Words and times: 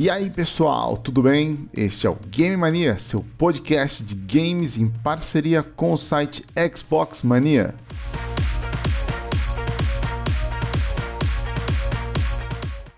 E 0.00 0.08
aí 0.08 0.30
pessoal, 0.30 0.96
tudo 0.96 1.20
bem? 1.20 1.68
Este 1.74 2.06
é 2.06 2.10
o 2.10 2.16
Game 2.30 2.56
Mania, 2.56 2.98
seu 2.98 3.22
podcast 3.36 4.02
de 4.02 4.14
games 4.14 4.78
em 4.78 4.88
parceria 4.88 5.62
com 5.62 5.92
o 5.92 5.98
site 5.98 6.42
Xbox 6.74 7.22
Mania. 7.22 7.74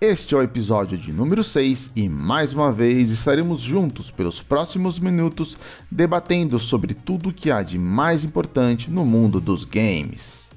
Este 0.00 0.36
é 0.36 0.38
o 0.38 0.42
episódio 0.42 0.96
de 0.96 1.12
número 1.12 1.42
6 1.42 1.90
e 1.96 2.08
mais 2.08 2.54
uma 2.54 2.70
vez 2.70 3.10
estaremos 3.10 3.60
juntos 3.60 4.12
pelos 4.12 4.40
próximos 4.40 5.00
minutos 5.00 5.56
debatendo 5.90 6.56
sobre 6.60 6.94
tudo 6.94 7.30
o 7.30 7.32
que 7.32 7.50
há 7.50 7.64
de 7.64 7.80
mais 7.80 8.22
importante 8.22 8.88
no 8.88 9.04
mundo 9.04 9.40
dos 9.40 9.64
games. 9.64 10.51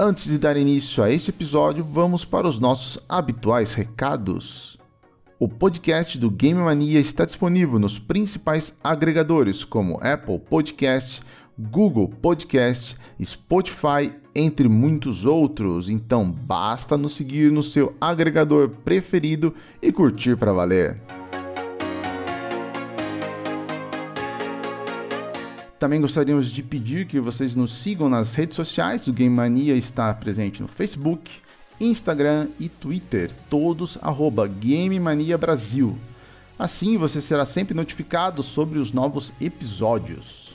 Antes 0.00 0.28
de 0.28 0.38
dar 0.38 0.56
início 0.56 1.02
a 1.02 1.10
este 1.10 1.30
episódio, 1.30 1.82
vamos 1.82 2.24
para 2.24 2.46
os 2.46 2.60
nossos 2.60 3.02
habituais 3.08 3.74
recados. 3.74 4.78
O 5.40 5.48
podcast 5.48 6.16
do 6.16 6.30
Game 6.30 6.60
Mania 6.60 7.00
está 7.00 7.24
disponível 7.24 7.80
nos 7.80 7.98
principais 7.98 8.72
agregadores 8.82 9.64
como 9.64 9.98
Apple 10.00 10.38
Podcast, 10.38 11.20
Google 11.58 12.06
Podcast, 12.06 12.96
Spotify, 13.20 14.14
entre 14.32 14.68
muitos 14.68 15.26
outros. 15.26 15.88
Então 15.88 16.30
basta 16.30 16.96
nos 16.96 17.16
seguir 17.16 17.50
no 17.50 17.64
seu 17.64 17.96
agregador 18.00 18.68
preferido 18.68 19.52
e 19.82 19.90
curtir 19.90 20.36
para 20.36 20.52
valer. 20.52 21.02
Também 25.78 26.00
gostaríamos 26.00 26.50
de 26.50 26.60
pedir 26.60 27.06
que 27.06 27.20
vocês 27.20 27.54
nos 27.54 27.72
sigam 27.72 28.08
nas 28.08 28.34
redes 28.34 28.56
sociais. 28.56 29.06
O 29.06 29.12
Game 29.12 29.34
Mania 29.34 29.76
está 29.76 30.12
presente 30.12 30.60
no 30.60 30.66
Facebook, 30.66 31.30
Instagram 31.80 32.48
e 32.58 32.68
Twitter, 32.68 33.30
todos 33.48 33.96
arroba 34.02 34.48
Game 34.48 34.98
Mania 34.98 35.38
Brasil. 35.38 35.96
Assim 36.58 36.98
você 36.98 37.20
será 37.20 37.46
sempre 37.46 37.76
notificado 37.76 38.42
sobre 38.42 38.80
os 38.80 38.92
novos 38.92 39.32
episódios. 39.40 40.48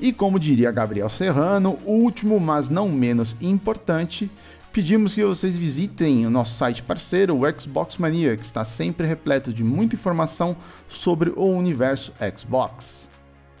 E 0.00 0.10
como 0.10 0.40
diria 0.40 0.72
Gabriel 0.72 1.10
Serrano, 1.10 1.78
último, 1.84 2.40
mas 2.40 2.70
não 2.70 2.88
menos 2.88 3.36
importante, 3.42 4.30
Pedimos 4.76 5.14
que 5.14 5.24
vocês 5.24 5.56
visitem 5.56 6.26
o 6.26 6.30
nosso 6.30 6.52
site 6.52 6.82
parceiro, 6.82 7.34
o 7.34 7.58
Xbox 7.58 7.96
Mania, 7.96 8.36
que 8.36 8.44
está 8.44 8.62
sempre 8.62 9.06
repleto 9.06 9.50
de 9.50 9.64
muita 9.64 9.96
informação 9.96 10.54
sobre 10.86 11.30
o 11.30 11.46
universo 11.46 12.12
Xbox. 12.36 13.08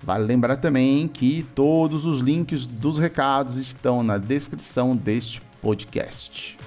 Vale 0.02 0.26
lembrar 0.26 0.56
também 0.56 1.08
que 1.08 1.42
todos 1.54 2.04
os 2.04 2.20
links 2.20 2.66
dos 2.66 2.98
recados 2.98 3.56
estão 3.56 4.02
na 4.02 4.18
descrição 4.18 4.94
deste 4.94 5.40
podcast. 5.62 6.58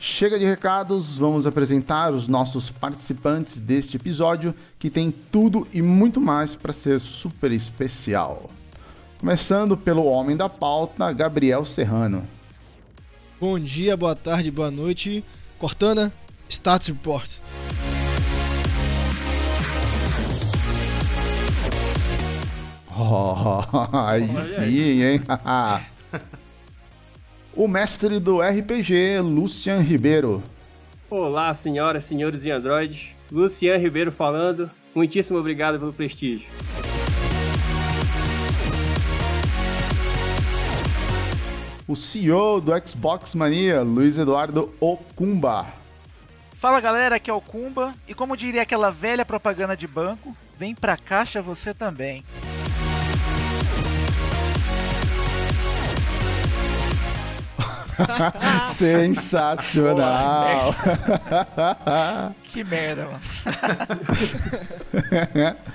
Chega 0.00 0.38
de 0.38 0.46
recados, 0.46 1.18
vamos 1.18 1.46
apresentar 1.46 2.14
os 2.14 2.28
nossos 2.28 2.70
participantes 2.70 3.60
deste 3.60 3.98
episódio, 3.98 4.54
que 4.78 4.88
tem 4.88 5.10
tudo 5.30 5.68
e 5.70 5.82
muito 5.82 6.18
mais 6.18 6.54
para 6.54 6.72
ser 6.72 6.98
super 6.98 7.52
especial. 7.52 8.48
Começando 9.22 9.76
pelo 9.76 10.04
homem 10.04 10.36
da 10.36 10.48
pauta, 10.48 11.12
Gabriel 11.12 11.64
Serrano. 11.64 12.26
Bom 13.40 13.56
dia, 13.56 13.96
boa 13.96 14.16
tarde, 14.16 14.50
boa 14.50 14.68
noite. 14.68 15.24
Cortana, 15.60 16.12
Status 16.48 16.88
Report. 16.88 17.30
Oh, 22.90 23.62
aí 23.96 24.26
sim, 24.26 25.04
hein? 25.04 25.20
o 27.54 27.68
mestre 27.68 28.18
do 28.18 28.40
RPG, 28.40 29.20
Lucian 29.20 29.78
Ribeiro. 29.78 30.42
Olá, 31.08 31.54
senhoras, 31.54 32.04
senhores 32.06 32.44
e 32.44 32.50
androides. 32.50 33.10
Lucian 33.30 33.76
Ribeiro 33.76 34.10
falando. 34.10 34.68
Muitíssimo 34.92 35.38
obrigado 35.38 35.78
pelo 35.78 35.92
prestígio. 35.92 36.48
O 41.86 41.94
CEO 41.96 42.60
do 42.60 42.72
Xbox 42.86 43.34
Mania, 43.34 43.82
Luiz 43.82 44.18
Eduardo 44.18 44.72
Okumba. 44.80 45.66
Fala 46.54 46.80
galera, 46.80 47.16
aqui 47.16 47.28
é 47.28 47.34
o 47.34 47.40
Kumba 47.40 47.92
e 48.06 48.14
como 48.14 48.36
diria 48.36 48.62
aquela 48.62 48.90
velha 48.90 49.24
propaganda 49.24 49.76
de 49.76 49.88
banco, 49.88 50.36
vem 50.56 50.76
pra 50.76 50.96
caixa 50.96 51.42
você 51.42 51.74
também. 51.74 52.22
Sensacional! 58.72 60.72
que 62.44 62.62
merda, 62.62 63.06
mano. 63.06 63.18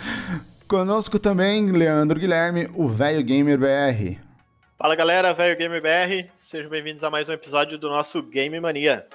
Conosco 0.67 1.19
também 1.19 1.71
Leandro 1.71 2.19
Guilherme, 2.19 2.69
o 2.73 2.87
velho 2.87 3.23
gamer 3.23 3.57
BR. 3.57 4.26
Fala 4.79 4.95
galera, 4.95 5.33
velho 5.33 5.57
Gamer 5.57 5.81
BR, 5.81 6.29
sejam 6.37 6.69
bem-vindos 6.69 7.03
a 7.03 7.09
mais 7.09 7.27
um 7.27 7.33
episódio 7.33 7.79
do 7.79 7.89
nosso 7.89 8.21
Game 8.21 8.59
Mania. 8.59 9.07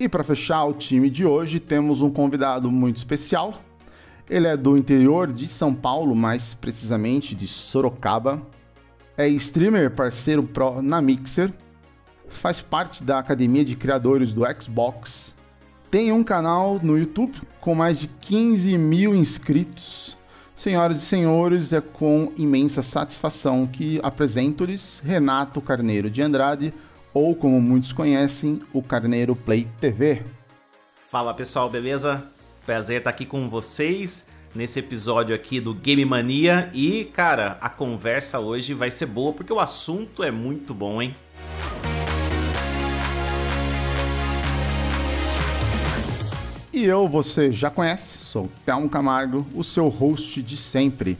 E 0.00 0.08
para 0.08 0.24
fechar 0.24 0.64
o 0.64 0.72
time 0.72 1.10
de 1.10 1.26
hoje, 1.26 1.60
temos 1.60 2.00
um 2.00 2.10
convidado 2.10 2.70
muito 2.70 2.96
especial. 2.96 3.62
Ele 4.26 4.46
é 4.46 4.56
do 4.56 4.78
interior 4.78 5.30
de 5.30 5.46
São 5.46 5.74
Paulo, 5.74 6.14
mais 6.14 6.54
precisamente 6.54 7.34
de 7.34 7.46
Sorocaba. 7.46 8.40
É 9.18 9.28
streamer, 9.28 9.90
parceiro 9.90 10.42
pro 10.42 10.80
na 10.80 11.02
Mixer. 11.02 11.52
Faz 12.26 12.62
parte 12.62 13.04
da 13.04 13.18
academia 13.18 13.66
de 13.66 13.76
criadores 13.76 14.32
do 14.32 14.44
Xbox. 14.58 15.34
Tem 15.90 16.10
um 16.10 16.24
canal 16.24 16.80
no 16.82 16.96
YouTube 16.96 17.38
com 17.60 17.74
mais 17.74 18.00
de 18.00 18.08
15 18.08 18.78
mil 18.78 19.14
inscritos 19.14 20.16
Senhoras 20.58 20.96
e 20.96 21.00
senhores, 21.02 21.72
é 21.72 21.80
com 21.80 22.32
imensa 22.36 22.82
satisfação 22.82 23.64
que 23.64 24.00
apresento-lhes 24.02 25.00
Renato 25.04 25.60
Carneiro 25.60 26.10
de 26.10 26.20
Andrade, 26.20 26.74
ou 27.14 27.36
como 27.36 27.60
muitos 27.60 27.92
conhecem, 27.92 28.60
o 28.72 28.82
Carneiro 28.82 29.36
Play 29.36 29.68
TV. 29.80 30.20
Fala 31.08 31.32
pessoal, 31.32 31.70
beleza? 31.70 32.24
Prazer 32.66 32.98
estar 32.98 33.10
aqui 33.10 33.24
com 33.24 33.48
vocês 33.48 34.26
nesse 34.52 34.80
episódio 34.80 35.32
aqui 35.32 35.60
do 35.60 35.72
Game 35.72 36.04
Mania 36.04 36.68
e, 36.74 37.04
cara, 37.04 37.56
a 37.60 37.68
conversa 37.68 38.40
hoje 38.40 38.74
vai 38.74 38.90
ser 38.90 39.06
boa 39.06 39.32
porque 39.32 39.52
o 39.52 39.60
assunto 39.60 40.24
é 40.24 40.32
muito 40.32 40.74
bom, 40.74 41.00
hein? 41.00 41.14
E 46.78 46.84
eu, 46.84 47.08
você 47.08 47.50
já 47.50 47.70
conhece, 47.70 48.18
sou 48.18 48.48
Thelmo 48.64 48.88
Camargo, 48.88 49.44
o 49.52 49.64
seu 49.64 49.88
host 49.88 50.40
de 50.40 50.56
sempre. 50.56 51.18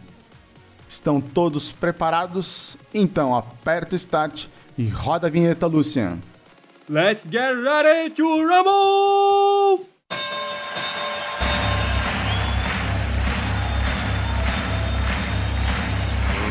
Estão 0.89 1.21
todos 1.21 1.73
preparados? 1.73 2.77
Então 2.95 3.35
aperta 3.35 3.97
o 3.97 3.99
start 3.99 4.47
e 4.79 4.87
roda 4.87 5.27
a 5.27 5.31
vinheta, 5.31 5.67
Lucian. 5.67 6.21
Let's 6.89 7.25
get 7.29 7.57
ready 7.57 8.09
to 8.11 8.23
rumble! 8.23 9.85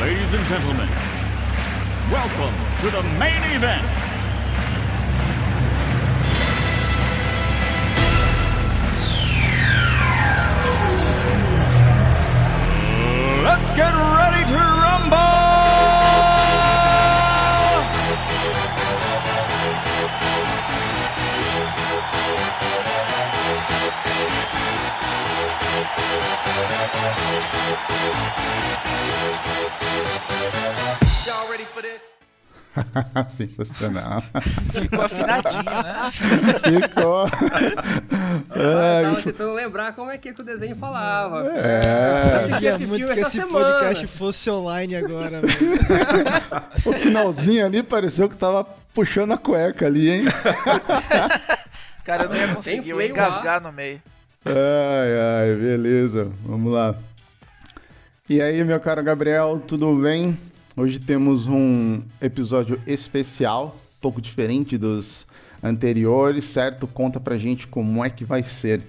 Ladies 0.01 0.33
and 0.33 0.45
gentlemen, 0.49 0.89
welcome 2.11 2.53
to 2.81 2.91
the 2.91 3.03
main 3.17 3.55
event. 3.55 4.16
Let's 13.47 13.71
get 13.71 13.93
ready 13.93 14.45
to 14.51 14.57
rumble! 14.57 15.17
Y'all 31.25 31.49
ready 31.49 31.63
for 31.63 31.81
this? 31.81 32.16
Sensacional. 33.29 34.21
Ficou 34.71 35.01
afinadinho, 35.01 35.63
né? 35.63 36.11
Ficou. 36.81 37.25
É, 38.55 39.01
eu 39.01 39.09
tava 39.09 39.21
tentando 39.21 39.53
lembrar 39.53 39.93
como 39.93 40.11
é 40.11 40.17
que, 40.17 40.29
o 40.29 40.43
desenho 40.43 40.75
falava. 40.75 41.47
É. 41.55 42.43
Eu 42.43 42.47
queria 42.53 42.87
muito 42.87 43.11
que 43.11 43.19
esse 43.19 43.31
semana. 43.31 43.51
podcast 43.51 44.07
fosse 44.07 44.49
online 44.49 44.95
agora, 44.95 45.41
velho. 45.41 45.57
o 46.85 46.93
finalzinho 46.93 47.65
ali 47.65 47.81
pareceu 47.83 48.29
que 48.29 48.35
tava 48.35 48.63
puxando 48.93 49.33
a 49.33 49.37
cueca 49.37 49.85
ali, 49.85 50.09
hein? 50.09 50.23
Cara, 52.03 52.23
eu 52.23 52.29
não 52.29 52.35
ia 52.35 52.55
conseguir, 52.55 52.89
eu 52.89 53.01
ia 53.01 53.07
lá. 53.07 53.11
engasgar 53.11 53.61
no 53.61 53.71
meio. 53.71 54.01
Ai, 54.45 55.49
ai, 55.49 55.55
beleza. 55.55 56.31
Vamos 56.45 56.71
lá. 56.71 56.95
E 58.29 58.41
aí, 58.41 58.63
meu 58.63 58.79
caro 58.79 59.03
Gabriel, 59.03 59.61
tudo 59.67 59.93
bem? 59.95 60.37
Hoje 60.79 60.99
temos 60.99 61.47
um 61.47 62.03
episódio 62.21 62.79
especial, 62.85 63.81
um 63.97 63.99
pouco 63.99 64.21
diferente 64.21 64.77
dos 64.77 65.25
anteriores, 65.63 66.45
certo? 66.45 66.85
Conta 66.85 67.19
pra 67.19 67.35
gente 67.35 67.65
como 67.65 68.05
é 68.05 68.11
que 68.11 68.23
vai 68.23 68.43
ser. 68.43 68.83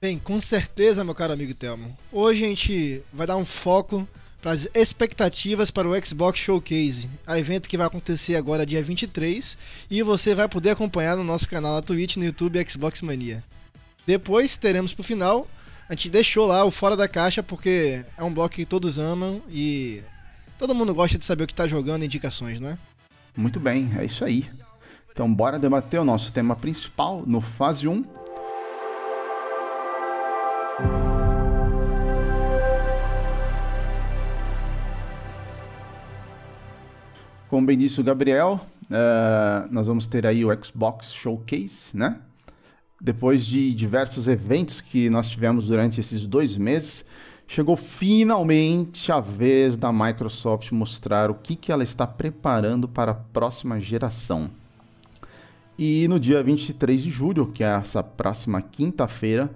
Bem, 0.00 0.16
com 0.16 0.38
certeza, 0.38 1.02
meu 1.02 1.12
caro 1.12 1.32
amigo 1.32 1.52
Telmo. 1.54 1.92
Hoje 2.12 2.44
a 2.44 2.48
gente 2.48 3.02
vai 3.12 3.26
dar 3.26 3.36
um 3.36 3.44
foco 3.44 4.08
para 4.40 4.52
as 4.52 4.68
expectativas 4.72 5.72
para 5.72 5.88
o 5.88 6.04
Xbox 6.04 6.38
Showcase, 6.38 7.10
a 7.26 7.36
evento 7.36 7.68
que 7.68 7.76
vai 7.76 7.88
acontecer 7.88 8.36
agora 8.36 8.64
dia 8.64 8.80
23 8.80 9.58
e 9.90 10.04
você 10.04 10.36
vai 10.36 10.48
poder 10.48 10.70
acompanhar 10.70 11.16
no 11.16 11.24
nosso 11.24 11.48
canal 11.48 11.74
na 11.74 11.82
Twitch, 11.82 12.14
no 12.14 12.24
YouTube 12.24 12.64
Xbox 12.64 13.02
Mania. 13.02 13.42
Depois 14.06 14.56
teremos 14.56 14.94
pro 14.94 15.02
final, 15.02 15.48
a 15.88 15.94
gente 15.94 16.10
deixou 16.10 16.46
lá 16.46 16.64
o 16.64 16.70
fora 16.70 16.96
da 16.96 17.08
caixa 17.08 17.42
porque 17.42 18.04
é 18.16 18.22
um 18.22 18.32
bloco 18.32 18.54
que 18.54 18.64
todos 18.64 19.00
amam 19.00 19.42
e 19.50 20.00
todo 20.60 20.74
mundo 20.74 20.94
gosta 20.94 21.16
de 21.16 21.24
saber 21.24 21.44
o 21.44 21.46
que 21.46 21.54
tá 21.54 21.66
jogando, 21.66 22.04
indicações, 22.04 22.60
né? 22.60 22.76
Muito 23.34 23.58
bem, 23.58 23.90
é 23.96 24.04
isso 24.04 24.22
aí. 24.22 24.46
Então, 25.10 25.32
bora 25.32 25.58
debater 25.58 25.98
o 25.98 26.04
nosso 26.04 26.30
tema 26.34 26.54
principal 26.54 27.24
no 27.26 27.40
fase 27.40 27.88
1. 27.88 28.04
Como 37.48 37.66
bem 37.66 37.78
disse 37.78 37.98
o 37.98 38.04
Gabriel, 38.04 38.60
eh, 38.90 39.68
nós 39.70 39.86
vamos 39.86 40.06
ter 40.06 40.26
aí 40.26 40.44
o 40.44 40.62
Xbox 40.62 41.14
Showcase, 41.14 41.96
né? 41.96 42.18
Depois 43.00 43.46
de 43.46 43.72
diversos 43.72 44.28
eventos 44.28 44.82
que 44.82 45.08
nós 45.08 45.26
tivemos 45.26 45.68
durante 45.68 46.00
esses 46.00 46.26
dois 46.26 46.58
meses, 46.58 47.06
chegou 47.50 47.74
finalmente 47.74 49.10
a 49.10 49.18
vez 49.18 49.76
da 49.76 49.92
Microsoft 49.92 50.70
mostrar 50.70 51.32
o 51.32 51.34
que, 51.34 51.56
que 51.56 51.72
ela 51.72 51.82
está 51.82 52.06
preparando 52.06 52.86
para 52.86 53.10
a 53.10 53.14
próxima 53.16 53.80
geração. 53.80 54.48
E 55.76 56.06
no 56.06 56.20
dia 56.20 56.44
23 56.44 57.02
de 57.02 57.10
julho, 57.10 57.48
que 57.48 57.64
é 57.64 57.66
essa 57.66 58.04
próxima 58.04 58.62
quinta-feira, 58.62 59.50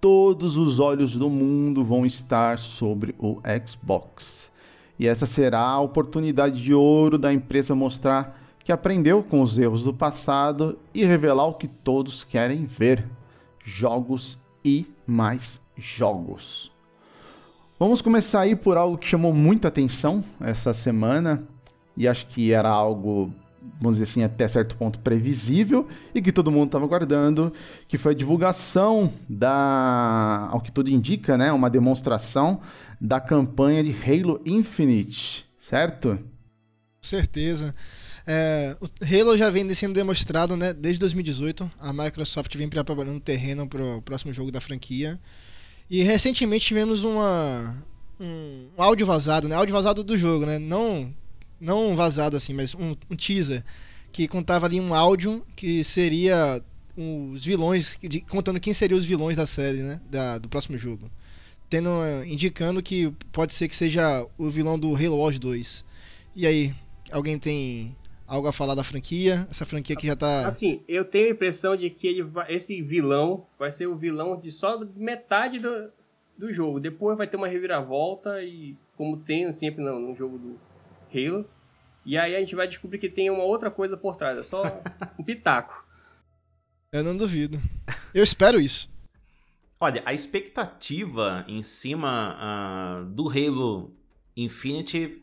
todos 0.00 0.56
os 0.56 0.78
olhos 0.78 1.14
do 1.14 1.28
mundo 1.28 1.84
vão 1.84 2.06
estar 2.06 2.58
sobre 2.58 3.14
o 3.18 3.38
Xbox. 3.66 4.50
E 4.98 5.06
essa 5.06 5.26
será 5.26 5.60
a 5.60 5.80
oportunidade 5.80 6.62
de 6.62 6.72
ouro 6.72 7.18
da 7.18 7.34
empresa 7.34 7.74
mostrar 7.74 8.40
que 8.64 8.72
aprendeu 8.72 9.22
com 9.22 9.42
os 9.42 9.58
erros 9.58 9.82
do 9.82 9.92
passado 9.92 10.78
e 10.94 11.04
revelar 11.04 11.48
o 11.48 11.54
que 11.54 11.68
todos 11.68 12.24
querem 12.24 12.64
ver: 12.64 13.06
jogos 13.62 14.38
e 14.64 14.86
mais 15.06 15.60
jogos. 15.76 16.74
Vamos 17.78 18.00
começar 18.00 18.40
aí 18.40 18.56
por 18.56 18.78
algo 18.78 18.96
que 18.96 19.06
chamou 19.06 19.34
muita 19.34 19.68
atenção 19.68 20.24
essa 20.40 20.72
semana 20.72 21.46
e 21.94 22.08
acho 22.08 22.26
que 22.28 22.50
era 22.50 22.70
algo, 22.70 23.30
vamos 23.78 23.98
dizer 23.98 24.04
assim, 24.04 24.22
até 24.22 24.48
certo 24.48 24.74
ponto 24.78 24.98
previsível 25.00 25.86
e 26.14 26.22
que 26.22 26.32
todo 26.32 26.50
mundo 26.50 26.68
estava 26.68 26.86
aguardando, 26.86 27.52
que 27.86 27.98
foi 27.98 28.12
a 28.12 28.16
divulgação 28.16 29.12
da, 29.28 30.48
ao 30.50 30.62
que 30.62 30.72
tudo 30.72 30.88
indica, 30.88 31.36
né, 31.36 31.52
uma 31.52 31.68
demonstração 31.68 32.62
da 32.98 33.20
campanha 33.20 33.84
de 33.84 33.90
Halo 33.92 34.40
Infinite, 34.46 35.46
certo? 35.58 36.18
Certeza. 37.02 37.74
É, 38.26 38.74
o 38.80 38.86
Halo 39.04 39.36
já 39.36 39.50
vem 39.50 39.72
sendo 39.74 39.92
demonstrado 39.92 40.56
né, 40.56 40.72
desde 40.72 40.98
2018. 41.00 41.70
A 41.78 41.92
Microsoft 41.92 42.56
vem 42.56 42.70
preparando 42.70 43.20
terreno 43.20 43.68
para 43.68 43.84
o 43.84 44.00
próximo 44.00 44.32
jogo 44.32 44.50
da 44.50 44.62
franquia. 44.62 45.20
E 45.88 46.02
recentemente 46.02 46.66
tivemos 46.66 47.04
uma, 47.04 47.76
um, 48.20 48.68
áudio 48.76 49.06
vazado, 49.06 49.48
né? 49.48 49.54
Áudio 49.54 49.72
vazado 49.72 50.02
do 50.02 50.18
jogo, 50.18 50.44
né? 50.44 50.58
Não, 50.58 51.14
não 51.60 51.94
vazado 51.94 52.36
assim, 52.36 52.52
mas 52.52 52.74
um, 52.74 52.94
um 53.10 53.16
teaser 53.16 53.64
que 54.12 54.26
contava 54.26 54.66
ali 54.66 54.80
um 54.80 54.94
áudio 54.94 55.44
que 55.54 55.84
seria 55.84 56.60
os 56.96 57.44
vilões, 57.44 57.98
de- 58.02 58.22
contando 58.22 58.58
quem 58.58 58.72
seriam 58.72 58.98
os 58.98 59.04
vilões 59.04 59.36
da 59.36 59.46
série, 59.46 59.78
né? 59.78 60.00
Da, 60.10 60.38
do 60.38 60.48
próximo 60.48 60.76
jogo. 60.78 61.10
Tendo, 61.68 61.90
eh, 62.02 62.26
indicando 62.28 62.82
que 62.82 63.12
pode 63.32 63.52
ser 63.52 63.68
que 63.68 63.76
seja 63.76 64.26
o 64.38 64.48
vilão 64.48 64.78
do 64.78 64.94
Halo 64.94 65.18
Wars 65.18 65.38
2. 65.38 65.84
E 66.34 66.46
aí, 66.46 66.74
alguém 67.10 67.38
tem 67.38 67.94
algo 68.26 68.48
a 68.48 68.52
falar 68.52 68.74
da 68.74 68.82
franquia? 68.84 69.46
Essa 69.50 69.64
franquia 69.64 69.96
que 69.96 70.06
já 70.06 70.16
tá. 70.16 70.46
Assim, 70.46 70.82
eu 70.88 71.04
tenho 71.04 71.28
a 71.28 71.30
impressão 71.30 71.76
de 71.76 71.88
que 71.90 72.06
ele 72.06 72.22
vai- 72.22 72.52
esse 72.52 72.80
vilão 72.82 73.46
vai 73.58 73.70
ser 73.70 73.86
o 73.86 73.96
vilão 73.96 74.38
de 74.38 74.50
só 74.50 74.78
metade 74.96 75.58
do, 75.58 75.90
do 76.36 76.52
jogo. 76.52 76.80
Depois 76.80 77.16
vai 77.16 77.26
ter 77.26 77.36
uma 77.36 77.48
reviravolta 77.48 78.42
e 78.42 78.76
como 78.96 79.16
tem 79.16 79.52
sempre 79.52 79.82
no, 79.82 79.98
no 79.98 80.14
jogo 80.16 80.38
do 80.38 80.58
Halo. 81.14 81.44
E 82.04 82.16
aí 82.16 82.36
a 82.36 82.40
gente 82.40 82.54
vai 82.54 82.68
descobrir 82.68 82.98
que 82.98 83.08
tem 83.08 83.30
uma 83.30 83.42
outra 83.44 83.70
coisa 83.70 83.96
por 83.96 84.16
trás. 84.16 84.38
É 84.38 84.42
só 84.44 84.62
um 85.18 85.24
pitaco. 85.24 85.84
Eu 86.92 87.02
não 87.02 87.16
duvido. 87.16 87.58
Eu 88.14 88.22
espero 88.22 88.60
isso. 88.60 88.88
Olha, 89.80 90.02
a 90.06 90.14
expectativa 90.14 91.44
em 91.46 91.62
cima 91.62 92.34
ah, 92.38 93.04
do 93.08 93.28
Halo 93.28 93.92
Infinite 94.36 95.22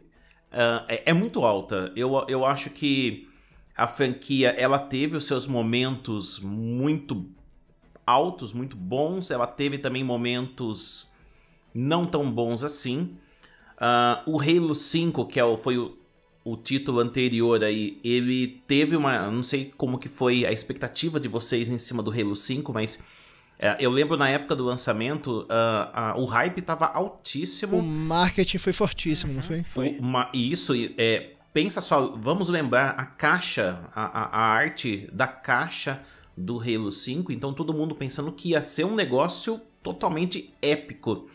ah, 0.54 0.86
é, 0.88 1.04
é 1.08 1.14
muito 1.14 1.44
alta. 1.44 1.92
Eu, 1.96 2.26
eu 2.28 2.46
acho 2.46 2.70
que 2.70 3.28
a 3.76 3.88
franquia 3.88 4.50
ela 4.50 4.78
teve 4.78 5.18
os 5.18 5.26
seus 5.26 5.48
momentos 5.48 6.40
muito 6.40 7.26
altos, 8.06 8.54
muito 8.54 8.78
bons. 8.78 9.32
Ela 9.32 9.48
teve 9.48 9.78
também 9.78 10.04
momentos 10.04 11.08
não 11.74 12.06
tão 12.06 12.32
bons 12.32 12.64
assim. 12.64 13.18
Ah, 13.78 14.24
o 14.28 14.40
Halo 14.40 14.76
5, 14.76 15.26
que 15.26 15.40
é 15.40 15.44
o, 15.44 15.58
foi 15.58 15.78
o, 15.78 15.98
o 16.44 16.56
título 16.56 17.00
anterior 17.00 17.64
aí, 17.64 18.00
ele 18.04 18.62
teve 18.68 18.96
uma. 18.96 19.30
Não 19.32 19.44
sei 19.44 19.74
como 19.76 19.98
que 19.98 20.08
foi 20.08 20.46
a 20.46 20.52
expectativa 20.52 21.20
de 21.20 21.28
vocês 21.28 21.68
em 21.68 21.78
cima 21.78 22.04
do 22.04 22.12
Halo 22.12 22.36
5, 22.36 22.72
mas 22.72 23.04
eu 23.80 23.90
lembro 23.92 24.18
na 24.18 24.30
época 24.30 24.56
do 24.56 24.64
lançamento, 24.66 25.46
ah, 25.50 25.92
ah, 25.94 26.20
o 26.20 26.26
hype 26.26 26.62
tava 26.62 26.86
altíssimo. 26.88 27.78
O 27.78 27.82
marketing 27.84 28.58
foi 28.58 28.74
fortíssimo, 28.74 29.34
não 29.34 29.42
foi? 29.42 29.66
O- 29.76 30.02
uma- 30.02 30.30
e 30.34 30.52
isso, 30.52 30.74
é, 30.98 31.32
pensa 31.54 31.80
só, 31.80 32.14
vamos 32.18 32.50
lembrar 32.50 32.90
a 32.98 33.06
caixa, 33.06 33.80
a, 33.96 34.04
a- 34.04 34.30
a 34.38 34.42
arte 34.42 35.08
da 35.14 35.28
caixa 35.28 36.02
do 36.36 36.60
Halo 36.60 36.92
5, 36.92 37.32
então 37.32 37.54
todo 37.54 37.74
mundo 37.74 37.94
pensando 37.96 38.32
que 38.32 38.50
ia 38.50 38.62
ser 38.62 38.86
um 38.86 38.96
negócio 38.96 39.62
totalmente 39.84 40.54
épico. 40.62 41.30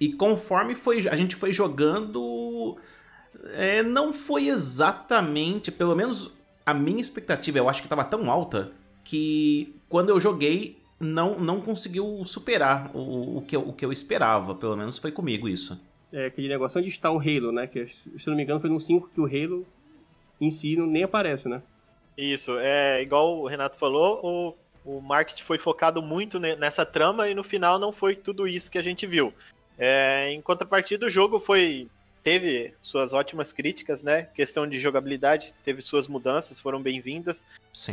E 0.00 0.12
conforme 0.12 0.74
foi, 0.76 1.08
a 1.08 1.16
gente 1.16 1.34
foi 1.34 1.52
jogando, 1.52 2.76
é, 3.54 3.82
não 3.82 4.12
foi 4.12 4.46
exatamente, 4.48 5.70
pelo 5.70 5.94
menos 5.96 6.32
a 6.64 6.72
minha 6.72 7.00
expectativa, 7.00 7.58
eu 7.58 7.68
acho 7.68 7.80
que 7.82 7.86
estava 7.86 8.04
tão 8.04 8.30
alta 8.30 8.70
que 9.02 9.74
quando 9.88 10.10
eu 10.10 10.20
joguei 10.20 10.77
não, 11.00 11.38
não 11.38 11.60
conseguiu 11.60 12.24
superar 12.24 12.90
o, 12.94 13.38
o, 13.38 13.42
que 13.42 13.54
eu, 13.54 13.68
o 13.68 13.72
que 13.72 13.84
eu 13.84 13.92
esperava, 13.92 14.54
pelo 14.54 14.76
menos 14.76 14.98
foi 14.98 15.12
comigo 15.12 15.48
isso. 15.48 15.80
É 16.12 16.26
aquele 16.26 16.48
negócio 16.48 16.80
onde 16.80 16.88
está 16.88 17.10
o 17.10 17.18
Halo, 17.18 17.52
né? 17.52 17.66
Que 17.66 17.86
se 17.88 18.08
eu 18.26 18.30
não 18.30 18.36
me 18.36 18.42
engano 18.42 18.60
foi 18.60 18.70
no 18.70 18.80
5 18.80 19.10
que 19.14 19.20
o 19.20 19.26
Halo 19.26 19.66
em 20.40 20.50
si 20.50 20.76
não, 20.76 20.86
nem 20.86 21.04
aparece, 21.04 21.48
né? 21.48 21.62
Isso, 22.16 22.56
é 22.58 23.00
igual 23.02 23.38
o 23.38 23.46
Renato 23.46 23.76
falou, 23.76 24.56
o, 24.84 24.96
o 24.96 25.00
marketing 25.00 25.42
foi 25.42 25.58
focado 25.58 26.02
muito 26.02 26.40
ne- 26.40 26.56
nessa 26.56 26.84
trama 26.84 27.28
e 27.28 27.34
no 27.34 27.44
final 27.44 27.78
não 27.78 27.92
foi 27.92 28.16
tudo 28.16 28.48
isso 28.48 28.70
que 28.70 28.78
a 28.78 28.82
gente 28.82 29.06
viu. 29.06 29.32
É, 29.78 30.32
em 30.32 30.40
contrapartida, 30.40 31.06
o 31.06 31.10
jogo 31.10 31.38
foi 31.38 31.88
teve 32.24 32.74
suas 32.80 33.12
ótimas 33.12 33.52
críticas, 33.52 34.02
né? 34.02 34.22
Questão 34.34 34.68
de 34.68 34.80
jogabilidade, 34.80 35.54
teve 35.64 35.80
suas 35.80 36.08
mudanças, 36.08 36.58
foram 36.58 36.82
bem-vindas. 36.82 37.44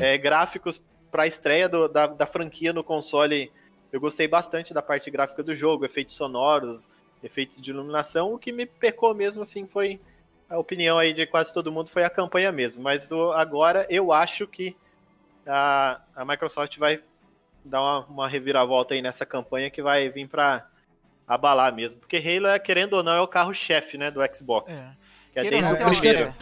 É, 0.02 0.18
gráficos 0.18 0.82
para 1.16 1.24
a 1.24 1.28
estreia 1.28 1.70
do- 1.70 1.88
da, 1.88 2.08
da 2.08 2.26
franquia 2.26 2.74
no 2.74 2.84
console, 2.84 3.50
eu 3.90 4.02
gostei 4.02 4.28
bastante 4.28 4.74
da 4.74 4.82
parte 4.82 5.10
gráfica 5.10 5.42
do 5.42 5.56
jogo, 5.56 5.86
efeitos 5.86 6.14
sonoros, 6.14 6.90
efeitos 7.24 7.62
de 7.62 7.72
iluminação. 7.72 8.34
O 8.34 8.38
que 8.38 8.52
me 8.52 8.66
pecou 8.66 9.16
mesmo 9.16 9.42
assim 9.42 9.66
foi 9.66 9.98
a 10.50 10.60
opinião 10.60 10.98
aí 10.98 11.14
de 11.14 11.26
quase 11.26 11.54
todo 11.54 11.72
mundo 11.72 11.90
foi 11.90 12.04
a 12.04 12.10
campanha 12.10 12.52
mesmo. 12.52 12.84
Mas 12.84 13.14
o- 13.14 13.32
agora 13.32 13.88
eu 13.90 14.12
acho 14.12 14.46
que 14.46 14.76
a, 15.48 16.02
a 16.14 16.26
Microsoft 16.26 16.78
vai 16.78 17.00
dar 17.64 17.82
uma, 17.82 18.00
uma 18.08 18.28
reviravolta 18.28 18.94
aí 18.94 19.02
nessa 19.02 19.26
campanha 19.26 19.70
que 19.72 19.82
vai 19.82 20.10
vir 20.10 20.28
para 20.28 20.68
abalar 21.26 21.74
mesmo. 21.74 22.02
Porque 22.02 22.18
Halo, 22.18 22.48
é, 22.48 22.60
querendo 22.60 22.96
ou 22.96 23.04
não, 23.04 23.14
é 23.14 23.22
o 23.22 23.28
carro-chefe 23.28 23.98
né, 23.98 24.12
do 24.12 24.20
Xbox. 24.36 24.82
É. 24.82 24.92
Que 25.32 25.40
é 25.48 25.50
desde 25.50 25.70
ou 25.70 25.76
o 25.76 25.78
é- 25.78 25.90
primeiro. 25.92 26.36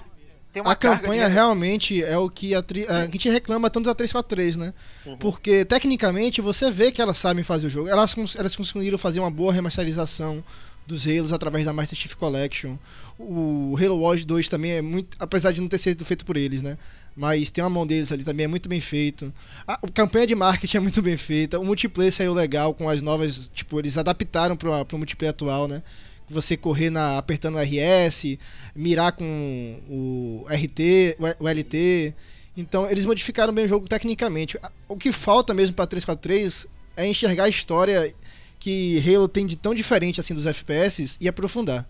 A 0.61 0.75
campanha 0.75 1.27
de- 1.27 1.33
realmente 1.33 2.03
é 2.03 2.17
o 2.17 2.29
que 2.29 2.53
a, 2.53 2.61
tri- 2.61 2.85
a 2.87 3.05
gente 3.05 3.29
reclama 3.29 3.69
tanto 3.69 3.85
da 3.85 3.95
343, 3.95 4.55
né? 4.57 4.73
Uhum. 5.05 5.17
Porque 5.17 5.65
tecnicamente 5.65 6.41
você 6.41 6.69
vê 6.69 6.91
que 6.91 7.01
elas 7.01 7.17
sabem 7.17 7.43
fazer 7.43 7.67
o 7.67 7.69
jogo. 7.69 7.87
Elas, 7.89 8.15
elas 8.37 8.55
conseguiram 8.55 8.97
fazer 8.97 9.19
uma 9.19 9.31
boa 9.31 9.51
remasterização 9.51 10.43
dos 10.85 11.07
Halos 11.07 11.31
através 11.33 11.63
da 11.65 11.73
Master 11.73 11.97
Chief 11.97 12.13
Collection. 12.13 12.75
O 13.17 13.75
Halo 13.81 13.99
Wars 14.01 14.25
2 14.25 14.49
também 14.49 14.71
é 14.73 14.81
muito. 14.81 15.15
Apesar 15.19 15.51
de 15.51 15.61
não 15.61 15.67
ter 15.67 15.77
sido 15.77 16.03
feito 16.05 16.25
por 16.25 16.35
eles, 16.37 16.61
né? 16.61 16.77
Mas 17.15 17.49
tem 17.51 17.63
uma 17.63 17.69
mão 17.69 17.85
deles 17.85 18.11
ali 18.11 18.23
também, 18.23 18.45
é 18.45 18.47
muito 18.47 18.67
bem 18.67 18.81
feito. 18.81 19.31
A, 19.67 19.73
a 19.75 19.87
campanha 19.93 20.25
de 20.27 20.33
marketing 20.35 20.77
é 20.77 20.79
muito 20.79 21.01
bem 21.01 21.15
feita. 21.15 21.59
O 21.59 21.63
multiplayer 21.65 22.11
saiu 22.11 22.33
legal 22.33 22.73
com 22.73 22.89
as 22.89 23.01
novas. 23.01 23.49
Tipo, 23.53 23.79
eles 23.79 23.97
adaptaram 23.97 24.55
para 24.57 24.83
o 24.91 24.97
multiplayer 24.97 25.29
atual, 25.29 25.67
né? 25.67 25.81
Você 26.29 26.57
correr 26.57 26.89
na, 26.89 27.17
apertando 27.17 27.55
o 27.55 27.59
RS, 27.59 28.37
mirar 28.75 29.11
com 29.11 29.79
o 29.89 30.45
RT, 30.49 31.17
o 31.39 31.47
LT. 31.47 32.13
Então, 32.55 32.89
eles 32.89 33.05
modificaram 33.05 33.53
bem 33.53 33.65
o 33.65 33.67
jogo 33.67 33.87
tecnicamente. 33.87 34.57
O 34.87 34.95
que 34.95 35.11
falta 35.11 35.53
mesmo 35.53 35.75
para 35.75 35.87
343 35.87 36.67
é 36.95 37.07
enxergar 37.07 37.45
a 37.45 37.49
história 37.49 38.13
que 38.59 39.03
Halo 39.05 39.27
tem 39.27 39.45
de 39.45 39.57
tão 39.57 39.73
diferente 39.73 40.19
assim 40.19 40.33
dos 40.33 40.47
FPS 40.47 41.17
e 41.19 41.27
aprofundar. 41.27 41.87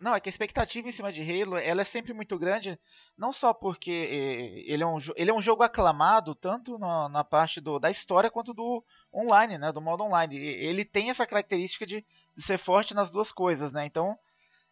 Não, 0.00 0.14
é 0.14 0.20
que 0.20 0.28
a 0.28 0.30
expectativa 0.30 0.88
em 0.88 0.92
cima 0.92 1.12
de 1.12 1.20
Halo 1.22 1.56
ela 1.56 1.82
é 1.82 1.84
sempre 1.84 2.12
muito 2.12 2.38
grande, 2.38 2.78
não 3.16 3.32
só 3.32 3.52
porque 3.52 3.90
eh, 3.90 4.72
ele 4.72 4.82
é 4.82 4.86
um, 4.86 4.98
ele 5.16 5.30
é 5.30 5.34
um 5.34 5.42
jogo 5.42 5.62
aclamado, 5.62 6.34
tanto 6.34 6.78
na, 6.78 7.08
na 7.08 7.22
parte 7.24 7.60
do, 7.60 7.78
da 7.78 7.90
história 7.90 8.30
quanto 8.30 8.52
do 8.54 8.82
online, 9.12 9.58
né, 9.58 9.70
do 9.72 9.80
modo 9.80 10.02
online. 10.04 10.36
Ele 10.36 10.84
tem 10.84 11.10
essa 11.10 11.26
característica 11.26 11.86
de, 11.86 12.04
de 12.36 12.42
ser 12.42 12.58
forte 12.58 12.94
nas 12.94 13.10
duas 13.10 13.30
coisas, 13.30 13.72
né? 13.72 13.84
Então, 13.86 14.16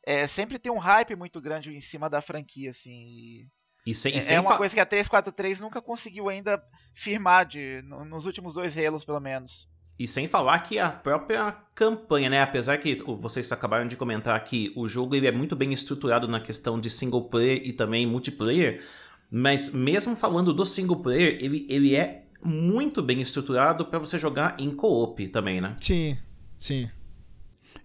é, 0.04 0.26
sempre 0.26 0.58
tem 0.58 0.72
um 0.72 0.78
hype 0.78 1.14
muito 1.14 1.40
grande 1.40 1.70
em 1.74 1.80
cima 1.80 2.08
da 2.10 2.20
franquia, 2.20 2.70
assim. 2.70 3.48
E 3.86 3.94
sem, 3.94 4.14
e 4.14 4.18
é, 4.18 4.20
sem 4.20 4.36
é 4.36 4.40
uma 4.40 4.56
coisa 4.56 4.74
que 4.74 4.80
a 4.80 4.86
343 4.86 5.60
nunca 5.60 5.82
conseguiu 5.82 6.28
ainda 6.28 6.62
firmar 6.94 7.44
de, 7.46 7.82
no- 7.82 8.04
nos 8.04 8.26
últimos 8.26 8.54
dois 8.54 8.76
Halos, 8.76 9.04
pelo 9.04 9.20
menos. 9.20 9.68
E 10.02 10.06
sem 10.08 10.26
falar 10.26 10.58
que 10.60 10.78
a 10.80 10.90
própria 10.90 11.52
campanha, 11.74 12.28
né? 12.28 12.42
Apesar 12.42 12.76
que 12.78 13.00
vocês 13.20 13.52
acabaram 13.52 13.86
de 13.86 13.94
comentar 13.96 14.42
que 14.42 14.72
o 14.74 14.88
jogo 14.88 15.14
ele 15.14 15.26
é 15.28 15.32
muito 15.32 15.54
bem 15.54 15.72
estruturado 15.72 16.26
na 16.26 16.40
questão 16.40 16.80
de 16.80 16.90
single 16.90 17.22
player 17.24 17.62
e 17.64 17.72
também 17.72 18.04
multiplayer, 18.06 18.82
mas 19.30 19.70
mesmo 19.72 20.16
falando 20.16 20.52
do 20.52 20.66
single 20.66 20.96
player, 20.96 21.38
ele, 21.40 21.66
ele 21.70 21.94
é 21.94 22.24
muito 22.44 23.00
bem 23.00 23.20
estruturado 23.20 23.86
para 23.86 23.98
você 24.00 24.18
jogar 24.18 24.56
em 24.58 24.70
co-op 24.72 25.28
também, 25.28 25.60
né? 25.60 25.74
Sim, 25.80 26.18
sim. 26.58 26.90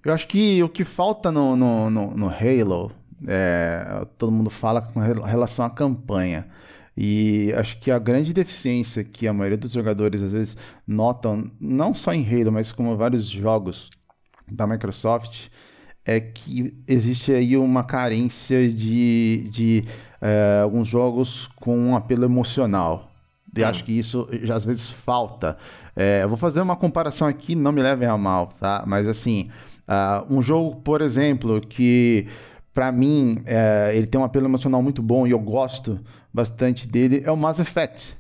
Eu 0.03 0.12
acho 0.13 0.27
que 0.27 0.63
o 0.63 0.69
que 0.69 0.83
falta 0.83 1.31
no, 1.31 1.55
no, 1.55 1.89
no, 1.89 2.12
no 2.17 2.27
Halo, 2.29 2.91
é, 3.27 4.05
todo 4.17 4.31
mundo 4.31 4.50
fala 4.50 4.81
com 4.81 5.00
rel- 5.00 5.21
relação 5.21 5.65
à 5.65 5.69
campanha. 5.69 6.47
E 6.98 7.54
acho 7.56 7.80
que 7.80 7.92
a 7.92 8.00
grande 8.00 8.34
deficiência 8.34 9.04
que 9.04 9.27
a 9.27 9.34
maioria 9.34 9.58
dos 9.58 9.72
jogadores 9.72 10.24
às 10.24 10.32
vezes 10.32 10.58
notam, 10.88 11.50
não 11.60 11.94
só 11.94 12.12
em 12.12 12.25
Halo, 12.25 12.51
mas 12.51 12.72
como 12.72 12.98
vários 12.98 13.25
jogos 13.30 13.89
da 14.51 14.66
Microsoft, 14.66 15.50
é 16.04 16.20
que 16.20 16.74
existe 16.88 17.32
aí 17.32 17.56
uma 17.56 17.84
carência 17.84 18.68
de, 18.68 19.48
de 19.51 19.84
é, 20.22 20.62
alguns 20.63 20.88
jogos 20.88 21.48
com 21.58 21.77
um 21.77 21.96
apelo 21.96 22.25
emocional. 22.25 23.12
E 23.56 23.63
acho 23.63 23.84
que 23.84 23.92
isso 23.92 24.27
já 24.44 24.56
às 24.56 24.66
vezes 24.66 24.92
falta. 24.92 25.58
É, 25.96 26.22
eu 26.24 26.30
vou 26.30 26.38
fazer 26.38 26.62
uma 26.62 26.75
comparação 26.75 27.27
aqui, 27.27 27.56
não 27.56 27.72
me 27.72 27.82
levem 27.82 28.08
a 28.08 28.18
mal, 28.18 28.48
tá? 28.60 28.84
Mas 28.86 29.08
assim, 29.08 29.50
ah, 29.88 30.24
um 30.30 30.42
jogo, 30.42 30.75
por 30.82 31.01
exemplo, 31.01 31.60
que 31.62 32.27
pra 32.77 32.91
mim 32.91 33.41
é, 33.48 33.89
ele 33.96 34.05
tem 34.05 34.22
um 34.22 34.24
apelo 34.24 34.46
emocional 34.46 34.84
muito 34.84 35.01
bom 35.01 35.25
e 35.25 35.31
eu 35.31 35.39
gosto 35.39 36.00
bastante 36.31 36.88
dele, 36.88 37.24
é 37.25 37.31
o 37.31 37.36
Mass 37.36 37.57
Effect. 37.57 38.15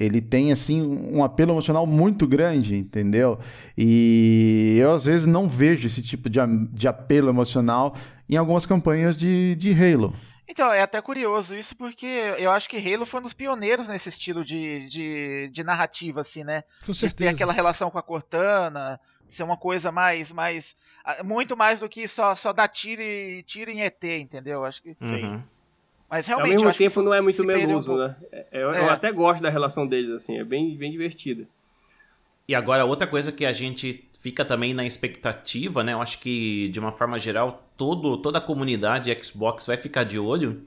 Ele 0.00 0.22
tem, 0.22 0.50
assim, 0.50 0.80
um 1.12 1.22
apelo 1.22 1.52
emocional 1.52 1.86
muito 1.86 2.26
grande, 2.26 2.74
entendeu? 2.74 3.38
E 3.76 4.78
eu, 4.80 4.92
às 4.94 5.04
vezes, 5.04 5.26
não 5.26 5.46
vejo 5.46 5.86
esse 5.86 6.00
tipo 6.00 6.30
de, 6.30 6.38
de 6.72 6.88
apelo 6.88 7.28
emocional 7.28 7.94
em 8.30 8.36
algumas 8.38 8.64
campanhas 8.64 9.14
de, 9.14 9.54
de 9.56 9.72
Halo. 9.74 10.14
Então, 10.48 10.72
é 10.72 10.80
até 10.80 11.02
curioso 11.02 11.54
isso, 11.54 11.76
porque 11.76 12.06
eu 12.38 12.50
acho 12.50 12.66
que 12.70 12.78
Halo 12.78 13.04
foi 13.04 13.20
um 13.20 13.24
dos 13.24 13.34
pioneiros 13.34 13.88
nesse 13.88 14.08
estilo 14.08 14.42
de, 14.42 14.88
de, 14.88 15.50
de 15.52 15.62
narrativa, 15.62 16.22
assim, 16.22 16.44
né? 16.44 16.62
Com 16.86 16.92
De 16.92 16.98
ter 16.98 17.06
certeza. 17.08 17.30
aquela 17.32 17.52
relação 17.52 17.90
com 17.90 17.98
a 17.98 18.02
Cortana, 18.02 18.98
ser 19.28 19.42
uma 19.42 19.56
coisa 19.56 19.92
mais. 19.92 20.32
mais 20.32 20.76
ah, 21.04 21.22
muito 21.22 21.56
mais 21.56 21.80
do 21.80 21.88
que 21.88 22.08
só, 22.08 22.34
só 22.34 22.52
dar 22.52 22.68
tiro, 22.68 23.02
e, 23.02 23.42
tiro 23.42 23.70
em 23.70 23.82
ET, 23.82 24.02
entendeu? 24.02 24.64
Acho 24.64 24.82
que. 24.82 24.96
Uhum. 25.00 25.42
Mas 26.10 26.28
Ao 26.28 26.36
realmente. 26.36 26.54
mesmo 26.54 26.68
acho 26.68 26.78
que 26.78 26.88
tempo 26.88 27.02
não 27.02 27.12
é 27.12 27.20
muito 27.20 27.42
um 27.42 27.46
meloso, 27.46 27.96
né? 27.96 28.16
É, 28.32 28.46
Eu, 28.52 28.72
É. 28.72 28.80
eu 28.80 28.90
até 28.90 29.12
gosto 29.12 29.42
da 29.42 29.50
relação 29.50 29.86
deles, 29.86 30.10
assim, 30.10 30.38
é 30.38 30.44
bem, 30.44 30.74
bem 30.76 30.90
divertida. 30.90 31.46
E 32.46 32.54
agora, 32.54 32.86
outra 32.86 33.06
coisa 33.06 33.30
que 33.30 33.44
a 33.44 33.52
gente 33.52 34.08
fica 34.18 34.44
também 34.44 34.72
na 34.72 34.86
expectativa, 34.86 35.84
né? 35.84 35.92
Eu 35.92 36.00
acho 36.00 36.18
que, 36.18 36.68
de 36.68 36.80
uma 36.80 36.90
forma 36.90 37.18
geral, 37.18 37.62
todo, 37.76 38.16
toda 38.16 38.38
a 38.38 38.40
comunidade 38.40 39.14
Xbox 39.22 39.66
vai 39.66 39.76
ficar 39.76 40.04
de 40.04 40.18
olho, 40.18 40.62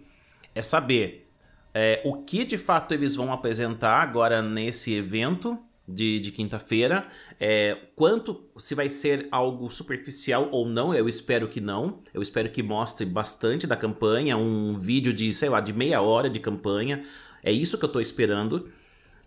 é 0.53 0.61
saber 0.61 1.27
é, 1.73 2.01
o 2.03 2.17
que 2.17 2.45
de 2.45 2.57
fato 2.57 2.93
eles 2.93 3.15
vão 3.15 3.31
apresentar 3.31 4.01
agora 4.01 4.41
nesse 4.41 4.93
evento 4.93 5.57
de, 5.93 6.19
de 6.19 6.31
quinta-feira, 6.31 7.07
é, 7.39 7.77
quanto 7.95 8.43
se 8.57 8.73
vai 8.75 8.89
ser 8.89 9.27
algo 9.31 9.69
superficial 9.69 10.49
ou 10.51 10.67
não, 10.67 10.93
eu 10.93 11.07
espero 11.07 11.47
que 11.47 11.61
não. 11.61 11.99
Eu 12.13 12.21
espero 12.21 12.49
que 12.49 12.63
mostre 12.63 13.05
bastante 13.05 13.67
da 13.67 13.75
campanha, 13.75 14.37
um 14.37 14.75
vídeo 14.75 15.13
de, 15.13 15.33
sei 15.33 15.49
lá, 15.49 15.59
de 15.59 15.73
meia 15.73 16.01
hora 16.01 16.29
de 16.29 16.39
campanha. 16.39 17.03
É 17.43 17.51
isso 17.51 17.77
que 17.77 17.85
eu 17.85 17.89
tô 17.89 17.99
esperando 17.99 18.69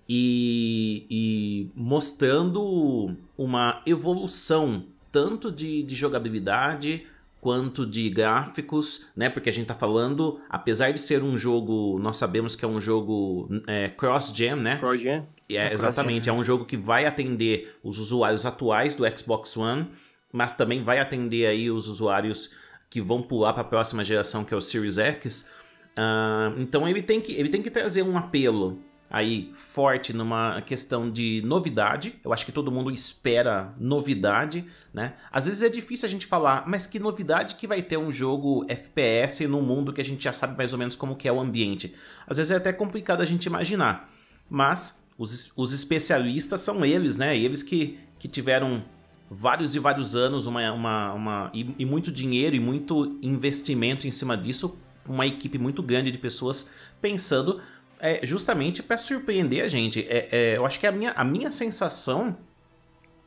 e, 0.08 1.06
e 1.10 1.70
mostrando 1.74 3.16
uma 3.36 3.82
evolução 3.86 4.86
tanto 5.10 5.50
de, 5.50 5.82
de 5.82 5.94
jogabilidade 5.94 7.06
quanto 7.40 7.84
de 7.84 8.08
gráficos, 8.08 9.08
né? 9.14 9.28
Porque 9.28 9.50
a 9.50 9.52
gente 9.52 9.66
tá 9.66 9.74
falando, 9.74 10.40
apesar 10.48 10.92
de 10.92 10.98
ser 10.98 11.22
um 11.22 11.36
jogo, 11.36 11.98
nós 11.98 12.16
sabemos 12.16 12.56
que 12.56 12.64
é 12.64 12.68
um 12.68 12.80
jogo 12.80 13.48
é, 13.66 13.90
cross-gen, 13.90 14.56
né? 14.56 14.78
Cross-gen. 14.78 15.26
É, 15.56 15.72
exatamente, 15.72 16.28
é 16.28 16.32
um 16.32 16.44
jogo 16.44 16.64
que 16.64 16.76
vai 16.76 17.06
atender 17.06 17.78
os 17.82 17.98
usuários 17.98 18.44
atuais 18.46 18.94
do 18.94 19.04
Xbox 19.16 19.56
One, 19.56 19.90
mas 20.32 20.52
também 20.52 20.82
vai 20.82 20.98
atender 20.98 21.46
aí 21.46 21.70
os 21.70 21.86
usuários 21.86 22.50
que 22.90 23.00
vão 23.00 23.22
pular 23.22 23.52
para 23.52 23.62
a 23.62 23.66
próxima 23.66 24.04
geração, 24.04 24.44
que 24.44 24.54
é 24.54 24.56
o 24.56 24.60
Series 24.60 24.98
X. 24.98 25.50
Ah, 25.96 26.52
então 26.56 26.88
ele 26.88 27.02
tem, 27.02 27.20
que, 27.20 27.32
ele 27.32 27.48
tem 27.48 27.62
que 27.62 27.70
trazer 27.70 28.02
um 28.02 28.16
apelo 28.16 28.80
aí 29.10 29.52
forte 29.54 30.12
numa 30.12 30.60
questão 30.62 31.08
de 31.08 31.40
novidade. 31.44 32.18
Eu 32.24 32.32
acho 32.32 32.44
que 32.44 32.50
todo 32.50 32.72
mundo 32.72 32.90
espera 32.90 33.72
novidade, 33.78 34.64
né? 34.92 35.14
Às 35.30 35.46
vezes 35.46 35.62
é 35.62 35.68
difícil 35.68 36.06
a 36.06 36.10
gente 36.10 36.26
falar, 36.26 36.68
mas 36.68 36.86
que 36.86 36.98
novidade 36.98 37.54
que 37.54 37.66
vai 37.66 37.80
ter 37.80 37.96
um 37.96 38.10
jogo 38.10 38.64
FPS 38.68 39.46
num 39.46 39.62
mundo 39.62 39.92
que 39.92 40.00
a 40.00 40.04
gente 40.04 40.24
já 40.24 40.32
sabe 40.32 40.56
mais 40.56 40.72
ou 40.72 40.78
menos 40.78 40.96
como 40.96 41.14
que 41.14 41.28
é 41.28 41.32
o 41.32 41.38
ambiente. 41.38 41.94
Às 42.26 42.38
vezes 42.38 42.50
é 42.50 42.56
até 42.56 42.72
complicado 42.72 43.20
a 43.20 43.24
gente 43.24 43.46
imaginar. 43.46 44.10
Mas 44.50 45.03
os, 45.16 45.52
os 45.56 45.72
especialistas 45.72 46.60
são 46.60 46.84
eles, 46.84 47.16
né? 47.16 47.36
Eles 47.36 47.62
que, 47.62 47.98
que 48.18 48.28
tiveram 48.28 48.84
vários 49.30 49.74
e 49.74 49.78
vários 49.78 50.14
anos 50.14 50.46
uma, 50.46 50.72
uma, 50.72 51.12
uma, 51.12 51.50
e, 51.54 51.74
e 51.78 51.84
muito 51.84 52.12
dinheiro 52.12 52.54
e 52.54 52.60
muito 52.60 53.18
investimento 53.22 54.06
em 54.06 54.10
cima 54.10 54.36
disso, 54.36 54.78
uma 55.08 55.26
equipe 55.26 55.58
muito 55.58 55.82
grande 55.82 56.10
de 56.10 56.18
pessoas 56.18 56.70
pensando 57.00 57.60
é, 58.00 58.24
justamente 58.24 58.82
para 58.82 58.96
surpreender 58.98 59.64
a 59.64 59.68
gente. 59.68 60.06
É, 60.08 60.28
é, 60.30 60.56
eu 60.56 60.66
acho 60.66 60.78
que 60.78 60.86
a 60.86 60.92
minha, 60.92 61.12
a 61.12 61.24
minha 61.24 61.50
sensação, 61.50 62.36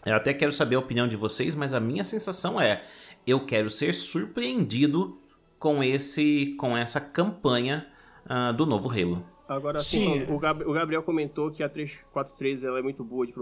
eu 0.06 0.16
até 0.16 0.34
quero 0.34 0.52
saber 0.52 0.76
a 0.76 0.80
opinião 0.80 1.08
de 1.08 1.16
vocês, 1.16 1.56
mas 1.56 1.74
a 1.74 1.80
minha 1.80 2.04
sensação 2.04 2.60
é, 2.60 2.84
eu 3.26 3.46
quero 3.46 3.70
ser 3.70 3.94
surpreendido 3.94 5.18
com 5.60 5.84
esse, 5.84 6.56
com 6.60 6.78
essa 6.78 7.02
campanha 7.02 7.88
ah, 8.26 8.52
do 8.52 8.66
novo 8.66 8.90
Halo. 8.90 9.26
Agora, 9.48 9.80
Sim. 9.80 10.22
assim, 10.24 10.32
o, 10.34 10.38
Gab- 10.40 10.64
o 10.68 10.74
Gabriel 10.74 11.02
comentou 11.04 11.50
que 11.52 11.64
a 11.64 11.70
343 11.70 12.64
ela 12.64 12.80
é 12.80 12.82
muito 12.82 13.04
boa 13.04 13.26
de, 13.26 13.34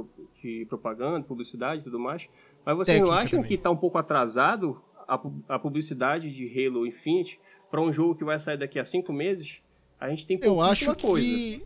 de 0.41 0.65
propaganda, 0.65 1.25
publicidade 1.25 1.81
e 1.81 1.83
tudo 1.83 1.99
mais. 1.99 2.27
Mas 2.65 2.77
vocês 2.77 3.01
não 3.01 3.11
acham 3.11 3.29
também. 3.41 3.45
que 3.47 3.57
tá 3.57 3.71
um 3.71 3.75
pouco 3.77 3.97
atrasado 3.97 4.79
a, 5.07 5.19
a 5.49 5.59
publicidade 5.59 6.31
de 6.31 6.45
Halo 6.67 6.85
Infinite 6.85 7.39
para 7.71 7.81
um 7.81 7.91
jogo 7.91 8.15
que 8.15 8.23
vai 8.23 8.37
sair 8.39 8.57
daqui 8.57 8.77
a 8.79 8.85
cinco 8.85 9.11
meses? 9.11 9.57
A 9.99 10.09
gente 10.09 10.27
tem 10.27 10.39
Eu 10.43 10.61
acho 10.61 10.95
coisa. 10.95 11.25
que. 11.25 11.65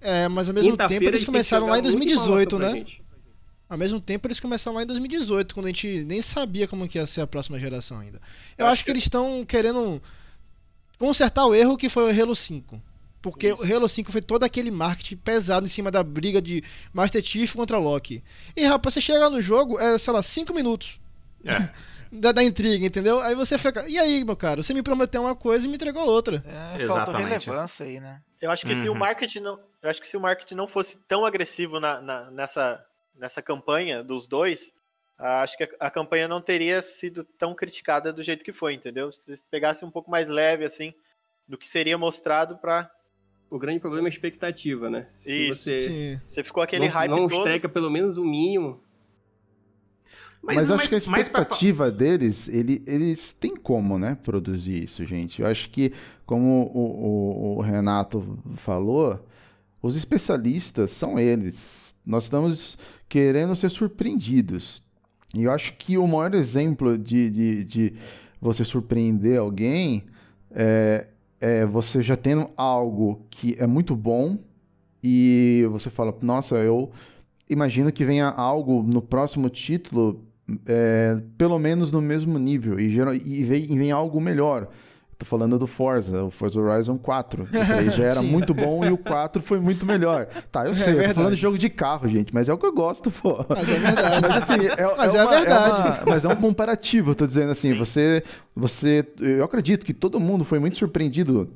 É, 0.00 0.28
mas 0.28 0.48
ao 0.48 0.54
mesmo 0.54 0.76
tempo 0.76 1.04
eles 1.04 1.24
começaram 1.24 1.66
lá 1.66 1.78
em 1.78 1.82
jogar 1.84 1.96
muita 1.98 2.14
2018, 2.14 2.54
informação 2.54 2.58
pra 2.58 2.68
né? 2.72 2.78
gente. 2.78 3.02
Ao 3.68 3.78
mesmo 3.78 4.00
tempo 4.00 4.26
eles 4.26 4.40
começaram 4.40 4.76
lá 4.76 4.82
em 4.82 4.86
2018, 4.86 5.54
quando 5.54 5.66
a 5.66 5.68
gente 5.68 6.04
nem 6.04 6.20
sabia 6.22 6.66
como 6.66 6.88
que 6.88 6.98
ia 6.98 7.06
ser 7.06 7.20
a 7.20 7.26
próxima 7.26 7.58
geração 7.58 7.98
ainda. 8.00 8.20
Eu 8.56 8.66
Acho 8.66 8.72
acho 8.72 8.82
que 8.82 8.86
que- 8.86 8.90
eles 8.92 9.02
estão 9.04 9.44
querendo 9.44 10.00
consertar 10.98 11.46
o 11.46 11.54
erro 11.54 11.76
que 11.76 11.88
foi 11.88 12.04
o 12.12 12.20
Halo 12.22 12.34
5. 12.34 12.80
Porque 13.22 13.52
o 13.52 13.62
Halo 13.62 13.88
5 13.88 14.10
foi 14.10 14.22
todo 14.22 14.44
aquele 14.44 14.70
marketing 14.70 15.16
pesado 15.16 15.66
em 15.66 15.68
cima 15.68 15.90
da 15.90 16.02
briga 16.02 16.40
de 16.40 16.64
Master 16.92 17.22
Chief 17.22 17.54
contra 17.54 17.76
Loki. 17.78 18.24
E 18.56 18.64
rapaz, 18.64 18.94
você 18.94 19.00
chega 19.00 19.28
no 19.28 19.40
jogo, 19.42 19.78
é, 19.78 19.98
sei 19.98 20.12
lá, 20.12 20.22
5 20.22 20.54
minutos 20.54 20.98
É. 21.44 21.68
da, 22.10 22.32
da 22.32 22.42
intriga, 22.42 22.84
entendeu? 22.86 23.20
Aí 23.20 23.34
você 23.34 23.58
fica, 23.58 23.86
e 23.88 23.98
aí, 23.98 24.24
meu 24.24 24.34
cara, 24.36 24.62
você 24.62 24.72
me 24.72 24.82
prometeu 24.82 25.20
uma 25.22 25.36
coisa 25.36 25.66
e 25.66 25.68
me 25.68 25.74
entregou 25.74 26.04
outra. 26.06 26.36
É, 26.46 26.86
faltou 26.86 26.96
Exatamente. 27.14 27.46
relevância 27.50 27.84
aí, 27.86 28.00
né? 28.00 28.22
Eu 28.40 28.50
acho 28.50 28.66
que 28.66 28.74
se 28.74 28.88
o 28.88 28.92
Uhum. 28.92 28.98
marketing 28.98 29.40
não, 29.40 29.60
eu 29.82 29.90
acho 29.90 30.00
que 30.00 30.08
se 30.08 30.16
o 30.16 30.20
marketing 30.20 30.54
não 30.54 30.66
fosse 30.66 30.96
tão 31.06 31.26
agressivo 31.26 31.78
na, 31.78 32.00
na- 32.00 32.30
nessa, 32.30 32.82
nessa 33.14 33.42
campanha 33.42 34.02
dos 34.02 34.26
dois, 34.26 34.72
acho 35.18 35.58
que 35.58 35.64
a, 35.64 35.68
a 35.78 35.90
campanha 35.90 36.26
não 36.26 36.40
teria 36.40 36.80
sido 36.80 37.22
tão 37.38 37.54
criticada 37.54 38.12
do 38.14 38.22
jeito 38.22 38.42
que 38.42 38.52
foi, 38.52 38.72
entendeu? 38.72 39.12
Se 39.12 39.20
eles 39.28 39.42
pegassem 39.50 39.86
um 39.86 39.90
pouco 39.90 40.10
mais 40.10 40.26
leve, 40.26 40.64
assim, 40.64 40.94
do 41.46 41.58
que 41.58 41.68
seria 41.68 41.98
mostrado 41.98 42.56
pra. 42.56 42.90
O 43.50 43.58
grande 43.58 43.80
problema 43.80 44.06
é 44.06 44.10
a 44.10 44.14
expectativa, 44.14 44.88
né? 44.88 45.06
Se 45.08 45.48
Isso. 45.48 45.64
você 45.64 45.78
Sim. 45.80 46.20
Você 46.26 46.44
ficou 46.44 46.62
aquele 46.62 46.86
não, 46.86 46.94
hype 46.94 47.10
não 47.10 47.26
todo. 47.28 47.38
estreca 47.38 47.68
pelo 47.68 47.90
menos 47.90 48.16
o 48.16 48.24
mínimo, 48.24 48.80
Mas, 50.42 50.68
eu 50.68 50.76
acho 50.76 50.88
que 50.88 50.94
a 50.94 50.98
mas 50.98 51.28
pra- 51.28 51.42
expectativa 51.42 51.90
deles, 51.90 52.48
ele, 52.48 52.82
eles 52.86 53.32
têm 53.32 53.54
como, 53.56 53.98
né, 53.98 54.16
produzir 54.22 54.84
isso, 54.84 55.04
gente. 55.04 55.42
Eu 55.42 55.48
acho 55.48 55.68
que, 55.68 55.92
como 56.24 56.70
o, 56.72 56.78
o- 56.78 57.58
o 57.58 57.60
Renato 57.60 58.38
falou, 58.56 59.22
os 59.82 59.96
especialistas 59.96 60.90
são 60.90 61.18
eles. 61.18 61.94
Nós 62.06 62.22
estamos 62.24 62.78
querendo 63.08 63.54
ser 63.54 63.68
surpreendidos. 63.68 64.82
E 65.34 65.42
eu 65.44 65.50
acho 65.52 65.74
que 65.74 65.98
o 65.98 66.06
maior 66.06 66.32
exemplo 66.34 66.96
de, 66.96 67.28
de, 67.30 67.64
de 67.64 67.94
você 68.40 68.64
surpreender 68.64 69.38
alguém 69.38 70.04
é, 70.52 71.06
é 71.40 71.64
você 71.64 72.02
já 72.02 72.16
tendo 72.16 72.50
algo 72.56 73.26
que 73.30 73.56
é 73.58 73.66
muito 73.66 73.96
bom 73.96 74.38
e 75.02 75.66
você 75.70 75.88
fala, 75.88 76.14
nossa, 76.20 76.56
eu 76.56 76.90
imagino 77.48 77.90
que 77.90 78.04
venha 78.04 78.28
algo 78.28 78.82
no 78.82 79.00
próximo 79.00 79.48
título, 79.48 80.24
é, 80.66 81.20
pelo 81.38 81.58
menos 81.58 81.90
no 81.90 82.00
mesmo 82.00 82.38
nível, 82.38 82.78
e, 82.78 82.94
e 83.24 83.44
vem, 83.44 83.72
e 83.72 83.78
vem 83.78 83.90
algo 83.90 84.20
melhor. 84.20 84.68
Tô 85.20 85.26
falando 85.26 85.58
do 85.58 85.66
Forza, 85.66 86.24
o 86.24 86.30
Forza 86.30 86.58
Horizon 86.58 86.96
4. 86.96 87.42
O 87.42 87.46
3 87.46 87.94
já 87.94 88.04
era 88.04 88.14
Sim. 88.24 88.28
muito 88.28 88.54
bom 88.54 88.82
e 88.86 88.90
o 88.90 88.96
4 88.96 89.42
foi 89.42 89.60
muito 89.60 89.84
melhor. 89.84 90.24
Tá, 90.50 90.64
eu 90.64 90.70
É 90.70 90.74
sei, 90.74 90.98
eu 90.98 91.08
tô 91.08 91.14
falando 91.14 91.34
de 91.34 91.40
jogo 91.40 91.58
de 91.58 91.68
carro, 91.68 92.08
gente, 92.08 92.32
mas 92.32 92.48
é 92.48 92.52
o 92.54 92.56
que 92.56 92.64
eu 92.64 92.72
gosto, 92.72 93.10
pô. 93.10 93.44
Mas 93.50 93.68
é 93.68 93.78
verdade. 93.78 94.22
Mas 94.22 94.42
assim, 94.42 94.54
é, 94.66 94.96
Mas 94.96 95.14
é 95.14 95.18
a 95.18 95.24
uma- 95.26 95.30
verdade. 95.36 96.00
uma- 96.00 96.10
mas 96.10 96.24
é 96.24 96.28
um 96.28 96.36
comparativo, 96.36 97.10
eu 97.10 97.14
tô 97.14 97.26
dizendo 97.26 97.52
assim, 97.52 97.74
você, 97.76 98.22
você. 98.56 99.06
Eu 99.20 99.44
acredito 99.44 99.84
que 99.84 99.92
todo 99.92 100.18
mundo 100.18 100.42
foi 100.42 100.58
muito 100.58 100.78
surpreendido 100.78 101.50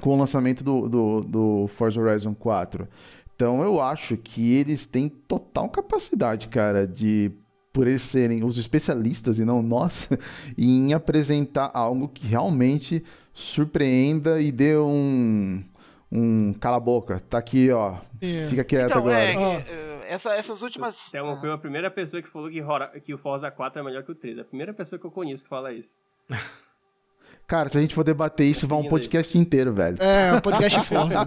com 0.00 0.10
o 0.10 0.16
lançamento 0.18 0.62
do, 0.62 0.88
do, 0.88 1.20
do 1.22 1.66
Forza 1.66 2.00
Horizon 2.00 2.34
4. 2.34 2.86
Então 3.34 3.62
eu 3.62 3.80
acho 3.80 4.16
que 4.16 4.54
eles 4.54 4.86
têm 4.86 5.08
total 5.08 5.68
capacidade, 5.68 6.46
cara, 6.46 6.86
de. 6.86 7.32
Por 7.78 7.86
eles 7.86 8.02
serem 8.02 8.44
os 8.44 8.58
especialistas 8.58 9.38
e 9.38 9.44
não 9.44 9.62
nós, 9.62 10.08
em 10.58 10.92
apresentar 10.92 11.70
algo 11.72 12.08
que 12.08 12.26
realmente 12.26 13.04
surpreenda 13.32 14.40
e 14.42 14.50
dê 14.50 14.76
um. 14.76 15.62
Um 16.10 16.52
cala 16.54 16.78
a 16.78 16.80
boca, 16.80 17.20
tá 17.20 17.38
aqui, 17.38 17.70
ó. 17.70 17.94
É. 18.20 18.48
Fica 18.48 18.64
quieto 18.64 18.86
Então, 18.90 18.98
agora. 18.98 19.22
é, 19.22 19.36
Ó. 19.36 19.60
que, 19.60 19.70
eh, 19.70 20.06
essa- 20.08 20.34
essas 20.34 20.60
últimas. 20.60 21.08
Thelma 21.12 21.38
foi 21.38 21.52
a 21.52 21.56
primeira 21.58 21.88
pessoa 21.88 22.20
que 22.20 22.28
falou 22.28 22.50
que, 22.50 22.60
Hora- 22.60 22.88
que 22.98 23.14
o 23.14 23.18
Forza 23.18 23.48
4 23.48 23.78
é 23.80 23.84
melhor 23.84 24.02
que 24.02 24.10
o 24.10 24.14
3. 24.16 24.40
A 24.40 24.44
primeira 24.44 24.74
pessoa 24.74 24.98
que 24.98 25.06
eu 25.06 25.10
conheço 25.12 25.44
que 25.44 25.48
fala 25.48 25.72
isso. 25.72 26.00
Cara, 27.46 27.68
se 27.68 27.78
a 27.78 27.80
gente 27.80 27.94
for 27.94 28.02
debater 28.02 28.44
isso, 28.46 28.66
vai 28.66 28.78
um 28.80 28.88
podcast 28.88 29.38
inteiro, 29.38 29.72
velho. 29.72 29.96
É, 30.02 30.32
um 30.34 30.40
podcast 30.40 30.80
Forza. 30.84 31.20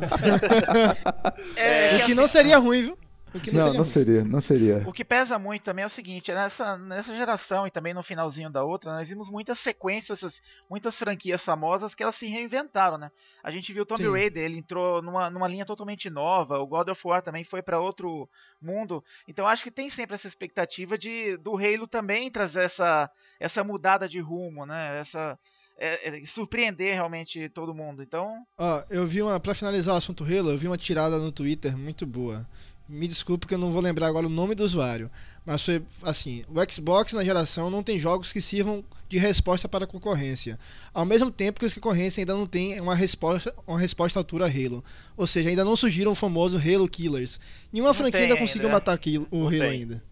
É, 1.56 1.96
o 2.04 2.06
que 2.06 2.14
não 2.14 2.28
seria 2.28 2.58
ruim, 2.58 2.84
viu? 2.84 2.98
O 3.34 3.40
que 3.40 3.52
não, 3.52 3.60
Não, 3.60 3.66
seria 3.66 3.78
não 3.78 3.84
seria, 3.86 4.24
não 4.24 4.42
seria. 4.42 4.84
O 4.88 4.92
que 4.92 5.06
pesa 5.06 5.40
muito 5.40 5.64
também 5.64 5.84
é 5.84 5.86
o 5.86 5.90
seguinte, 5.90 6.34
nessa, 6.34 6.78
nessa 6.78 7.16
geração 7.16 7.66
e 7.66 7.72
também 7.72 7.94
no 7.94 8.04
finalzinho 8.04 8.50
da 8.50 8.64
outra, 8.64 8.92
nós 8.92 9.08
vimos 9.08 9.30
muitas 9.30 9.60
sequências, 9.60 10.42
muitas 10.70 10.98
franquias 10.98 11.44
famosas 11.44 11.96
que 11.96 12.04
elas 12.04 12.16
se 12.16 12.28
reinventaram, 12.28 12.98
né? 12.98 13.10
A 13.42 13.50
gente 13.50 13.72
viu 13.72 13.84
o 13.84 13.86
Tomb. 13.86 14.04
Raider, 14.12 14.44
ele 14.44 14.58
entrou 14.58 15.02
numa, 15.02 15.30
numa 15.30 15.48
linha 15.48 15.66
totalmente 15.66 16.10
nova, 16.10 16.60
o 16.60 16.68
God 16.68 16.90
of 16.90 17.08
War 17.08 17.22
também 17.22 17.44
foi 17.44 17.62
para 17.62 17.80
outro 17.80 18.28
mundo. 18.62 19.04
Então 19.28 19.48
acho 19.48 19.64
que 19.64 19.72
tem 19.72 19.90
sempre 19.90 20.16
essa 20.16 20.28
expectativa 20.28 20.98
de 20.98 21.38
do 21.38 21.56
Halo 21.56 21.88
também 21.88 22.30
trazer 22.30 22.64
essa, 22.64 23.10
essa 23.40 23.64
mudada 23.64 24.10
de 24.10 24.20
rumo, 24.20 24.66
né? 24.66 25.00
Essa 25.00 25.40
é, 25.82 26.20
é, 26.20 26.26
surpreender 26.26 26.94
realmente 26.94 27.50
todo 27.50 27.74
mundo. 27.74 28.04
Então, 28.04 28.46
Ó, 28.56 28.84
eu 28.88 29.06
vi 29.06 29.22
uma, 29.22 29.40
pra 29.40 29.56
finalizar 29.56 29.96
o 29.96 29.98
assunto 29.98 30.24
Halo, 30.24 30.52
eu 30.52 30.58
vi 30.58 30.68
uma 30.68 30.78
tirada 30.78 31.18
no 31.18 31.32
Twitter 31.32 31.76
muito 31.76 32.06
boa. 32.06 32.48
Me 32.94 33.08
desculpe 33.08 33.48
que 33.48 33.54
eu 33.54 33.58
não 33.58 33.72
vou 33.72 33.82
lembrar 33.82 34.08
agora 34.08 34.26
o 34.28 34.30
nome 34.30 34.54
do 34.54 34.64
usuário. 34.66 35.10
Mas 35.46 35.64
foi 35.64 35.82
assim: 36.04 36.44
o 36.50 36.72
Xbox 36.72 37.14
na 37.14 37.24
geração 37.24 37.70
não 37.70 37.82
tem 37.82 37.98
jogos 37.98 38.34
que 38.34 38.42
sirvam 38.42 38.84
de 39.08 39.18
resposta 39.18 39.70
para 39.70 39.86
a 39.86 39.88
concorrência. 39.88 40.60
Ao 40.94 41.06
mesmo 41.06 41.32
tempo 41.32 41.60
que 41.60 41.66
os 41.66 41.74
concorrentes 41.74 42.20
ainda 42.20 42.34
não 42.34 42.46
têm 42.46 42.80
uma 42.82 42.94
resposta, 42.94 43.54
uma 43.66 43.80
resposta 43.80 44.20
à 44.20 44.22
altura 44.22 44.46
Halo. 44.46 44.84
Ou 45.16 45.26
seja, 45.26 45.50
ainda 45.50 45.64
não 45.64 45.76
surgiram 45.78 46.12
o 46.12 46.16
famoso 46.16 46.58
Halo 46.58 46.88
Killers. 46.88 47.40
Nenhuma 47.72 47.90
Não 47.92 47.96
franquia 47.96 48.20
ainda 48.20 48.36
conseguiu 48.38 48.68
ainda. 48.68 48.78
matar 48.78 48.94
aquilo, 48.94 49.26
o 49.32 49.38
Não 49.40 49.48
Halo 49.48 49.58
tem. 49.60 49.70
ainda. 49.70 50.04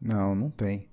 Não, 0.00 0.34
não 0.34 0.50
tem. 0.50 0.86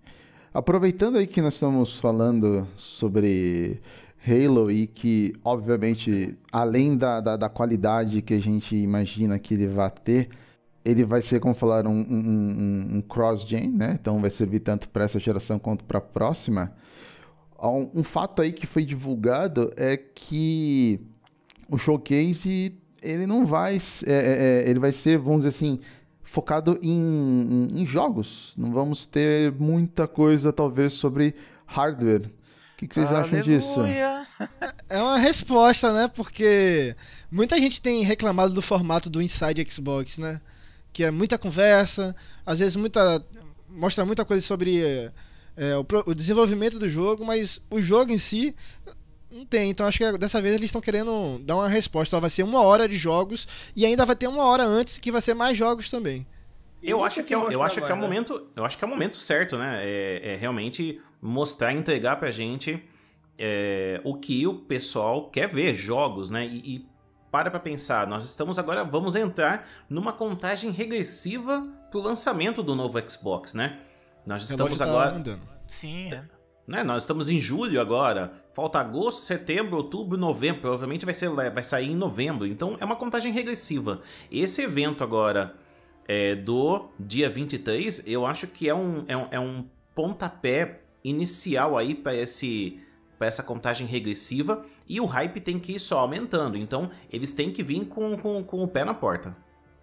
Aproveitando 0.53 1.17
aí 1.17 1.25
que 1.27 1.41
nós 1.41 1.53
estamos 1.53 1.97
falando 1.99 2.67
sobre 2.75 3.79
Halo 4.27 4.69
e 4.69 4.87
que, 4.87 5.33
obviamente, 5.43 6.35
além 6.51 6.97
da, 6.97 7.21
da, 7.21 7.37
da 7.37 7.47
qualidade 7.49 8.21
que 8.21 8.33
a 8.33 8.39
gente 8.39 8.75
imagina 8.75 9.39
que 9.39 9.53
ele 9.53 9.67
vai 9.67 9.89
ter, 9.89 10.29
ele 10.89 11.03
vai 11.03 11.21
ser, 11.21 11.39
como 11.39 11.53
falaram, 11.53 11.91
um, 11.91 11.99
um, 12.09 12.17
um- 12.17 12.97
um 12.97 13.01
cross-gen, 13.01 13.69
né? 13.69 13.97
Então 13.99 14.19
vai 14.21 14.29
servir 14.29 14.59
tanto 14.59 14.87
para 14.89 15.03
essa 15.05 15.19
geração 15.19 15.59
quanto 15.59 15.83
para 15.83 15.97
a 15.97 16.01
próxima. 16.01 16.73
Um, 17.61 17.89
um 17.99 18.03
fato 18.03 18.41
aí 18.41 18.53
que 18.53 18.67
foi 18.67 18.85
divulgado 18.85 19.71
é 19.75 19.97
que 19.97 20.99
o 21.69 21.77
showcase 21.77 22.73
ele 23.01 23.25
não 23.25 23.45
vai 23.45 23.75
é, 23.75 23.79
é, 24.11 24.63
é, 24.65 24.69
ele 24.69 24.79
vai 24.79 24.91
ser 24.91 25.17
vamos 25.17 25.37
dizer 25.43 25.49
assim 25.49 25.79
focado 26.21 26.77
em, 26.83 26.91
em- 26.91 27.81
em 27.81 27.85
jogos 27.85 28.53
não 28.57 28.71
vamos 28.71 29.05
ter 29.05 29.51
muita 29.53 30.07
coisa 30.07 30.51
talvez 30.53 30.93
sobre 30.93 31.35
hardware 31.65 32.27
o 32.27 32.77
que, 32.77 32.87
que 32.87 32.93
vocês 32.95 33.11
acham 33.11 33.41
disso 33.41 33.79
aleluia. 33.79 34.27
É 34.87 35.01
uma 35.01 35.17
resposta, 35.17 35.91
né? 35.91 36.07
Porque 36.15 36.95
muita 37.31 37.57
gente 37.59 37.81
tem 37.81 38.03
reclamado 38.03 38.53
do 38.53 38.61
formato 38.61 39.09
do 39.09 39.19
Inside 39.19 39.65
Xbox, 39.67 40.19
né? 40.19 40.39
Que 40.97 41.03
é 41.03 41.11
muita 41.11 41.37
conversa, 41.37 42.15
às 42.43 42.57
vezes 42.57 42.75
muita 42.75 43.23
mostra 43.69 44.03
muita 44.03 44.25
coisa 44.25 44.41
sobre 44.43 44.83
é, 44.83 45.11
é, 45.55 45.77
o, 45.77 45.85
o 46.07 46.15
desenvolvimento 46.15 46.79
do 46.79 46.89
jogo, 46.89 47.23
mas 47.23 47.61
o 47.69 47.79
jogo 47.79 48.11
em 48.11 48.17
si 48.17 48.55
não 49.29 49.45
tem. 49.45 49.69
Então 49.69 49.85
acho 49.85 49.99
que 49.99 50.17
dessa 50.17 50.41
vez 50.41 50.55
eles 50.55 50.69
estão 50.69 50.81
querendo 50.81 51.37
dar 51.45 51.55
uma 51.55 51.67
resposta. 51.67 52.15
Ela 52.15 52.21
vai 52.21 52.31
ser 52.31 52.41
uma 52.41 52.63
hora 52.63 52.89
de 52.89 52.97
jogos 52.97 53.47
e 53.75 53.85
ainda 53.85 54.07
vai 54.07 54.15
ter 54.15 54.25
uma 54.27 54.43
hora 54.43 54.63
antes 54.65 54.97
que 54.97 55.11
vai 55.11 55.21
ser 55.21 55.35
mais 55.35 55.55
jogos 55.55 55.91
também. 55.91 56.25
Eu 56.81 57.03
acho, 57.03 57.23
que 57.23 57.31
é, 57.31 57.37
o- 57.37 57.51
eu 57.51 57.61
acho 57.61 57.75
que 57.79 57.91
é 57.91 57.93
o 57.93 57.97
momento. 57.97 58.47
Eu 58.55 58.65
acho 58.65 58.75
que 58.75 58.83
é 58.83 58.87
o 58.87 58.89
momento 58.89 59.17
certo, 59.17 59.55
né? 59.55 59.81
É, 59.83 60.33
é 60.33 60.35
realmente 60.35 60.99
mostrar, 61.21 61.73
entregar 61.73 62.15
pra 62.15 62.31
gente 62.31 62.83
é, 63.37 64.01
o 64.03 64.15
que 64.15 64.47
o 64.47 64.55
pessoal 64.55 65.29
quer 65.29 65.47
ver, 65.47 65.75
jogos, 65.75 66.31
né? 66.31 66.43
E, 66.43 66.57
e 66.57 66.85
para 67.31 67.51
pra 67.51 67.59
pensar, 67.59 68.07
nós 68.07 68.25
estamos 68.25 68.57
agora, 68.57 68.83
vamos 68.83 69.15
entrar 69.15 69.67
numa 69.89 70.13
contagem 70.13 70.71
regressiva 70.71 71.67
pro 71.91 72.01
lançamento 72.01 72.63
do 72.63 72.75
novo 72.75 72.97
Xbox, 73.09 73.53
né? 73.53 73.79
Nós 74.25 74.49
estamos 74.49 74.77
tá 74.77 74.85
agora. 74.85 75.15
andando. 75.15 75.41
Sim, 75.67 76.13
é. 76.13 76.23
né, 76.67 76.83
nós 76.83 77.03
estamos 77.03 77.29
em 77.29 77.39
julho 77.39 77.79
agora. 77.79 78.33
Falta 78.53 78.79
agosto, 78.79 79.21
setembro, 79.21 79.77
outubro, 79.77 80.17
novembro. 80.17 80.61
Provavelmente 80.61 81.05
vai, 81.05 81.13
ser, 81.13 81.29
vai, 81.29 81.49
vai 81.49 81.63
sair 81.63 81.91
em 81.91 81.95
novembro. 81.95 82.45
Então 82.45 82.75
é 82.79 82.85
uma 82.85 82.95
contagem 82.95 83.31
regressiva. 83.31 84.01
Esse 84.31 84.61
evento 84.61 85.03
agora 85.03 85.55
é, 86.07 86.35
do 86.35 86.89
dia 86.99 87.29
23, 87.29 88.03
eu 88.07 88.25
acho 88.25 88.47
que 88.47 88.67
é 88.67 88.75
um, 88.75 89.03
é 89.07 89.17
um, 89.17 89.27
é 89.31 89.39
um 89.39 89.65
pontapé 89.93 90.81
inicial 91.03 91.77
aí 91.77 91.95
para 91.95 92.15
esse 92.15 92.81
para 93.17 93.27
essa 93.27 93.41
contagem 93.43 93.87
regressiva 93.87 94.63
e 94.87 95.01
o 95.01 95.05
hype 95.05 95.39
tem 95.41 95.57
que 95.59 95.73
ir 95.73 95.79
só 95.79 95.99
aumentando. 95.99 96.57
Então 96.57 96.89
eles 97.11 97.33
têm 97.33 97.51
que 97.51 97.63
vir 97.63 97.85
com, 97.85 98.17
com, 98.17 98.43
com 98.43 98.63
o 98.63 98.67
pé 98.67 98.83
na 98.85 98.93
porta. 98.93 99.35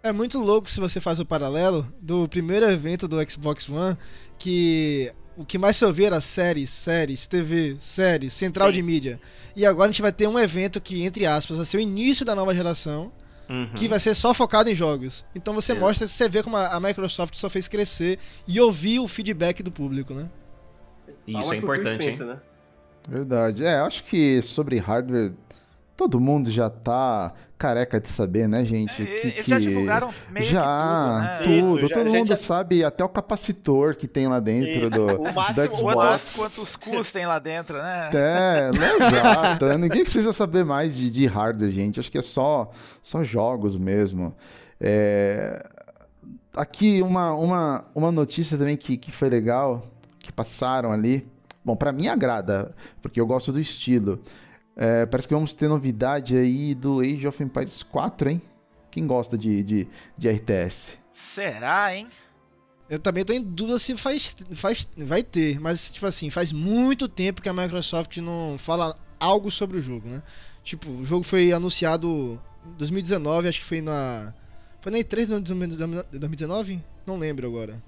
É 0.03 0.13
muito 0.13 0.39
louco 0.39 0.69
se 0.71 0.79
você 0.81 1.01
faz 1.01 1.19
o 1.19 1.25
paralelo 1.25 1.87
do 2.01 2.29
primeiro 2.29 2.67
evento 2.67 3.09
do 3.09 3.17
Xbox 3.29 3.69
One, 3.69 3.97
que 4.39 5.11
o 5.37 5.45
que 5.45 5.57
mais 5.59 5.77
se 5.77 5.85
ouvia 5.85 6.09
era 6.09 6.21
séries, 6.21 6.69
séries, 6.71 7.27
TV, 7.27 7.77
séries, 7.81 8.33
central 8.35 8.69
Sim. 8.69 8.75
de 8.75 8.83
mídia. 8.83 9.21
E 9.57 9.65
agora 9.67 9.89
a 9.89 9.93
gente 9.93 10.03
vai 10.03 10.13
ter 10.13 10.29
um 10.29 10.39
evento 10.39 10.81
que, 10.81 11.03
entre 11.03 11.27
aspas, 11.27 11.57
vai 11.57 11.67
ser 11.67 11.79
o 11.79 11.81
início 11.81 12.25
da 12.25 12.35
nova 12.35 12.55
geração, 12.55 13.11
Uhum. 13.49 13.73
que 13.75 13.89
vai 13.89 13.99
ser 14.01 14.15
só 14.15 14.33
focado 14.33 14.71
em 14.71 14.75
jogos. 14.75 15.25
Então 15.35 15.53
você 15.53 15.73
É. 15.73 15.75
mostra, 15.75 16.07
você 16.07 16.29
vê 16.29 16.43
como 16.43 16.57
a 16.57 16.79
Microsoft 16.81 17.35
só 17.35 17.51
fez 17.51 17.67
crescer 17.69 18.19
e 18.47 18.59
ouvir 18.61 19.01
o 19.01 19.09
feedback 19.09 19.63
do 19.63 19.71
público, 19.73 20.15
né? 20.15 20.31
Isso 21.27 21.53
é 21.53 21.57
importante, 21.57 22.05
hein? 22.07 22.13
pensa, 22.13 22.25
né? 22.25 22.41
Verdade 23.09 23.65
é 23.65 23.77
acho 23.81 24.05
que 24.05 24.41
sobre 24.43 24.79
hardware 24.79 25.33
todo 25.97 26.19
mundo 26.19 26.51
já 26.51 26.69
tá 26.69 27.33
careca 27.57 28.01
de 28.01 28.09
saber 28.09 28.49
né 28.49 28.65
gente 28.65 29.03
É, 29.03 29.07
que, 29.07 29.27
eles 29.29 29.47
já 29.47 29.59
que- 29.61 29.67
divulgaram 29.69 30.13
meio 30.31 30.47
já 30.47 31.39
que 31.39 31.45
tudo, 31.45 31.53
né? 31.55 31.59
tudo, 31.63 31.79
Isso, 31.79 31.89
já- 31.89 31.95
todo 31.95 32.11
mundo 32.11 32.29
já- 32.29 32.37
sabe 32.37 32.85
até 32.85 33.05
o 33.05 33.09
capacitor 33.09 33.95
que 33.97 34.09
tem 34.09 34.27
lá 34.27 34.41
dentro 34.41 34.87
Isso. 34.87 34.91
do, 35.07 35.23
O 35.23 35.33
máximo- 35.33 35.69
do 35.69 35.77
Xbox. 35.77 35.95
Quantos, 36.35 36.37
quantos 36.37 36.77
cus 36.77 37.13
tem 37.13 37.27
lá 37.27 37.39
dentro, 37.39 37.77
né? 37.79 38.11
É, 38.13 38.71
não, 38.77 39.07
exato. 39.07 39.67
Ninguém 39.79 40.03
precisa 40.03 40.33
saber 40.33 40.65
mais 40.65 40.97
de, 40.97 41.11
de 41.11 41.27
hardware, 41.27 41.71
gente. 41.71 42.01
Acho 42.01 42.11
que 42.11 42.19
é 42.19 42.23
só, 42.23 42.71
só 43.01 43.23
jogos 43.23 43.77
mesmo. 43.79 44.35
É, 44.81 45.65
Aqui 46.57 47.03
uma, 47.03 47.33
uma, 47.35 47.85
uma 47.95 48.13
notícia 48.13 48.57
também 48.57 48.77
que, 48.77 48.97
que 48.97 49.11
foi 49.11 49.29
legal, 49.29 49.85
passaram 50.33 50.93
ali. 50.93 51.27
Bom, 51.65 51.75
pra 51.75 51.93
mim 51.93 52.09
agrada, 52.09 52.75
porque 53.01 53.21
eu 53.21 53.27
gosto 53.27 53.53
do 53.53 53.59
estilo. 53.59 54.21
É, 54.77 55.07
parece 55.07 55.29
que 55.29 55.35
vamos 55.35 55.55
ter 55.55 55.69
novidade 55.69 56.37
aí 56.37 56.75
do 56.75 57.01
Age 57.01 57.27
of 57.27 57.43
Empires 57.43 57.83
4, 57.83 58.31
hein? 58.31 58.43
Quem 58.91 59.07
gosta 59.07 59.39
de, 59.39 59.63
de, 59.63 59.89
de 60.17 60.29
RTS? 60.31 60.99
Será, 61.11 61.97
hein? 61.97 62.09
Eu 62.89 62.99
também 62.99 63.25
tô 63.25 63.33
em 63.33 63.41
dúvida 63.43 63.79
se 63.79 63.97
faz, 63.97 64.37
faz, 64.53 64.89
vai 64.97 65.23
ter, 65.23 65.59
mas, 65.59 65.91
tipo 65.91 66.07
assim, 66.07 66.29
faz 66.29 66.53
muito 66.53 67.09
tempo 67.09 67.41
que 67.41 67.49
a 67.49 67.53
Microsoft 67.53 68.19
não 68.19 68.57
fala 68.59 68.97
algo 69.19 69.51
sobre 69.51 69.79
o 69.79 69.81
jogo, 69.81 70.09
né? 70.09 70.23
Tipo, 70.63 70.91
o 70.91 71.05
jogo 71.05 71.25
foi 71.25 71.53
anunciado 71.53 72.41
em 72.67 72.73
2019, 72.77 73.49
acho 73.49 73.61
que 73.61 73.67
foi 73.67 73.81
na. 73.81 74.35
Foi 74.81 74.93
na 74.93 74.99
E3 74.99 75.27
de 75.27 75.41
2019? 75.41 76.85
Não 77.07 77.17
lembro 77.17 77.47
agora. 77.47 77.83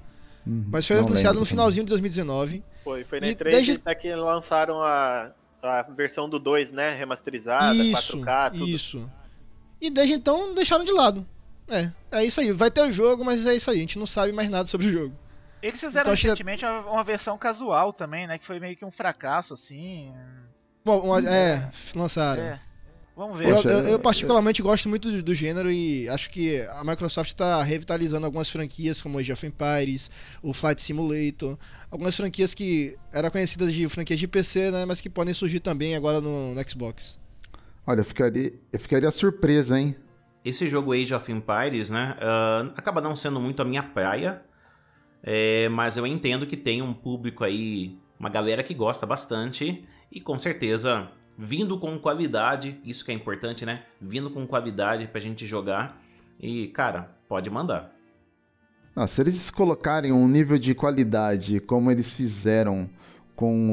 Uhum, 0.47 0.65
Mas 0.71 0.87
foi 0.87 0.97
não 0.97 1.07
anunciado 1.07 1.29
lembro 1.35 1.41
no 1.41 1.45
também. 1.47 1.51
finalzinho 1.51 1.85
de 1.85 1.89
2019. 1.91 2.63
Foi, 2.85 3.05
foi 3.05 3.21
na 3.21 3.27
E 3.29 3.35
E3 3.35 3.51
desde- 3.51 3.73
até 3.73 3.95
que 3.95 4.15
lançaram 4.15 4.81
a, 4.81 5.33
a 5.63 5.83
versão 5.83 6.29
do 6.29 6.39
2, 6.39 6.71
né? 6.71 6.95
Remasterizada, 6.95 7.75
isso, 7.75 8.19
4K, 8.21 8.51
tudo. 8.53 8.69
isso. 8.69 9.11
E 9.81 9.91
desde 9.91 10.15
então 10.15 10.55
deixaram 10.55 10.85
de 10.85 10.93
lado. 10.93 11.27
É, 11.69 11.91
é 12.13 12.25
isso 12.25 12.41
aí. 12.41 12.53
Vai 12.53 12.71
ter 12.71 12.83
o 12.83 12.93
jogo, 12.93 13.25
mas 13.25 13.45
é 13.47 13.55
isso 13.57 13.71
aí. 13.71 13.79
A 13.79 13.81
gente 13.81 13.99
não 13.99 14.07
sabe 14.07 14.31
mais 14.33 14.49
nada 14.49 14.67
sobre 14.69 14.87
o 14.87 14.91
jogo. 14.93 15.15
Eles 15.61 15.81
fizeram 15.81 16.03
Então, 16.03 16.15
recentemente 16.15 16.65
uma, 16.65 16.81
uma 16.93 17.03
versão 17.05 17.37
casual 17.37 17.93
também, 17.93 18.27
né? 18.29 18.39
Que 18.39 18.45
foi 18.47 18.61
meio 18.61 18.77
que 18.77 18.85
um 18.85 18.91
fracasso, 18.91 19.55
assim. 19.55 20.13
Bom, 20.85 21.01
uma- 21.01 21.29
é, 21.29 21.69
lançaram. 21.97 22.43
É. 22.43 22.61
Vamos 23.17 23.39
ver. 23.39 23.49
Eu, 23.49 23.57
eu- 23.63 23.71
eu 23.71 23.89
eu- 23.93 23.99
particularmente 23.99 24.61
gosto 24.61 24.89
muito 24.91 25.11
do, 25.11 25.23
do 25.23 25.35
gênero 25.35 25.71
e 25.73 26.07
acho 26.11 26.29
que 26.29 26.61
a 26.61 26.85
Microsoft 26.85 27.29
está 27.31 27.63
revitalizando 27.63 28.27
algumas 28.27 28.51
franquias 28.51 29.01
como 29.01 29.17
o 29.17 29.21
Age 29.21 29.33
of 29.33 29.47
Empires, 29.47 30.11
o 30.43 30.53
Flight 30.53 30.83
Simulator, 30.83 31.57
algumas 31.91 32.15
franquias 32.15 32.53
que 32.55 32.95
eram 33.11 33.31
conhecidas 33.31 33.73
de 33.73 33.89
franquias 33.89 34.21
de 34.21 34.29
PC, 34.29 34.71
né, 34.71 34.85
mas 34.85 35.01
que 35.01 35.09
podem 35.09 35.33
surgir 35.33 35.61
também 35.61 35.97
agora 35.97 36.21
no, 36.21 36.55
no 36.55 36.71
Xbox. 36.71 37.19
Olha, 37.87 38.01
eu 38.01 38.05
ficaria, 38.05 38.53
eu 38.71 38.79
ficaria 38.81 39.11
surpreso, 39.11 39.75
hein? 39.75 39.97
Esse 40.45 40.69
jogo 40.69 40.93
Age 40.93 41.15
of 41.15 41.33
Empires, 41.33 41.89
né, 41.89 42.17
ah, 42.21 42.71
acaba 42.77 43.01
não 43.01 43.17
sendo 43.17 43.41
muito 43.41 43.63
a 43.63 43.65
minha 43.65 43.83
praia, 43.83 44.43
é, 45.23 45.69
mas 45.71 45.97
eu 45.97 46.07
entendo 46.07 46.47
que 46.47 46.57
tem 46.57 46.83
um 46.83 46.93
público 46.93 47.43
aí, 47.45 47.97
uma 48.21 48.29
galera 48.29 48.63
que 48.63 48.75
gosta 48.75 49.07
bastante 49.07 49.85
e 50.13 50.21
com 50.21 50.39
certeza 50.39 51.09
vindo 51.37 51.79
com 51.79 51.99
qualidade, 51.99 52.81
isso 52.85 53.05
que 53.05 53.11
é 53.11 53.15
importante, 53.15 53.67
né? 53.67 53.85
Vindo 54.01 54.31
com 54.31 54.47
qualidade 54.47 55.07
pra 55.07 55.21
gente 55.21 55.47
jogar 55.47 56.03
e, 56.41 56.69
cara, 56.69 57.11
pode 57.29 57.51
mandar. 57.51 57.95
Ah, 58.95 59.07
se 59.07 59.21
eles 59.21 59.51
colocarem 59.51 60.13
um 60.13 60.27
nível 60.27 60.59
de 60.59 60.75
qualidade 60.75 61.61
como 61.61 61.91
eles 61.91 62.13
fizeram 62.13 62.89
com 63.35 63.71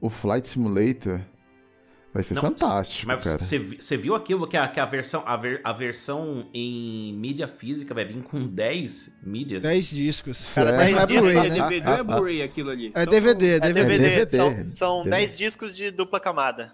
o, 0.00 0.06
o 0.06 0.10
Flight 0.10 0.48
Simulator, 0.48 1.20
vai 2.12 2.22
ser 2.22 2.34
Não, 2.34 2.42
fantástico, 2.42 3.06
Mas 3.06 3.24
cara. 3.24 3.38
você 3.38 3.58
você 3.58 3.96
viu 3.96 4.14
aquilo 4.14 4.46
que 4.46 4.56
a, 4.56 4.68
que 4.68 4.78
a 4.78 4.84
versão 4.84 5.22
a, 5.26 5.36
ver- 5.36 5.60
a 5.64 5.72
versão 5.72 6.46
em 6.52 7.12
mídia 7.14 7.48
física 7.48 7.94
vai 7.94 8.04
vir 8.04 8.22
com 8.22 8.46
10 8.46 9.20
mídias? 9.22 9.62
10 9.62 9.90
discos. 9.90 10.52
Cara, 10.54 10.72
mas 10.76 10.86
dez 10.86 10.92
não 10.94 11.02
é 11.02 11.06
discos, 11.06 11.24
Blu-ray, 11.26 11.46
É 11.46 11.50
né? 11.50 11.68
DVD 11.68 11.86
ou 11.88 11.94
é 11.94 12.02
Blu-ray 12.04 12.42
aquilo 12.42 12.70
ali? 12.70 12.92
É 12.94 13.04
Só 13.04 13.10
DVD, 13.10 13.46
é 13.46 13.54
É 13.56 13.60
DVD. 13.60 13.72
DVD, 13.98 14.08
DVD. 14.26 14.36
são, 14.36 14.70
são 14.70 14.96
DVD. 15.04 15.16
10 15.16 15.36
discos 15.36 15.74
de 15.74 15.90
dupla 15.90 16.20
camada. 16.20 16.72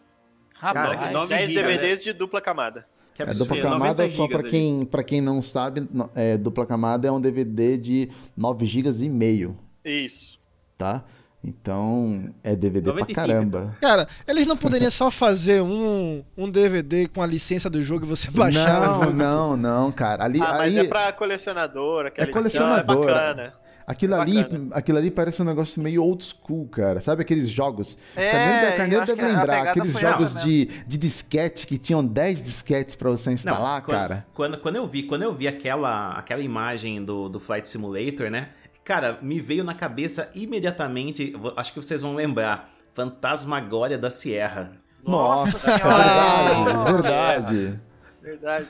Cara, 0.60 0.80
Rapaz, 0.80 0.98
que 0.98 1.04
10 1.04 1.12
nove 1.14 1.38
giga, 1.46 1.62
né? 1.62 1.68
DVDs 1.68 2.02
de 2.02 2.12
dupla 2.12 2.40
camada. 2.40 2.86
Que 3.14 3.22
É 3.22 3.26
absurdo. 3.26 3.48
dupla 3.54 3.58
É, 3.58 3.62
90 3.70 3.78
camada, 3.78 4.08
só 4.08 4.26
pra 4.28 4.36
gigas 4.38 4.50
quem, 4.50 4.84
pra 4.84 5.02
quem 5.04 5.20
não 5.20 5.40
sabe, 5.42 5.88
é, 6.16 6.36
dupla 6.36 6.66
camada 6.66 7.06
é 7.06 7.12
um 7.12 7.20
DVD 7.20 7.76
de 7.76 8.10
9 8.36 8.66
GB 8.66 8.90
e 9.04 9.08
meio, 9.08 9.56
Isso. 9.84 10.38
tá? 10.76 11.04
Então, 11.42 12.34
é 12.42 12.56
DVD 12.56 12.88
95, 12.88 13.14
pra 13.14 13.26
caramba. 13.34 13.76
Cara, 13.80 14.08
eles 14.26 14.46
não 14.46 14.56
poderiam 14.56 14.90
só 14.90 15.10
fazer 15.10 15.62
um, 15.62 16.22
um 16.36 16.50
DVD 16.50 17.06
com 17.08 17.22
a 17.22 17.26
licença 17.26 17.70
do 17.70 17.80
jogo 17.82 18.04
e 18.04 18.08
você 18.08 18.30
baixar 18.30 18.82
o 18.82 18.86
Não, 18.86 19.00
jogo? 19.04 19.12
não, 19.16 19.56
não, 19.56 19.92
cara. 19.92 20.24
Ali, 20.24 20.40
Ah, 20.42 20.54
mas 20.58 20.74
aí, 20.74 20.78
é 20.80 20.84
pra 20.84 21.12
colecionador, 21.12 22.06
aquela 22.06 22.26
É 22.26 22.30
edição 22.30 22.42
colecionador. 22.66 23.04
é 23.04 23.06
bacana. 23.12 23.54
aquilo, 23.86 24.14
ali, 24.16 24.34
bacana. 24.42 24.68
aquilo 24.72 24.98
ali 24.98 25.10
parece 25.12 25.40
um 25.40 25.44
negócio 25.44 25.80
meio 25.80 26.02
old 26.02 26.24
school, 26.24 26.66
cara. 26.68 27.00
Sabe 27.00 27.22
aqueles 27.22 27.48
jogos? 27.48 27.96
É, 28.16 28.30
Carneiro, 28.32 28.76
Carneiro 28.76 29.06
deve 29.06 29.22
lembrar. 29.22 29.68
Aqueles 29.68 29.98
jogos 29.98 30.36
essa 30.36 30.40
de, 30.44 30.64
de 30.88 30.98
disquete 30.98 31.68
que 31.68 31.78
tinham 31.78 32.04
10 32.04 32.42
disquetes 32.42 32.96
pra 32.96 33.10
você 33.10 33.30
Não, 33.30 33.34
instalar, 33.34 33.82
quando, 33.82 33.96
cara. 33.96 34.26
Quando, 34.34 34.58
quando 34.58 34.74
eu 34.76 34.86
vi, 34.88 35.04
quando 35.04 35.22
eu 35.22 35.32
vi 35.32 35.46
aquela, 35.46 36.14
aquela 36.18 36.42
imagem 36.42 37.04
do, 37.04 37.28
do 37.28 37.38
Flight 37.38 37.68
Simulator, 37.68 38.28
né? 38.28 38.48
Cara, 38.88 39.18
me 39.20 39.38
veio 39.38 39.62
na 39.62 39.74
cabeça 39.74 40.30
imediatamente, 40.34 41.34
acho 41.58 41.74
que 41.74 41.78
vocês 41.78 42.00
vão 42.00 42.14
lembrar, 42.14 42.70
Fantasmagória 42.94 43.98
da 43.98 44.08
Sierra. 44.08 44.72
Nossa, 45.04 45.76
verdade, 45.76 46.90
verdade. 46.90 47.80
Verdade. 48.22 48.66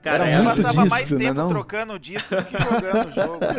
Cara, 0.00 0.28
Era 0.28 0.38
eu 0.38 0.44
muito 0.44 0.62
passava 0.62 0.86
mais 0.86 1.02
disco, 1.02 1.18
né, 1.18 1.24
tempo 1.24 1.40
não? 1.40 1.48
trocando 1.48 1.94
o 1.94 1.98
disco 1.98 2.36
do 2.36 2.44
que 2.44 2.56
jogando 2.56 3.08
o 3.08 3.12
jogo. 3.12 3.40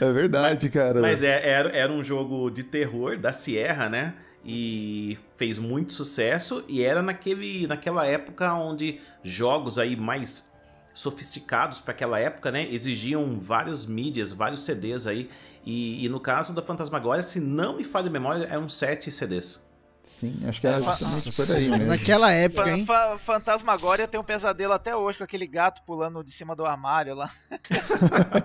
É 0.00 0.12
verdade, 0.12 0.70
cara. 0.70 1.02
Mas 1.02 1.22
é, 1.22 1.46
era, 1.46 1.68
era 1.76 1.92
um 1.92 2.02
jogo 2.02 2.48
de 2.50 2.64
terror 2.64 3.18
da 3.18 3.32
Sierra, 3.32 3.90
né? 3.90 4.14
E 4.44 5.18
fez 5.36 5.58
muito 5.58 5.92
sucesso 5.92 6.64
e 6.66 6.82
era 6.82 7.02
naquele, 7.02 7.66
naquela 7.66 8.06
época 8.06 8.54
onde 8.54 9.00
jogos 9.22 9.78
aí 9.78 9.96
mais 9.96 10.49
sofisticados 10.94 11.80
para 11.80 11.92
aquela 11.92 12.18
época, 12.18 12.50
né? 12.50 12.66
Exigiam 12.72 13.36
vários 13.38 13.86
mídias, 13.86 14.32
vários 14.32 14.62
CDs 14.64 15.06
aí. 15.06 15.28
E, 15.64 16.04
e 16.04 16.08
no 16.08 16.20
caso 16.20 16.54
da 16.54 16.62
Fantasmagória, 16.62 17.22
se 17.22 17.40
não 17.40 17.76
me 17.76 17.84
falha 17.84 18.08
a 18.08 18.10
memória, 18.10 18.44
eram 18.44 18.68
sete 18.68 19.10
CDs. 19.10 19.68
Sim, 20.02 20.40
acho 20.46 20.60
que 20.60 20.66
era 20.66 20.80
Nossa 20.80 21.04
por 21.30 21.42
aí 21.42 21.46
Senhora, 21.62 21.78
mesmo. 21.78 21.92
Naquela 21.92 22.32
época, 22.32 22.70
hein? 22.74 22.86
fa- 22.86 23.18
Fantasmagória 23.18 24.08
tem 24.08 24.18
um 24.18 24.24
pesadelo 24.24 24.72
até 24.72 24.96
hoje 24.96 25.18
com 25.18 25.24
aquele 25.24 25.46
gato 25.46 25.82
pulando 25.84 26.24
de 26.24 26.32
cima 26.32 26.56
do 26.56 26.64
armário 26.64 27.14
lá. 27.14 27.30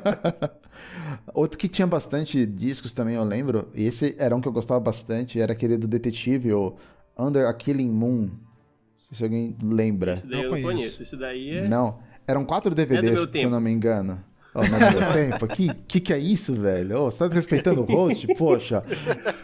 Outro 1.33 1.57
que 1.57 1.67
tinha 1.67 1.87
bastante 1.87 2.45
discos 2.45 2.93
também, 2.93 3.15
eu 3.15 3.23
lembro, 3.23 3.69
e 3.73 3.85
esse 3.85 4.15
era 4.19 4.35
um 4.35 4.41
que 4.41 4.47
eu 4.47 4.51
gostava 4.51 4.79
bastante, 4.79 5.39
era 5.39 5.53
aquele 5.53 5.77
do 5.77 5.87
detetive, 5.87 6.53
o 6.53 6.75
Under 7.17 7.47
a 7.47 7.53
Killing 7.53 7.89
Moon. 7.89 8.27
Não 8.27 8.99
sei 8.99 9.17
se 9.17 9.23
alguém 9.23 9.55
lembra. 9.63 10.15
Esse 10.15 10.27
daí 10.27 10.31
Não 10.31 10.39
eu 10.39 10.43
não 10.43 10.49
conheço. 10.61 10.67
conheço. 10.77 11.03
Esse 11.03 11.17
daí 11.17 11.49
é. 11.51 11.67
Não, 11.67 11.99
eram 12.27 12.43
quatro 12.45 12.73
DVDs, 12.73 13.27
se 13.31 13.43
eu 13.43 13.49
não 13.49 13.59
me 13.61 13.71
engano. 13.71 14.19
Oh, 14.57 14.61
não 14.69 14.77
é 14.77 14.89
do 14.93 14.99
meu 15.01 15.11
tempo? 15.11 15.47
Que, 15.47 15.73
que 15.85 15.99
que 15.99 16.13
é 16.13 16.17
isso, 16.17 16.53
velho? 16.55 17.01
Oh, 17.01 17.11
você 17.11 17.19
tá 17.19 17.27
desrespeitando 17.27 17.81
o 17.81 17.83
host? 17.83 18.25
Poxa. 18.39 18.81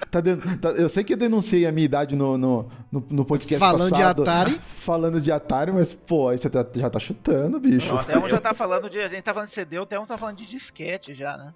Tá 0.10 0.22
den- 0.22 0.38
tá- 0.38 0.70
eu 0.72 0.88
sei 0.88 1.04
que 1.04 1.12
eu 1.12 1.17
denunciei 1.17 1.65
a 1.65 1.72
minha 1.72 1.84
idade 1.84 2.15
no, 2.15 2.38
no, 2.38 2.70
no, 2.89 3.06
no 3.10 3.26
podcast 3.26 3.60
Falando 3.60 3.94
de 3.94 4.00
passado. 4.02 4.22
Atari. 4.22 4.62
Falando 4.63 5.20
de 5.20 5.30
Atari, 5.30 5.72
mas, 5.74 5.94
pô, 5.94 6.30
aí 6.30 6.38
você 6.38 6.50
tá- 6.50 6.65
já 6.74 6.89
tá 6.89 6.98
chutando, 6.98 7.60
bicho. 7.60 7.94
Nossa, 7.94 8.15
Até 8.17 8.26
um 8.26 8.30
já 8.30 8.39
tá 8.39 8.54
falando 8.54 8.89
de. 8.89 9.00
A 9.02 9.08
gente 9.10 9.22
tá 9.22 9.34
falando 9.34 9.50
de 9.50 9.54
CD, 9.56 9.78
até 9.80 10.00
um 10.00 10.06
tá 10.06 10.17
falando 10.17 10.38
de 10.38 10.46
disquete 10.46 11.13
já, 11.13 11.36
né? 11.38 11.54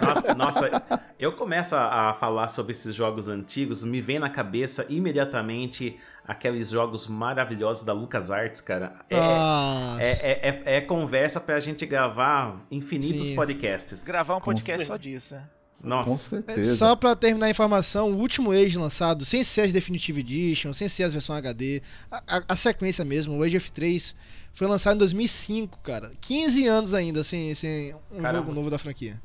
Nossa, 0.00 0.34
nossa, 0.36 0.82
eu 1.18 1.32
começo 1.32 1.74
a, 1.74 2.10
a 2.10 2.14
falar 2.14 2.46
sobre 2.46 2.70
esses 2.70 2.94
jogos 2.94 3.26
antigos, 3.28 3.82
me 3.82 4.00
vem 4.00 4.20
na 4.20 4.30
cabeça 4.30 4.86
imediatamente 4.88 5.96
aqueles 6.28 6.68
jogos 6.68 7.08
maravilhosos 7.08 7.84
da 7.86 7.92
LucasArts, 7.94 8.60
cara. 8.60 8.92
É, 9.08 9.16
é, 9.16 10.10
é, 10.10 10.48
é- 10.48 10.76
é 10.76 10.80
conversa 10.82 11.40
pra 11.40 11.58
gente 11.58 11.86
gravar 11.86 12.64
infinitos 12.70 13.26
Sim. 13.28 13.34
podcasts. 13.34 14.04
Gravar 14.04 14.36
um 14.36 14.40
Com 14.40 14.52
podcast 14.52 14.84
certeza. 14.84 14.92
só 14.92 14.96
disso. 14.96 15.34
né? 15.34 15.48
Com 15.80 15.88
Nossa. 15.88 16.30
certeza. 16.30 16.74
Só 16.76 16.94
pra 16.96 17.16
terminar 17.16 17.46
a 17.46 17.50
informação, 17.50 18.10
o 18.12 18.16
último 18.18 18.50
Age 18.52 18.76
lançado, 18.76 19.24
sem 19.24 19.42
ser 19.42 19.62
as 19.62 19.72
Definitive 19.72 20.20
Edition, 20.20 20.72
sem 20.72 20.88
ser 20.88 21.04
as 21.04 21.12
versões 21.14 21.38
HD, 21.38 21.80
a, 22.10 22.22
a- 22.38 22.42
a 22.48 22.56
sequência 22.56 23.04
mesmo, 23.04 23.38
o 23.38 23.42
Age 23.42 23.56
of 23.56 23.72
3, 23.72 24.14
foi 24.52 24.66
lançado 24.66 24.96
em 24.96 24.98
2005, 24.98 25.80
cara. 25.82 26.10
15 26.20 26.66
anos 26.66 26.94
ainda 26.94 27.22
sem, 27.24 27.54
sem 27.54 27.94
um 28.12 28.20
Caramba. 28.20 28.40
jogo 28.46 28.52
novo 28.54 28.68
da 28.70 28.78
franquia. 28.78 29.20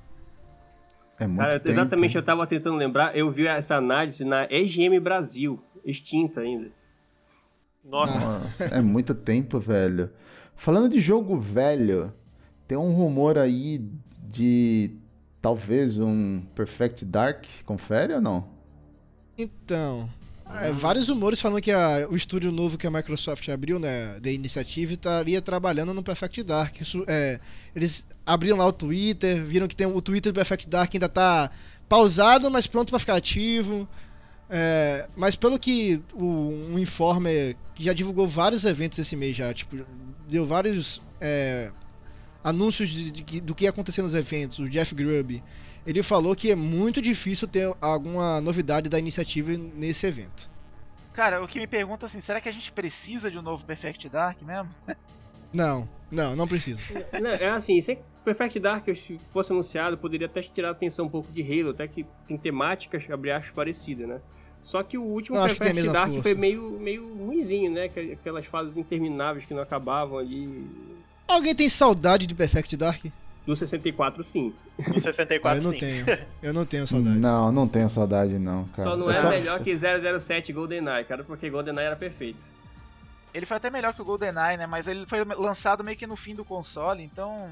É 1.19 1.25
muito 1.27 1.39
Cara, 1.39 1.59
tempo. 1.59 1.69
exatamente, 1.69 2.15
eu 2.15 2.23
tava 2.23 2.45
tentando 2.47 2.75
lembrar, 2.77 3.17
eu 3.17 3.31
vi 3.31 3.45
essa 3.47 3.75
análise 3.75 4.23
na 4.23 4.45
EGM 4.49 4.99
Brasil, 4.99 5.59
extinta 5.83 6.41
ainda. 6.41 6.69
Nossa, 7.84 8.19
Nossa, 8.19 8.63
é 8.65 8.82
muito 8.82 9.13
tempo, 9.13 9.60
velho. 9.60 10.10
Falando 10.56 10.89
de 10.89 11.00
jogo 11.02 11.38
velho, 11.39 12.13
tem 12.67 12.78
um 12.78 12.91
rumor 12.93 13.38
aí 13.38 13.82
de 14.30 14.91
talvez 15.41 16.00
um 16.00 16.41
Perfect 16.56 17.04
Dark. 17.06 17.43
Confere 17.65 18.13
ou 18.13 18.22
não? 18.22 18.48
Então, 19.38 20.10
é, 20.62 20.72
vários 20.72 21.10
rumores 21.10 21.41
falando 21.41 21.62
que 21.62 21.72
a- 21.72 22.08
o 22.10 22.15
estúdio 22.15 22.52
novo 22.52 22.78
que 22.78 22.88
a 22.88 22.91
Microsoft 22.91 23.50
abriu, 23.50 23.80
né, 23.80 24.19
da 24.19 24.32
Initiative, 24.32 24.93
estaria 24.93 25.41
trabalhando 25.41 25.93
no 25.93 26.04
Perfect 26.04 26.43
Dark. 26.43 26.80
Isso, 26.80 27.04
é, 27.08 27.39
eles 27.76 28.06
abriram 28.26 28.58
lá 28.58 28.67
o 28.67 28.72
Twitter, 28.74 29.43
viram 29.43 29.67
que 29.67 29.76
tem 29.76 29.88
o 29.88 30.02
Twitter 30.02 30.32
do 30.32 30.36
Perfect 30.36 30.69
Dark 30.69 30.93
ainda 30.93 31.10
tá 31.10 31.50
pausado, 31.89 32.50
mas 32.50 32.67
pronto 32.67 32.91
para 32.91 33.00
ficar 33.00 33.15
ativo. 33.15 33.88
É, 34.55 35.07
mas 35.15 35.35
pelo 35.35 35.57
que 35.57 35.99
o, 36.13 36.23
um 36.71 36.77
informe 36.77 37.55
que 37.73 37.83
já 37.83 37.91
divulgou 37.91 38.27
vários 38.27 38.65
eventos 38.65 38.99
esse 38.99 39.15
mês 39.15 39.35
já, 39.35 39.51
tipo, 39.51 39.83
deu 40.29 40.45
vários 40.45 41.01
é, 41.19 41.71
anúncios 42.43 42.89
de, 42.89 43.09
de, 43.09 43.41
do 43.41 43.55
que 43.55 43.63
ia 43.63 43.71
acontecer 43.71 44.03
nos 44.03 44.13
eventos, 44.13 44.59
o 44.59 44.69
Jeff 44.69 44.93
Grubb, 44.93 45.41
ele 45.87 46.03
falou 46.03 46.35
que 46.35 46.51
é 46.51 46.55
muito 46.55 47.01
difícil 47.01 47.47
ter 47.47 47.75
alguma 47.81 48.39
novidade 48.41 48.89
da 48.89 48.99
iniciativa 48.99 49.53
nesse 49.57 50.05
evento. 50.05 50.47
Cara, 51.13 51.43
o 51.43 51.47
que 51.47 51.57
me 51.57 51.65
pergunta 51.65 52.05
assim, 52.05 52.19
será 52.19 52.39
que 52.39 52.47
a 52.47 52.51
gente 52.51 52.71
precisa 52.71 53.31
de 53.31 53.39
um 53.39 53.41
novo 53.41 53.65
Perfect 53.65 54.07
Dark 54.07 54.39
mesmo? 54.43 54.69
Não, 55.51 55.87
não, 56.09 56.35
não 56.35 56.47
precisa. 56.47 56.81
Não, 57.21 57.29
é 57.29 57.49
assim, 57.49 57.79
se 57.79 57.99
Perfect 58.25 58.59
Dark 58.59 58.87
fosse 59.31 59.51
anunciado, 59.51 59.95
poderia 59.99 60.25
até 60.25 60.41
tirar 60.41 60.69
a 60.69 60.71
atenção 60.71 61.05
um 61.05 61.09
pouco 61.09 61.31
de 61.31 61.43
Halo, 61.43 61.69
até 61.69 61.87
que 61.87 62.07
tem 62.27 62.39
temáticas, 62.39 63.07
abre 63.07 63.29
aspas, 63.29 63.51
parecidas, 63.51 64.07
né? 64.07 64.19
Só 64.63 64.82
que 64.82 64.97
o 64.97 65.04
último 65.04 65.38
Não, 65.38 65.45
Perfect 65.45 65.89
Dark 65.89 66.08
força. 66.08 66.21
foi 66.23 66.34
meio, 66.36 66.71
meio 66.80 67.08
ruimzinho, 67.26 67.71
né? 67.71 67.89
Que- 67.89 68.13
Aquelas 68.13 68.45
fases 68.45 68.78
intermináveis 68.78 69.45
que 69.45 69.54
não 69.54 69.62
acabavam 69.62 70.17
ali. 70.17 70.65
Alguém 71.28 71.54
tem 71.54 71.67
saudade 71.69 72.26
de 72.26 72.34
Perfect 72.34 72.76
Dark? 72.78 73.04
Do 73.45 73.56
64, 73.56 74.23
sim. 74.23 74.54
Ah, 74.80 74.97
64, 74.97 75.60
eu 75.60 75.63
não 75.63 75.71
sim. 75.71 75.78
tenho. 75.78 76.06
Eu 76.41 76.54
não 76.54 76.65
tenho 76.65 76.88
saudade. 76.88 77.17
Não, 77.19 77.52
não 77.52 77.67
tenho 77.67 77.89
saudade, 77.89 78.39
não, 78.39 78.63
cara. 78.69 78.89
Só 78.89 78.95
não 78.97 79.12
é 79.12 79.30
melhor 79.30 79.62
que 79.62 79.76
007 79.78 80.54
GoldenEye, 80.54 81.04
cara, 81.04 81.23
porque 81.26 81.49
GoldenEye 81.49 81.88
era 81.88 81.95
perfeito. 81.97 82.39
Ele 83.34 83.45
foi 83.45 83.58
até 83.58 83.69
melhor 83.69 83.93
que 83.93 84.02
o 84.02 84.06
GoldenEye, 84.06 84.58
né? 84.58 84.65
Mas 84.65 84.88
ele 84.88 85.06
foi 85.06 85.23
lançado 85.26 85.84
meio 85.84 85.97
que 85.97 86.08
no 86.08 86.15
fim 86.15 86.34
do 86.36 86.45
console, 86.45 87.04
então. 87.04 87.49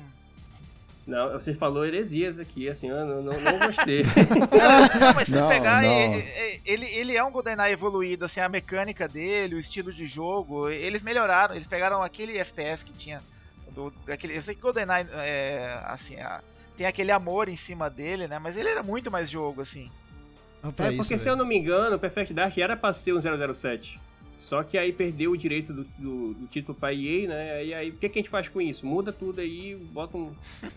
Não, 1.06 1.32
você 1.34 1.54
falou 1.54 1.84
heresias 1.86 2.40
aqui, 2.40 2.70
assim, 2.70 2.90
eu 2.90 2.96
não, 3.06 3.22
não, 3.24 3.34
não 3.40 3.60
gostei. 3.68 4.04
Não, 4.54 5.14
mas 5.16 5.28
se 5.28 5.34
Não, 5.36 5.48
pegar, 5.50 5.82
não. 5.82 5.90
e- 5.90 6.20
e- 6.20 6.62
Ele, 6.64 6.86
ele 6.86 7.18
é 7.18 7.24
um 7.24 7.32
GoldenEye 7.32 7.74
evoluído, 7.74 8.26
assim, 8.26 8.40
a 8.40 8.48
mecânica 8.48 9.08
dele, 9.08 9.56
o 9.56 9.60
estilo 9.60 9.92
de 9.92 10.06
jogo, 10.06 10.70
eles 10.70 11.02
melhoraram, 11.02 11.56
eles 11.56 11.66
pegaram 11.68 12.04
aquele 12.04 12.38
FPS 12.38 12.86
que 12.86 12.94
tinha. 12.94 13.22
Do, 13.72 13.92
daquele, 14.06 14.38
eu 14.38 14.42
sei 14.44 14.54
que 14.54 14.62
GoldenEye, 14.62 15.08
é, 15.14 15.82
assim, 15.86 16.18
a- 16.20 16.42
tem 16.78 16.86
aquele 16.86 17.12
amor 17.12 17.50
em 17.50 17.58
cima 17.58 17.90
dele, 17.90 18.28
né? 18.28 18.38
Mas 18.38 18.56
ele 18.56 18.70
era 18.70 18.84
muito 18.84 19.10
mais 19.10 19.30
jogo, 19.30 19.62
assim. 19.62 19.90
Ah, 20.62 20.68
É, 20.78 20.88
isso, 20.90 20.98
porque 20.98 21.18
se 21.18 21.28
eu 21.28 21.36
não 21.36 21.46
me 21.46 21.58
engano, 21.58 21.96
o 21.96 22.00
Perfect 22.00 22.32
Dark 22.34 22.56
era 22.60 22.78
pra 22.78 22.94
ser 22.94 23.14
um 23.14 23.20
007. 23.20 24.00
Só 24.42 24.64
que 24.64 24.78
aí 24.78 24.92
perdeu 24.92 25.32
o 25.32 25.38
direito 25.38 25.72
do, 25.72 25.84
do, 25.98 26.34
do 26.34 26.48
título 26.48 26.76
pra 26.78 26.92
EA, 26.94 27.28
né? 27.28 27.66
E 27.66 27.74
aí, 27.74 27.90
o 27.92 27.94
que, 27.94 28.10
que 28.10 28.20
a 28.20 28.22
gente 28.22 28.30
faz 28.30 28.50
com 28.50 28.60
isso? 28.60 28.86
Muda 28.86 29.14
tudo 29.14 29.40
aí, 29.40 29.76
bota 29.94 30.18
um. 30.18 30.32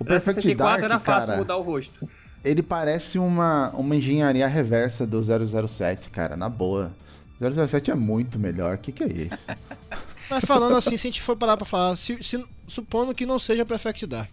O 0.00 0.04
Perfect 0.04 0.42
64 0.42 0.56
Dark, 0.56 0.82
era 0.84 1.00
fácil 1.00 1.26
cara, 1.26 1.38
mudar 1.38 1.56
o 1.56 1.62
rosto. 1.62 2.08
ele 2.44 2.62
parece 2.62 3.18
uma, 3.18 3.70
uma 3.70 3.96
engenharia 3.96 4.46
reversa 4.46 5.04
do 5.04 5.20
007, 5.20 6.08
cara, 6.10 6.36
na 6.36 6.48
boa. 6.48 6.92
007 7.40 7.90
é 7.90 7.94
muito 7.96 8.38
melhor, 8.38 8.78
que 8.78 8.92
que 8.92 9.02
é 9.02 9.08
isso? 9.08 9.48
Mas 10.30 10.44
falando 10.44 10.76
assim, 10.76 10.96
se 10.96 11.08
a 11.08 11.10
gente 11.10 11.20
for 11.20 11.36
parar 11.36 11.56
pra 11.56 11.66
falar, 11.66 11.96
se, 11.96 12.22
se- 12.22 12.44
supondo 12.68 13.12
que 13.12 13.26
não 13.26 13.40
seja 13.40 13.64
Perfect 13.66 14.06
Dark, 14.06 14.30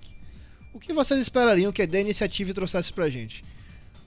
o 0.72 0.80
que 0.80 0.94
vocês 0.94 1.20
esperariam 1.20 1.72
que 1.72 1.82
a 1.82 1.86
da 1.88 2.00
iniciativa 2.00 2.54
trouxesse 2.54 2.94
pra 2.94 3.10
gente? 3.10 3.44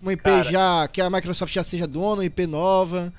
Uma 0.00 0.12
IP 0.12 0.22
Cara. 0.22 0.42
já, 0.44 0.86
que 0.88 1.00
a 1.00 1.10
Microsoft 1.10 1.52
já 1.52 1.64
seja 1.64 1.88
dona, 1.88 2.18
uma 2.22 2.24
IP 2.24 2.46
nova. 2.46 3.12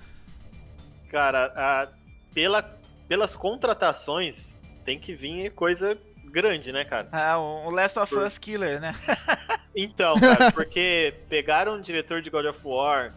Cara, 1.10 1.52
a- 1.56 1.88
pela, 2.34 2.62
pelas 3.08 3.36
contratações, 3.36 4.58
tem 4.86 5.00
que 5.00 5.14
vir 5.14 5.52
coisa 5.52 5.98
grande, 6.26 6.72
né, 6.72 6.86
cara? 6.86 7.08
Ah, 7.12 7.38
o 7.40 7.68
o 7.68 7.72
Last 7.72 7.98
of 8.00 8.14
Por- 8.14 8.26
Us 8.26 8.38
Killer, 8.38 8.80
né? 8.80 8.94
Então, 9.76 10.16
cara, 10.20 10.52
porque 10.52 11.14
pegaram 11.30 11.76
o 11.76 11.82
diretor 11.82 12.22
de 12.24 12.30
God 12.30 12.46
of 12.48 12.60
War, 12.66 13.14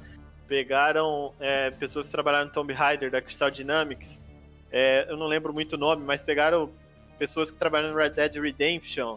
pegaram 0.47 1.33
é, 1.41 1.71
pessoas 1.71 2.07
que 2.07 2.13
trabalharam 2.13 2.47
no 2.47 2.53
Tomb 2.53 2.73
Raider 2.75 3.11
da 3.11 3.23
Crystal 3.23 3.51
Dynamics, 3.51 4.21
é, 4.71 5.07
eu 5.09 5.17
não 5.17 5.27
lembro 5.27 5.53
muito 5.53 5.73
o 5.75 5.79
nome, 5.79 6.05
mas 6.05 6.21
pegaram 6.23 6.71
pessoas 7.19 7.51
que 7.51 7.57
trabalharam 7.57 7.95
no 7.95 7.99
Red 7.99 8.11
Dead 8.11 8.35
Redemption, 8.37 9.17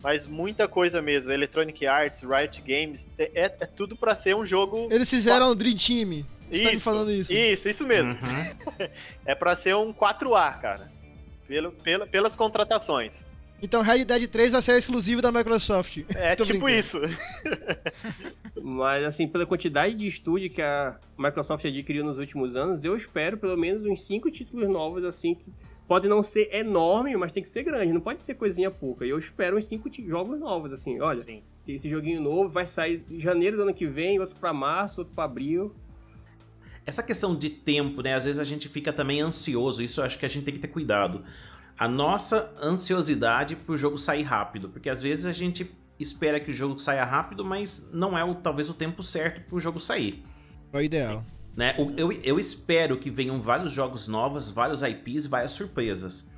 mas 0.00 0.24
muita 0.24 0.68
coisa 0.68 1.02
mesmo, 1.02 1.30
Electronic 1.32 1.86
Arts, 1.86 2.22
Riot 2.22 2.62
Games, 2.62 3.06
é, 3.18 3.30
é 3.34 3.48
tudo 3.66 3.96
pra 3.96 4.14
ser 4.14 4.36
um 4.36 4.46
jogo... 4.46 4.86
Eles 4.90 5.10
fizeram 5.10 5.50
o 5.50 5.54
Dream 5.54 5.74
Team. 5.76 6.24
Você 6.50 6.62
tá 6.62 6.70
me 6.70 6.80
falando 6.80 7.10
isso. 7.10 7.32
Isso, 7.32 7.68
isso 7.68 7.86
mesmo. 7.86 8.10
Uhum. 8.12 8.88
É 9.24 9.34
pra 9.34 9.56
ser 9.56 9.74
um 9.74 9.92
4A, 9.92 10.60
cara. 10.60 10.92
Pelo, 11.48 11.72
pela, 11.72 12.06
pelas 12.06 12.36
contratações. 12.36 13.24
Então 13.62 13.80
Red 13.82 14.04
Dead 14.04 14.26
3 14.26 14.52
vai 14.52 14.62
ser 14.62 14.76
exclusivo 14.76 15.22
da 15.22 15.32
Microsoft. 15.32 16.04
É 16.14 16.34
Tô 16.36 16.44
tipo 16.44 16.64
brincando. 16.64 16.78
isso. 16.78 17.00
Mas, 18.62 19.04
assim, 19.04 19.26
pela 19.26 19.46
quantidade 19.46 19.94
de 19.94 20.06
estúdio 20.06 20.50
que 20.50 20.60
a 20.60 20.96
Microsoft 21.16 21.64
adquiriu 21.64 22.04
nos 22.04 22.18
últimos 22.18 22.56
anos, 22.56 22.84
eu 22.84 22.96
espero 22.96 23.38
pelo 23.38 23.56
menos 23.56 23.84
uns 23.84 24.02
cinco 24.02 24.30
títulos 24.30 24.68
novos, 24.68 25.04
assim, 25.04 25.34
que 25.34 25.46
pode 25.86 26.08
não 26.08 26.22
ser 26.22 26.52
enorme, 26.52 27.16
mas 27.16 27.30
tem 27.30 27.42
que 27.42 27.48
ser 27.48 27.62
grande, 27.62 27.92
não 27.92 28.00
pode 28.00 28.20
ser 28.22 28.34
coisinha 28.34 28.70
pouca. 28.70 29.06
E 29.06 29.10
eu 29.10 29.18
espero 29.18 29.56
uns 29.56 29.66
cinco 29.66 29.88
jogos 30.06 30.38
novos, 30.38 30.72
assim, 30.72 31.00
olha, 31.00 31.20
Sim. 31.20 31.42
esse 31.66 31.88
joguinho 31.88 32.20
novo 32.20 32.48
vai 32.52 32.66
sair 32.66 33.04
em 33.08 33.20
janeiro 33.20 33.56
do 33.56 33.62
ano 33.62 33.72
que 33.74 33.86
vem, 33.86 34.18
outro 34.18 34.36
pra 34.36 34.52
março, 34.52 35.02
outro 35.02 35.14
pra 35.14 35.24
abril. 35.24 35.72
Essa 36.86 37.02
questão 37.02 37.36
de 37.36 37.50
tempo, 37.50 38.00
né? 38.00 38.14
Às 38.14 38.24
vezes 38.24 38.38
a 38.38 38.44
gente 38.44 38.68
fica 38.68 38.92
também 38.92 39.20
ansioso, 39.20 39.82
isso 39.82 40.00
eu 40.00 40.04
acho 40.04 40.18
que 40.18 40.24
a 40.24 40.28
gente 40.28 40.44
tem 40.44 40.54
que 40.54 40.60
ter 40.60 40.68
cuidado. 40.68 41.24
A 41.76 41.88
nossa 41.88 42.54
ansiosidade 42.62 43.56
pro 43.56 43.76
jogo 43.76 43.98
sair 43.98 44.22
rápido, 44.22 44.68
porque 44.68 44.88
às 44.88 45.02
vezes 45.02 45.26
a 45.26 45.32
gente 45.32 45.70
espera 45.98 46.38
que 46.38 46.50
o 46.50 46.54
jogo 46.54 46.78
saia 46.78 47.04
rápido, 47.04 47.44
mas 47.44 47.90
não 47.92 48.16
é 48.16 48.24
o, 48.24 48.34
talvez 48.34 48.70
o 48.70 48.74
tempo 48.74 49.02
certo 49.02 49.40
pro 49.48 49.58
jogo 49.60 49.80
sair. 49.80 50.24
É 50.72 50.78
o 50.78 50.80
ideal. 50.80 51.24
Né? 51.56 51.74
Eu, 51.96 52.12
eu 52.12 52.38
espero 52.38 52.98
que 52.98 53.10
venham 53.10 53.40
vários 53.40 53.72
jogos 53.72 54.06
novos, 54.06 54.50
vários 54.50 54.82
IPs, 54.82 55.26
várias 55.26 55.52
surpresas. 55.52 56.30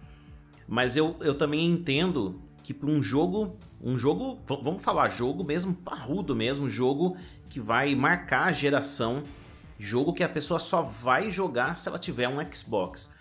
Mas 0.66 0.96
eu, 0.96 1.16
eu 1.20 1.34
também 1.34 1.66
entendo 1.66 2.40
que 2.62 2.72
para 2.72 2.88
um 2.88 3.02
jogo, 3.02 3.56
um 3.82 3.98
jogo, 3.98 4.38
vamos 4.46 4.82
falar 4.82 5.08
jogo 5.08 5.42
mesmo, 5.42 5.74
parrudo 5.74 6.36
mesmo, 6.36 6.68
jogo 6.68 7.16
que 7.48 7.58
vai 7.58 7.94
marcar 7.94 8.44
a 8.44 8.52
geração, 8.52 9.22
jogo 9.78 10.12
que 10.12 10.24
a 10.24 10.28
pessoa 10.28 10.58
só 10.58 10.82
vai 10.82 11.30
jogar 11.30 11.76
se 11.76 11.88
ela 11.88 11.98
tiver 11.98 12.28
um 12.28 12.38
Xbox. 12.52 13.14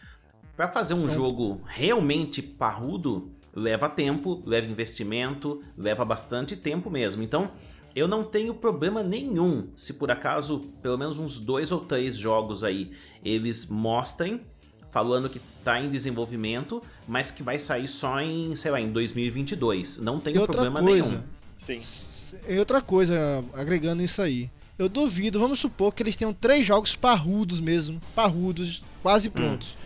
Para 0.55 0.67
fazer 0.67 0.95
um 0.95 1.07
jogo 1.07 1.61
realmente 1.65 2.41
parrudo, 2.41 3.31
leva 3.53 3.87
tempo, 3.87 4.41
leva 4.45 4.65
investimento, 4.67 5.61
leva 5.77 6.03
bastante 6.03 6.55
tempo 6.55 6.89
mesmo. 6.89 7.21
Então, 7.21 7.51
eu 7.95 8.07
não 8.07 8.23
tenho 8.23 8.53
problema 8.53 9.03
nenhum 9.03 9.69
se 9.75 9.93
por 9.93 10.09
acaso 10.11 10.61
pelo 10.81 10.97
menos 10.97 11.19
uns 11.19 11.39
dois 11.39 11.71
ou 11.71 11.81
três 11.81 12.15
jogos 12.17 12.63
aí 12.63 12.91
eles 13.23 13.67
mostrem 13.67 14.41
falando 14.89 15.29
que 15.29 15.39
tá 15.63 15.79
em 15.81 15.89
desenvolvimento, 15.89 16.81
mas 17.07 17.29
que 17.29 17.43
vai 17.43 17.59
sair 17.59 17.87
só 17.87 18.19
em, 18.19 18.55
sei 18.55 18.71
lá, 18.71 18.79
em 18.79 18.91
2022. 18.91 19.99
Não 19.99 20.17
E 20.17 20.21
tenho 20.21 20.41
outra 20.41 20.53
problema 20.53 20.79
coisa, 20.79 21.09
nenhum. 21.09 21.23
Sim. 21.57 22.37
e 22.47 22.57
outra 22.57 22.81
coisa, 22.81 23.43
agregando 23.53 24.01
isso 24.01 24.21
aí. 24.21 24.49
Eu 24.77 24.87
duvido, 24.87 25.39
vamos 25.39 25.59
supor 25.59 25.93
que 25.93 26.03
eles 26.03 26.15
tenham 26.15 26.33
três 26.33 26.65
jogos 26.65 26.95
parrudos 26.95 27.59
mesmo, 27.59 27.99
parrudos, 28.13 28.83
quase 29.01 29.29
prontos. 29.29 29.77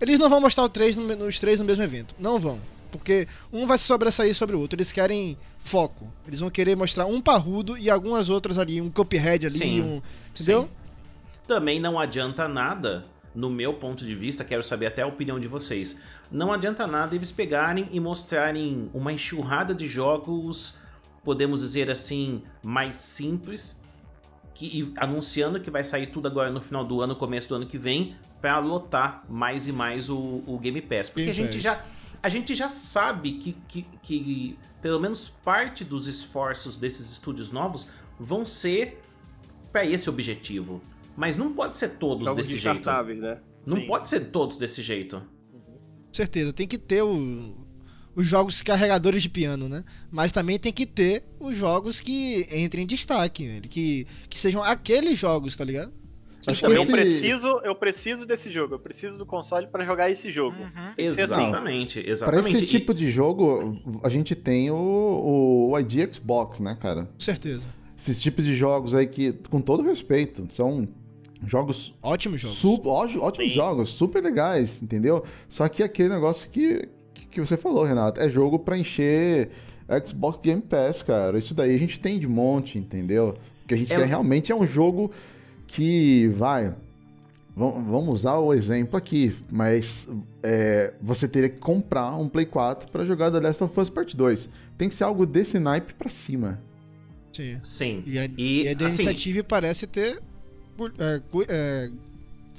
Eles 0.00 0.18
não 0.18 0.30
vão 0.30 0.40
mostrar 0.40 0.68
três 0.68 0.96
no 0.96 1.26
os 1.26 1.38
três 1.38 1.60
no 1.60 1.66
mesmo 1.66 1.84
evento. 1.84 2.14
Não 2.18 2.38
vão. 2.38 2.58
Porque 2.90 3.28
um 3.52 3.66
vai 3.66 3.76
se 3.76 3.84
sobressair 3.84 4.34
sobre 4.34 4.56
o 4.56 4.60
outro. 4.60 4.76
Eles 4.76 4.92
querem 4.92 5.36
foco. 5.58 6.10
Eles 6.26 6.40
vão 6.40 6.50
querer 6.50 6.74
mostrar 6.74 7.06
um 7.06 7.20
parrudo 7.20 7.76
e 7.76 7.90
algumas 7.90 8.30
outras 8.30 8.56
ali, 8.56 8.80
um 8.80 8.90
Cuphead 8.90 9.46
ali, 9.46 9.54
Sim, 9.58 9.82
um. 9.82 10.02
Entendeu? 10.34 10.62
sim. 10.62 10.68
Também 11.46 11.78
não 11.78 11.98
adianta 11.98 12.48
nada, 12.48 13.04
no 13.34 13.50
meu 13.50 13.74
ponto 13.74 14.04
de 14.04 14.14
vista, 14.14 14.44
quero 14.44 14.62
saber 14.62 14.86
até 14.86 15.02
a 15.02 15.06
opinião 15.06 15.38
de 15.38 15.46
vocês. 15.46 15.98
Não 16.30 16.52
adianta 16.52 16.86
nada 16.86 17.14
eles 17.14 17.30
pegarem 17.30 17.88
e 17.92 18.00
mostrarem 18.00 18.88
uma 18.94 19.12
enxurrada 19.12 19.74
de 19.74 19.86
jogos, 19.86 20.74
podemos 21.24 21.60
dizer 21.60 21.90
assim, 21.90 22.42
mais 22.62 22.96
simples, 22.96 23.79
que, 24.60 24.80
e 24.82 24.92
anunciando 24.96 25.58
que 25.58 25.70
vai 25.70 25.82
sair 25.82 26.08
tudo 26.08 26.26
agora 26.28 26.50
no 26.50 26.60
final 26.60 26.84
do 26.84 27.00
ano, 27.00 27.16
começo 27.16 27.48
do 27.48 27.54
ano 27.54 27.66
que 27.66 27.78
vem, 27.78 28.14
para 28.42 28.58
lotar 28.58 29.24
mais 29.28 29.66
e 29.66 29.72
mais 29.72 30.10
o, 30.10 30.42
o 30.46 30.58
Game 30.58 30.82
Pass. 30.82 31.08
Porque 31.08 31.24
Game 31.24 31.30
a 31.30 31.34
gente 31.34 31.54
Pass. 31.54 31.62
já 31.62 31.84
a 32.22 32.28
gente 32.28 32.54
já 32.54 32.68
sabe 32.68 33.32
que, 33.32 33.56
que, 33.66 33.82
que 34.02 34.58
pelo 34.82 35.00
menos 35.00 35.30
parte 35.42 35.82
dos 35.82 36.06
esforços 36.06 36.76
desses 36.76 37.10
estúdios 37.10 37.50
novos 37.50 37.88
vão 38.18 38.44
ser 38.44 39.00
para 39.72 39.86
esse 39.86 40.10
objetivo. 40.10 40.82
Mas 41.16 41.38
não 41.38 41.54
pode 41.54 41.78
ser 41.78 41.96
todos 41.96 42.26
Jogos 42.26 42.46
desse 42.46 42.58
jeito. 42.58 42.86
né? 43.16 43.38
Não 43.66 43.78
Sim. 43.78 43.86
pode 43.86 44.06
ser 44.08 44.20
todos 44.30 44.58
desse 44.58 44.82
jeito. 44.82 45.22
Certeza, 46.12 46.52
tem 46.52 46.66
que 46.66 46.76
ter 46.76 47.02
o- 47.02 47.56
os 48.14 48.26
jogos 48.26 48.60
carregadores 48.62 49.22
de 49.22 49.28
piano, 49.28 49.68
né? 49.68 49.84
Mas 50.10 50.32
também 50.32 50.58
tem 50.58 50.72
que 50.72 50.84
ter 50.86 51.24
os 51.38 51.56
jogos 51.56 52.00
que 52.00 52.46
entrem 52.52 52.84
em 52.84 52.86
destaque, 52.86 53.46
velho, 53.46 53.68
que, 53.68 54.06
que 54.28 54.38
sejam 54.38 54.62
aqueles 54.62 55.18
jogos, 55.18 55.56
tá 55.56 55.64
ligado? 55.64 55.92
Acho 56.46 56.60
Então, 56.64 56.70
que 56.70 56.76
eu 56.78 56.82
esse- 56.82 56.90
preciso, 56.92 57.46
eu 57.64 57.74
preciso 57.74 58.26
desse 58.26 58.50
jogo, 58.50 58.74
eu 58.74 58.78
preciso 58.78 59.18
do 59.18 59.26
console 59.26 59.66
pra 59.66 59.84
jogar 59.84 60.10
esse 60.10 60.32
jogo. 60.32 60.56
Uhum. 60.56 60.68
Assim. 60.90 61.02
Exatamente, 61.22 62.00
Pra 62.00 62.10
exatamente. 62.12 62.56
esse 62.56 62.64
E- 62.64 62.68
tipo 62.68 62.94
de 62.94 63.10
jogo, 63.10 63.78
a 64.02 64.08
gente 64.08 64.34
tem 64.34 64.70
o, 64.70 65.68
o 65.70 65.78
ID 65.78 66.14
Xbox, 66.14 66.58
né, 66.60 66.76
cara? 66.80 67.04
Com 67.04 67.20
certeza. 67.20 67.66
Esses 67.96 68.20
tipos 68.22 68.42
de 68.44 68.54
jogos 68.54 68.94
aí 68.94 69.06
que, 69.06 69.34
com 69.50 69.60
todo 69.60 69.82
respeito, 69.82 70.46
são 70.50 70.88
jogos 71.46 71.94
Ótimos 72.02 72.40
jogos. 72.40 72.56
Su- 72.56 72.80
ó- 72.86 73.04
ótimos 73.26 73.50
Sim. 73.50 73.56
jogos, 73.56 73.90
super 73.90 74.22
legais, 74.22 74.82
entendeu? 74.82 75.22
Só 75.48 75.68
que 75.68 75.82
aquele 75.82 76.08
negócio 76.08 76.48
que 76.50 76.88
que, 77.14 77.26
que 77.26 77.40
você 77.40 77.56
falou, 77.56 77.84
Renato. 77.84 78.20
É 78.20 78.28
jogo 78.28 78.58
pra 78.58 78.76
encher 78.78 79.50
Xbox 80.06 80.38
Game 80.42 80.62
Pass, 80.62 81.02
cara. 81.02 81.38
Isso 81.38 81.54
daí 81.54 81.74
a 81.74 81.78
gente 81.78 81.98
tem 82.00 82.18
de 82.18 82.28
monte, 82.28 82.78
entendeu? 82.78 83.36
O 83.64 83.68
que 83.68 83.74
a 83.74 83.76
gente 83.76 83.92
É- 83.92 83.96
quer 83.96 84.06
realmente 84.06 84.50
é 84.52 84.54
um 84.54 84.66
jogo 84.66 85.10
que 85.66 86.28
vai. 86.28 86.74
vam- 87.56 87.84
Vamos 87.84 88.08
usar 88.20 88.38
o 88.38 88.54
exemplo 88.54 88.96
aqui, 88.96 89.36
mas 89.50 90.08
é, 90.42 90.94
você 91.02 91.28
teria 91.28 91.48
que 91.48 91.58
comprar 91.58 92.16
um 92.16 92.28
Play 92.28 92.46
4 92.46 92.88
pra 92.90 93.04
jogar 93.04 93.30
The 93.30 93.40
Last 93.40 93.62
of 93.64 93.78
Us 93.80 93.90
Part 93.90 94.16
2. 94.16 94.48
Tem 94.78 94.88
que 94.88 94.94
ser 94.94 95.04
algo 95.04 95.26
desse 95.26 95.58
naipe 95.58 95.92
pra 95.94 96.08
cima. 96.08 96.60
Sim. 97.32 97.60
Sim. 97.62 98.02
E 98.06 98.18
a, 98.18 98.24
E, 98.24 98.62
e 98.62 98.68
a 98.68 98.72
assim, 98.72 98.84
iniciativa 99.02 99.44
parece 99.44 99.86
ter 99.86 100.20
é, 100.98 101.20
é, 101.48 101.90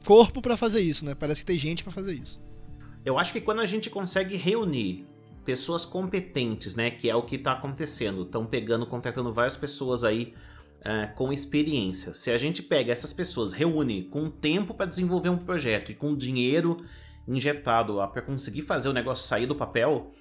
corpo 0.05 0.41
pra 0.41 0.55
fazer 0.55 0.81
isso, 0.81 1.03
né? 1.05 1.15
Parece 1.15 1.41
que 1.41 1.47
tem 1.47 1.57
gente 1.57 1.83
pra 1.83 1.91
fazer 1.91 2.13
isso. 2.13 2.39
Eu 3.05 3.17
acho 3.17 3.33
que 3.33 3.41
quando 3.41 3.59
a 3.59 3.65
gente 3.65 3.89
consegue 3.89 4.35
reunir 4.35 5.07
pessoas 5.45 5.85
competentes, 5.85 6.75
né, 6.75 6.91
que 6.91 7.09
é 7.09 7.15
o 7.15 7.23
que 7.23 7.37
tá 7.37 7.53
acontecendo, 7.53 8.23
estão 8.23 8.45
pegando, 8.45 8.85
contratando 8.85 9.31
várias 9.31 9.57
pessoas 9.57 10.03
aí 10.03 10.33
é, 10.83 11.07
com 11.07 11.33
experiência. 11.33 12.13
Se 12.13 12.31
a 12.31 12.37
gente 12.37 12.61
pega 12.61 12.91
essas 12.91 13.11
pessoas, 13.11 13.53
reúne 13.53 14.03
com 14.03 14.29
tempo 14.29 14.73
para 14.73 14.85
desenvolver 14.85 15.29
um 15.29 15.37
projeto 15.37 15.91
e 15.91 15.95
com 15.95 16.15
dinheiro 16.15 16.77
injetado 17.27 17.95
para 18.11 18.21
conseguir 18.21 18.61
fazer 18.61 18.89
o 18.89 18.93
negócio 18.93 19.27
sair 19.27 19.45
do 19.45 19.55
papel, 19.55 20.11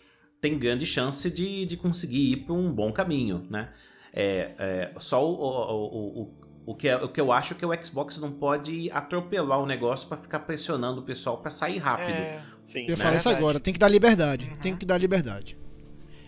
tem 0.40 0.59
grande 0.59 0.87
chance 0.87 1.31
de, 1.31 1.66
de 1.66 1.77
conseguir 1.77 2.33
ir 2.33 2.37
para 2.45 2.55
um 2.55 2.73
bom 2.73 2.93
caminho, 2.93 3.47
né? 3.51 3.71
É, 4.12 4.55
é, 4.59 4.93
só 4.99 5.25
o, 5.25 5.33
o, 5.35 6.23
o, 6.23 6.35
o, 6.66 6.75
que, 6.75 6.88
é- 6.88 6.97
o 6.97 7.09
que 7.09 7.21
eu 7.21 7.31
acho 7.31 7.55
que 7.55 7.64
o 7.64 7.85
Xbox 7.85 8.19
não 8.19 8.33
pode 8.33 8.90
atropelar 8.90 9.61
o 9.61 9.66
negócio 9.66 10.09
para 10.09 10.16
ficar 10.16 10.40
pressionando 10.40 11.01
o 11.01 11.05
pessoal 11.05 11.38
para 11.38 11.51
sair 11.51 11.79
rápido. 11.79 12.11
É, 12.11 12.43
Sim. 12.64 12.81
Eu 12.81 12.85
ia 12.85 12.90
Né? 12.90 12.96
falar 12.96 13.16
isso 13.16 13.25
Verdade. 13.29 13.37
agora, 13.44 13.61
tem 13.61 13.73
que 13.73 13.79
dar 13.79 13.88
liberdade. 13.88 14.51
Tem 14.61 14.77
que 14.77 14.85
dar 14.87 14.99
liberdade. 14.99 15.57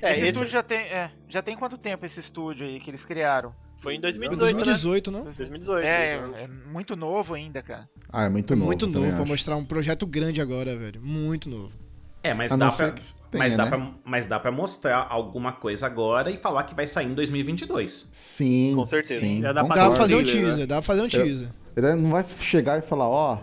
É, 0.01 0.11
esse, 0.13 0.21
esse 0.21 0.29
estúdio 0.31 0.49
já 0.49 0.63
tem, 0.63 0.79
é, 0.79 1.11
já 1.29 1.41
tem 1.43 1.57
quanto 1.57 1.79
tempo 1.79 2.05
esse 2.05 2.19
estúdio 2.21 2.67
aí 2.67 2.81
que 2.81 2.91
eles 2.91 3.05
criaram? 3.05 3.55
foi 3.81 3.95
em 3.95 3.97
Foi 3.97 4.03
2018, 4.03 4.55
2018, 4.55 5.11
né? 5.11 5.19
não? 5.19 5.25
2018. 5.25 5.85
É, 5.85 6.17
então. 6.17 6.37
é 6.37 6.49
muito 6.73 6.95
novo 6.95 7.35
ainda, 7.35 7.61
cara. 7.63 7.89
Ah, 8.13 8.25
é 8.25 8.29
muito 8.29 8.55
novo. 8.55 8.67
Muito 8.67 8.87
novo, 8.87 9.09
pra 9.11 9.19
acho. 9.23 9.27
mostrar 9.29 9.57
um 9.57 9.65
projeto 9.65 10.07
grande 10.07 10.41
agora, 10.41 10.77
velho. 10.77 11.01
Muito 11.03 11.51
novo. 11.51 11.73
É, 12.23 12.33
mas 12.33 12.53
A 12.53 12.57
dá 12.57 12.71
pra, 12.71 12.91
tenha, 12.93 13.05
mas, 13.35 13.57
dá 13.57 13.65
né? 13.65 13.71
pra, 13.71 13.91
mas 14.05 14.27
dá 14.29 14.39
pra 14.39 14.53
mostrar 14.53 15.05
alguma 15.11 15.51
coisa 15.51 15.85
agora 15.87 16.31
e 16.31 16.37
falar 16.37 16.63
que 16.63 16.77
vai 16.77 16.87
sair 16.87 17.07
em 17.07 17.15
2022. 17.15 18.09
Sim. 18.13 18.73
Com 18.77 18.87
certeza. 18.87 19.19
Sim, 19.21 19.41
Já 19.41 19.53
dá 19.53 19.65
pra 19.65 19.75
Dá 19.75 19.87
pra 19.89 19.97
fazer 19.97 20.15
um 20.15 20.19
né? 20.19 20.25
teaser, 20.25 20.67
dá 20.67 20.75
pra 20.77 20.83
fazer 20.83 21.01
um 21.03 21.09
teaser. 21.09 21.49
Ele 21.77 21.95
não 21.97 22.11
vai 22.11 22.25
chegar 22.39 22.79
e 22.79 22.83
falar, 22.83 23.09
ó, 23.09 23.39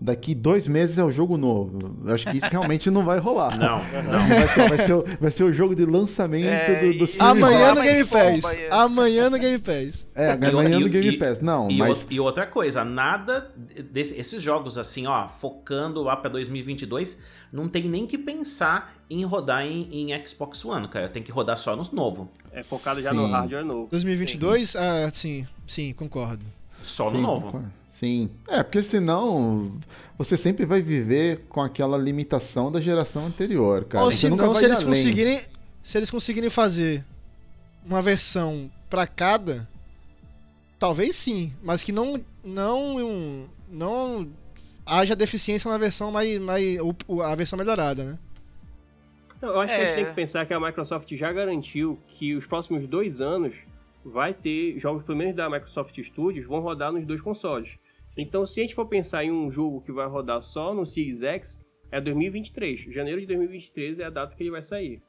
daqui 0.00 0.34
dois 0.34 0.66
meses 0.66 0.96
é 0.98 1.04
o 1.04 1.10
jogo 1.10 1.36
novo. 1.36 1.78
Eu 2.06 2.14
acho 2.14 2.26
que 2.30 2.38
isso 2.38 2.46
realmente 2.50 2.90
não 2.90 3.04
vai 3.04 3.18
rolar. 3.18 3.56
Não, 3.58 3.76
não. 4.02 4.28
Vai 4.28 4.48
ser, 4.48 4.68
vai 4.68 4.78
ser 4.78 4.92
o, 4.94 5.04
vai 5.20 5.30
ser 5.30 5.44
o 5.44 5.52
jogo 5.52 5.74
de 5.74 5.84
lançamento 5.84 6.46
É, 6.46 6.80
do, 6.80 6.98
do 6.98 7.04
e- 7.04 7.08
Series 7.08 7.20
Amanhã 7.20 7.68
no 7.70 7.74
mais 7.76 7.92
Game 7.92 8.04
bomba 8.08 8.40
Pass. 8.48 8.56
Amanhã 8.70 9.30
no 9.30 9.38
Game 9.38 9.58
Pass. 9.58 10.06
É, 10.14 10.28
E 10.28 10.46
amanhã 10.46 10.78
e- 10.78 10.82
no 10.84 10.88
Game 10.88 11.08
e- 11.08 11.18
Pass. 11.18 11.40
Não, 11.40 11.70
E, 11.70 11.76
mas. 11.76 12.06
e 12.10 12.18
outra 12.18 12.46
coisa, 12.46 12.84
nada 12.84 13.50
desse, 13.92 14.18
esses 14.18 14.42
jogos 14.42 14.78
assim, 14.78 15.06
ó, 15.06 15.28
focando 15.28 16.02
lá 16.02 16.16
pra 16.16 16.30
2022, 16.30 17.22
não 17.52 17.68
tem 17.68 17.88
nem 17.88 18.06
que 18.06 18.16
pensar 18.16 18.94
em 19.10 19.24
rodar 19.24 19.66
em, 19.66 20.10
em 20.12 20.26
Xbox 20.26 20.64
One, 20.64 20.86
cara. 20.88 21.08
Tem 21.08 21.22
que 21.22 21.32
rodar 21.32 21.58
só 21.58 21.74
no 21.76 21.82
novo. 21.92 22.30
É 22.52 22.62
focado 22.62 23.00
já 23.00 23.12
no 23.12 23.26
Sim. 23.26 23.32
hardware 23.32 23.64
novo. 23.64 23.88
2022? 23.90 24.76
Ah, 24.76 25.10
sim. 25.12 25.46
Sim, 25.66 25.92
concordo. 25.92 26.44
Só 26.82 27.08
Sim, 27.10 27.16
no 27.16 27.22
novo. 27.22 27.46
concordo. 27.46 27.72
Sim. 27.88 28.30
É, 28.48 28.62
porque 28.62 28.82
senão 28.82 29.72
você 30.16 30.36
sempre 30.36 30.64
vai 30.64 30.80
viver 30.80 31.40
com 31.48 31.60
aquela 31.60 31.98
limitação 31.98 32.70
da 32.70 32.80
geração 32.80 33.26
anterior, 33.26 33.84
cara. 33.84 34.04
Ou 34.04 34.12
Você 34.12 34.18
se 34.18 34.28
nunca 34.28 34.44
não, 34.46 34.52
vai 34.52 34.60
se 34.60 34.66
eles 34.66 34.78
além. 34.78 34.88
conseguirem. 34.88 35.40
Se 35.82 35.98
eles 35.98 36.10
conseguirem 36.10 36.50
fazer 36.50 37.04
uma 37.84 38.00
versão 38.00 38.70
pra 38.88 39.06
cada, 39.06 39.68
talvez 40.78 41.16
sim. 41.16 41.52
Mas 41.62 41.82
que 41.84 41.92
não. 41.92 42.14
Não. 42.44 43.48
Não 43.68 44.28
haja 44.86 45.14
deficiência 45.14 45.70
na 45.70 45.78
versão 45.78 46.10
mais. 46.10 46.38
mais 46.38 46.64
a 47.24 47.34
versão 47.34 47.58
melhorada, 47.58 48.04
né? 48.04 48.18
Não, 49.42 49.48
eu 49.50 49.60
acho 49.60 49.72
que 49.74 49.78
a 49.80 49.84
gente 49.84 49.92
É. 49.92 49.96
tem 49.96 50.04
que 50.06 50.14
pensar 50.14 50.44
que 50.46 50.52
a 50.52 50.60
Microsoft 50.60 51.12
já 51.14 51.32
garantiu 51.32 51.98
que 52.08 52.34
os 52.34 52.46
próximos 52.46 52.86
dois 52.86 53.20
anos 53.20 53.54
vai 54.04 54.32
ter 54.34 54.78
jogos, 54.78 55.04
pelo 55.04 55.18
menos 55.18 55.34
da 55.36 55.48
Microsoft 55.50 55.98
Studios, 56.02 56.46
vão 56.46 56.60
rodar 56.60 56.92
nos 56.92 57.04
dois 57.06 57.20
consoles. 57.20 57.70
Então, 58.18 58.44
se 58.44 58.60
a 58.60 58.62
gente 58.64 58.74
for 58.74 58.86
pensar 58.86 59.24
em 59.24 59.30
um 59.30 59.50
jogo 59.50 59.80
que 59.82 59.92
vai 59.92 60.06
rodar 60.08 60.40
só 60.42 60.74
no 60.74 60.84
Series 60.84 61.22
X, 61.22 61.60
é 61.92 62.00
2023. 62.00 62.80
Janeiro 62.92 63.20
de 63.20 63.26
2023 63.26 63.98
é 64.00 64.04
a 64.04 64.10
data 64.10 64.34
que 64.34 64.42
ele 64.42 64.50
vai 64.50 64.62
sair. 64.62 65.00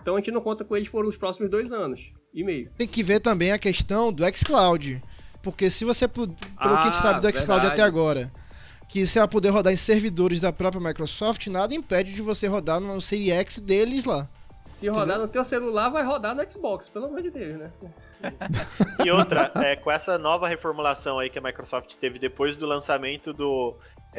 Então 0.00 0.16
a 0.16 0.18
gente 0.20 0.30
não 0.30 0.40
conta 0.40 0.64
com 0.64 0.76
eles 0.76 0.88
por 0.88 1.04
os 1.04 1.16
próximos 1.16 1.50
dois 1.50 1.70
anos 1.72 2.12
e 2.32 2.42
meio. 2.42 2.70
Tem 2.78 2.86
que 2.88 3.02
ver 3.02 3.20
também 3.20 3.52
a 3.52 3.58
questão 3.58 4.12
do 4.12 4.24
xCloud. 4.34 5.02
Porque 5.42 5.68
se 5.70 5.84
você, 5.84 6.08
pelo 6.08 6.28
que 6.28 6.44
a 6.56 6.80
gente 6.82 6.88
Ah, 6.88 6.92
sabe 6.92 7.20
do 7.20 7.28
xCloud 7.28 7.60
verdade. 7.60 7.72
até 7.72 7.82
agora, 7.82 8.32
que 8.88 9.06
você 9.06 9.18
vai 9.18 9.28
poder 9.28 9.50
rodar 9.50 9.72
em 9.72 9.76
servidores 9.76 10.40
da 10.40 10.52
própria 10.52 10.80
Microsoft, 10.80 11.46
nada 11.48 11.74
impede 11.74 12.14
de 12.14 12.22
você 12.22 12.46
rodar 12.46 12.80
no 12.80 13.00
Series 13.00 13.32
X 13.34 13.60
deles 13.60 14.04
lá. 14.04 14.28
Se 14.78 14.86
rodar 14.86 15.18
no 15.18 15.26
teu 15.26 15.42
celular, 15.42 15.88
vai 15.88 16.04
rodar 16.04 16.36
no 16.36 16.48
Xbox, 16.48 16.88
pelo 16.88 17.06
amor 17.06 17.20
de 17.20 17.32
Deus, 17.32 17.58
né? 17.58 17.72
E 19.04 19.10
outra, 19.10 19.50
é, 19.56 19.74
com 19.74 19.90
essa 19.90 20.16
nova 20.16 20.46
reformulação 20.46 21.18
aí 21.18 21.28
que 21.28 21.36
a 21.36 21.42
Microsoft 21.42 21.96
teve 21.96 22.16
depois 22.16 22.56
do 22.56 22.64
lançamento 22.64 23.32
do 23.32 23.74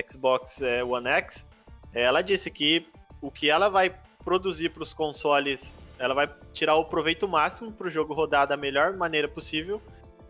Xbox 0.09 0.61
é, 0.61 0.83
One 0.83 1.07
X, 1.07 1.47
é, 1.93 2.03
ela 2.03 2.21
disse 2.21 2.51
que 2.51 2.85
o 3.21 3.31
que 3.31 3.49
ela 3.49 3.69
vai 3.69 3.95
produzir 4.25 4.67
para 4.71 4.83
os 4.83 4.93
consoles, 4.93 5.73
ela 5.97 6.13
vai 6.13 6.29
tirar 6.51 6.75
o 6.75 6.83
proveito 6.83 7.25
máximo 7.25 7.71
para 7.71 7.87
o 7.87 7.89
jogo 7.89 8.13
rodar 8.13 8.45
da 8.45 8.57
melhor 8.57 8.97
maneira 8.97 9.29
possível 9.29 9.81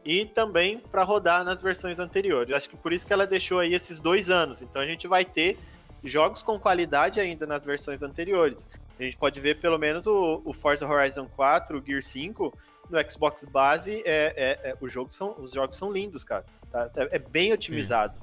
e 0.05 0.25
também 0.25 0.77
para 0.77 1.01
rodar 1.01 1.43
nas 1.43 1.59
versões 1.59 1.99
anteriores. 1.99 2.55
Acho 2.55 2.69
que 2.69 2.77
por 2.77 2.93
isso 2.93 3.05
que 3.05 3.13
ela 3.13 3.25
deixou 3.25 3.57
aí 3.57 3.73
esses 3.73 3.99
dois 3.99 4.29
anos. 4.29 4.61
Então 4.61 4.79
a 4.79 4.85
gente 4.85 5.07
vai 5.07 5.25
ter 5.25 5.57
jogos 6.03 6.43
com 6.43 6.59
qualidade 6.59 7.19
ainda 7.19 7.47
nas 7.47 7.65
versões 7.65 8.03
anteriores. 8.03 8.69
A 8.99 9.03
gente 9.03 9.17
pode 9.17 9.39
ver 9.39 9.59
pelo 9.59 9.77
menos 9.77 10.05
o, 10.05 10.41
o 10.43 10.53
Forza 10.53 10.85
Horizon 10.87 11.25
4, 11.35 11.79
o 11.79 11.85
Gear 11.85 12.03
5, 12.03 12.53
no 12.89 13.09
Xbox 13.11 13.45
base, 13.45 14.01
é, 14.05 14.33
é- 14.63 14.69
é- 14.71 14.75
o 14.81 14.89
jogo 14.89 15.11
são, 15.13 15.39
os 15.39 15.51
jogos 15.51 15.75
são 15.77 15.91
lindos, 15.91 16.23
cara. 16.23 16.43
Tá? 16.71 16.89
É, 16.97 17.15
é 17.15 17.19
bem 17.19 17.53
otimizado, 17.53 18.13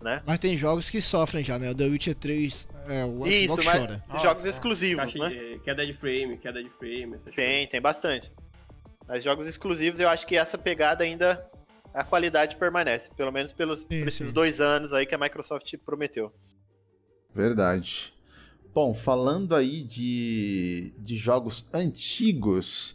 né? 0.00 0.22
Mas 0.26 0.38
tem 0.38 0.56
jogos 0.56 0.88
que 0.88 1.00
sofrem 1.02 1.44
já, 1.44 1.58
né? 1.58 1.70
O 1.70 1.74
The 1.74 1.84
Witcher 1.84 2.14
3, 2.14 2.68
é, 2.88 3.04
o 3.04 3.26
Isso, 3.26 3.44
Xbox 3.54 3.64
mas 3.66 3.78
chora. 3.80 4.02
jogos 4.22 4.24
Nossa. 4.44 4.48
exclusivos, 4.48 5.04
Caixa 5.04 5.18
né? 5.18 5.28
de- 5.28 5.58
queda 5.60 5.86
de 5.86 5.92
frame, 5.94 6.38
queda 6.38 6.62
de 6.62 6.70
frame, 6.70 7.14
essas 7.16 7.34
Tem, 7.34 7.66
tem 7.66 7.80
bastante. 7.80 8.32
Mas 9.06 9.22
jogos 9.22 9.46
exclusivos, 9.46 10.00
eu 10.00 10.08
acho 10.08 10.26
que 10.26 10.36
essa 10.36 10.56
pegada 10.56 11.04
ainda, 11.04 11.44
a 11.92 12.02
qualidade 12.04 12.56
permanece. 12.56 13.10
Pelo 13.14 13.30
menos 13.32 13.52
pelos, 13.52 13.84
por 13.84 13.92
esses 13.94 14.28
sim. 14.28 14.32
dois 14.34 14.60
anos 14.60 14.92
aí 14.92 15.04
que 15.04 15.14
a 15.14 15.18
Microsoft 15.18 15.74
prometeu. 15.84 16.32
Verdade. 17.34 18.14
Bom, 18.74 18.94
falando 18.94 19.54
aí 19.54 19.82
de, 19.82 20.92
de 20.98 21.16
jogos 21.16 21.64
antigos, 21.74 22.94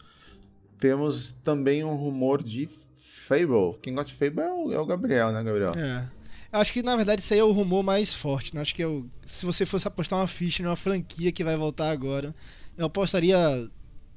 temos 0.79 1.33
também 1.43 1.83
um 1.83 1.95
rumor 1.95 2.43
de 2.43 2.67
Fable. 2.95 3.77
Quem 3.81 3.93
gosta 3.93 4.11
de 4.11 4.17
Fable 4.17 4.41
é 4.41 4.51
o, 4.51 4.73
é 4.73 4.79
o 4.79 4.85
Gabriel, 4.85 5.31
né, 5.31 5.43
Gabriel? 5.43 5.73
É. 5.75 6.07
Acho 6.51 6.73
que 6.73 6.81
na 6.81 6.95
verdade 6.95 7.21
isso 7.21 7.33
aí 7.33 7.39
é 7.39 7.43
o 7.43 7.51
rumor 7.51 7.83
mais 7.83 8.13
forte, 8.13 8.55
né? 8.55 8.61
Acho 8.61 8.73
que 8.73 8.81
é 8.81 8.87
se 9.25 9.45
você 9.45 9.65
fosse 9.65 9.87
apostar 9.87 10.17
uma 10.17 10.27
ficha 10.27 10.63
numa 10.63 10.75
franquia 10.75 11.31
que 11.31 11.43
vai 11.43 11.57
voltar 11.57 11.91
agora, 11.91 12.33
eu 12.77 12.85
apostaria, 12.85 13.37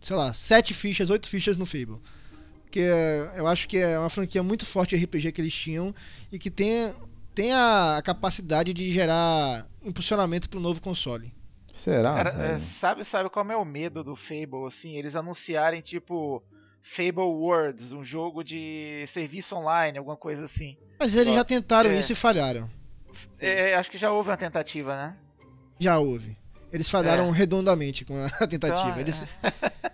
sei 0.00 0.16
lá, 0.16 0.32
sete 0.32 0.72
fichas, 0.72 1.10
oito 1.10 1.28
fichas 1.28 1.58
no 1.58 1.66
Fable. 1.66 1.98
Porque 2.62 2.80
é, 2.80 3.32
eu 3.36 3.46
acho 3.46 3.68
que 3.68 3.76
é 3.76 3.98
uma 3.98 4.08
franquia 4.08 4.42
muito 4.42 4.64
forte 4.64 4.96
de 4.96 5.04
RPG 5.04 5.32
que 5.32 5.40
eles 5.40 5.52
tinham 5.52 5.92
e 6.30 6.38
que 6.38 6.50
tem, 6.50 6.94
tem 7.34 7.52
a 7.52 8.00
capacidade 8.02 8.72
de 8.72 8.92
gerar 8.92 9.66
impulsionamento 9.82 10.48
para 10.48 10.58
o 10.58 10.62
novo 10.62 10.80
console. 10.80 11.34
Será? 11.80 12.12
Cara, 12.24 12.30
é, 12.44 12.58
sabe, 12.58 13.06
sabe 13.06 13.30
qual 13.30 13.50
é 13.50 13.56
o 13.56 13.64
medo 13.64 14.04
do 14.04 14.14
Fable, 14.14 14.66
assim? 14.68 14.96
Eles 14.96 15.16
anunciarem, 15.16 15.80
tipo, 15.80 16.42
Fable 16.82 17.22
Worlds, 17.22 17.92
um 17.92 18.04
jogo 18.04 18.44
de 18.44 19.02
serviço 19.06 19.56
online, 19.56 19.96
alguma 19.96 20.16
coisa 20.16 20.44
assim. 20.44 20.76
Mas 20.98 21.14
eles 21.16 21.32
já 21.32 21.40
Nossa, 21.40 21.48
tentaram 21.48 21.88
é. 21.88 21.98
isso 21.98 22.12
e 22.12 22.14
falharam. 22.14 22.68
É, 23.40 23.74
acho 23.76 23.90
que 23.90 23.96
já 23.96 24.12
houve 24.12 24.28
uma 24.28 24.36
tentativa, 24.36 24.94
né? 24.94 25.16
Já 25.78 25.98
houve. 25.98 26.36
Eles 26.70 26.88
falharam 26.90 27.28
É. 27.30 27.32
redondamente 27.32 28.04
com 28.04 28.14
a 28.22 28.28
tentativa. 28.46 28.88
Então, 28.90 28.98
é. 28.98 29.00
Eles, 29.00 29.26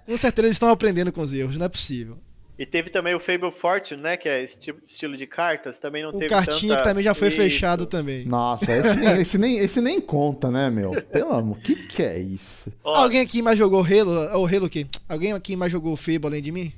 com 0.04 0.16
certeza 0.16 0.46
eles 0.48 0.56
estão 0.56 0.68
aprendendo 0.70 1.12
com 1.12 1.20
os 1.20 1.32
erros, 1.32 1.56
não 1.56 1.66
é 1.66 1.68
possível. 1.68 2.18
E 2.58 2.64
teve 2.64 2.88
também 2.88 3.14
o 3.14 3.20
Fable 3.20 3.50
Fortune, 3.50 4.00
né? 4.00 4.16
Que 4.16 4.28
é 4.28 4.42
esti- 4.42 4.74
estilo 4.84 5.14
de 5.16 5.26
cartas, 5.26 5.78
também 5.78 6.02
não 6.02 6.08
O 6.10 6.12
teve 6.14 6.28
cartinha 6.28 6.70
tanta... 6.72 6.82
que 6.82 6.88
também 6.88 7.04
já 7.04 7.12
foi 7.12 7.28
Isso. 7.28 7.36
fechado 7.36 7.84
também. 7.84 8.24
Nossa, 8.24 8.72
esse 8.72 8.94
nem, 8.96 9.08
esse, 9.20 9.38
nem, 9.38 9.58
esse 9.58 9.80
nem 9.82 10.00
conta, 10.00 10.50
né, 10.50 10.70
meu? 10.70 10.90
Pelo 11.12 11.32
amor, 11.32 11.58
o 11.58 11.60
que, 11.60 11.74
que 11.74 12.02
é 12.02 12.18
isso? 12.18 12.72
Ó, 12.82 12.94
Alguém 12.94 13.20
aqui 13.20 13.42
mais 13.42 13.58
jogou 13.58 13.80
Halo? 13.84 14.12
Ou 14.38 14.46
Halo 14.46 14.66
o 14.66 14.70
quê? 14.70 14.86
Alguém 15.08 15.32
aqui 15.32 15.54
mais 15.54 15.70
jogou 15.70 15.94
Fable 15.96 16.26
além 16.26 16.42
de 16.42 16.50
mim? 16.50 16.72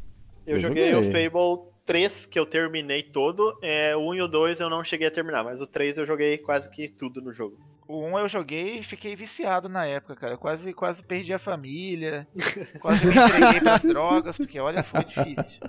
Eu, 0.45 0.57
Eu 0.57 0.61
joguei, 0.61 0.91
joguei. 0.91 1.11
o 1.11 1.31
Fable 1.31 1.69
3, 1.87 2.27
que 2.27 2.39
eu 2.39 2.45
terminei 2.45 3.03
todo. 3.05 3.57
É, 3.63 3.95
o 3.97 4.01
1 4.11 4.15
e 4.17 4.23
o 4.23 4.29
2 4.29 4.59
eu 4.61 4.69
não 4.69 4.83
cheguei 4.83 5.07
a 5.07 5.11
terminar, 5.13 5.45
mas 5.45 5.63
o 5.63 5.67
3 5.67 5.99
eu 5.99 6.07
joguei 6.07 6.39
quase 6.39 6.69
que 6.71 6.89
tudo 6.89 7.21
no 7.23 7.33
jogo. 7.33 7.57
O 7.89 8.05
1 8.05 8.19
eu 8.19 8.29
joguei 8.29 8.79
e 8.79 8.83
fiquei 8.83 9.17
viciado 9.17 9.67
na 9.67 9.87
época, 9.87 10.15
cara. 10.15 10.35
Eu 10.35 10.39
quase, 10.39 10.75
quase 10.75 11.03
perdi 11.03 11.33
a 11.33 11.39
família. 11.39 12.29
quase 12.81 13.07
me 13.07 13.15
entreguei 13.15 13.61
pras 13.61 13.83
drogas, 13.83 14.37
porque 14.37 14.61
olha, 14.61 14.85
foi 14.85 15.05
difícil. 15.05 15.63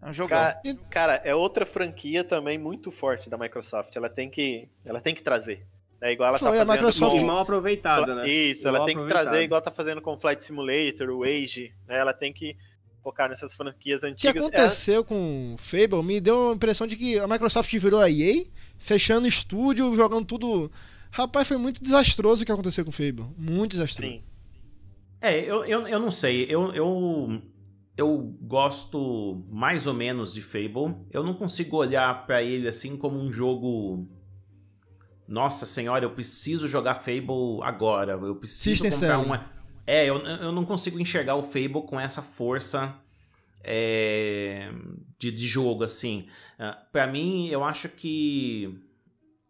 É 0.00 0.08
um 0.08 0.12
jogão. 0.12 0.38
Cara, 0.38 0.60
cara, 0.88 1.22
é 1.24 1.34
outra 1.34 1.66
franquia 1.66 2.22
também 2.22 2.56
muito 2.56 2.92
forte 2.92 3.28
da 3.28 3.36
Microsoft. 3.36 3.96
Ela 3.96 4.08
tem 4.08 4.30
que, 4.30 4.68
ela 4.84 5.00
tem 5.00 5.12
que 5.12 5.24
trazer. 5.24 5.66
É 6.00 6.12
igual 6.12 6.28
ela 6.28 6.38
Foi, 6.38 6.48
tá 6.50 6.54
a 6.54 6.58
fazendo 6.58 6.72
Microsoft- 6.72 7.16
E 7.16 7.20
com... 7.20 7.26
mal 7.26 7.40
aproveitada, 7.40 8.14
né? 8.14 8.28
Isso, 8.28 8.68
ela 8.68 8.78
Mal 8.78 8.86
tem 8.86 8.96
que 8.96 9.06
trazer 9.06 9.42
igual 9.42 9.60
tá 9.60 9.72
fazendo 9.72 10.00
com 10.00 10.16
Flight 10.16 10.44
Simulator, 10.44 11.10
o 11.10 11.24
Age, 11.24 11.72
né? 11.88 11.98
Ela 11.98 12.12
tem 12.12 12.32
que 12.32 12.56
focar 13.02 13.28
nessas 13.28 13.54
franquias 13.54 13.98
O 13.98 14.02
que 14.02 14.06
antigas. 14.08 14.36
É, 14.36 14.38
aconteceu 14.46 15.04
com 15.04 15.54
o 15.54 15.56
Fable 15.58 16.02
me 16.04 16.20
deu 16.20 16.50
a 16.50 16.54
impressão 16.54 16.86
de 16.86 16.96
que 16.96 17.18
a 17.18 17.26
Microsoft 17.26 17.74
virou 17.78 18.00
a 18.00 18.10
EA, 18.10 18.44
fechando 18.78 19.26
estúdio, 19.26 19.94
jogando 19.96 20.26
tudo. 20.26 20.70
Rapaz, 21.16 21.48
foi 21.48 21.56
muito 21.56 21.82
desastroso 21.82 22.42
o 22.42 22.46
que 22.46 22.52
aconteceu 22.52 22.84
com 22.84 22.90
o 22.90 22.92
Fable. 22.92 23.24
Muito 23.38 23.70
desastroso. 23.72 24.12
sim. 24.12 24.22
É, 25.18 25.40
eu, 25.40 25.64
eu, 25.64 25.88
eu 25.88 25.98
não 25.98 26.10
sei. 26.10 26.44
Eu, 26.44 26.74
eu, 26.74 27.40
eu 27.96 28.18
gosto 28.42 29.42
mais 29.50 29.86
ou 29.86 29.94
menos 29.94 30.34
de 30.34 30.42
Fable. 30.42 30.94
Eu 31.10 31.24
não 31.24 31.32
consigo 31.32 31.78
olhar 31.78 32.26
pra 32.26 32.42
ele 32.42 32.68
assim 32.68 32.98
como 32.98 33.18
um 33.18 33.32
jogo. 33.32 34.06
Nossa 35.26 35.64
senhora, 35.64 36.04
eu 36.04 36.10
preciso 36.10 36.68
jogar 36.68 36.96
Fable 36.96 37.62
agora. 37.62 38.12
Eu 38.12 38.36
preciso 38.36 38.84
System 38.84 38.90
comprar 38.90 39.08
selling. 39.16 39.24
uma. 39.24 39.50
É, 39.86 40.04
eu, 40.04 40.18
eu 40.18 40.52
não 40.52 40.66
consigo 40.66 41.00
enxergar 41.00 41.34
o 41.36 41.42
Fable 41.42 41.86
com 41.86 41.98
essa 41.98 42.20
força 42.20 42.94
é, 43.64 44.70
de, 45.18 45.32
de 45.32 45.46
jogo, 45.46 45.82
assim. 45.82 46.26
Ah, 46.58 46.78
Pra 46.92 47.06
mim, 47.06 47.48
eu 47.48 47.64
acho 47.64 47.88
que. 47.88 48.78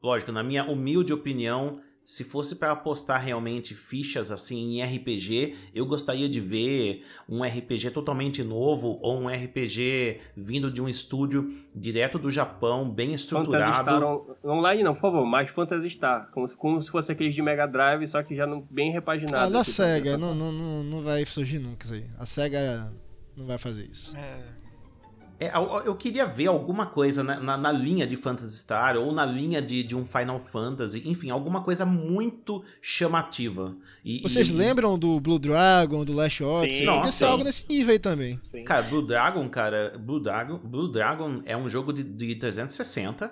Lógico, 0.02 0.30
na 0.32 0.42
minha 0.42 0.64
humilde 0.64 1.12
opinião, 1.12 1.80
se 2.04 2.22
fosse 2.22 2.54
para 2.54 2.70
apostar 2.70 3.20
realmente 3.20 3.74
fichas 3.74 4.30
assim 4.30 4.78
em 4.78 4.82
RPG, 4.84 5.56
eu 5.74 5.84
gostaria 5.84 6.28
de 6.28 6.38
ver 6.40 7.04
um 7.28 7.42
RPG 7.42 7.90
totalmente 7.90 8.44
novo 8.44 8.98
ou 9.02 9.20
um 9.20 9.26
RPG 9.28 10.20
vindo 10.36 10.70
de 10.70 10.80
um 10.80 10.88
estúdio 10.88 11.52
direto 11.74 12.16
do 12.16 12.30
Japão, 12.30 12.88
bem 12.88 13.06
Phantasy 13.08 13.24
estruturado. 13.24 13.82
Star 13.90 14.04
on- 14.04 14.36
online 14.44 14.82
não, 14.84 14.94
por 14.94 15.00
favor, 15.00 15.26
mais 15.26 15.50
Phantasy 15.50 15.90
Star. 15.90 16.30
Como, 16.30 16.46
se- 16.46 16.56
como 16.56 16.80
se 16.80 16.90
fosse 16.90 17.10
aqueles 17.10 17.34
de 17.34 17.42
Mega 17.42 17.66
Drive, 17.66 18.06
só 18.06 18.22
que 18.22 18.36
já 18.36 18.46
não, 18.46 18.60
bem 18.70 18.92
repaginado. 18.92 19.36
Ah, 19.36 19.48
da 19.48 19.60
assim, 19.62 19.72
SEGA, 19.72 20.16
não, 20.16 20.32
não, 20.32 20.52
não, 20.52 20.82
não 20.84 21.02
vai 21.02 21.24
surgir 21.24 21.58
nunca 21.58 21.84
isso 21.84 21.94
aí. 21.94 22.04
A 22.18 22.24
SEGA 22.24 22.92
não 23.36 23.46
vai 23.48 23.58
fazer 23.58 23.84
isso. 23.90 24.16
É, 24.16 24.44
É, 25.38 25.50
eu, 25.84 25.94
queria 25.94 26.24
ver 26.24 26.46
alguma 26.46 26.86
coisa 26.86 27.22
na, 27.22 27.38
na, 27.38 27.56
na 27.58 27.70
linha 27.70 28.06
de 28.06 28.16
Phantasy 28.16 28.56
Star 28.56 28.96
ou 28.96 29.12
na 29.12 29.26
linha 29.26 29.60
de, 29.60 29.82
de 29.82 29.94
um 29.94 30.02
Final 30.02 30.40
Fantasy, 30.40 31.02
enfim, 31.06 31.28
alguma 31.28 31.60
coisa 31.60 31.84
muito 31.84 32.64
chamativa. 32.80 33.76
E- 34.02 34.22
Vocês 34.22 34.48
e- 34.48 34.52
lembram 34.52 34.98
do 34.98 35.20
Blue 35.20 35.38
Dragon, 35.38 36.04
do 36.06 36.14
Last 36.14 36.42
Odyssey? 36.42 36.80
Sim. 36.80 36.84
Nossa, 36.86 37.10
ser 37.10 37.24
sim. 37.26 37.30
algo 37.30 37.44
nesse 37.44 37.68
nível 37.68 37.92
aí 37.92 37.98
também. 37.98 38.40
sim. 38.44 38.64
Cara, 38.64 38.82
Blue 38.84 39.02
Dragon, 39.06 39.46
cara, 39.50 39.94
Blue 39.98 40.18
Dragon, 40.20 40.56
Blue 40.58 40.88
Dragon 40.90 41.42
é 41.44 41.54
um 41.54 41.68
jogo 41.68 41.92
de, 41.92 42.02
de 42.02 42.34
360. 42.36 43.30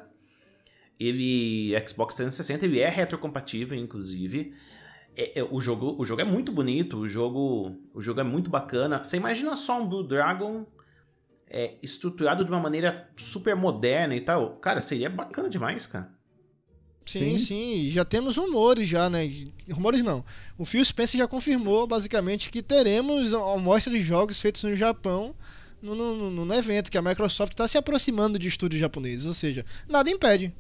Ele, 1.00 1.72
Xbox 1.88 2.14
360, 2.16 2.66
ele 2.66 2.80
é 2.80 2.88
retrocompatível, 2.88 3.78
inclusive. 3.78 4.52
É- 5.16 5.40
é- 5.40 5.44
o, 5.50 5.61
jogo, 5.61 5.94
o 5.98 6.05
jogo 6.05 6.20
é 6.20 6.24
muito 6.24 6.52
bonito, 6.52 6.98
o 6.98 7.09
jogo, 7.09 7.74
o 7.94 8.02
jogo 8.02 8.20
é 8.20 8.24
muito 8.24 8.50
bacana. 8.50 9.02
Você 9.02 9.16
imagina 9.16 9.57
só 9.57 9.80
um 9.80 9.86
Blue 9.88 10.02
Dragon 10.07 10.66
é, 11.57 11.76
estruturado 11.80 12.44
de 12.44 12.50
uma 12.50 12.59
maneira 12.59 13.09
super 13.16 13.55
moderna 13.55 14.16
e 14.16 14.20
tal. 14.20 14.57
Cara, 14.57 14.80
seria 14.80 15.09
bacana 15.09 15.48
demais, 15.48 15.86
cara. 15.86 16.12
Sim, 17.07 17.36
Sim. 17.36 17.38
sim, 17.38 17.74
e 17.82 17.90
já 17.90 18.05
temos 18.05 18.36
rumores 18.38 18.88
já, 18.88 19.09
né? 19.09 19.30
Rumores 19.70 20.02
não. 20.02 20.24
O 20.59 20.64
Phil 20.64 20.82
Spencer 20.84 21.18
já 21.18 21.28
confirmou, 21.28 21.86
basicamente, 21.86 22.50
que 22.50 22.62
teremos 22.62 23.32
a 23.34 23.55
amostra 23.55 23.92
de 23.92 24.00
jogos 24.00 24.40
feitos 24.40 24.64
no 24.64 24.74
Japão 24.74 25.34
no, 25.82 25.94
no, 25.94 26.44
no- 26.44 26.55
evento, 26.55 26.90
que 26.90 26.96
a 26.96 27.02
Microsoft 27.02 27.52
está 27.52 27.68
se 27.68 27.76
aproximando 27.76 28.38
de 28.38 28.48
estúdios 28.48 28.80
japoneses, 28.80 29.26
ou 29.26 29.34
seja, 29.34 29.64
nada 29.86 30.11
impede. 30.11 30.52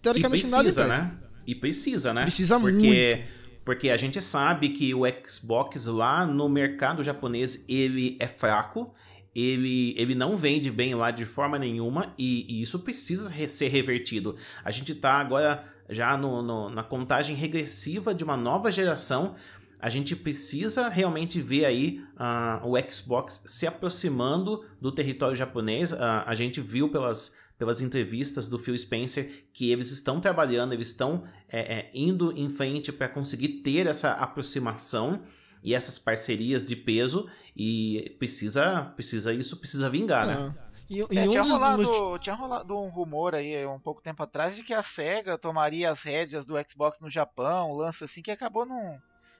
Teoricamente 0.00 0.46
nada 0.46 0.62
precisa, 0.64 0.84
impede. 0.86 1.00
né? 1.02 1.18
E 1.46 1.54
precisa, 1.54 2.14
né? 2.14 2.22
Precisa 2.22 2.58
porque, 2.58 3.24
Porque 3.62 3.90
a 3.90 3.96
gente 3.98 4.20
sabe 4.22 4.70
que 4.70 4.94
o 4.94 5.02
Xbox 5.26 5.84
lá 5.86 6.26
no 6.26 6.48
mercado 6.48 7.04
japonês, 7.04 7.64
ele 7.68 8.16
é 8.18 8.26
fraco. 8.26 8.94
Ele, 9.34 9.94
ele 9.98 10.14
não 10.14 10.36
vende 10.36 10.70
bem 10.70 10.94
lá 10.94 11.10
de 11.10 11.24
forma 11.24 11.58
nenhuma 11.58 12.14
e, 12.16 12.46
e 12.48 12.62
isso 12.62 12.78
precisa 12.80 13.28
re- 13.30 13.48
ser 13.48 13.68
revertido. 13.68 14.36
A 14.64 14.70
gente 14.70 14.94
tá 14.94 15.14
agora 15.14 15.64
já 15.90 16.16
no, 16.16 16.40
no- 16.40 16.70
na 16.70 16.82
contagem 16.84 17.34
regressiva 17.34 18.14
de 18.14 18.22
uma 18.22 18.36
nova 18.36 18.70
geração. 18.70 19.34
A 19.80 19.90
gente 19.90 20.14
precisa 20.16 20.88
realmente 20.88 21.40
ver 21.42 21.64
aí 21.66 22.00
ah, 22.16 22.62
o 22.64 22.74
Xbox 22.90 23.42
se 23.44 23.66
aproximando 23.66 24.64
do 24.80 24.90
território 24.92 25.36
japonês. 25.36 25.92
Ah, 25.92 26.22
a 26.26 26.34
gente 26.34 26.60
viu 26.60 26.88
pelas, 26.88 27.36
pelas 27.58 27.82
entrevistas 27.82 28.48
do 28.48 28.58
Phil 28.58 28.78
Spencer 28.78 29.46
que 29.52 29.70
eles 29.70 29.90
estão 29.90 30.20
trabalhando, 30.20 30.72
eles 30.72 30.88
estão 30.88 31.24
é, 31.48 31.60
é, 31.80 31.90
indo 31.92 32.32
em 32.38 32.48
frente 32.48 32.92
para 32.92 33.08
conseguir 33.08 33.48
ter 33.62 33.86
essa 33.86 34.12
aproximação 34.12 35.20
e 35.64 35.74
essas 35.74 35.98
parcerias 35.98 36.64
de 36.66 36.76
peso 36.76 37.28
e 37.56 38.14
precisa, 38.18 38.92
precisa 38.94 39.32
isso 39.32 39.56
precisa 39.56 39.88
vingar, 39.90 40.26
né? 40.26 40.36
Ah. 40.58 40.64
E, 40.90 40.98
e 40.98 41.00
É, 41.00 41.04
um 41.26 41.30
tinha, 41.30 41.40
dos- 41.42 41.50
rolado, 41.50 41.82
nos- 41.82 42.20
tinha 42.20 42.36
rolado 42.36 42.76
um 42.78 42.88
rumor 42.90 43.34
aí 43.34 43.66
um 43.66 43.78
pouco 43.80 44.02
tempo 44.02 44.22
atrás 44.22 44.54
de 44.54 44.62
que 44.62 44.74
a 44.74 44.82
SEGA 44.82 45.38
tomaria 45.38 45.90
as 45.90 46.02
rédeas 46.02 46.44
do 46.44 46.54
Xbox 46.68 47.00
no 47.00 47.08
Japão, 47.08 47.70
um 47.72 47.76
lance 47.76 48.04
assim 48.04 48.20
que 48.20 48.30
acabou 48.30 48.66
num. 48.66 48.98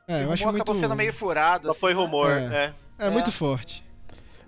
É, 0.09 0.25
eu 0.25 0.33
acho 0.33 0.43
rumor 0.43 0.53
muito, 0.55 0.62
acabou 0.62 0.75
sendo 0.75 0.97
meio 0.97 1.12
furado. 1.12 1.64
Só 1.66 1.70
assim, 1.72 1.81
foi 1.81 1.95
né? 1.95 2.01
rumor, 2.01 2.31
É. 2.31 2.75
é. 2.99 3.07
é 3.07 3.11
muito 3.11 3.29
É. 3.29 3.33
forte. 3.33 3.85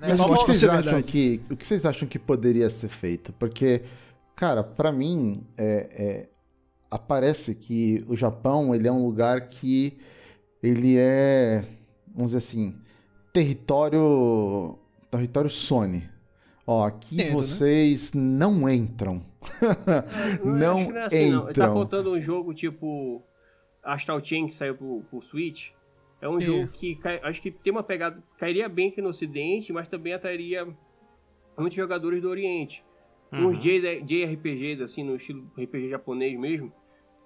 Né? 0.01 0.09
Mas 0.09 0.21
o 0.21 0.25
que, 0.27 0.35
vocês 0.47 0.65
acham 0.65 1.03
que, 1.03 1.41
o 1.51 1.57
que 1.57 1.67
vocês 1.67 1.85
acham 1.87 2.09
que 2.09 2.19
poderia 2.19 2.69
ser 2.71 2.89
feito? 2.89 3.33
Porque, 3.35 3.83
cara, 4.35 4.63
pra 4.65 4.91
mim, 4.91 5.47
é, 5.57 5.89
é, 5.93 6.29
aparece 6.91 7.55
que 7.55 8.05
o 8.09 8.17
Japão 8.17 8.75
ele 8.75 8.89
é 8.89 8.93
um 8.93 9.05
lugar 9.05 9.49
que 9.49 9.99
ele 10.69 10.97
é, 10.99 11.65
vamos 12.15 12.33
dizer 12.33 12.39
assim, 12.39 12.75
território, 13.33 14.79
território 15.11 15.51
Sony. 15.51 16.09
Ó, 16.67 16.85
aqui 16.85 17.17
né? 17.17 17.31
vocês 17.31 18.13
não 18.13 18.69
entram. 18.69 19.23
não 20.45 20.79
acho 20.79 20.89
que 20.93 20.97
é 20.99 21.05
assim, 21.05 21.31
não. 21.31 21.45
Tá 21.45 21.51
entram. 21.51 21.75
faltando 21.75 22.13
um 22.13 22.21
jogo 22.21 22.53
tipo 22.53 23.23
Astral 23.83 24.23
Chain 24.25 24.47
que 24.49 24.55
saiu 24.55 24.75
pro, 24.75 25.03
pro 25.09 25.23
Switch. 25.23 25.69
É 26.21 26.29
um 26.29 26.39
É. 26.39 26.41
jogo 26.41 26.69
que 26.69 26.97
cai- 26.97 27.21
acho 27.23 27.41
que 27.41 27.51
tem 27.53 27.71
uma 27.73 27.83
pegada. 27.85 28.21
Cairia 28.39 28.69
bem 28.69 28.89
aqui 28.89 29.01
no 29.01 29.11
Ocidente, 29.11 29.73
mas 29.73 29.87
também 29.87 30.13
atrairia 30.13 30.67
muitos 31.57 31.77
jogadores 31.77 32.21
do 32.23 32.29
Oriente. 32.29 32.83
Uhum. 33.33 33.49
Uns 33.49 33.59
JRPGs, 33.59 34.83
assim, 34.83 35.05
no 35.05 35.17
estilo 35.17 35.49
RPG 35.57 35.89
japonês 35.91 36.39
mesmo, 36.39 36.73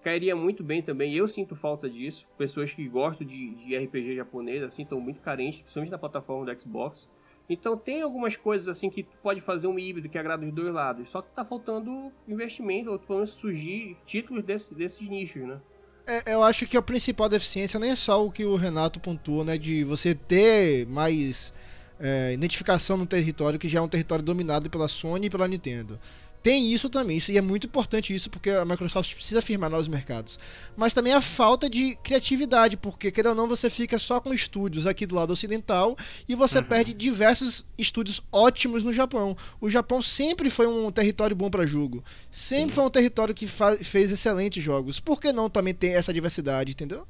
cairia 0.02 0.34
muito 0.34 0.62
bem 0.64 0.82
também. 0.82 1.14
Eu 1.14 1.28
sinto 1.28 1.54
falta 1.56 1.88
disso. 1.88 2.26
Pessoas 2.38 2.72
que 2.72 2.86
gostam 2.88 3.26
de, 3.26 3.54
de 3.54 3.76
RPG 3.76 4.16
japonês, 4.16 4.62
assim, 4.62 4.82
estão 4.82 5.00
muito 5.00 5.20
carentes, 5.20 5.60
principalmente 5.62 5.90
na 5.90 5.98
plataforma 5.98 6.44
do 6.52 6.60
Xbox. 6.60 7.08
Então 7.48 7.76
tem 7.76 8.00
algumas 8.00 8.36
coisas 8.36 8.68
assim 8.68 8.88
que 8.88 9.02
tu 9.02 9.16
pode 9.22 9.40
fazer 9.40 9.66
um 9.66 9.78
híbrido 9.78 10.08
que 10.08 10.16
agrada 10.16 10.46
os 10.46 10.52
dois 10.52 10.72
lados. 10.72 11.10
Só 11.10 11.20
que 11.20 11.34
tá 11.34 11.44
faltando 11.44 12.12
investimento, 12.28 12.90
ou 12.90 12.98
pelo 12.98 13.18
menos 13.18 13.30
surgir 13.30 13.96
títulos 14.06 14.44
desse- 14.44 14.72
desses 14.74 15.08
nichos, 15.08 15.42
né? 15.42 15.60
É, 16.06 16.34
eu 16.34 16.42
acho 16.42 16.66
que 16.66 16.76
a 16.76 16.82
principal 16.82 17.28
deficiência 17.28 17.78
nem 17.78 17.90
é 17.90 17.96
só 17.96 18.24
o 18.24 18.30
que 18.32 18.44
o 18.44 18.56
Renato 18.56 19.00
pontuou, 19.00 19.44
né? 19.44 19.58
De 19.58 19.82
você 19.84 20.14
ter 20.14 20.86
mais 20.86 21.52
é, 21.98 22.32
identificação 22.32 22.96
no 22.96 23.04
território, 23.04 23.58
que 23.58 23.68
já 23.68 23.78
é 23.80 23.82
um 23.82 23.88
território 23.88 24.24
dominado 24.24 24.70
pela 24.70 24.88
Sony 24.88 25.26
e 25.26 25.30
pela 25.30 25.46
Nintendo. 25.46 25.98
Tem 26.42 26.72
isso 26.72 26.88
também, 26.88 27.18
isso, 27.18 27.30
e 27.30 27.36
é 27.36 27.42
muito 27.42 27.66
importante 27.66 28.14
isso, 28.14 28.30
porque 28.30 28.48
a 28.48 28.64
Microsoft 28.64 29.14
precisa 29.14 29.42
firmar 29.42 29.68
novos 29.68 29.88
mercados. 29.88 30.38
Mas 30.74 30.94
também 30.94 31.12
a 31.12 31.20
falta 31.20 31.68
de 31.68 31.96
criatividade, 32.02 32.78
porque, 32.78 33.10
querendo 33.10 33.30
ou 33.30 33.36
não, 33.36 33.46
você 33.46 33.68
fica 33.68 33.98
só 33.98 34.20
com 34.20 34.32
estúdios 34.32 34.86
aqui 34.86 35.04
do 35.04 35.14
lado 35.14 35.32
ocidental 35.32 35.96
e 36.26 36.34
você 36.34 36.62
perde 36.62 36.94
diversos 36.94 37.66
estúdios 37.76 38.22
ótimos 38.32 38.82
no 38.82 38.92
Japão. 38.92 39.36
O 39.60 39.68
Japão 39.68 40.00
sempre 40.00 40.48
foi 40.48 40.66
um 40.66 40.90
território 40.90 41.36
bom 41.36 41.50
para 41.50 41.66
jogo. 41.66 42.02
Sempre 42.30 42.70
Sim. 42.70 42.74
foi 42.76 42.84
um 42.84 42.90
território 42.90 43.34
que 43.34 43.46
fez 43.46 44.10
excelentes 44.10 44.62
jogos. 44.62 44.98
Por 44.98 45.20
que 45.20 45.32
não 45.32 45.50
também 45.50 45.74
ter 45.74 45.88
essa 45.88 46.12
diversidade, 46.12 46.72
entendeu? 46.72 47.06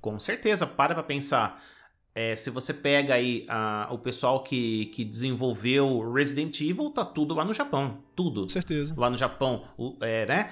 Com 0.00 0.18
certeza, 0.20 0.66
para 0.66 0.94
pra 0.94 1.02
pensar. 1.02 1.62
É, 2.14 2.36
se 2.36 2.50
você 2.50 2.74
pega 2.74 3.14
aí 3.14 3.46
ah, 3.48 3.88
o 3.90 3.96
pessoal 3.98 4.42
que, 4.42 4.86
que 4.86 5.02
desenvolveu 5.04 6.12
Resident 6.12 6.60
Evil, 6.60 6.90
tá 6.90 7.04
tudo 7.06 7.34
lá 7.34 7.44
no 7.44 7.54
Japão. 7.54 8.02
Tudo 8.14 8.42
Com 8.42 8.48
certeza. 8.48 8.94
lá 8.96 9.08
no 9.08 9.16
Japão. 9.16 9.64
O- 9.78 9.96
é, 10.02 10.26
né? 10.26 10.50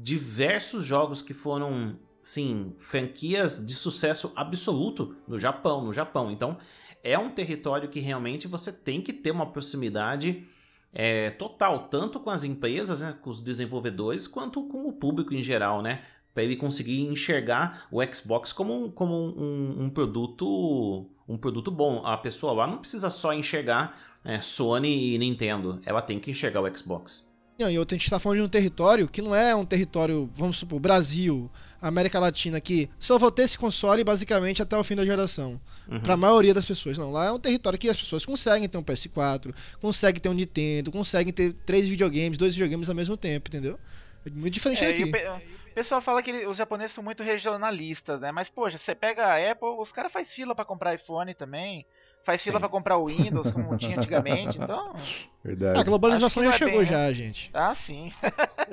Diversos 0.00 0.84
jogos 0.84 1.20
que 1.20 1.34
foram, 1.34 1.98
sim, 2.22 2.72
franquias 2.78 3.64
de 3.64 3.74
sucesso 3.74 4.32
absoluto 4.36 5.16
no 5.26 5.38
Japão, 5.38 5.84
no 5.84 5.92
Japão. 5.92 6.30
Então, 6.30 6.56
é 7.02 7.18
um 7.18 7.30
território 7.30 7.88
que 7.88 7.98
realmente 7.98 8.46
você 8.46 8.72
tem 8.72 9.00
que 9.00 9.12
ter 9.12 9.32
uma 9.32 9.46
proximidade 9.46 10.46
é, 10.94 11.30
total, 11.30 11.88
tanto 11.88 12.20
com 12.20 12.30
as 12.30 12.44
empresas, 12.44 13.00
né, 13.00 13.16
com 13.20 13.30
os 13.30 13.40
desenvolvedores, 13.40 14.28
quanto 14.28 14.62
com 14.68 14.86
o 14.86 14.92
público 14.92 15.34
em 15.34 15.42
geral, 15.42 15.82
né? 15.82 16.02
Para 16.34 16.42
ele 16.42 16.56
conseguir 16.56 17.00
enxergar 17.02 17.86
o 17.90 18.02
Xbox 18.04 18.52
como, 18.52 18.84
um, 18.84 18.90
como 18.90 19.14
um, 19.14 19.84
um, 19.84 19.90
produto 19.90 21.06
um 21.28 21.36
produto 21.36 21.70
bom. 21.70 22.02
A 22.04 22.16
pessoa 22.16 22.52
lá 22.52 22.66
não 22.66 22.78
precisa 22.78 23.10
só 23.10 23.32
enxergar 23.32 23.96
é, 24.24 24.40
Sony 24.40 25.14
e 25.14 25.18
Nintendo, 25.18 25.80
ela 25.84 26.00
tem 26.00 26.18
que 26.18 26.30
enxergar 26.30 26.60
o 26.60 26.76
Xbox. 26.76 27.30
Não, 27.58 27.70
e 27.70 27.78
outra, 27.78 27.94
a 27.94 27.98
gente 27.98 28.06
está 28.06 28.18
falando 28.18 28.38
de 28.38 28.44
um 28.44 28.48
território 28.48 29.06
que 29.06 29.20
não 29.20 29.34
é 29.34 29.54
um 29.54 29.64
território, 29.64 30.28
vamos 30.34 30.56
supor, 30.56 30.80
Brasil, 30.80 31.50
América 31.80 32.18
Latina, 32.18 32.60
que 32.60 32.88
só 32.98 33.18
vou 33.18 33.30
ter 33.30 33.42
esse 33.42 33.58
console 33.58 34.02
basicamente 34.02 34.62
até 34.62 34.76
o 34.76 34.82
fim 34.82 34.96
da 34.96 35.04
geração. 35.04 35.60
Uhum. 35.88 36.00
Para 36.00 36.14
a 36.14 36.16
maioria 36.16 36.54
das 36.54 36.64
pessoas. 36.64 36.96
Não, 36.96 37.12
lá 37.12 37.26
é 37.26 37.30
um 37.30 37.38
território 37.38 37.78
que 37.78 37.88
as 37.88 37.96
pessoas 37.96 38.24
conseguem 38.24 38.68
ter 38.68 38.78
um 38.78 38.82
PS4, 38.82 39.54
conseguem 39.80 40.20
ter 40.20 40.28
um 40.28 40.32
Nintendo, 40.32 40.90
conseguem 40.90 41.32
ter 41.32 41.52
três 41.66 41.88
videogames, 41.88 42.38
dois 42.38 42.54
videogames 42.54 42.88
ao 42.88 42.94
mesmo 42.94 43.16
tempo, 43.16 43.48
entendeu? 43.48 43.78
É 44.24 44.30
muito 44.30 44.54
diferente 44.54 44.84
é, 44.84 44.88
daqui. 44.88 45.12
O 45.72 45.74
pessoal 45.74 46.02
fala 46.02 46.22
que 46.22 46.30
os 46.46 46.58
japoneses 46.58 46.92
são 46.92 47.02
muito 47.02 47.22
regionalistas, 47.22 48.20
né? 48.20 48.30
Mas, 48.30 48.50
poxa, 48.50 48.76
você 48.76 48.94
pega 48.94 49.24
a 49.24 49.50
Apple, 49.50 49.70
os 49.78 49.90
caras 49.90 50.12
fazem 50.12 50.30
fila 50.30 50.54
para 50.54 50.66
comprar 50.66 50.94
iPhone 50.94 51.32
também, 51.32 51.86
faz 52.22 52.44
fila 52.44 52.60
para 52.60 52.68
comprar 52.68 52.98
o 52.98 53.06
Windows, 53.06 53.50
como 53.50 53.78
tinha 53.78 53.96
antigamente, 53.96 54.58
então... 54.58 54.94
Verdade. 55.42 55.80
A 55.80 55.82
globalização 55.82 56.44
já 56.44 56.52
chegou 56.52 56.80
bem, 56.80 56.86
já, 56.86 56.98
né? 56.98 57.14
gente. 57.14 57.50
Ah, 57.54 57.74
sim. 57.74 58.12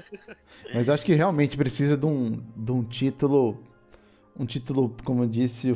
Mas 0.76 0.90
acho 0.90 1.06
que 1.06 1.14
realmente 1.14 1.56
precisa 1.56 1.96
de 1.96 2.06
um, 2.06 2.44
de 2.54 2.72
um 2.74 2.84
título, 2.84 3.64
um 4.38 4.46
título, 4.46 4.94
como 5.06 5.26
disse 5.26 5.72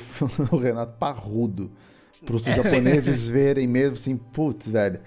o 0.52 0.58
Renato, 0.58 0.98
parrudo, 1.00 1.72
para 2.26 2.36
os 2.36 2.44
japoneses 2.44 3.30
verem 3.30 3.66
mesmo 3.66 3.94
assim, 3.94 4.18
putz, 4.18 4.68
velho 4.68 5.00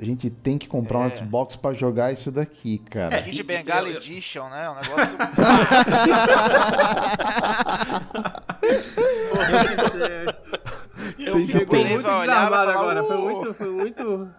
a 0.00 0.04
gente 0.04 0.30
tem 0.30 0.56
que 0.56 0.68
comprar 0.68 1.00
é. 1.00 1.06
um 1.06 1.18
Xbox 1.18 1.56
para 1.56 1.74
jogar 1.74 2.12
isso 2.12 2.30
daqui, 2.30 2.78
cara. 2.78 3.16
É, 3.16 3.22
Kid 3.22 3.42
Bengala 3.42 3.90
Edition, 3.90 4.48
né? 4.48 4.70
Um 4.70 4.76
negócio. 4.76 5.18
eu 11.18 11.44
fico 11.46 11.76
muito 11.76 12.02
desarmado 12.02 12.70
agora. 12.70 13.02
Foi 13.02 13.16
muito, 13.16 13.52
foi 13.54 13.70
muito. 13.70 14.30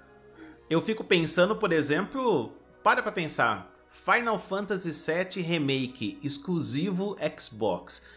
Eu 0.70 0.82
fico 0.82 1.03
pensando, 1.03 1.57
por 1.57 1.74
exemplo, 1.74 2.53
para 2.82 3.03
pra 3.03 3.12
pensar. 3.12 3.70
Final 3.89 4.39
Fantasy 4.39 4.91
VII 4.91 5.43
Remake 5.43 6.18
exclusivo 6.24 7.18
Xbox. 7.38 8.07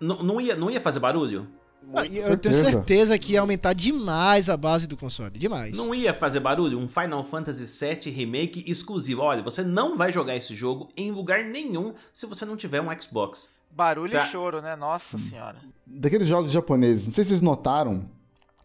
N 0.00 0.22
não, 0.22 0.40
ia, 0.40 0.54
não 0.54 0.70
ia 0.70 0.80
fazer 0.82 1.00
barulho? 1.00 1.48
Ah, 1.94 2.06
eu 2.06 2.36
tenho 2.36 2.54
certeza 2.54 3.18
que 3.18 3.32
ia 3.32 3.40
aumentar 3.40 3.72
demais 3.72 4.50
a 4.50 4.56
base 4.56 4.86
do 4.86 4.96
console. 4.96 5.38
Demais. 5.38 5.74
Não 5.76 5.94
ia 5.94 6.12
fazer 6.12 6.40
barulho? 6.40 6.78
Um 6.78 6.86
Final 6.86 7.24
Fantasy 7.24 7.64
VII 7.64 8.12
Remake 8.12 8.64
exclusivo. 8.66 9.22
Olha, 9.22 9.42
você 9.42 9.62
não 9.62 9.96
vai 9.96 10.12
jogar 10.12 10.36
esse 10.36 10.54
jogo 10.54 10.90
em 10.96 11.10
lugar 11.10 11.44
nenhum 11.44 11.94
se 12.12 12.26
você 12.26 12.44
não 12.44 12.56
tiver 12.56 12.80
um 12.80 13.00
Xbox. 13.00 13.50
Barulho 13.70 14.12
tá. 14.12 14.26
e 14.26 14.28
choro, 14.28 14.60
né? 14.60 14.76
Nossa 14.76 15.16
senhora. 15.18 15.56
Daqueles 15.86 16.26
jogos 16.26 16.52
japoneses, 16.52 17.06
não 17.06 17.14
sei 17.14 17.24
se 17.24 17.30
vocês 17.30 17.40
notaram, 17.40 18.04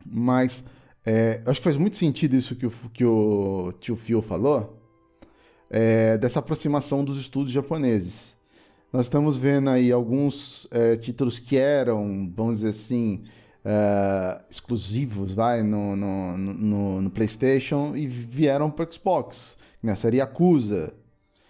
mas 0.05 0.63
é, 1.05 1.41
eu 1.45 1.51
acho 1.51 1.59
que 1.59 1.63
faz 1.63 1.77
muito 1.77 1.97
sentido 1.97 2.35
isso 2.35 2.55
que 2.55 2.65
o, 2.65 2.71
que 2.93 3.05
o 3.05 3.73
tio 3.79 3.95
Phil 3.95 4.21
falou, 4.21 4.81
é, 5.69 6.17
dessa 6.17 6.39
aproximação 6.39 7.03
dos 7.03 7.17
estudos 7.17 7.51
japoneses. 7.51 8.32
Nós 8.93 9.07
estamos 9.07 9.35
vendo 9.35 9.71
aí 9.71 9.91
alguns 9.91 10.67
é, 10.69 10.95
títulos 10.95 11.39
que 11.39 11.57
eram, 11.57 12.31
vamos 12.35 12.57
dizer 12.57 12.69
assim, 12.69 13.23
é, 13.65 14.37
exclusivos, 14.51 15.33
vai, 15.33 15.63
no, 15.63 15.95
no, 15.95 16.37
no, 16.37 17.01
no, 17.01 17.09
PlayStation 17.09 17.95
e 17.95 18.05
vieram 18.05 18.69
para 18.69 18.87
o 18.87 18.93
Xbox. 18.93 19.57
Né? 19.81 19.95
Seria 19.95 20.21
Yakuza. 20.21 20.93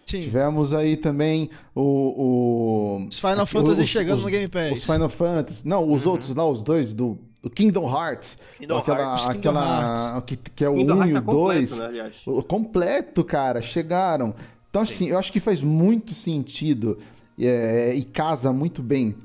Sim. 0.05 0.21
Tivemos 0.21 0.73
aí 0.73 0.95
também 0.95 1.49
o. 1.75 3.01
o 3.01 3.07
os 3.09 3.19
Final 3.19 3.45
Fantasy 3.45 3.81
os, 3.81 3.89
chegando 3.89 4.19
os, 4.19 4.23
no 4.23 4.29
Game 4.29 4.47
Pass. 4.47 4.71
Os 4.71 4.85
Final 4.85 5.09
Fantasy. 5.09 5.67
Não, 5.67 5.91
os 5.91 6.05
uhum. 6.05 6.11
outros 6.13 6.33
lá, 6.33 6.45
os 6.47 6.63
dois 6.63 6.93
do, 6.93 7.17
do 7.41 7.49
Kingdom 7.49 7.89
Hearts. 7.89 8.37
Kingdom 8.57 8.77
aquela, 8.77 8.99
Hearts. 8.99 9.27
aquela 9.27 10.13
Hearts. 10.13 10.23
Que, 10.27 10.37
que 10.37 10.63
é 10.63 10.69
o 10.69 10.73
1 10.73 10.75
um 10.75 11.05
e 11.07 11.17
o 11.17 11.21
2. 11.21 11.71
Tá 11.71 11.87
completo, 11.87 12.03
né, 12.03 12.11
o 12.25 12.43
completo, 12.43 13.23
cara, 13.23 13.61
chegaram. 13.61 14.33
Então, 14.69 14.85
Sim. 14.85 14.93
assim, 14.93 15.09
eu 15.09 15.19
acho 15.19 15.31
que 15.31 15.39
faz 15.39 15.61
muito 15.61 16.15
sentido 16.15 16.97
é, 17.39 17.93
e 17.93 18.03
casa 18.03 18.51
muito 18.51 18.81
bem 18.81 19.15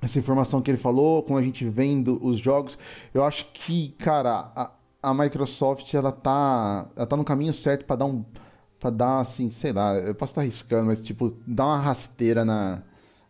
essa 0.00 0.18
informação 0.18 0.62
que 0.62 0.70
ele 0.70 0.78
falou, 0.78 1.22
com 1.22 1.36
a 1.36 1.42
gente 1.42 1.68
vendo 1.68 2.18
os 2.24 2.38
jogos. 2.38 2.78
Eu 3.12 3.24
acho 3.24 3.46
que, 3.52 3.94
cara, 3.98 4.52
a, 4.54 4.70
a 5.02 5.14
Microsoft 5.14 5.92
ela 5.94 6.12
tá, 6.12 6.88
ela 6.96 7.06
tá 7.06 7.16
no 7.16 7.24
caminho 7.24 7.52
certo 7.52 7.84
para 7.84 7.96
dar 7.96 8.04
um 8.06 8.24
para 8.78 8.90
dar 8.90 9.18
assim, 9.18 9.50
sei 9.50 9.72
lá, 9.72 9.94
eu 9.96 10.14
posso 10.14 10.30
estar 10.30 10.42
arriscando, 10.42 10.86
mas 10.86 11.00
tipo, 11.00 11.36
dar 11.44 11.66
uma 11.66 11.80
rasteira 11.80 12.44
na 12.44 12.80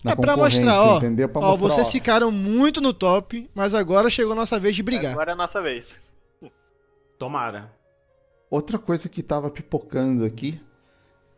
na 0.05 0.13
é 0.13 0.17
pra 0.17 0.37
mostrar, 0.37 0.81
ó, 0.81 0.99
entendeu? 0.99 1.29
Pra 1.29 1.41
ó, 1.41 1.51
mostrar, 1.51 1.69
vocês 1.69 1.87
ó. 1.89 1.91
ficaram 1.91 2.31
muito 2.31 2.81
no 2.81 2.93
top, 2.93 3.51
mas 3.55 3.75
agora 3.75 4.09
chegou 4.11 4.33
a 4.33 4.37
nossa 4.37 4.61
vez 4.61 4.77
de 4.77 4.83
brigar. 4.83 5.13
Agora 5.13 5.33
é 5.33 5.35
a 5.35 5.37
nossa 5.37 5.61
vez. 5.61 5.97
Tomara. 7.19 7.73
Outra 8.51 8.79
coisa 8.79 9.09
que 9.09 9.23
tava 9.23 9.51
pipocando 9.51 10.25
aqui 10.25 10.61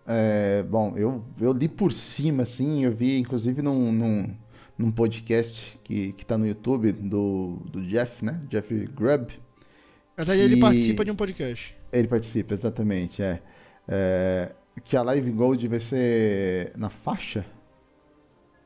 é, 0.07 0.62
bom, 0.62 0.94
eu, 0.96 1.24
eu 1.40 1.53
li 1.53 1.68
por 1.68 1.92
cima, 1.92 2.42
assim, 2.42 2.84
eu 2.84 2.92
vi 2.92 3.18
inclusive 3.18 3.62
num, 3.62 3.92
num, 3.92 4.36
num 4.76 4.90
podcast 4.90 5.78
que, 5.84 6.12
que 6.12 6.24
tá 6.24 6.36
no 6.36 6.46
YouTube 6.46 6.92
do, 6.92 7.61
do 7.70 7.82
Jeff, 7.82 8.24
né? 8.24 8.40
Jeff 8.48 8.74
Grubb. 8.94 9.32
Verdade, 10.16 10.40
ele 10.40 10.59
participa 10.59 11.05
de 11.05 11.11
um 11.11 11.16
podcast. 11.16 11.76
Ele 11.92 12.09
participa, 12.09 12.55
exatamente, 12.55 13.22
é. 13.22 13.40
é. 13.88 14.55
Que 14.84 14.96
a 14.96 15.03
Live 15.03 15.30
Gold 15.32 15.66
vai 15.68 15.80
ser 15.80 16.72
na 16.76 16.88
faixa? 16.88 17.44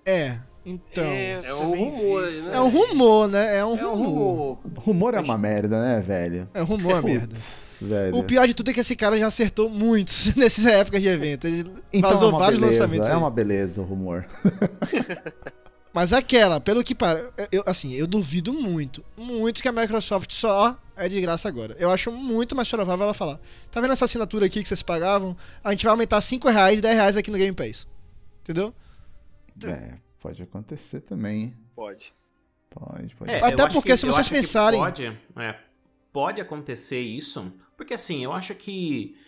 É, 0.07 0.39
então. 0.65 1.05
É, 1.05 1.41
é 1.45 1.55
um 1.55 1.75
rumor, 1.75 2.31
né? 2.31 2.51
É 2.53 2.61
um 2.61 2.69
rumor, 2.69 3.29
né? 3.29 3.57
É 3.57 3.65
um, 3.65 3.77
é 3.77 3.83
rumor. 3.83 3.95
um 3.95 4.05
rumor. 4.05 4.59
Rumor 4.77 5.15
é 5.15 5.21
uma 5.21 5.37
merda, 5.37 5.81
né, 5.81 6.01
velho? 6.01 6.49
É 6.55 6.61
rumor 6.61 6.99
é 6.99 7.03
merda. 7.03 7.37
Velho. 7.81 8.17
O 8.17 8.25
pior 8.25 8.47
de 8.47 8.55
tudo 8.55 8.71
é 8.71 8.75
que 8.75 8.81
esse 8.81 8.97
cara 8.97 9.19
já 9.19 9.27
acertou 9.27 9.69
muitos 9.69 10.35
nessas 10.37 10.65
épocas 10.65 11.03
de 11.03 11.09
evento. 11.09 11.47
Ele 11.47 11.65
então 11.93 12.11
vazou 12.11 12.31
é 12.31 12.39
vários 12.39 12.61
beleza, 12.61 12.83
lançamentos. 12.83 13.09
É 13.09 13.12
aí. 13.12 13.19
uma 13.19 13.31
beleza 13.31 13.81
o 13.83 13.85
rumor. 13.85 14.27
Mas 15.93 16.12
aquela, 16.12 16.61
pelo 16.61 16.83
que 16.83 16.93
para, 16.93 17.31
eu, 17.53 17.62
assim, 17.67 17.93
eu 17.93 18.05
duvido 18.05 18.53
muito, 18.53 19.05
muito 19.17 19.62
que 19.62 19.69
a 19.69 19.73
Microsoft 19.73 20.33
só 20.33 20.77
é 20.97 21.09
de 21.09 21.21
graça 21.21 21.47
agora. 21.47 21.77
Eu 21.79 21.89
acho 21.89 22.11
muito 22.11 22.57
mais 22.57 22.69
provável 22.69 23.05
ela 23.05 23.15
falar: 23.15 23.39
tá 23.71 23.81
vendo 23.81 23.93
essa 23.93 24.05
assinatura 24.05 24.47
aqui 24.47 24.61
que 24.61 24.67
vocês 24.67 24.83
pagavam? 24.83 25.37
A 25.62 25.71
gente 25.71 25.85
vai 25.85 25.93
aumentar 25.93 26.21
5 26.21 26.49
reais, 26.49 26.81
10 26.81 26.97
reais 26.97 27.17
aqui 27.17 27.31
no 27.31 27.39
Game 27.39 27.55
Pass. 27.55 27.87
Entendeu? 28.43 28.75
É, 29.65 29.95
Pode 30.25 30.43
acontecer 30.43 31.01
também. 31.01 31.55
Pode. 31.77 32.14
Pode, 32.70 33.14
pode. 33.14 33.31
É, 33.31 33.45
Até 33.45 33.68
porque 33.68 33.91
que, 33.91 33.97
se 33.99 34.07
vocês 34.07 34.27
pensarem. 34.27 34.81
Pode, 34.81 35.05
é, 35.37 35.61
pode 36.11 36.41
acontecer 36.41 36.99
isso, 36.99 37.53
porque 37.77 37.93
assim, 37.93 38.25
eu 38.25 38.33
acho 38.33 38.55
que 38.55 39.18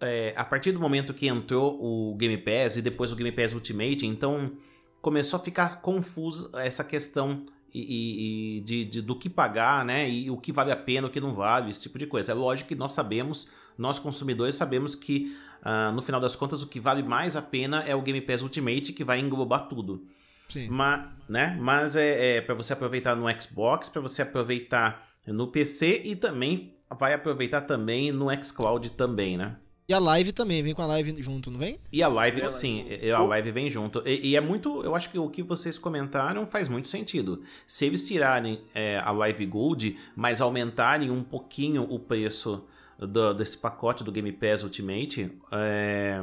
é, 0.00 0.32
a 0.34 0.46
partir 0.46 0.72
do 0.72 0.80
momento 0.80 1.12
que 1.12 1.28
entrou 1.28 1.78
o 1.78 2.16
Game 2.16 2.38
Pass 2.38 2.78
e 2.78 2.82
depois 2.82 3.12
o 3.12 3.16
Game 3.16 3.30
Pass 3.30 3.52
Ultimate, 3.52 4.06
então 4.06 4.52
começou 5.02 5.38
a 5.38 5.42
ficar 5.42 5.82
confuso 5.82 6.50
essa 6.56 6.82
questão 6.82 7.44
e, 7.74 8.56
e 8.56 8.60
de, 8.62 8.86
de, 8.86 9.02
do 9.02 9.14
que 9.14 9.28
pagar, 9.28 9.84
né? 9.84 10.08
E 10.08 10.30
o 10.30 10.38
que 10.38 10.50
vale 10.50 10.72
a 10.72 10.76
pena, 10.76 11.08
o 11.08 11.10
que 11.10 11.20
não 11.20 11.34
vale, 11.34 11.68
esse 11.68 11.82
tipo 11.82 11.98
de 11.98 12.06
coisa. 12.06 12.32
É 12.32 12.34
lógico 12.34 12.70
que 12.70 12.74
nós 12.74 12.94
sabemos, 12.94 13.48
nós 13.76 13.98
consumidores 13.98 14.54
sabemos 14.54 14.94
que 14.94 15.36
uh, 15.60 15.92
no 15.92 16.00
final 16.00 16.22
das 16.22 16.34
contas 16.34 16.62
o 16.62 16.66
que 16.66 16.80
vale 16.80 17.02
mais 17.02 17.36
a 17.36 17.42
pena 17.42 17.82
é 17.82 17.94
o 17.94 18.00
Game 18.00 18.22
Pass 18.22 18.40
Ultimate 18.40 18.94
que 18.94 19.04
vai 19.04 19.20
englobar 19.20 19.68
tudo. 19.68 20.08
Sim. 20.48 20.68
Mas, 20.68 21.06
né? 21.28 21.56
Mas 21.60 21.94
é, 21.96 22.36
é 22.36 22.40
para 22.40 22.54
você 22.54 22.72
aproveitar 22.72 23.14
no 23.14 23.26
Xbox, 23.40 23.88
para 23.88 24.00
você 24.00 24.22
aproveitar 24.22 25.08
no 25.26 25.48
PC 25.48 26.02
e 26.04 26.16
também 26.16 26.74
vai 26.98 27.12
aproveitar 27.12 27.62
também 27.62 28.10
no 28.10 28.28
xCloud 28.42 28.90
também, 28.92 29.36
né? 29.36 29.56
E 29.88 29.94
a 29.94 29.98
live 29.98 30.34
também, 30.34 30.62
vem 30.62 30.74
com 30.74 30.82
a 30.82 30.86
live 30.86 31.22
junto, 31.22 31.50
não 31.50 31.58
vem? 31.58 31.78
E 31.90 32.02
a 32.02 32.08
live, 32.08 32.42
é, 32.42 32.48
sim, 32.50 32.84
a 33.10 33.22
live 33.22 33.50
vem 33.50 33.70
junto. 33.70 34.02
E, 34.06 34.32
e, 34.32 34.36
é 34.36 34.40
muito, 34.40 34.82
eu 34.82 34.94
acho 34.94 35.08
que 35.08 35.18
o 35.18 35.30
que 35.30 35.42
vocês 35.42 35.78
comentaram 35.78 36.44
faz 36.44 36.68
muito 36.68 36.88
sentido. 36.88 37.42
Se 37.66 37.86
eles 37.86 38.06
tirarem 38.06 38.60
é, 38.74 38.98
a 38.98 39.10
Live 39.10 39.46
Gold, 39.46 39.98
mas 40.14 40.42
aumentarem 40.42 41.10
um 41.10 41.22
pouquinho 41.22 41.84
o 41.84 41.98
preço 41.98 42.66
do, 42.98 43.32
desse 43.32 43.56
pacote 43.56 44.04
do 44.04 44.12
Game 44.12 44.30
Pass 44.30 44.62
Ultimate, 44.62 45.32
é, 45.50 46.22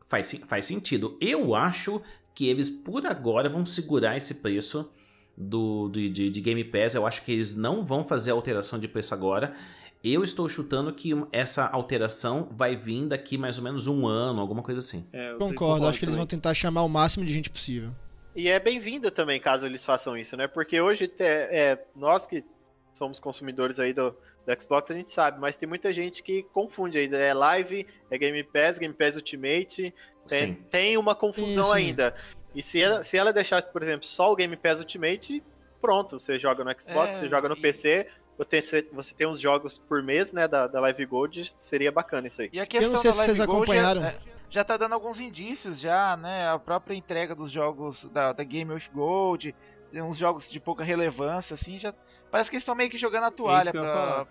faz, 0.00 0.40
faz 0.48 0.64
sentido. 0.64 1.16
Eu 1.20 1.54
acho 1.54 2.02
que 2.36 2.46
eles 2.46 2.68
por 2.68 3.06
agora 3.06 3.48
vão 3.48 3.64
segurar 3.64 4.14
esse 4.14 4.34
preço 4.34 4.92
do, 5.34 5.88
do 5.88 6.08
de, 6.10 6.30
de, 6.30 6.40
Game 6.42 6.62
Pass. 6.64 6.94
Eu 6.94 7.06
acho 7.06 7.24
que 7.24 7.32
eles 7.32 7.56
não 7.56 7.82
vão 7.82 8.04
fazer 8.04 8.30
alteração 8.30 8.78
de 8.78 8.86
preço 8.86 9.14
agora. 9.14 9.54
Eu 10.04 10.22
estou 10.22 10.46
chutando 10.46 10.92
que 10.92 11.12
essa 11.32 11.66
alteração 11.66 12.50
vai 12.52 12.76
vir 12.76 13.06
daqui 13.06 13.38
mais 13.38 13.56
ou 13.56 13.64
menos 13.64 13.86
um 13.86 14.06
ano, 14.06 14.38
alguma 14.38 14.62
coisa 14.62 14.80
assim. 14.80 15.08
É, 15.14 15.34
concordo, 15.34 15.86
acho 15.86 15.98
que 15.98 16.04
eles 16.04 16.14
vão 16.14 16.26
tentar 16.26 16.52
chamar 16.52 16.82
o 16.82 16.88
máximo 16.90 17.24
de 17.24 17.32
gente 17.32 17.48
possível. 17.48 17.90
E 18.36 18.48
é 18.48 18.60
bem-vinda 18.60 19.10
também 19.10 19.40
caso 19.40 19.64
eles 19.64 19.82
façam 19.82 20.14
isso, 20.14 20.36
né? 20.36 20.46
Porque 20.46 20.78
hoje 20.78 21.10
é, 21.18 21.24
é, 21.24 21.86
nós 21.96 22.26
que 22.26 22.44
somos 22.92 23.18
consumidores 23.18 23.78
aí 23.78 23.94
do, 23.94 24.10
do 24.10 24.62
Xbox, 24.62 24.90
a 24.90 24.94
gente 24.94 25.10
sabe, 25.10 25.40
mas 25.40 25.56
tem 25.56 25.66
muita 25.66 25.90
gente 25.90 26.22
que 26.22 26.42
confunde 26.52 26.98
ainda. 26.98 27.16
É 27.16 27.32
Live, 27.32 27.86
é 28.10 28.18
Game 28.18 28.44
Pass, 28.44 28.76
Game 28.76 28.94
Pass 28.94 29.16
Ultimate, 29.16 29.92
tem, 30.28 30.54
tem 30.54 30.96
uma 30.96 31.14
confusão 31.14 31.72
ainda. 31.72 32.14
E 32.54 32.62
se 32.62 32.80
ela, 32.82 33.02
se 33.04 33.16
ela 33.16 33.32
deixasse, 33.32 33.68
por 33.70 33.82
exemplo, 33.82 34.06
só 34.06 34.32
o 34.32 34.36
Game 34.36 34.56
Pass 34.56 34.80
Ultimate, 34.80 35.42
pronto, 35.80 36.18
você 36.18 36.38
joga 36.38 36.64
no 36.64 36.70
Xbox, 36.70 37.10
É, 37.10 37.14
você 37.20 37.28
joga 37.28 37.48
no 37.48 37.56
e- 37.56 37.60
PC, 37.60 38.06
você, 38.38 38.88
você 38.92 39.14
tem 39.14 39.26
uns 39.26 39.40
jogos 39.40 39.78
por 39.78 40.02
mês, 40.02 40.32
né, 40.32 40.46
da, 40.48 40.66
da 40.66 40.80
Live 40.80 41.04
Gold, 41.06 41.52
seria 41.56 41.92
bacana 41.92 42.28
isso 42.28 42.40
aí. 42.42 42.50
E 42.52 42.60
a 42.60 42.66
questão 42.66 42.92
não 42.94 43.00
sei 43.00 43.10
da 43.10 43.16
se 43.16 43.24
vocês 43.24 43.38
Gold 43.38 43.50
é- 43.50 43.54
acompanharam. 43.54 44.04
é- 44.04 44.16
já 44.48 44.62
tá 44.62 44.76
dando 44.76 44.92
alguns 44.92 45.18
indícios 45.20 45.80
já, 45.80 46.16
né? 46.16 46.48
A 46.48 46.58
própria 46.58 46.94
entrega 46.94 47.34
dos 47.34 47.50
jogos 47.50 48.08
da, 48.12 48.32
da 48.32 48.44
Game 48.44 48.72
with 48.72 48.84
Gold, 48.94 49.54
tem 49.92 50.00
uns 50.00 50.16
jogos 50.16 50.48
de 50.48 50.60
pouca 50.60 50.84
relevância, 50.84 51.54
assim, 51.54 51.80
já 51.80 51.92
parece 52.30 52.48
que 52.48 52.56
eles 52.56 52.62
estão 52.62 52.74
meio 52.74 52.88
que 52.88 52.96
jogando 52.96 53.24
a 53.24 53.30
toalha 53.30 53.70
eu 53.74 53.82
ia 53.84 53.90
pra. 53.90 54.26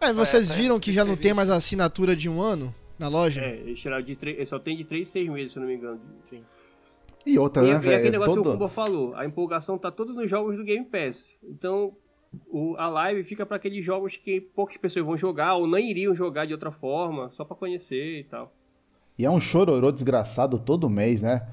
É, 0.00 0.12
vocês 0.12 0.50
É, 0.50 0.54
viram 0.54 0.80
que 0.80 0.92
já 0.92 1.04
não 1.04 1.16
tem 1.16 1.32
mais 1.32 1.48
a 1.48 1.54
assinatura 1.54 2.16
de 2.16 2.28
um 2.28 2.42
ano 2.42 2.74
na 3.02 3.08
loja? 3.08 3.40
É, 3.42 3.56
eles 3.56 3.78
tiraram 3.80 4.02
de 4.04 4.16
três, 4.16 4.48
só 4.48 4.58
tem 4.58 4.76
de 4.76 4.84
3 4.84 5.06
6 5.08 5.28
meses, 5.28 5.52
se 5.52 5.58
eu 5.58 5.62
não 5.62 5.68
me 5.68 5.74
engano. 5.76 6.00
E 7.26 7.38
outra, 7.38 7.62
E, 7.62 7.66
né, 7.66 7.72
e 7.72 7.76
aquele 7.76 7.96
velho? 7.98 8.10
negócio 8.12 8.34
que 8.34 8.40
o 8.40 8.42
Todo... 8.42 8.52
Kuba 8.54 8.68
falou, 8.68 9.14
a 9.14 9.24
empolgação 9.26 9.78
tá 9.78 9.90
toda 9.90 10.12
nos 10.12 10.28
jogos 10.30 10.56
do 10.56 10.64
Game 10.64 10.84
Pass. 10.86 11.26
Então, 11.44 11.92
o- 12.50 12.74
a 12.78 12.88
live 12.88 13.22
fica 13.24 13.44
para 13.46 13.56
aqueles 13.56 13.84
jogos 13.84 14.16
que 14.16 14.40
poucas 14.40 14.76
pessoas 14.76 15.04
vão 15.06 15.16
jogar 15.16 15.54
ou 15.54 15.66
nem 15.66 15.90
iriam 15.90 16.14
jogar 16.14 16.46
de 16.46 16.52
outra 16.52 16.70
forma, 16.72 17.30
só 17.36 17.44
para 17.44 17.56
conhecer 17.56 18.20
e 18.20 18.24
tal. 18.24 18.52
E 19.18 19.24
é 19.26 19.30
um 19.30 19.38
chororô 19.40 19.92
desgraçado 19.92 20.58
todo 20.58 20.88
mês, 20.90 21.22
né? 21.22 21.46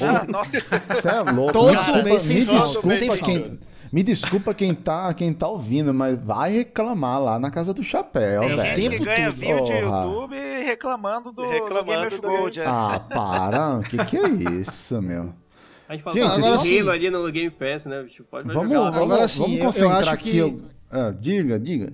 Ah, 0.00 0.24
nossa, 0.30 0.60
Você 0.60 1.08
é 1.08 1.20
louco. 1.20 1.52
Todo 1.52 1.70
Me 1.70 1.76
desculpa- 1.76 2.02
mês 2.04 2.22
sem 2.22 2.36
me 2.36 2.44
falta, 2.46 2.64
desculpa 2.66 2.90
sem 2.96 3.10
quem. 3.22 3.58
Me 3.92 4.02
desculpa 4.02 4.54
quem 4.54 4.72
tá, 4.74 5.12
quem 5.12 5.32
tá 5.34 5.46
ouvindo, 5.46 5.92
mas 5.92 6.18
vai 6.18 6.50
reclamar 6.50 7.20
lá 7.22 7.38
na 7.38 7.50
casa 7.50 7.74
do 7.74 7.82
chapéu, 7.82 8.42
É, 8.42 8.54
o 8.54 8.56
velho. 8.56 8.62
gente 8.76 8.88
tempo 8.88 8.96
que 8.96 9.04
ganha 9.04 9.30
view 9.30 9.62
de. 9.62 9.72
YouTube 9.72 10.36
reclamando 10.64 11.30
do, 11.30 11.42
do 11.42 11.50
Reclamando 11.50 11.84
Game 11.84 12.06
of 12.06 12.20
do 12.20 12.28
Gold. 12.28 12.60
é. 12.60 12.64
Ah, 12.66 13.00
para. 13.12 13.78
O 13.78 13.82
que 13.82 14.02
que 14.06 14.16
é 14.16 14.28
isso, 14.58 15.00
meu? 15.02 15.34
A 15.88 15.94
gente 15.94 16.04
Gente, 16.10 16.22
agora 16.24 16.56
do 16.56 16.62
sim. 16.62 16.88
Ali 16.88 17.10
no 17.10 17.30
Game 17.30 17.50
Pass, 17.50 17.84
né? 17.84 18.06
Pode 18.30 18.48
Vamos, 18.50 18.70
jogar 18.70 18.80
lá. 18.80 18.90
vamos, 18.92 19.10
Agora 19.12 19.28
sim, 19.28 19.40
vamos 19.42 19.52
eu- 19.52 19.58
eu 19.60 19.66
concentrar 19.66 20.00
acho 20.00 20.10
aqui. 20.14 20.30
que- 20.30 20.36
eu- 20.38 20.62
Ah, 20.90 21.14
diga, 21.18 21.60
diga. 21.60 21.92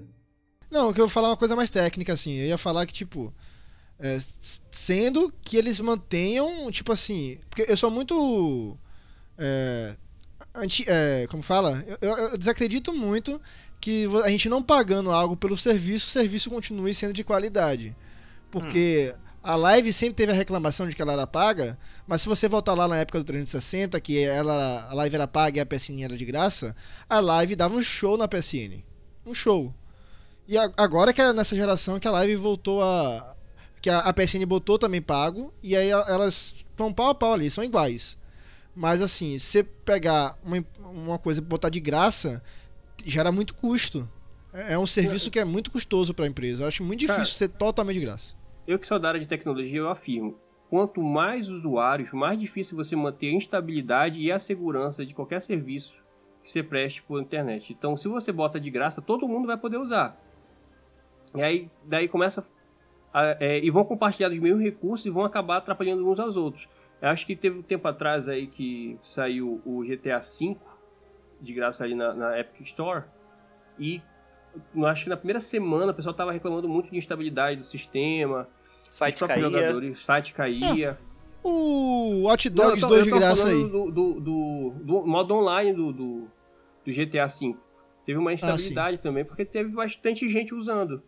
Não, 0.71 0.93
que 0.93 1.01
eu 1.01 1.07
vou 1.07 1.13
falar 1.13 1.31
uma 1.31 1.37
coisa 1.37 1.57
mais 1.57 1.69
técnica, 1.71 2.13
assim. 2.13 2.35
Eu 2.37 2.47
ia 2.47 2.59
falar 2.59 2.87
que, 2.87 2.93
tipo. 2.93 3.35
é, 3.99 4.17
sendo 4.71 5.33
que 5.43 5.57
eles 5.57 5.81
mantenham, 5.81 6.71
tipo 6.71 6.93
assim. 6.93 7.39
Porque 7.51 7.67
eu 7.69 7.77
sou 7.77 7.91
muito. 7.91 8.77
É, 9.37 9.97
anti, 10.59 10.85
é, 10.87 11.27
como 11.29 11.43
fala? 11.43 11.85
Eu, 12.01 12.11
eu- 12.11 12.17
eu 12.31 12.39
desacredito 12.39 12.93
muito 12.93 13.41
que 13.81 14.07
a 14.25 14.29
gente 14.29 14.49
não 14.49 14.63
pagando 14.63 15.11
algo 15.13 15.37
pelo 15.37 15.57
serviço, 15.57 16.07
o 16.09 16.11
serviço 16.11 16.51
continue 16.51 16.93
sendo 16.95 17.13
de 17.13 17.23
qualidade. 17.25 17.95
Porque 18.51 19.15
a 19.43 19.55
live 19.57 19.93
sempre 19.93 20.15
teve 20.15 20.33
a 20.33 20.35
reclamação 20.35 20.89
de 20.89 20.97
que 20.97 21.03
ela 21.03 21.13
era 21.13 21.27
paga, 21.27 21.79
mas 22.07 22.23
se 22.23 22.29
você 22.29 22.49
voltar 22.49 22.75
lá 22.75 22.89
na 22.89 22.97
época 22.97 23.19
do 23.19 23.25
360, 23.25 24.01
que 24.01 24.19
ela, 24.25 24.89
a 24.91 24.95
live 24.95 25.15
era 25.15 25.29
paga 25.29 25.59
e 25.59 25.61
a 25.61 25.67
PSN 25.67 26.03
era 26.03 26.17
de 26.17 26.25
graça, 26.25 26.75
a 27.09 27.21
live 27.21 27.55
dava 27.55 27.75
um 27.75 27.83
show 27.83 28.17
na 28.17 28.27
PSN. 28.27 28.83
Um 29.25 29.33
show. 29.35 29.73
E 30.49 30.57
agora 30.77 31.13
que 31.13 31.21
é 31.21 31.33
nessa 31.33 31.55
geração 31.55 32.01
que 32.01 32.09
a 32.09 32.11
live 32.11 32.37
voltou 32.37 32.83
a. 32.83 33.35
Que 33.81 33.91
a, 33.91 34.13
PSN 34.13 34.45
botou 34.45 34.77
também 34.77 35.01
pago, 35.01 35.55
e 35.63 35.77
aí 35.77 35.89
elas 35.91 36.65
estão 36.69 36.93
pau 36.93 37.11
a 37.11 37.15
pau 37.15 37.33
ali, 37.35 37.49
são 37.49 37.63
iguais. 37.63 38.18
Mas 38.81 39.03
assim, 39.03 39.37
se 39.41 39.47
você 39.47 39.65
pegar 39.65 40.39
uma, 40.45 40.65
uma 40.79 41.19
coisa 41.19 41.41
e 41.41 41.45
botar 41.45 41.69
de 41.69 41.81
graça, 41.81 42.41
gera 43.05 43.33
muito 43.33 43.53
custo. 43.53 44.09
É 44.53 44.75
é 44.75 44.79
um 44.79 44.87
serviço 44.87 45.33
que 45.33 45.41
é 45.41 45.45
muito 45.45 45.69
custoso 45.73 46.15
para 46.15 46.25
a 46.25 46.29
empresa. 46.29 46.63
Eu 46.63 46.69
acho 46.69 46.85
muito 46.85 47.05
Cara, 47.05 47.19
difícil 47.19 47.37
ser 47.39 47.49
totalmente 47.49 47.99
de 47.99 48.05
graça. 48.07 48.37
Eu 48.69 48.79
que 48.79 48.87
sou 48.87 49.01
da 49.01 49.09
área 49.09 49.19
de 49.19 49.27
tecnologia, 49.27 49.79
eu 49.79 49.89
afirmo. 49.91 50.39
Quanto 50.71 51.03
mais 51.03 51.49
usuários, 51.49 52.13
mais 52.13 52.39
difícil 52.39 52.77
você 52.77 52.95
manter 52.95 53.31
a 53.31 53.33
instabilidade 53.33 54.21
e 54.21 54.31
a 54.31 54.39
segurança 54.39 55.05
de 55.05 55.13
qualquer 55.13 55.43
serviço 55.43 55.95
que 56.45 56.49
você 56.49 56.63
preste 56.63 57.03
por 57.03 57.21
internet. 57.21 57.73
Então, 57.73 57.97
se 57.97 58.07
você 58.07 58.31
bota 58.31 58.61
de 58.61 58.71
graça, 58.71 59.03
todo 59.03 59.27
mundo 59.27 59.49
vai 59.49 59.57
poder 59.57 59.79
usar. 59.79 60.17
E 61.35 61.43
aí, 61.43 61.69
daí 61.85 62.07
começa. 62.07 62.47
a- 63.13 63.37
é, 63.41 63.59
e 63.59 63.71
vão 63.71 63.85
compartilhar 63.85 64.31
os 64.31 64.39
mesmos 64.39 64.63
recursos 64.63 65.05
e 65.07 65.11
vão 65.11 65.25
acabar 65.25 65.57
atrapalhando 65.57 66.09
uns 66.09 66.21
aos 66.21 66.37
outros. 66.37 66.69
Eu 67.01 67.09
acho 67.11 67.25
que 67.27 67.37
teve 67.37 67.59
um 67.59 67.63
tempo 67.63 67.87
atrás 67.87 68.29
aí 68.29 68.47
que 68.47 68.99
saiu 69.03 69.61
o 69.65 69.83
GTA 69.85 70.19
V 70.21 70.57
de 71.41 71.53
graça 71.55 71.85
ali 71.85 71.95
na, 71.95 72.13
na 72.13 72.39
Epic 72.41 72.67
Store. 72.67 73.05
E 73.79 74.03
eu 74.75 74.87
acho 74.87 75.05
que 75.05 75.11
na 75.11 75.17
primeira 75.17 75.41
semana 75.41 75.93
o 75.93 75.95
pessoal 75.95 76.15
tava 76.15 76.33
reclamando 76.33 76.69
muito 76.69 76.91
de 76.91 76.97
instabilidade 76.97 77.61
do 77.61 77.65
sistema. 77.65 78.49
O 78.89 78.93
site 78.93 79.15
os 79.15 79.19
próprios 79.21 79.43
caía. 79.45 79.59
jogadores, 79.61 80.01
o 80.01 80.03
site 80.05 80.35
caía. 80.35 80.99
O 81.45 82.23
Watch 82.25 82.51
Não, 82.51 82.57
Dogs 82.57 82.83
eu 82.83 82.89
tô- 82.89 82.95
2 82.95 83.05
de 83.05 83.11
graça 83.13 83.49
aí. 83.49 83.63
Do, 83.69 83.91
do, 83.91 84.21
do- 84.21 84.71
do 84.83 85.07
modo 85.07 85.35
online 85.35 85.73
do, 85.73 85.93
do, 85.93 86.29
do 86.85 86.93
GTA 86.93 87.27
V. 87.27 87.55
Teve 88.05 88.19
Ah, 88.19 88.21
uma 88.21 88.33
instabilidade 88.33 88.99
também, 88.99 89.25
porque 89.25 89.45
teve 89.45 89.71
bastante 89.71 90.29
gente 90.29 90.53
usando. 90.55 91.01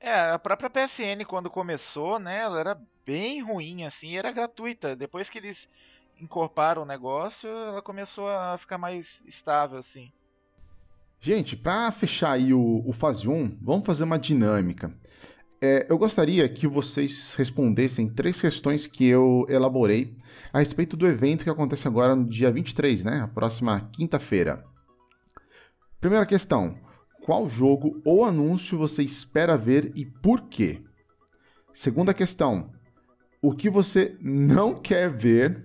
É, 0.00 0.30
a 0.30 0.38
própria 0.38 0.70
PSN 0.70 1.24
quando 1.26 1.50
começou, 1.50 2.18
né, 2.18 2.40
ela 2.42 2.60
era 2.60 2.80
bem 3.06 3.40
ruim, 3.40 3.84
assim, 3.84 4.16
era 4.16 4.32
gratuita. 4.32 4.96
Depois 4.96 5.30
que 5.30 5.38
eles 5.38 5.68
incorporaram 6.20 6.82
o 6.82 6.86
negócio, 6.86 7.48
ela 7.48 7.80
começou 7.80 8.28
a 8.28 8.58
ficar 8.58 8.76
mais 8.76 9.22
estável, 9.26 9.78
assim. 9.78 10.10
Gente, 11.20 11.56
para 11.56 11.90
fechar 11.90 12.32
aí 12.32 12.52
o, 12.52 12.82
o 12.84 12.92
fase 12.92 13.28
1, 13.28 13.58
vamos 13.62 13.86
fazer 13.86 14.04
uma 14.04 14.18
dinâmica. 14.18 14.92
É, 15.62 15.86
eu 15.88 15.96
gostaria 15.96 16.46
que 16.48 16.66
vocês 16.66 17.34
respondessem 17.34 18.08
três 18.08 18.40
questões 18.40 18.86
que 18.86 19.06
eu 19.06 19.46
elaborei 19.48 20.14
a 20.52 20.58
respeito 20.58 20.96
do 20.96 21.06
evento 21.06 21.44
que 21.44 21.50
acontece 21.50 21.88
agora 21.88 22.14
no 22.14 22.28
dia 22.28 22.50
23, 22.50 23.04
né? 23.04 23.20
A 23.22 23.28
próxima 23.28 23.88
quinta-feira. 23.92 24.64
Primeira 25.98 26.26
questão: 26.26 26.78
qual 27.24 27.48
jogo 27.48 28.00
ou 28.04 28.24
anúncio 28.24 28.76
você 28.76 29.02
espera 29.02 29.56
ver 29.56 29.92
e 29.96 30.04
por 30.04 30.42
quê? 30.42 30.82
Segunda 31.72 32.12
questão: 32.12 32.70
o 33.46 33.54
que 33.54 33.70
você 33.70 34.16
não 34.20 34.74
quer 34.74 35.08
ver? 35.08 35.62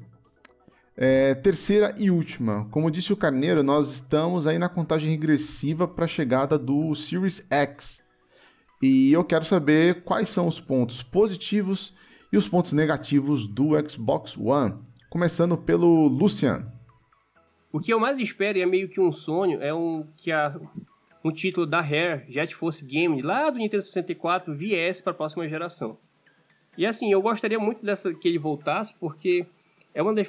É, 0.95 1.34
terceira 1.34 1.95
e 1.97 2.11
última. 2.11 2.65
Como 2.69 2.91
disse 2.91 3.11
o 3.11 3.17
Carneiro, 3.17 3.63
nós 3.63 3.91
estamos 3.91 4.45
aí 4.45 4.59
na 4.59 4.69
contagem 4.69 5.09
regressiva 5.09 5.88
para 5.88 6.05
a 6.05 6.07
chegada 6.07 6.59
do 6.59 6.93
Series 6.93 7.43
X. 7.49 8.03
E 8.84 9.11
eu 9.11 9.23
quero 9.23 9.45
saber 9.45 10.03
quais 10.03 10.29
são 10.29 10.47
os 10.47 10.59
pontos 10.59 11.01
positivos 11.01 11.95
e 12.32 12.38
os 12.38 12.47
pontos 12.47 12.71
negativos 12.71 13.47
do 13.47 13.69
Xbox 13.89 14.38
One. 14.38 14.75
Começando 15.09 15.57
pelo 15.57 16.07
Lucian. 16.07 16.71
O 17.73 17.79
que 17.79 17.91
eu 17.91 17.99
mais 17.99 18.19
espero, 18.19 18.59
e 18.59 18.61
é 18.61 18.65
meio 18.67 18.89
que 18.89 19.01
um 19.01 19.11
sonho, 19.11 19.59
é 19.59 19.73
um 19.73 20.05
que 20.17 20.32
a, 20.32 20.55
um 21.25 21.32
título 21.32 21.65
da 21.65 21.82
Rare, 21.82 22.32
Jet 22.32 22.53
Force 22.53 22.86
Game, 22.86 23.23
lá 23.23 23.49
do 23.49 23.57
Nintendo 23.57 23.82
64, 23.82 24.53
viesse 24.53 25.01
para 25.01 25.13
a 25.13 25.15
próxima 25.15 25.49
geração. 25.49 25.97
E 26.78 26.86
assim, 26.86 27.11
eu 27.11 27.22
gostaria 27.22 27.59
muito 27.59 27.86
dessa 27.86 28.13
que 28.13 28.28
ele 28.28 28.38
voltasse, 28.38 28.93
porque 28.99 29.45
é, 29.93 30.01
uma 30.01 30.13
das 30.13 30.28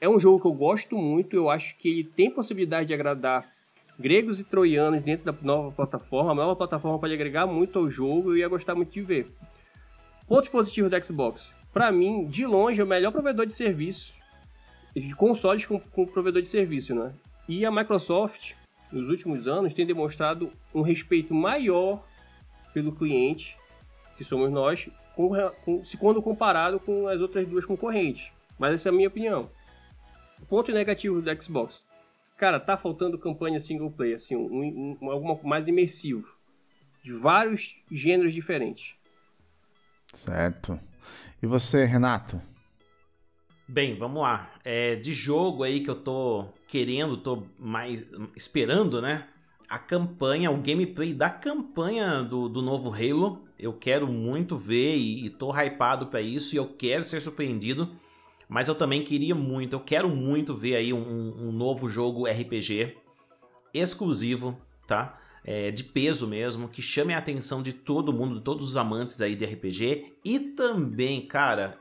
é 0.00 0.08
um 0.08 0.18
jogo 0.18 0.40
que 0.40 0.46
eu 0.46 0.52
gosto 0.52 0.96
muito, 0.96 1.34
eu 1.36 1.50
acho 1.50 1.76
que 1.76 1.88
ele 1.88 2.04
tem 2.04 2.30
possibilidade 2.30 2.88
de 2.88 2.94
agradar 2.94 3.50
gregos 3.98 4.40
e 4.40 4.44
troianos 4.44 5.02
dentro 5.02 5.24
da 5.24 5.34
nova 5.42 5.70
plataforma. 5.72 6.32
A 6.32 6.34
nova 6.34 6.56
plataforma 6.56 6.98
pode 6.98 7.12
agregar 7.12 7.46
muito 7.46 7.78
ao 7.78 7.90
jogo 7.90 8.30
e 8.30 8.32
eu 8.34 8.36
ia 8.38 8.48
gostar 8.48 8.74
muito 8.74 8.92
de 8.92 9.02
ver. 9.02 9.30
Pontos 10.26 10.48
positivos 10.48 10.90
do 10.90 11.04
Xbox. 11.04 11.54
Para 11.72 11.92
mim, 11.92 12.26
de 12.26 12.46
longe, 12.46 12.80
é 12.80 12.84
o 12.84 12.86
melhor 12.86 13.12
provedor 13.12 13.44
de 13.46 13.52
serviço 13.52 14.18
de 14.94 15.14
consoles 15.14 15.64
com, 15.64 15.78
com 15.78 16.06
provedor 16.06 16.42
de 16.42 16.48
serviço, 16.48 16.94
né? 16.94 17.12
E 17.48 17.64
a 17.64 17.70
Microsoft, 17.70 18.54
nos 18.90 19.08
últimos 19.08 19.46
anos, 19.46 19.74
tem 19.74 19.86
demonstrado 19.86 20.50
um 20.74 20.82
respeito 20.82 21.34
maior 21.34 22.02
pelo 22.72 22.92
cliente, 22.92 23.56
que 24.16 24.24
somos 24.24 24.50
nós, 24.50 24.88
com, 25.14 25.30
com- 25.64 25.84
se 25.84 25.96
quando 25.96 26.22
comparado 26.22 26.80
com 26.80 27.06
as 27.08 27.20
outras 27.20 27.46
duas 27.48 27.64
concorrentes. 27.64 28.30
Mas 28.58 28.74
essa 28.74 28.88
é 28.88 28.90
a 28.90 28.94
minha 28.94 29.08
opinião. 29.08 29.50
Ponto 30.48 30.72
negativo 30.72 31.20
do 31.20 31.42
Xbox. 31.42 31.82
Cara, 32.36 32.58
tá 32.58 32.76
faltando 32.76 33.18
campanha 33.18 33.60
single 33.60 33.90
player, 33.90 34.16
assim, 34.16 34.34
um, 34.34 34.96
um, 35.00 35.10
alguma 35.10 35.38
mais 35.42 35.68
imersivo. 35.68 36.26
De 37.02 37.12
vários 37.12 37.76
gêneros 37.90 38.32
diferentes. 38.34 38.94
Certo. 40.12 40.78
E 41.42 41.46
você, 41.46 41.84
Renato? 41.84 42.40
Bem, 43.68 43.94
vamos 43.94 44.22
lá. 44.22 44.50
É, 44.64 44.96
de 44.96 45.12
jogo 45.12 45.62
aí 45.62 45.80
que 45.80 45.88
eu 45.90 45.94
tô 45.94 46.48
querendo, 46.66 47.16
tô 47.16 47.46
mais 47.58 48.10
esperando, 48.34 49.00
né? 49.00 49.28
A 49.68 49.78
campanha, 49.78 50.50
o 50.50 50.60
gameplay 50.60 51.14
da 51.14 51.30
campanha 51.30 52.22
do, 52.22 52.48
do 52.48 52.60
novo 52.60 52.92
Halo. 52.92 53.46
Eu 53.62 53.72
quero 53.72 54.06
muito 54.06 54.56
ver 54.56 54.96
e, 54.96 55.26
e 55.26 55.30
tô 55.30 55.50
hypado 55.52 56.06
pra 56.06 56.20
isso 56.20 56.54
e 56.54 56.58
eu 56.58 56.66
quero 56.66 57.04
ser 57.04 57.20
surpreendido. 57.20 57.90
Mas 58.48 58.66
eu 58.66 58.74
também 58.74 59.04
queria 59.04 59.34
muito, 59.34 59.74
eu 59.74 59.80
quero 59.80 60.08
muito 60.08 60.52
ver 60.52 60.74
aí 60.74 60.92
um, 60.92 61.48
um 61.48 61.52
novo 61.52 61.88
jogo 61.88 62.26
RPG 62.26 62.96
exclusivo, 63.72 64.58
tá? 64.88 65.16
É, 65.44 65.70
de 65.70 65.84
peso 65.84 66.26
mesmo, 66.26 66.68
que 66.68 66.82
chame 66.82 67.14
a 67.14 67.18
atenção 67.18 67.62
de 67.62 67.72
todo 67.72 68.12
mundo, 68.12 68.38
de 68.38 68.40
todos 68.42 68.68
os 68.68 68.76
amantes 68.76 69.20
aí 69.20 69.36
de 69.36 69.44
RPG. 69.44 70.16
E 70.24 70.40
também, 70.40 71.24
cara, 71.24 71.78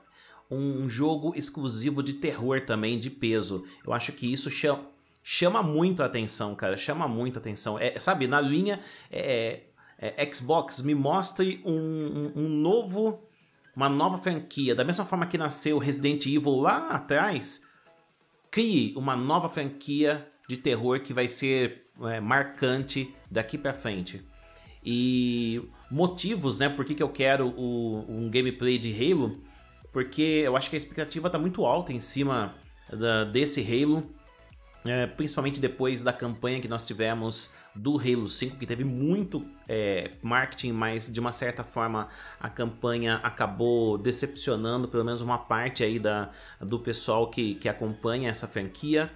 um 0.50 0.88
jogo 0.88 1.34
exclusivo 1.36 2.02
de 2.02 2.14
terror 2.14 2.62
também, 2.62 3.00
de 3.00 3.10
peso. 3.10 3.66
Eu 3.86 3.92
acho 3.92 4.12
que 4.12 4.32
isso 4.32 4.50
chama, 4.50 4.86
chama 5.24 5.62
muito 5.62 6.02
a 6.02 6.06
atenção, 6.06 6.56
cara. 6.56 6.78
Chama 6.78 7.08
muito 7.08 7.38
a 7.38 7.40
atenção. 7.40 7.78
É, 7.80 8.00
sabe, 8.00 8.28
na 8.28 8.40
linha 8.40 8.80
é, 9.12 9.62
é, 10.02 10.32
Xbox, 10.32 10.82
me 10.82 10.96
mostre 10.96 11.62
um, 11.66 12.32
um, 12.36 12.48
novo. 12.48 13.22
Uma 13.76 13.90
nova 13.90 14.18
franquia. 14.18 14.74
Da 14.74 14.84
mesma 14.84 15.06
forma 15.06 15.26
que 15.26 15.38
nasceu 15.38 15.78
Resident 15.78 16.26
Evil 16.26 16.58
lá 16.58 16.90
atrás, 16.90 17.68
crie 18.50 18.94
uma 18.98 19.16
nova 19.16 19.48
franquia 19.48 20.28
de 20.48 20.58
terror 20.58 21.00
que 21.02 21.14
vai 21.14 21.28
ser 21.28 21.86
é, 22.02 22.20
marcante 22.20 23.14
daqui 23.30 23.58
para 23.58 23.74
frente. 23.74 24.26
E 24.84 25.62
motivos, 25.92 26.60
né? 26.60 26.70
Por 26.70 26.84
que, 26.86 26.96
que 26.96 27.04
eu 27.04 27.10
quero 27.10 27.54
o, 27.58 28.06
um 28.10 28.30
gameplay 28.30 28.78
de 28.78 28.92
Halo? 28.92 29.44
Porque 29.92 30.44
eu 30.46 30.56
acho 30.56 30.70
que 30.70 30.76
a 30.76 30.78
expectativa 30.78 31.30
tá 31.30 31.38
muito 31.38 31.66
alta 31.66 31.94
em 31.94 32.00
cima 32.00 32.56
da, 32.92 33.24
desse 33.26 33.62
Halo. 33.62 34.10
É, 34.86 35.06
principalmente 35.06 35.60
depois 35.60 36.02
da 36.02 36.14
campanha 36.14 36.62
que 36.62 36.68
nós 36.68 36.88
tivemos 36.88 37.54
do 37.76 37.98
Halo 38.00 38.30
5, 38.30 38.56
que 38.56 38.66
teve 38.66 38.86
muito 38.86 39.46
é, 39.68 40.12
marketing, 40.22 40.72
mas 40.72 41.12
de 41.12 41.20
uma 41.20 41.34
certa 41.34 41.66
forma 41.66 42.08
a 42.40 42.50
campanha 42.50 43.16
acabou 43.18 43.98
decepcionando 43.98 44.88
pelo 44.88 45.04
menos 45.04 45.22
uma 45.22 45.38
parte 45.38 45.84
aí 45.84 46.00
da, 46.00 46.32
do 46.62 46.80
pessoal 46.80 47.30
que, 47.30 47.56
que 47.56 47.68
acompanha 47.68 48.30
essa 48.30 48.48
franquia. 48.48 49.12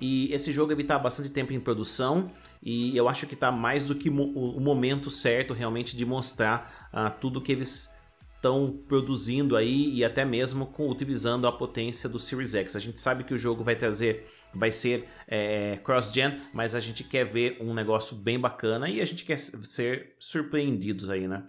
E 0.00 0.32
esse 0.34 0.52
jogo 0.52 0.72
está 0.72 0.98
bastante 0.98 1.30
tempo 1.30 1.52
em 1.52 1.60
produção 1.60 2.30
e 2.62 2.96
eu 2.96 3.08
acho 3.08 3.26
que 3.26 3.34
está 3.34 3.52
mais 3.52 3.84
do 3.84 3.94
que 3.94 4.10
o 4.10 4.60
momento 4.60 5.10
certo 5.10 5.54
realmente 5.54 5.96
de 5.96 6.04
mostrar 6.04 6.90
uh, 6.92 7.18
tudo 7.20 7.40
que 7.40 7.52
eles 7.52 7.96
estão 8.46 8.78
produzindo 8.86 9.56
aí 9.56 9.92
e 9.92 10.04
até 10.04 10.24
mesmo 10.24 10.66
com, 10.66 10.88
utilizando 10.88 11.46
a 11.46 11.52
potência 11.52 12.08
do 12.08 12.18
Series 12.18 12.54
X. 12.54 12.76
A 12.76 12.78
gente 12.78 13.00
sabe 13.00 13.24
que 13.24 13.34
o 13.34 13.38
jogo 13.38 13.64
vai 13.64 13.74
trazer, 13.74 14.26
vai 14.56 14.70
ser 14.70 15.06
é, 15.28 15.78
cross-gen, 15.84 16.40
mas 16.52 16.74
a 16.74 16.80
gente 16.80 17.04
quer 17.04 17.24
ver 17.24 17.58
um 17.60 17.74
negócio 17.74 18.16
bem 18.16 18.38
bacana 18.38 18.88
e 18.88 19.00
a 19.00 19.04
gente 19.04 19.24
quer 19.24 19.38
ser 19.38 20.14
surpreendidos 20.18 21.10
aí, 21.10 21.28
né? 21.28 21.44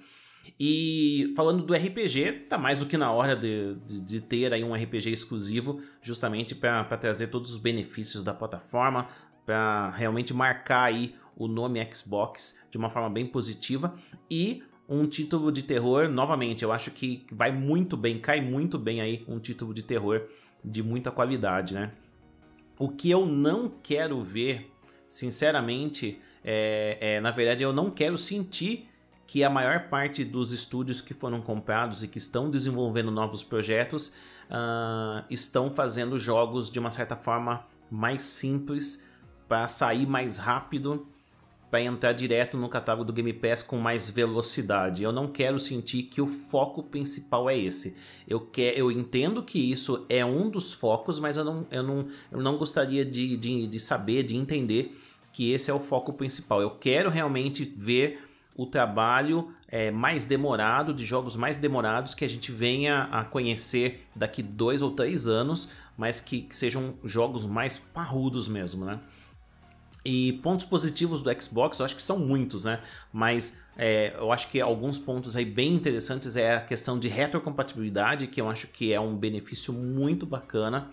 E 0.59 1.33
falando 1.35 1.63
do 1.63 1.73
RPG, 1.73 2.45
tá 2.47 2.57
mais 2.57 2.79
do 2.79 2.85
que 2.85 2.97
na 2.97 3.11
hora 3.11 3.35
de, 3.35 3.75
de, 3.85 4.01
de 4.01 4.21
ter 4.21 4.53
aí 4.53 4.63
um 4.63 4.73
RPG 4.73 5.11
exclusivo, 5.11 5.81
justamente 6.01 6.55
para 6.55 6.83
trazer 6.97 7.27
todos 7.27 7.51
os 7.51 7.57
benefícios 7.57 8.23
da 8.23 8.33
plataforma, 8.33 9.07
para 9.45 9.89
realmente 9.91 10.33
marcar 10.33 10.83
aí 10.83 11.15
o 11.35 11.47
nome 11.47 11.85
Xbox 11.93 12.59
de 12.71 12.77
uma 12.77 12.89
forma 12.89 13.09
bem 13.09 13.25
positiva 13.25 13.95
e 14.29 14.63
um 14.89 15.05
título 15.05 15.51
de 15.51 15.63
terror, 15.63 16.07
novamente, 16.07 16.63
eu 16.63 16.71
acho 16.71 16.91
que 16.91 17.25
vai 17.31 17.51
muito 17.51 17.97
bem, 17.97 18.19
cai 18.19 18.39
muito 18.39 18.79
bem 18.79 19.01
aí 19.01 19.25
um 19.27 19.37
título 19.37 19.73
de 19.73 19.83
terror 19.83 20.27
de 20.63 20.81
muita 20.81 21.11
qualidade, 21.11 21.73
né? 21.73 21.91
O 22.77 22.89
que 22.89 23.09
eu 23.09 23.25
não 23.25 23.71
quero 23.81 24.21
ver, 24.21 24.71
sinceramente, 25.07 26.21
é, 26.43 26.97
é 26.99 27.21
na 27.21 27.31
verdade 27.31 27.63
eu 27.63 27.73
não 27.73 27.89
quero 27.89 28.17
sentir 28.17 28.89
que 29.25 29.43
a 29.43 29.49
maior 29.49 29.89
parte 29.89 30.23
dos 30.23 30.53
estúdios 30.53 31.01
que 31.01 31.13
foram 31.13 31.41
comprados 31.41 32.01
e 32.01 32.07
que 32.07 32.17
estão 32.17 32.49
desenvolvendo 32.49 33.11
novos 33.11 33.43
projetos 33.43 34.13
uh, 34.49 35.25
estão 35.29 35.69
fazendo 35.69 36.17
jogos 36.17 36.71
de 36.71 36.79
uma 36.79 36.91
certa 36.91 37.15
forma 37.15 37.65
mais 37.91 38.21
simples 38.21 39.05
para 39.47 39.67
sair 39.67 40.07
mais 40.07 40.37
rápido 40.37 41.05
para 41.69 41.81
entrar 41.81 42.13
direto 42.13 42.57
no 42.57 42.69
catálogo 42.69 43.05
do 43.05 43.13
Game 43.13 43.33
Pass 43.33 43.61
com 43.61 43.77
mais 43.77 44.09
velocidade. 44.09 45.03
Eu 45.03 45.11
não 45.11 45.27
quero 45.27 45.59
sentir 45.59 46.03
que 46.03 46.21
o 46.21 46.27
foco 46.27 46.81
principal 46.83 47.49
é 47.49 47.57
esse. 47.57 47.97
Eu, 48.27 48.39
quer, 48.39 48.77
eu 48.77 48.91
entendo 48.91 49.43
que 49.43 49.59
isso 49.71 50.05
é 50.07 50.25
um 50.25 50.49
dos 50.49 50.73
focos, 50.73 51.19
mas 51.19 51.35
eu 51.35 51.43
não, 51.43 51.67
eu 51.69 51.83
não, 51.83 52.07
eu 52.31 52.41
não 52.41 52.57
gostaria 52.57 53.03
de, 53.03 53.35
de, 53.35 53.67
de 53.67 53.79
saber, 53.79 54.23
de 54.23 54.35
entender 54.35 54.97
que 55.33 55.51
esse 55.51 55.69
é 55.69 55.73
o 55.73 55.79
foco 55.79 56.13
principal. 56.13 56.61
Eu 56.61 56.71
quero 56.71 57.09
realmente 57.09 57.65
ver 57.65 58.23
o 58.55 58.65
trabalho 58.65 59.51
é, 59.67 59.91
mais 59.91 60.25
demorado, 60.25 60.93
de 60.93 61.05
jogos 61.05 61.35
mais 61.35 61.57
demorados 61.57 62.15
que 62.15 62.25
a 62.25 62.29
gente 62.29 62.51
venha 62.51 63.03
a 63.11 63.23
conhecer 63.23 64.07
daqui 64.15 64.41
dois 64.41 64.81
ou 64.81 64.91
três 64.91 65.27
anos, 65.27 65.69
mas 65.97 66.21
que, 66.21 66.41
que 66.41 66.55
sejam 66.55 66.95
jogos 67.03 67.45
mais 67.45 67.77
parrudos 67.77 68.47
mesmo, 68.47 68.85
né? 68.85 68.99
E 70.05 70.33
pontos 70.43 70.65
positivos 70.65 71.21
do 71.21 71.41
Xbox, 71.41 71.79
eu 71.79 71.85
acho 71.85 71.95
que 71.95 72.01
são 72.01 72.17
muitos, 72.19 72.63
né? 72.63 72.81
Mas 73.11 73.61
é, 73.77 74.13
eu 74.17 74.31
acho 74.31 74.49
que 74.49 74.61
alguns 74.61 74.97
pontos 74.97 75.35
aí 75.35 75.43
bem 75.43 75.73
interessantes 75.73 76.35
é 76.37 76.55
a 76.55 76.61
questão 76.61 76.97
de 76.97 77.07
retrocompatibilidade, 77.07 78.27
que 78.27 78.39
eu 78.39 78.49
acho 78.49 78.67
que 78.67 78.93
é 78.93 78.99
um 78.99 79.15
benefício 79.15 79.73
muito 79.73 80.25
bacana. 80.25 80.89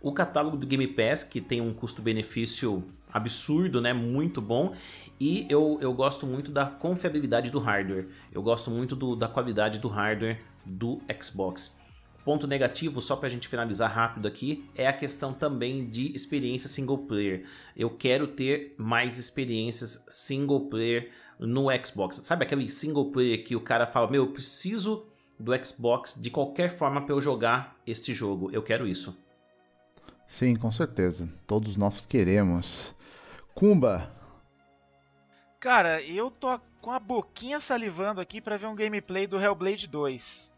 O 0.00 0.12
catálogo 0.12 0.56
do 0.56 0.66
Game 0.66 0.86
Pass, 0.86 1.24
que 1.24 1.40
tem 1.40 1.60
um 1.60 1.72
custo-benefício 1.72 2.84
absurdo, 3.12 3.80
né? 3.80 3.92
Muito 3.92 4.40
bom. 4.40 4.74
E 5.20 5.46
eu, 5.48 5.78
eu 5.80 5.92
gosto 5.92 6.26
muito 6.26 6.50
da 6.50 6.66
confiabilidade 6.66 7.50
do 7.50 7.58
hardware. 7.58 8.08
Eu 8.32 8.42
gosto 8.42 8.70
muito 8.70 8.96
do, 8.96 9.14
da 9.14 9.28
qualidade 9.28 9.78
do 9.78 9.88
hardware 9.88 10.40
do 10.64 11.00
Xbox. 11.22 11.78
Ponto 12.24 12.46
negativo, 12.46 13.02
só 13.02 13.16
para 13.16 13.26
a 13.26 13.30
gente 13.30 13.48
finalizar 13.48 13.92
rápido 13.92 14.26
aqui, 14.26 14.64
é 14.74 14.86
a 14.86 14.92
questão 14.94 15.34
também 15.34 15.86
de 15.86 16.10
experiência 16.14 16.70
single 16.70 16.98
player. 16.98 17.44
Eu 17.76 17.90
quero 17.90 18.26
ter 18.26 18.74
mais 18.78 19.18
experiências 19.18 20.06
single 20.08 20.68
player 20.68 21.10
no 21.38 21.66
Xbox. 21.84 22.16
Sabe 22.16 22.44
aquele 22.44 22.70
single 22.70 23.10
player 23.10 23.44
que 23.44 23.54
o 23.54 23.60
cara 23.60 23.86
fala: 23.86 24.10
Meu, 24.10 24.24
eu 24.24 24.32
preciso 24.32 25.06
do 25.38 25.52
Xbox 25.64 26.16
de 26.18 26.30
qualquer 26.30 26.70
forma 26.70 27.04
para 27.04 27.14
eu 27.14 27.20
jogar 27.20 27.76
este 27.86 28.14
jogo? 28.14 28.50
Eu 28.50 28.62
quero 28.62 28.86
isso. 28.86 29.14
Sim, 30.26 30.56
com 30.56 30.72
certeza. 30.72 31.28
Todos 31.46 31.76
nós 31.76 32.06
queremos. 32.06 32.94
Kumba. 33.54 34.10
Cara, 35.60 36.02
eu 36.02 36.30
tô 36.30 36.58
com 36.80 36.90
a 36.90 36.98
boquinha 36.98 37.60
salivando 37.60 38.20
aqui 38.20 38.40
para 38.40 38.56
ver 38.56 38.66
um 38.66 38.74
gameplay 38.74 39.26
do 39.26 39.40
Hellblade 39.40 39.86
2. 39.86 40.53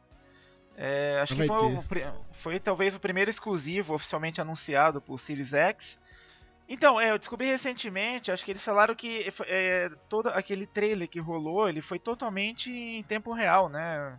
É, 0.76 1.18
acho 1.22 1.34
que 1.34 1.46
foi, 1.46 1.56
o, 1.56 1.84
foi, 2.32 2.60
talvez 2.60 2.94
o 2.94 3.00
primeiro 3.00 3.30
exclusivo 3.30 3.94
oficialmente 3.94 4.40
anunciado 4.40 5.00
por 5.00 5.18
Series 5.18 5.54
X. 5.54 5.98
Então, 6.68 7.00
é, 7.00 7.12
eu 7.12 7.18
descobri 7.18 7.46
recentemente, 7.46 8.30
acho 8.30 8.44
que 8.44 8.50
eles 8.50 8.64
falaram 8.64 8.94
que 8.94 9.32
é, 9.46 9.88
todo 10.08 10.28
aquele 10.28 10.66
trailer 10.66 11.08
que 11.08 11.20
rolou, 11.20 11.68
ele 11.68 11.80
foi 11.80 11.98
totalmente 11.98 12.70
em 12.70 13.02
tempo 13.04 13.32
real, 13.32 13.68
né? 13.68 14.18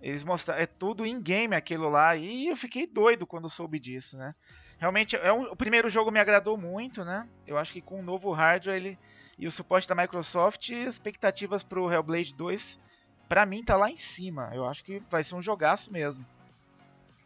Eles 0.00 0.24
mostraram, 0.24 0.60
é 0.60 0.66
tudo 0.66 1.06
in-game 1.06 1.54
aquilo 1.54 1.88
lá, 1.88 2.16
e 2.16 2.48
eu 2.48 2.56
fiquei 2.56 2.86
doido 2.86 3.26
quando 3.26 3.48
soube 3.48 3.78
disso, 3.78 4.16
né? 4.16 4.34
Realmente, 4.78 5.14
é 5.14 5.32
um, 5.32 5.44
o 5.44 5.56
primeiro 5.56 5.88
jogo 5.88 6.10
me 6.10 6.18
agradou 6.18 6.56
muito, 6.56 7.04
né? 7.04 7.28
Eu 7.46 7.56
acho 7.56 7.72
que 7.72 7.80
com 7.80 8.00
o 8.00 8.02
novo 8.02 8.32
hardware 8.32 8.76
ele, 8.76 8.98
e 9.38 9.46
o 9.46 9.52
suporte 9.52 9.86
da 9.86 9.94
Microsoft, 9.94 10.70
expectativas 10.70 11.62
para 11.62 11.80
o 11.80 11.90
Hellblade 11.90 12.34
2, 12.34 12.80
para 13.28 13.46
mim 13.46 13.64
tá 13.64 13.76
lá 13.76 13.90
em 13.90 13.96
cima. 13.96 14.50
Eu 14.52 14.66
acho 14.66 14.84
que 14.84 15.02
vai 15.10 15.24
ser 15.24 15.34
um 15.34 15.42
jogaço 15.42 15.92
mesmo. 15.92 16.24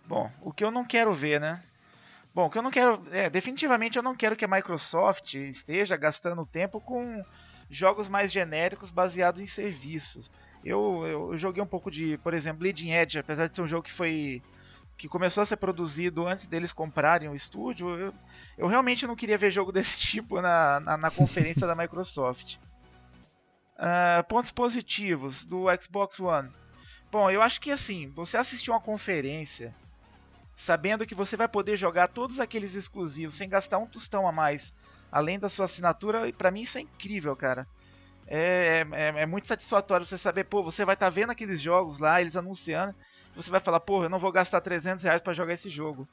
Bom, 0.06 0.30
o 0.40 0.52
que 0.52 0.64
eu 0.64 0.70
não 0.70 0.84
quero 0.84 1.12
ver, 1.12 1.40
né? 1.40 1.62
Bom, 2.34 2.46
o 2.46 2.50
que 2.50 2.58
eu 2.58 2.62
não 2.62 2.70
quero. 2.70 3.02
É, 3.10 3.28
definitivamente 3.28 3.96
eu 3.96 4.02
não 4.02 4.14
quero 4.14 4.36
que 4.36 4.44
a 4.44 4.48
Microsoft 4.48 5.34
esteja 5.34 5.96
gastando 5.96 6.46
tempo 6.46 6.80
com 6.80 7.22
jogos 7.68 8.08
mais 8.08 8.32
genéricos 8.32 8.90
baseados 8.90 9.40
em 9.40 9.46
serviços. 9.46 10.30
Eu, 10.64 11.06
eu, 11.06 11.36
joguei 11.36 11.62
um 11.62 11.66
pouco 11.66 11.90
de, 11.90 12.18
por 12.18 12.34
exemplo, 12.34 12.60
Bleeding 12.60 12.92
Edge, 12.92 13.18
apesar 13.18 13.48
de 13.48 13.56
ser 13.56 13.62
um 13.62 13.68
jogo 13.68 13.84
que 13.84 13.92
foi 13.92 14.42
que 14.96 15.08
começou 15.08 15.42
a 15.42 15.46
ser 15.46 15.56
produzido 15.56 16.26
antes 16.26 16.48
deles 16.48 16.72
comprarem 16.72 17.28
o 17.28 17.34
estúdio, 17.34 17.96
eu, 17.96 18.14
eu 18.56 18.66
realmente 18.66 19.06
não 19.06 19.14
queria 19.14 19.38
ver 19.38 19.50
jogo 19.50 19.70
desse 19.72 19.98
tipo 20.00 20.40
na, 20.40 20.80
na, 20.80 20.96
na 20.96 21.10
conferência 21.10 21.66
da 21.66 21.76
Microsoft. 21.76 22.56
Uh, 23.78 24.24
pontos 24.28 24.50
positivos 24.50 25.44
do 25.44 25.66
Xbox 25.80 26.18
One. 26.18 26.50
Bom, 27.12 27.30
eu 27.30 27.40
acho 27.40 27.60
que 27.60 27.70
assim, 27.70 28.10
você 28.10 28.36
assistir 28.36 28.70
uma 28.70 28.80
conferência 28.80 29.74
sabendo 30.56 31.06
que 31.06 31.14
você 31.14 31.36
vai 31.36 31.46
poder 31.46 31.76
jogar 31.76 32.08
todos 32.08 32.40
aqueles 32.40 32.74
exclusivos 32.74 33.36
sem 33.36 33.48
gastar 33.48 33.78
um 33.78 33.86
tostão 33.86 34.26
a 34.26 34.32
mais, 34.32 34.74
além 35.10 35.38
da 35.38 35.48
sua 35.48 35.66
assinatura, 35.66 36.32
para 36.32 36.50
mim 36.50 36.62
isso 36.62 36.78
é 36.78 36.80
incrível, 36.80 37.36
cara. 37.36 37.64
É, 38.26 38.84
é, 38.90 39.22
é, 39.22 39.26
muito 39.26 39.46
satisfatório 39.46 40.04
você 40.04 40.18
saber, 40.18 40.44
pô, 40.44 40.62
você 40.62 40.84
vai 40.84 40.94
estar 40.94 41.06
tá 41.06 41.10
vendo 41.10 41.30
aqueles 41.30 41.60
jogos 41.60 42.00
lá, 42.00 42.20
eles 42.20 42.36
anunciando, 42.36 42.94
você 43.36 43.48
vai 43.48 43.60
falar, 43.60 43.78
pô, 43.78 44.02
eu 44.02 44.10
não 44.10 44.18
vou 44.18 44.32
gastar 44.32 44.60
300 44.60 45.04
reais 45.04 45.22
para 45.22 45.32
jogar 45.32 45.54
esse 45.54 45.70
jogo. 45.70 46.06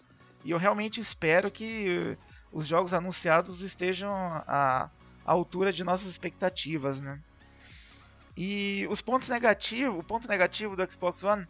E 0.43 0.51
eu 0.51 0.59
realmente 0.59 1.01
espero 1.01 1.49
que 1.49 2.15
os 2.53 2.67
jogos 2.67 2.93
anunciados 2.93 3.61
estejam 3.61 4.13
à, 4.13 4.89
à 5.25 5.31
altura 5.31 5.73
de 5.73 5.83
nossas 5.83 6.07
expectativas, 6.07 7.01
né? 7.01 7.19
E 8.37 8.85
os 8.89 9.01
pontos 9.01 9.29
negativos, 9.29 9.99
o 9.99 10.03
ponto 10.03 10.27
negativo 10.27 10.75
do 10.75 10.91
Xbox 10.91 11.23
One, 11.23 11.47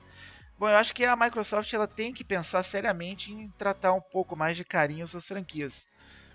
bom, 0.58 0.70
eu 0.70 0.76
acho 0.76 0.94
que 0.94 1.04
a 1.04 1.16
Microsoft 1.16 1.74
ela 1.74 1.88
tem 1.88 2.14
que 2.14 2.24
pensar 2.24 2.62
seriamente 2.64 3.34
em 3.34 3.50
tratar 3.58 3.94
um 3.94 4.02
pouco 4.02 4.36
mais 4.36 4.56
de 4.56 4.64
carinho 4.64 5.08
suas 5.08 5.28
franquias. 5.28 5.88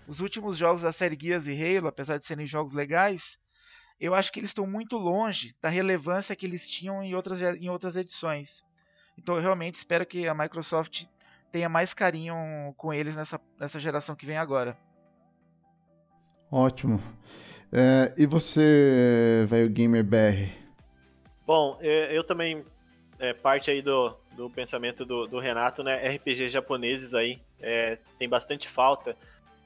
Os 0.09 0.19
últimos 0.19 0.57
jogos 0.57 0.83
da 0.83 0.91
série 0.91 1.17
Gears 1.21 1.47
e 1.47 1.53
Halo, 1.53 1.87
apesar 1.87 2.19
de 2.19 2.27
serem 2.27 2.47
jogos 2.47 2.73
legais, 2.73 3.39
eu 4.01 4.15
acho 4.15 4.33
que 4.33 4.41
eles 4.41 4.51
estão 4.51 4.67
muito 4.67 4.97
longe 4.97 5.55
da 5.63 5.69
relevância 5.69 6.35
que 6.35 6.47
eles 6.47 6.69
tinham 6.69 7.03
em 7.03 7.15
outras, 7.15 7.41
em 7.41 7.69
outras 7.69 7.97
edições. 7.97 8.65
Então 9.17 9.37
eu 9.37 9.43
realmente 9.43 9.77
espero 9.77 10.07
que 10.07 10.27
a 10.27 10.35
Microsoft 10.35 11.05
tenha 11.53 11.69
mais 11.69 11.95
carinho 11.95 12.35
com 12.77 12.93
eles 12.93 13.15
nessa, 13.15 13.41
nessa 13.59 13.79
geração 13.79 14.17
que 14.17 14.27
vem 14.27 14.37
agora. 14.37 14.77
Ótimo. 16.51 17.01
É, 17.73 18.13
e 18.17 18.27
você, 18.27 19.45
velho 19.47 19.69
gamer 19.69 20.03
BR? 20.03 20.51
Bom, 21.47 21.79
é, 21.81 22.17
eu 22.17 22.25
também 22.25 22.65
é, 23.19 23.33
parte 23.33 23.71
aí 23.71 23.81
do, 23.81 24.17
do 24.37 24.51
pensamento 24.51 25.05
do, 25.05 25.27
do, 25.27 25.39
Renato, 25.39 25.85
né? 25.85 26.09
RPG 26.09 26.49
japoneses 26.49 27.15
aí 27.15 27.41
é, 27.61 27.99
tem 28.19 28.29
bastante 28.29 28.69
falta. 28.69 29.17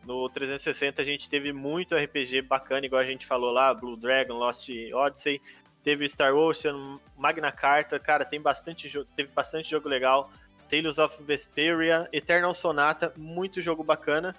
No 0.04 0.28
360 0.28 1.00
a 1.00 1.04
gente 1.04 1.30
teve 1.30 1.52
muito 1.52 1.96
RPG 1.96 2.42
bacana, 2.42 2.84
igual 2.84 3.00
a 3.00 3.06
gente 3.06 3.24
falou 3.24 3.50
lá, 3.50 3.72
Blue 3.72 3.96
Dragon, 3.96 4.34
Lost 4.34 4.68
Odyssey, 4.92 5.40
teve 5.82 6.06
Star 6.06 6.34
Ocean, 6.34 6.98
Magna 7.16 7.50
Carta, 7.50 7.98
cara, 7.98 8.26
tem 8.26 8.40
bastante 8.40 8.90
teve 9.16 9.30
bastante 9.32 9.70
jogo 9.70 9.88
legal. 9.88 10.30
Tales 10.68 10.98
of 10.98 11.22
Vesperia, 11.22 12.08
Eternal 12.12 12.52
Sonata, 12.52 13.12
muito 13.16 13.62
jogo 13.62 13.82
bacana. 13.82 14.34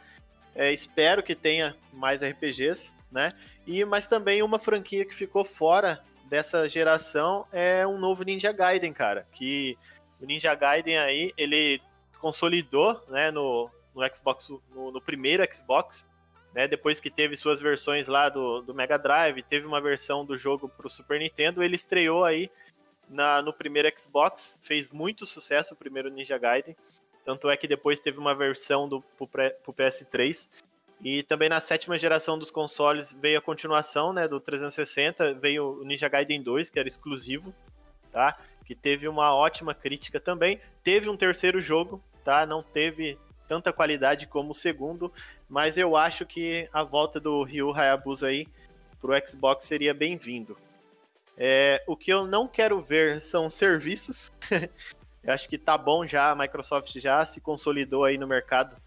É, 0.55 0.71
espero 0.71 1.21
que 1.21 1.35
tenha 1.35 1.75
mais 1.91 2.21
RPGs, 2.23 2.91
né? 3.11 3.33
E 3.67 3.83
mas 3.83 4.07
também 4.07 4.41
uma 4.41 4.57
franquia 4.57 5.05
que 5.05 5.13
ficou 5.13 5.43
fora 5.43 6.01
dessa 6.25 6.67
geração 6.67 7.45
é 7.51 7.85
um 7.85 7.97
novo 7.97 8.23
Ninja 8.23 8.51
Gaiden, 8.51 8.93
cara. 8.93 9.27
Que 9.31 9.77
o 10.21 10.25
Ninja 10.25 10.55
Gaiden 10.55 10.97
aí 10.97 11.33
ele 11.37 11.81
consolidou, 12.19 13.03
né, 13.09 13.29
no, 13.31 13.69
no 13.93 14.15
Xbox, 14.15 14.49
no, 14.73 14.91
no 14.91 15.01
primeiro 15.01 15.43
Xbox, 15.53 16.05
né? 16.53 16.67
Depois 16.67 16.99
que 16.99 17.09
teve 17.09 17.35
suas 17.35 17.59
versões 17.59 18.07
lá 18.07 18.29
do, 18.29 18.61
do 18.61 18.73
Mega 18.73 18.97
Drive, 18.97 19.43
teve 19.43 19.67
uma 19.67 19.81
versão 19.81 20.25
do 20.25 20.37
jogo 20.37 20.69
para 20.69 20.87
o 20.87 20.89
Super 20.89 21.19
Nintendo, 21.19 21.61
ele 21.61 21.75
estreou 21.75 22.23
aí 22.23 22.49
na, 23.09 23.41
no 23.41 23.53
primeiro 23.53 23.91
Xbox, 23.97 24.57
fez 24.63 24.89
muito 24.89 25.25
sucesso 25.25 25.73
o 25.73 25.77
primeiro 25.77 26.09
Ninja 26.09 26.37
Gaiden. 26.37 26.75
Tanto 27.25 27.49
é 27.49 27.57
que 27.57 27.67
depois 27.67 27.99
teve 27.99 28.19
uma 28.19 28.35
versão 28.35 28.87
do 28.87 29.01
pro 29.17 29.73
PS3. 29.73 30.47
E 31.03 31.23
também 31.23 31.49
na 31.49 31.59
sétima 31.59 31.97
geração 31.97 32.39
dos 32.39 32.51
consoles 32.51 33.15
veio 33.19 33.39
a 33.39 33.41
continuação, 33.41 34.13
né, 34.13 34.27
do 34.27 34.39
360, 34.39 35.33
veio 35.33 35.81
o 35.81 35.83
Ninja 35.83 36.07
Gaiden 36.07 36.41
2, 36.41 36.69
que 36.69 36.79
era 36.79 36.87
exclusivo, 36.87 37.53
tá? 38.11 38.37
Que 38.63 38.73
teve 38.73 39.07
uma 39.07 39.35
ótima 39.35 39.73
crítica 39.73 40.19
também. 40.19 40.61
Teve 40.83 41.09
um 41.09 41.17
terceiro 41.17 41.59
jogo, 41.59 42.01
tá? 42.23 42.45
Não 42.45 42.63
teve 42.63 43.17
tanta 43.47 43.73
qualidade 43.73 44.27
como 44.27 44.51
o 44.51 44.55
segundo, 44.55 45.11
mas 45.49 45.77
eu 45.77 45.95
acho 45.95 46.25
que 46.25 46.69
a 46.71 46.83
volta 46.83 47.19
do 47.19 47.43
Ryu 47.43 47.73
Hayabusa 47.73 48.27
aí 48.27 48.47
pro 48.99 49.13
Xbox 49.27 49.65
seria 49.65 49.93
bem-vindo. 49.93 50.57
É, 51.37 51.83
o 51.85 51.95
que 51.97 52.11
eu 52.11 52.25
não 52.25 52.47
quero 52.47 52.81
ver 52.81 53.21
são 53.21 53.49
serviços. 53.49 54.31
eu 55.25 55.33
acho 55.33 55.49
que 55.49 55.57
tá 55.57 55.75
bom 55.77 56.05
já, 56.05 56.29
a 56.29 56.35
Microsoft 56.35 56.97
já 56.99 57.25
se 57.25 57.41
consolidou 57.41 58.03
aí 58.03 58.15
no 58.17 58.27
mercado, 58.27 58.77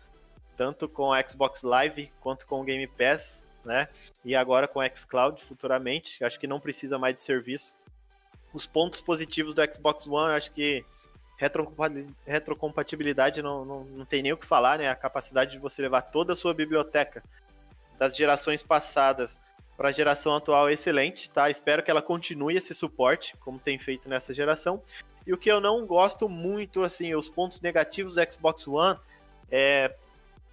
tanto 0.56 0.88
com 0.88 1.12
a 1.12 1.20
Xbox 1.26 1.62
Live 1.62 2.12
quanto 2.20 2.46
com 2.46 2.60
o 2.60 2.64
Game 2.64 2.86
Pass, 2.86 3.42
né? 3.64 3.88
E 4.24 4.36
agora 4.36 4.68
com 4.68 4.78
o 4.78 4.96
xCloud 4.96 5.42
futuramente. 5.42 6.20
Eu 6.20 6.26
acho 6.28 6.38
que 6.38 6.46
não 6.46 6.60
precisa 6.60 6.96
mais 6.96 7.16
de 7.16 7.24
serviço. 7.24 7.74
Os 8.52 8.66
pontos 8.66 9.00
positivos 9.00 9.52
do 9.52 9.62
Xbox 9.74 10.06
One, 10.06 10.30
eu 10.30 10.36
acho 10.36 10.52
que 10.52 10.84
retrocompatibilidade 12.24 13.42
não, 13.42 13.64
não, 13.64 13.84
não 13.84 14.04
tem 14.04 14.22
nem 14.22 14.32
o 14.32 14.36
que 14.36 14.46
falar, 14.46 14.78
né? 14.78 14.88
A 14.88 14.94
capacidade 14.94 15.52
de 15.52 15.58
você 15.58 15.82
levar 15.82 16.02
toda 16.02 16.34
a 16.34 16.36
sua 16.36 16.54
biblioteca 16.54 17.22
das 17.98 18.16
gerações 18.16 18.62
passadas 18.62 19.36
para 19.76 19.88
a 19.88 19.92
geração 19.92 20.34
atual 20.34 20.68
é 20.68 20.72
excelente, 20.72 21.30
tá? 21.30 21.50
Espero 21.50 21.82
que 21.82 21.90
ela 21.90 22.02
continue 22.02 22.56
esse 22.56 22.74
suporte, 22.74 23.36
como 23.38 23.58
tem 23.58 23.78
feito 23.78 24.08
nessa 24.08 24.32
geração. 24.32 24.82
E 25.28 25.32
o 25.34 25.36
que 25.36 25.52
eu 25.52 25.60
não 25.60 25.84
gosto 25.84 26.26
muito, 26.26 26.82
assim, 26.82 27.14
os 27.14 27.28
pontos 27.28 27.60
negativos 27.60 28.14
do 28.14 28.32
Xbox 28.32 28.66
One 28.66 28.98
é. 29.50 29.94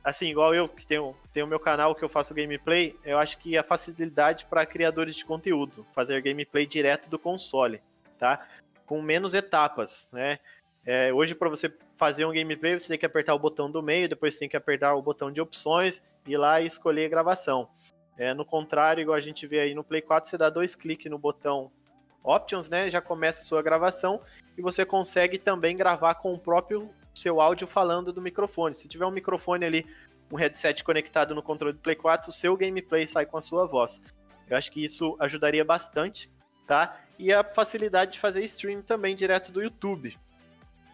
Assim, 0.04 0.28
igual 0.28 0.54
eu 0.54 0.68
que 0.68 0.86
tenho, 0.86 1.16
tenho 1.34 1.48
meu 1.48 1.60
canal 1.60 1.96
que 1.96 2.04
eu 2.04 2.10
faço 2.10 2.36
gameplay, 2.36 2.96
eu 3.04 3.18
acho 3.18 3.40
que 3.40 3.58
a 3.58 3.64
facilidade 3.64 4.46
para 4.46 4.64
criadores 4.66 5.16
de 5.16 5.26
conteúdo, 5.26 5.84
fazer 5.96 6.22
gameplay 6.22 6.66
direto 6.66 7.10
do 7.10 7.18
console, 7.18 7.82
tá? 8.20 8.46
Com 8.86 9.02
menos 9.02 9.34
etapas, 9.34 10.10
né? 10.12 10.40
É, 10.86 11.12
hoje, 11.12 11.34
para 11.34 11.50
você 11.50 11.74
fazer 11.96 12.26
um 12.26 12.34
gameplay, 12.34 12.78
você 12.78 12.90
tem 12.90 13.00
que 13.00 13.06
apertar 13.06 13.34
o 13.34 13.40
botão 13.40 13.72
do 13.72 13.82
meio, 13.82 14.10
depois 14.10 14.36
tem 14.36 14.50
que 14.50 14.58
apertar 14.58 14.94
o 14.94 15.02
botão 15.02 15.32
de 15.32 15.40
opções, 15.40 16.02
ir 16.28 16.38
lá 16.38 16.60
e 16.60 16.68
escolher 16.68 17.10
gravação. 17.10 17.70
É, 18.18 18.34
no 18.34 18.46
contrário, 18.46 19.02
igual 19.02 19.18
a 19.18 19.22
gente 19.22 19.48
vê 19.48 19.62
aí 19.62 19.74
no 19.74 19.86
Play 19.86 20.02
4, 20.02 20.30
você 20.30 20.38
dá 20.38 20.50
dois 20.50 20.76
cliques 20.76 21.10
no 21.10 21.18
botão 21.18 21.72
Options, 22.26 22.70
né? 22.70 22.90
Já 22.90 23.02
começa 23.02 23.42
a 23.42 23.44
sua 23.44 23.62
gravação 23.62 24.22
e 24.58 24.62
você 24.62 24.86
consegue 24.86 25.38
também 25.38 25.76
gravar 25.76 26.16
com 26.16 26.34
o 26.34 26.40
próprio 26.40 26.90
seu 27.14 27.40
áudio 27.40 27.68
falando 27.68 28.12
do 28.12 28.22
microfone. 28.22 28.76
Se 28.76 28.88
tiver 28.88 29.06
um 29.06 29.12
microfone 29.12 29.66
ali, 29.66 29.86
um 30.32 30.36
headset 30.36 30.84
conectado 30.84 31.36
no 31.36 31.44
controle 31.44 31.74
do 31.74 31.80
Play 31.80 31.96
4, 31.96 32.30
o 32.30 32.34
seu 32.34 32.56
gameplay 32.58 33.06
sai 33.06 33.26
com 33.26 33.38
a 33.38 33.42
sua 33.42 33.66
voz. 33.66 34.02
Eu 34.50 34.58
acho 34.58 34.72
que 34.72 34.84
isso 34.84 35.16
ajudaria 35.20 35.64
bastante, 35.64 36.30
tá? 36.68 37.00
E 37.18 37.32
a 37.32 37.44
facilidade 37.44 38.14
de 38.14 38.20
fazer 38.20 38.44
stream 38.44 38.82
também 38.82 39.16
direto 39.16 39.52
do 39.52 39.62
YouTube. 39.62 40.18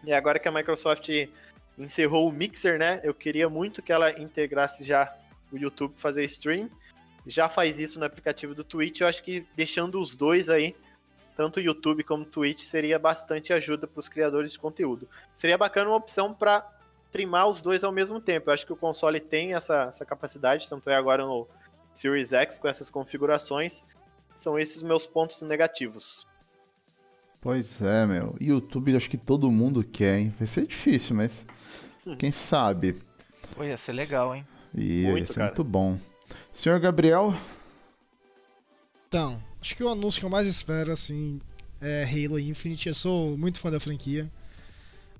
E 0.04 0.12
agora 0.12 0.38
que 0.38 0.48
a 0.48 0.52
Microsoft 0.52 1.08
encerrou 1.78 2.28
o 2.28 2.32
Mixer, 2.32 2.78
né? 2.78 3.00
Eu 3.02 3.14
queria 3.14 3.48
muito 3.48 3.82
que 3.82 3.92
ela 3.92 4.18
integrasse 4.20 4.84
já 4.84 5.14
o 5.50 5.56
YouTube 5.56 5.94
fazer 5.96 6.24
stream. 6.24 6.68
Já 7.26 7.48
faz 7.48 7.78
isso 7.78 7.98
no 7.98 8.04
aplicativo 8.04 8.54
do 8.54 8.64
Twitch. 8.64 9.00
Eu 9.00 9.06
acho 9.06 9.22
que 9.22 9.46
deixando 9.54 10.00
os 10.00 10.14
dois 10.14 10.48
aí, 10.48 10.74
tanto 11.36 11.58
o 11.58 11.60
YouTube 11.60 12.04
como 12.04 12.22
o 12.22 12.26
Twitch, 12.26 12.60
seria 12.60 12.98
bastante 12.98 13.52
ajuda 13.52 13.86
para 13.86 14.00
os 14.00 14.08
criadores 14.08 14.52
de 14.52 14.58
conteúdo. 14.58 15.08
Seria 15.36 15.56
bacana 15.56 15.90
uma 15.90 15.96
opção 15.96 16.32
para 16.34 16.68
trimar 17.10 17.48
os 17.48 17.60
dois 17.60 17.84
ao 17.84 17.92
mesmo 17.92 18.20
tempo. 18.20 18.50
Eu 18.50 18.54
acho 18.54 18.66
que 18.66 18.72
o 18.72 18.76
console 18.76 19.20
tem 19.20 19.54
essa, 19.54 19.84
essa 19.84 20.04
capacidade, 20.04 20.68
tanto 20.68 20.88
é 20.90 20.94
agora 20.94 21.24
no 21.24 21.46
Series 21.92 22.32
X 22.32 22.58
com 22.58 22.68
essas 22.68 22.90
configurações. 22.90 23.84
São 24.34 24.58
esses 24.58 24.82
meus 24.82 25.06
pontos 25.06 25.42
negativos. 25.42 26.26
Pois 27.40 27.82
é, 27.82 28.06
meu. 28.06 28.36
YouTube 28.40 28.96
acho 28.96 29.10
que 29.10 29.18
todo 29.18 29.50
mundo 29.50 29.84
quer, 29.84 30.18
hein? 30.18 30.34
Vai 30.38 30.46
ser 30.46 30.66
difícil, 30.66 31.16
mas 31.16 31.44
hum. 32.06 32.16
quem 32.16 32.32
sabe. 32.32 32.96
Pô, 33.54 33.64
ia 33.64 33.76
ser 33.76 33.92
legal, 33.92 34.34
hein? 34.34 34.46
E 34.74 35.02
muito, 35.02 35.18
ia 35.18 35.26
ser 35.26 35.34
cara. 35.34 35.46
muito 35.46 35.64
bom. 35.64 35.98
Senhor 36.54 36.78
Gabriel? 36.80 37.34
Então, 39.08 39.42
acho 39.62 39.76
que 39.76 39.84
o 39.84 39.88
anúncio 39.88 40.18
que 40.18 40.26
eu 40.26 40.30
mais 40.30 40.48
espero, 40.48 40.92
assim, 40.92 41.40
é 41.80 42.02
Halo 42.02 42.38
Infinite. 42.38 42.88
Eu 42.88 42.94
sou 42.94 43.38
muito 43.38 43.60
fã 43.60 43.70
da 43.70 43.78
franquia. 43.78 44.28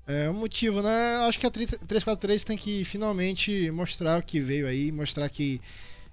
É 0.05 0.29
um 0.29 0.33
motivo, 0.33 0.81
né? 0.81 1.15
Acho 1.27 1.39
que 1.39 1.47
a 1.47 1.49
343 1.49 2.43
tem 2.43 2.57
que 2.57 2.83
finalmente 2.83 3.71
mostrar 3.71 4.19
o 4.19 4.23
que 4.23 4.41
veio 4.41 4.67
aí, 4.67 4.91
mostrar 4.91 5.29
que 5.29 5.61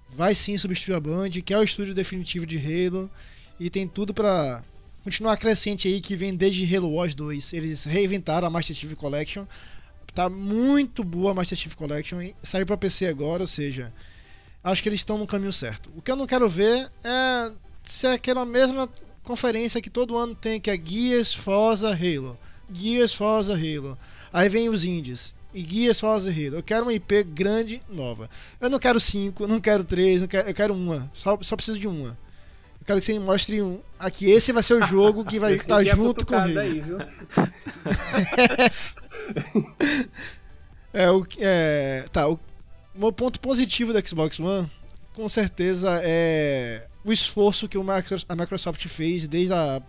vai 0.09 0.33
sim 0.33 0.57
substituir 0.57 0.95
a 0.95 0.99
Band, 0.99 1.29
que 1.29 1.53
é 1.53 1.57
o 1.57 1.63
estúdio 1.63 1.93
definitivo 1.93 2.45
de 2.45 2.57
Halo 2.57 3.11
e 3.59 3.69
tem 3.69 3.85
tudo 3.85 4.13
para 4.13 4.63
continuar 5.03 5.35
crescente 5.35 5.89
aí 5.89 5.99
que 5.99 6.15
vem 6.15 6.33
desde 6.33 6.73
Halo 6.73 6.89
Wars 6.93 7.13
2. 7.13 7.51
Eles 7.51 7.83
reinventaram 7.83 8.47
a 8.47 8.49
Master 8.49 8.73
Chief 8.73 8.95
Collection. 8.95 9.45
Tá 10.13 10.29
muito 10.29 11.03
boa 11.03 11.31
a 11.31 11.33
Master 11.33 11.57
Chief 11.57 11.75
Collection. 11.75 12.17
Saiu 12.41 12.65
para 12.65 12.77
PC 12.77 13.07
agora, 13.07 13.43
ou 13.43 13.47
seja, 13.47 13.93
acho 14.63 14.81
que 14.81 14.87
eles 14.87 15.01
estão 15.01 15.17
no 15.17 15.27
caminho 15.27 15.51
certo. 15.51 15.91
O 15.97 16.01
que 16.01 16.09
eu 16.09 16.15
não 16.15 16.25
quero 16.25 16.47
ver 16.47 16.89
é 17.03 17.51
se 17.91 18.07
é 18.07 18.13
aquela 18.13 18.45
mesma 18.45 18.89
conferência 19.21 19.81
que 19.81 19.89
todo 19.89 20.17
ano 20.17 20.33
tem, 20.33 20.61
que 20.61 20.71
é 20.71 20.79
Gears, 20.81 21.33
Forza, 21.33 21.89
Halo. 21.89 22.37
Gears, 22.71 23.13
Forza, 23.13 23.53
Halo. 23.53 23.97
Aí 24.31 24.47
vem 24.47 24.69
os 24.69 24.85
indies. 24.85 25.35
E 25.53 25.61
Gears, 25.61 25.99
Forza, 25.99 26.31
Halo. 26.31 26.55
Eu 26.55 26.63
quero 26.63 26.85
uma 26.85 26.93
IP 26.93 27.23
grande, 27.23 27.81
nova. 27.89 28.29
Eu 28.61 28.69
não 28.69 28.79
quero 28.79 28.97
cinco, 28.99 29.45
não 29.45 29.59
quero 29.59 29.83
três, 29.83 30.21
não 30.21 30.27
quero, 30.27 30.49
eu 30.49 30.53
quero 30.53 30.73
uma. 30.73 31.11
Só, 31.13 31.37
só 31.41 31.57
preciso 31.57 31.77
de 31.77 31.87
uma. 31.87 32.17
Eu 32.79 32.85
quero 32.85 32.99
que 32.99 33.05
você 33.05 33.19
mostre 33.19 33.61
um. 33.61 33.81
Aqui, 33.99 34.31
esse 34.31 34.53
vai 34.53 34.63
ser 34.63 34.75
o 34.75 34.87
jogo 34.87 35.25
que 35.25 35.37
vai 35.37 35.55
estar 35.55 35.83
junto 35.83 36.25
com 36.25 36.35
ele. 36.45 36.59
Aí, 36.59 36.79
viu? 36.79 36.97
é, 40.93 41.11
o, 41.11 41.27
é, 41.39 42.05
tá, 42.09 42.29
o 42.29 42.39
meu 42.95 43.11
ponto 43.11 43.37
positivo 43.41 43.91
do 43.91 44.07
Xbox 44.07 44.39
One, 44.39 44.71
com 45.13 45.27
certeza, 45.27 45.99
é 46.01 46.87
o 47.03 47.11
esforço 47.11 47.67
que 47.67 47.77
a 47.77 48.35
Microsoft 48.35 48.85
fez 48.87 49.27
desde 49.27 49.53
a, 49.53 49.81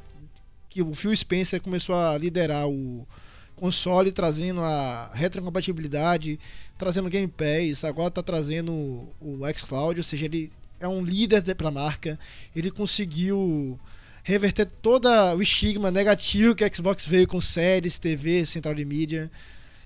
que 0.68 0.82
o 0.82 0.94
Phil 0.94 1.14
Spencer 1.16 1.60
começou 1.60 1.94
a 1.94 2.16
liderar 2.16 2.68
o 2.68 3.06
console, 3.56 4.10
trazendo 4.10 4.60
a 4.62 5.10
retrocompatibilidade, 5.14 6.38
trazendo 6.78 7.10
Game 7.10 7.28
Pass, 7.28 7.84
agora 7.84 8.08
está 8.08 8.22
trazendo 8.22 8.72
o 9.20 9.40
xCloud, 9.54 10.00
ou 10.00 10.04
seja, 10.04 10.24
ele 10.24 10.50
é 10.80 10.88
um 10.88 11.04
líder 11.04 11.42
para 11.54 11.68
a 11.68 11.70
marca. 11.70 12.18
Ele 12.56 12.70
conseguiu 12.70 13.78
reverter 14.24 14.66
todo 14.80 15.08
o 15.08 15.42
estigma 15.42 15.90
negativo 15.90 16.54
que 16.54 16.64
a 16.64 16.72
Xbox 16.72 17.06
veio 17.06 17.26
com 17.26 17.40
séries, 17.40 17.98
TV, 17.98 18.44
central 18.46 18.74
de 18.74 18.84
mídia. 18.84 19.30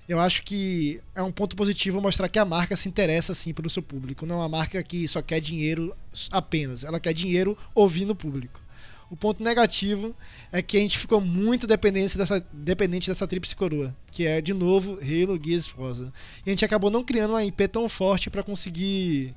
Eu 0.09 0.21
acho 0.21 0.43
que 0.43 1.01
é 1.15 1.23
um 1.23 1.33
ponto 1.33 1.57
positivo 1.57 2.01
mostrar 2.01 2.29
que 2.29 2.39
a 2.39 2.45
marca 2.45 2.77
se 2.77 2.89
interessa 2.89 3.33
assim 3.33 3.53
pelo 3.53 3.69
seu 3.69 3.83
público. 3.83 4.25
Não 4.25 4.37
é 4.37 4.39
uma 4.39 4.49
marca 4.49 4.83
que 4.83 5.07
só 5.09 5.21
quer 5.21 5.41
dinheiro 5.41 5.97
apenas. 6.31 6.85
Ela 6.85 7.01
quer 7.01 7.13
dinheiro 7.13 7.59
ouvindo 7.75 8.11
o 8.11 8.17
público. 8.17 8.61
O 9.11 9.17
ponto 9.17 9.43
negativo 9.43 10.15
é 10.51 10.61
que 10.61 10.77
a 10.77 10.81
gente 10.81 10.99
ficou 10.99 11.21
muito 11.21 11.67
dependente 11.67 12.19
dessa, 12.19 12.45
dependente 12.53 13.09
dessa 13.09 13.27
tríplice 13.27 13.55
coroa, 13.55 13.95
que 14.11 14.27
é, 14.27 14.41
de 14.41 14.53
novo, 14.53 14.99
Halo, 15.01 15.41
Gears 15.43 15.69
Forza. 15.69 16.13
E 16.45 16.51
a 16.51 16.53
gente 16.53 16.65
acabou 16.65 16.91
não 16.91 17.05
criando 17.05 17.31
uma 17.31 17.45
IP 17.45 17.69
tão 17.69 17.89
forte 17.89 18.31
para 18.31 18.43
conseguir 18.43 19.33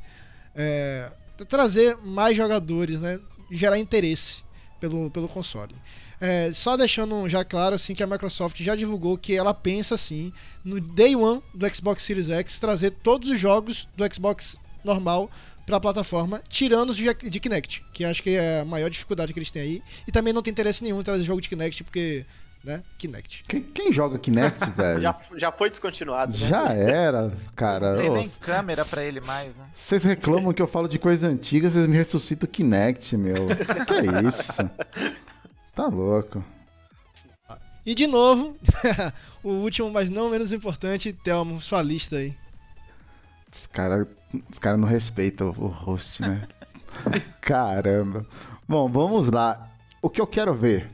é, 0.56 1.12
trazer 1.48 1.98
mais 1.98 2.36
jogadores, 2.36 3.00
né? 3.00 3.20
gerar 3.52 3.78
interesse 3.78 4.44
pelo, 4.80 5.10
pelo 5.12 5.28
console. 5.28 5.76
É, 6.22 6.52
só 6.52 6.76
deixando 6.76 7.28
já 7.30 7.46
claro 7.46 7.76
assim 7.76 7.96
que 7.96 8.04
a 8.04 8.08
Microsoft 8.08 8.62
já 8.62 8.76
divulgou 8.76 9.18
que 9.18 9.36
ela 9.36 9.54
pensa 9.54 9.96
assim 9.96 10.34
no 10.66 10.82
day 10.82 11.16
one 11.16 11.42
do 11.54 11.74
Xbox 11.74 12.04
Series 12.04 12.30
X 12.30 12.60
trazer 12.60 12.92
todos 12.92 13.30
os 13.30 13.40
jogos 13.40 13.88
do 13.96 14.14
Xbox 14.14 14.60
normal 14.84 15.30
para 15.66 15.78
a 15.78 15.80
plataforma, 15.80 16.42
tirando 16.50 16.90
os 16.90 16.96
de, 16.98 17.40
Kinect, 17.40 17.86
que 17.94 18.04
acho 18.04 18.24
que 18.24 18.32
é 18.32 18.62
a 18.62 18.66
maior 18.66 18.90
dificuldade 18.90 19.32
que 19.32 19.38
eles 19.38 19.52
têm 19.52 19.62
aí. 19.62 19.84
E 20.08 20.12
também 20.12 20.34
não 20.34 20.42
tem 20.42 20.52
interesse 20.52 20.84
nenhum 20.84 21.00
em 21.00 21.04
trazer 21.04 21.24
jogo 21.24 21.40
de 21.40 21.48
Kinect, 21.48 21.84
porque 21.84 22.26
né? 22.64 22.82
Kinect. 22.98 23.44
Quem, 23.48 23.62
quem 23.62 23.94
joga 23.94 24.18
Kinect, 24.18 24.60
velho? 24.76 25.02
Já, 25.02 25.16
já 25.38 25.52
foi 25.52 25.70
descontinuado, 25.70 26.38
né? 26.38 26.48
Já 26.48 26.74
era, 26.74 27.32
cara. 27.56 27.94
Não 27.94 28.02
tem 28.02 28.10
nem 28.10 28.30
câmera 28.30 28.84
pra 28.84 29.04
ele 29.04 29.22
mais, 29.22 29.56
né? 29.58 29.66
Vocês 29.72 30.04
reclamam 30.04 30.52
que 30.52 30.62
eu 30.62 30.68
falo 30.68 30.88
de 30.88 31.00
coisa 31.00 31.28
antiga, 31.28 31.70
vocês 31.70 31.88
me 31.88 31.96
ressuscitam 31.96 32.50
Kinect, 32.50 33.16
meu. 33.16 33.48
Que, 33.48 33.86
que 33.86 33.94
é 33.94 34.28
isso? 34.28 34.70
Tá 35.80 35.88
louco. 35.88 36.44
E 37.86 37.96
de 37.96 38.06
novo, 38.06 38.58
o 39.42 39.48
último, 39.48 39.90
mas 39.90 40.10
não 40.10 40.30
menos 40.30 40.52
importante, 40.52 41.14
Thelmo, 41.14 41.62
sua 41.62 41.82
lista 41.82 42.18
aí. 42.18 42.36
Os 43.50 43.66
caras 43.66 44.06
os 44.52 44.60
cara 44.60 44.76
não 44.76 44.86
respeitam 44.86 45.56
o 45.58 45.68
host, 45.68 46.22
né? 46.22 46.46
Caramba. 47.40 48.26
Bom, 48.68 48.90
vamos 48.90 49.32
lá. 49.32 49.72
O 50.02 50.10
que 50.10 50.20
eu 50.20 50.28
quero 50.28 50.54
ver 50.54 50.92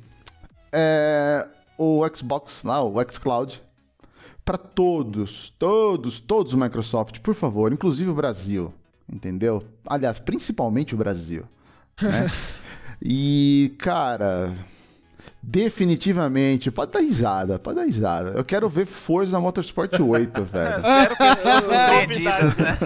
é 0.72 1.48
o 1.80 2.04
Xbox 2.16 2.62
lá, 2.64 2.84
o 2.84 2.94
xCloud, 3.10 3.60
para 4.46 4.60
todos, 4.60 5.50
todos, 5.58 6.20
todos 6.20 6.54
o 6.54 6.58
Microsoft, 6.60 7.22
por 7.22 7.34
favor, 7.34 7.74
inclusive 7.74 8.12
o 8.12 8.14
Brasil, 8.14 8.72
entendeu? 9.12 9.64
Aliás, 9.84 10.20
principalmente 10.20 10.94
o 10.94 10.98
Brasil, 11.00 11.44
né? 12.00 12.28
e, 13.02 13.76
cara, 13.80 14.54
definitivamente, 15.48 16.72
pode 16.72 16.91
dar 16.91 17.00
risada, 17.00 17.60
pode 17.60 17.78
dar 17.78 17.86
risada. 17.86 18.32
Eu 18.32 18.43
quero 18.43 18.68
ver 18.68 18.86
Forza 18.86 19.39
Motorsport 19.39 20.00
8, 20.00 20.43
velho. 20.43 20.82
Zero 20.82 21.16
pessoas 21.16 21.64
surpreendidas, 21.66 22.58
né? 22.58 22.78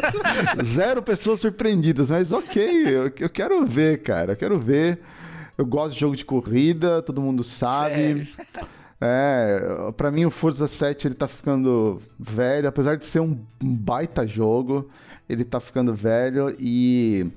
Zero 0.64 1.02
pessoas 1.02 1.40
surpreendidas, 1.40 2.12
mas 2.12 2.32
ok, 2.34 2.62
eu, 2.86 3.12
eu 3.18 3.30
quero 3.30 3.66
ver, 3.66 4.04
cara. 4.04 4.34
Eu 4.34 4.36
quero 4.36 4.60
ver. 4.60 5.00
Eu 5.58 5.66
gosto 5.66 5.94
de 5.94 6.02
jogo 6.02 6.16
de 6.16 6.26
corrida, 6.26 7.02
todo 7.02 7.22
mundo 7.22 7.44
sabe. 7.44 8.30
É, 9.02 9.92
pra 9.96 10.12
mim 10.12 10.26
o 10.26 10.32
Forza 10.32 10.68
7 10.68 11.08
ele 11.08 11.16
tá 11.16 11.28
ficando 11.28 12.02
velho, 12.20 12.68
apesar 12.68 12.98
de 12.98 13.06
ser 13.06 13.22
um 13.22 13.40
um 13.64 13.74
baita 13.74 14.28
jogo, 14.28 14.90
ele 15.28 15.46
tá 15.46 15.60
ficando 15.60 15.94
velho 15.94 16.56
e 16.60 17.30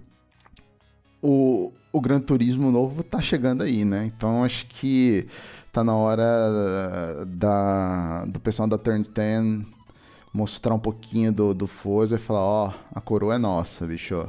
o, 1.22 1.72
o 1.92 2.00
Gran 2.00 2.20
Turismo 2.20 2.70
novo 2.70 3.02
tá 3.02 3.20
chegando 3.20 3.62
aí, 3.62 3.84
né? 3.84 4.10
Então 4.16 4.44
acho 4.44 4.66
que 4.66 5.26
tá 5.72 5.84
na 5.84 5.94
hora 5.94 6.24
da, 7.26 8.24
do 8.26 8.40
pessoal 8.40 8.66
da 8.68 8.78
Turn 8.78 9.04
10 9.04 9.66
mostrar 10.32 10.74
um 10.74 10.78
pouquinho 10.78 11.30
do, 11.30 11.52
do 11.52 11.66
Forza 11.66 12.16
e 12.16 12.18
falar, 12.18 12.40
ó, 12.40 12.72
a 12.94 13.00
coroa 13.00 13.34
é 13.34 13.38
nossa, 13.38 13.86
bicho. 13.86 14.26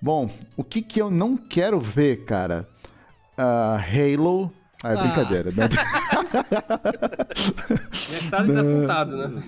Bom, 0.00 0.30
o 0.56 0.62
que 0.62 0.80
que 0.82 1.00
eu 1.02 1.10
não 1.10 1.36
quero 1.36 1.80
ver, 1.80 2.24
cara? 2.24 2.68
Ah, 3.36 3.80
Halo... 3.80 4.52
Ah, 4.84 4.92
é 4.92 4.96
Ah. 4.96 5.02
brincadeira, 5.02 5.50
né? 5.52 5.68
Tá 8.30 8.42
desapontado, 8.42 9.16
né? 9.16 9.42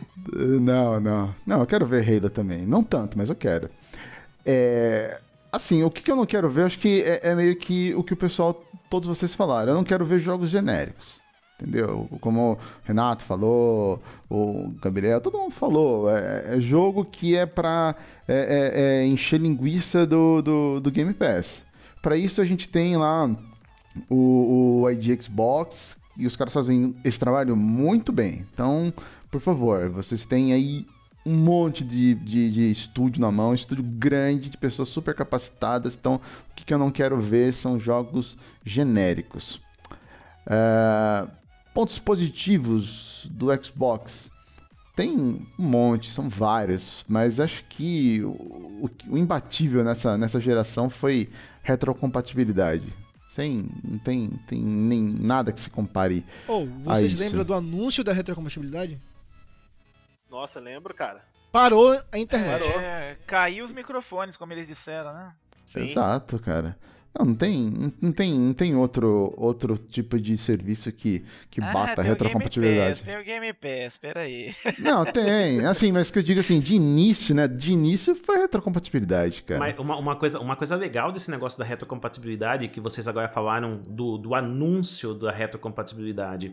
Não, 0.61 1.01
não. 1.01 1.35
Não, 1.47 1.61
eu 1.61 1.67
quero 1.67 1.85
ver 1.87 2.09
Halo 2.09 2.31
também. 2.31 2.65
Não 2.67 2.83
tanto, 2.85 3.17
mas 3.19 3.29
eu 3.29 3.35
quero. 3.35 3.69
É, 4.47 5.21
assim, 5.57 5.83
o 5.83 5.91
que, 5.91 6.03
que 6.03 6.11
eu 6.11 6.17
não 6.17 6.27
quero 6.27 6.49
ver, 6.49 6.65
acho 6.67 6.79
que 6.79 7.03
é, 7.03 7.31
é 7.31 7.35
meio 7.35 7.57
que 7.57 7.95
o 7.95 8.03
que 8.03 8.13
o 8.13 8.17
pessoal, 8.17 8.63
todos 8.91 9.09
vocês 9.09 9.35
falaram. 9.35 9.73
Eu 9.73 9.77
não 9.77 9.85
quero 9.85 10.05
ver 10.05 10.19
jogos 10.19 10.51
genéricos. 10.51 11.23
Entendeu? 11.61 12.09
Como 12.21 12.53
o 12.53 12.59
Renato 12.83 13.23
falou, 13.23 14.03
o 14.29 14.73
Gabriel, 14.83 15.21
todo 15.21 15.39
mundo 15.39 15.53
falou. 15.53 16.11
É, 16.11 16.57
é 16.57 16.61
jogo 16.61 17.05
que 17.05 17.37
é 17.37 17.47
pra 17.47 17.95
é, 18.27 18.73
é- 18.75 18.81
é 19.03 19.07
encher 19.07 19.41
linguiça 19.41 20.05
do, 20.05 20.43
do, 20.43 20.81
do 20.81 20.91
Game 20.91 21.15
Pass. 21.15 21.63
Pra 22.03 22.17
isso 22.17 22.41
a 22.41 22.45
gente 22.45 22.69
tem 22.69 22.97
lá 22.97 23.31
o, 24.11 24.83
o 24.83 24.91
ID 24.91 25.23
Xbox 25.23 25.97
e 26.19 26.27
os 26.27 26.35
caras 26.37 26.53
fazem 26.53 26.95
esse 27.05 27.19
trabalho 27.21 27.57
muito 27.57 28.13
bem. 28.13 28.45
Então, 28.53 28.93
por 29.31 29.41
favor, 29.41 29.89
vocês 29.91 30.25
têm 30.25 30.53
aí 30.53 30.85
um 31.27 31.35
monte 31.35 31.83
de, 31.85 32.15
de, 32.15 32.51
de 32.51 32.71
estúdio 32.71 33.21
na 33.21 33.31
mão, 33.33 33.55
estúdio 33.55 33.85
grande, 33.85 34.51
de 34.51 34.57
pessoas 34.59 34.89
super 34.89 35.15
capacitadas. 35.15 35.97
Então, 35.99 36.17
o 36.17 36.55
que, 36.55 36.65
que 36.65 36.75
eu 36.75 36.79
não 36.79 36.91
quero 36.91 37.19
ver 37.21 37.53
são 37.53 37.79
jogos 37.79 38.37
genéricos. 38.65 39.61
É, 40.47 41.27
pontos 41.73 41.99
positivos 41.99 43.27
do 43.31 43.47
Xbox. 43.63 44.31
Tem 44.95 45.11
um 45.19 45.45
monte, 45.59 46.13
são 46.13 46.29
vários, 46.29 47.05
mas 47.09 47.41
acho 47.41 47.65
que 47.65 48.23
o, 48.23 48.89
o- 49.11 49.19
imbatível 49.19 49.83
nessa, 49.83 50.17
nessa 50.17 50.39
geração 50.39 50.89
foi 50.89 51.29
retrocompatibilidade. 51.65 52.93
Sem, 53.29 53.69
não 53.83 53.99
tem, 53.99 54.31
tem 54.47 54.63
nem 54.63 55.03
nada 55.03 55.51
que 55.51 55.61
se 55.61 55.69
compare. 55.69 56.25
Ou, 56.47 56.69
vocês 56.69 57.13
isso. 57.13 57.21
lembram 57.21 57.45
do 57.45 57.53
anúncio 57.55 58.05
da 58.05 58.13
retrocompatibilidade? 58.13 59.01
Nossa, 60.35 60.59
lembro, 60.59 60.93
cara. 60.93 61.23
Parou 61.53 61.97
a 62.11 62.19
internet. 62.19 62.61
Parou. 62.61 62.81
É, 62.81 63.17
caiu 63.25 63.65
os 63.65 63.73
microfones, 63.73 64.37
como 64.37 64.53
eles 64.53 64.67
disseram, 64.67 65.13
né? 65.15 65.33
Sim. 65.65 65.83
Exato, 65.83 66.41
cara. 66.41 66.77
Não, 67.17 67.27
não 67.27 67.35
tem, 67.37 67.73
não 68.03 68.11
tem, 68.11 68.35
não 68.35 68.53
tem 68.53 68.75
outro, 68.75 69.33
outro 69.37 69.79
tipo 69.79 70.19
de 70.19 70.37
serviço 70.37 70.91
que, 70.91 71.25
que 71.49 71.61
Ah, 71.61 71.73
bata 71.73 71.79
a 71.79 71.85
tem 71.85 71.93
o 71.93 71.97
Game 71.97 72.09
retrocompatibilidade. 72.09 72.99
Pass, 72.99 73.03
tem 73.03 73.21
o 73.21 73.25
Game 73.25 73.53
Pass, 73.53 73.97
peraí. 73.97 74.57
Não, 74.81 75.05
tem. 75.05 75.65
Assim, 75.65 75.93
mas 75.93 76.11
que 76.11 76.19
eu 76.19 76.23
digo 76.25 76.41
assim, 76.41 76.59
de 76.59 76.75
início, 76.75 77.33
né? 77.33 77.47
De 77.47 77.71
início 77.71 78.17
foi 78.17 78.39
retrocompatibilidade, 78.39 79.45
cara. 79.45 79.61
Mas 79.61 79.79
uma, 79.79 79.97
uma 79.97 80.17
coisa, 80.17 80.41
uma 80.41 80.57
coisa 80.57 80.75
legal 80.75 81.13
desse 81.13 81.31
negócio 81.31 81.57
da 81.57 81.65
retrocompatibilidade, 81.65 82.67
que 82.67 82.81
vocês 82.81 83.07
agora 83.07 83.29
falaram 83.29 83.77
do, 83.77 84.19
do 84.19 84.35
anúncio 84.35 85.15
da 85.15 85.31
retrocompatibilidade, 85.31 86.53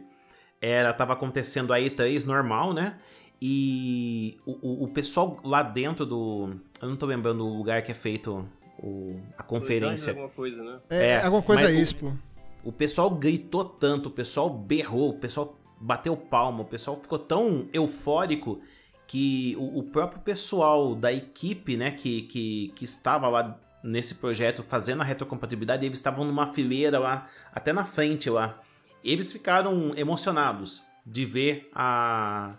era 0.61 0.93
tava 0.93 1.13
acontecendo 1.13 1.73
a 1.73 1.79
E3 1.79 2.27
normal, 2.27 2.73
né? 2.73 2.97
E 3.41 4.37
o, 4.45 4.51
o, 4.61 4.83
o 4.83 4.87
pessoal 4.87 5.37
lá 5.43 5.63
dentro 5.63 6.05
do. 6.05 6.55
Eu 6.81 6.89
não 6.89 6.95
tô 6.95 7.05
lembrando 7.05 7.45
o 7.45 7.57
lugar 7.57 7.81
que 7.81 7.91
é 7.91 7.95
feito 7.95 8.47
o, 8.77 9.19
a 9.37 9.43
conferência. 9.43 10.11
Alguma 10.11 10.29
coisa, 10.29 10.63
né? 10.63 10.79
É, 10.89 11.07
É, 11.07 11.23
alguma 11.23 11.41
coisa 11.41 11.71
isso, 11.71 11.95
pô. 11.95 12.11
O 12.63 12.71
pessoal 12.71 13.09
gritou 13.09 13.65
tanto, 13.65 14.07
o 14.07 14.11
pessoal 14.11 14.49
berrou, 14.49 15.09
o 15.09 15.17
pessoal 15.17 15.57
bateu 15.79 16.15
palma, 16.15 16.61
o 16.61 16.65
pessoal 16.65 16.95
ficou 16.95 17.17
tão 17.17 17.67
eufórico 17.73 18.61
que 19.07 19.55
o, 19.57 19.79
o 19.79 19.83
próprio 19.83 20.21
pessoal 20.21 20.95
da 20.95 21.11
equipe, 21.11 21.75
né, 21.75 21.91
que, 21.91 22.21
que, 22.23 22.71
que 22.75 22.85
estava 22.85 23.27
lá 23.27 23.59
nesse 23.83 24.15
projeto 24.15 24.61
fazendo 24.63 25.01
a 25.01 25.03
retrocompatibilidade, 25.03 25.85
eles 25.85 25.97
estavam 25.97 26.23
numa 26.23 26.53
fileira 26.53 26.99
lá, 26.99 27.27
até 27.53 27.73
na 27.73 27.83
frente 27.83 28.29
lá. 28.29 28.61
Eles 29.03 29.33
ficaram 29.33 29.93
emocionados 29.97 30.83
de 31.03 31.25
ver 31.25 31.69
a, 31.73 32.53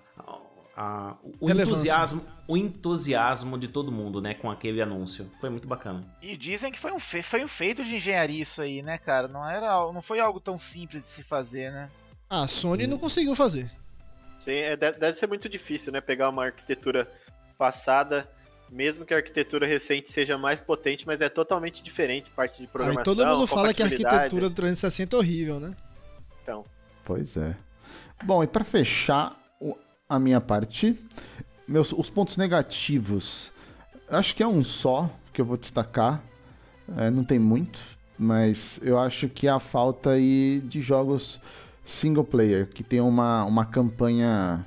a- 0.77 1.17
o 1.41 1.51
entusiasmo, 1.51 2.25
o 2.49 2.57
entusiasmo 2.57 3.59
de 3.59 3.69
todo 3.69 3.93
mundo, 3.93 4.21
né, 4.21 4.35
com 4.35 4.51
aquele 4.51 4.81
anúncio. 4.81 5.31
Foi 5.41 5.51
muito 5.51 5.69
bacana. 5.69 6.05
E 6.21 6.37
dizem 6.37 6.73
que 6.73 6.79
foi 6.79 6.93
um, 6.93 6.99
fe- 6.99 7.23
foi 7.23 7.45
um 7.45 7.49
feito 7.49 7.85
de 7.85 7.97
engenharia 7.97 8.43
isso 8.43 8.61
aí, 8.63 8.83
né, 8.83 8.99
cara? 8.99 9.29
Não, 9.29 9.49
era, 9.49 9.71
não 9.93 10.03
foi 10.03 10.21
algo 10.21 10.41
tão 10.41 10.59
simples 10.59 11.03
de 11.03 11.09
se 11.09 11.23
fazer, 11.23 11.71
né? 11.73 11.91
Ah, 12.29 12.45
a 12.45 12.47
Sony 12.47 12.87
não 12.87 12.99
conseguiu 12.99 13.35
fazer. 13.35 13.71
Sim, 14.41 14.53
é, 14.53 14.77
deve, 14.77 15.15
ser 15.15 15.27
muito 15.27 15.49
difícil, 15.49 15.93
né? 15.93 16.01
Pegar 16.01 16.29
uma 16.31 16.45
arquitetura 16.47 17.07
passada, 17.59 18.29
mesmo 18.71 19.05
que 19.05 19.13
a 19.15 19.19
arquitetura 19.19 19.67
recente 19.67 20.11
seja 20.11 20.37
mais 20.39 20.61
potente, 20.61 21.07
mas 21.07 21.21
é 21.21 21.29
totalmente 21.29 21.83
diferente, 21.83 22.31
parte 22.31 22.57
de 22.57 22.63
Aí 22.63 22.69
programação, 22.69 23.15
todo 23.15 23.27
mundo 23.27 23.47
fala 23.47 23.73
que 23.75 23.83
a 23.83 23.87
arquitetura 23.87 24.49
do 24.49 24.55
360 24.55 25.15
é 25.15 25.19
horrível, 25.19 25.61
né? 25.61 25.71
Então, 26.43 26.65
Pois 27.05 27.37
é. 27.37 27.57
Bom, 28.25 28.43
e 28.43 28.47
pra 28.47 28.65
fechar 28.65 29.37
a 30.13 30.19
minha 30.19 30.43
parte, 30.43 30.95
meus, 31.67 31.91
os 31.91 32.11
pontos 32.11 32.37
negativos. 32.37 33.51
Acho 34.11 34.37
que 34.37 34.43
é 34.43 34.47
um 34.47 34.63
só 34.63 35.09
que 35.33 35.41
eu 35.41 35.45
vou 35.47 35.57
destacar. 35.57 36.23
É, 36.99 37.09
não 37.09 37.25
tem 37.25 37.39
muito, 37.39 37.81
mas 38.19 38.79
eu 38.83 38.99
acho 38.99 39.27
que 39.31 39.47
é 39.47 39.51
a 39.51 39.59
falta 39.59 40.11
aí 40.11 40.61
de 40.67 40.83
jogos 40.83 41.41
single 41.83 42.25
player, 42.25 42.69
que 42.69 42.83
tem 42.83 43.01
uma, 43.01 43.45
uma 43.45 43.65
campanha 43.65 44.67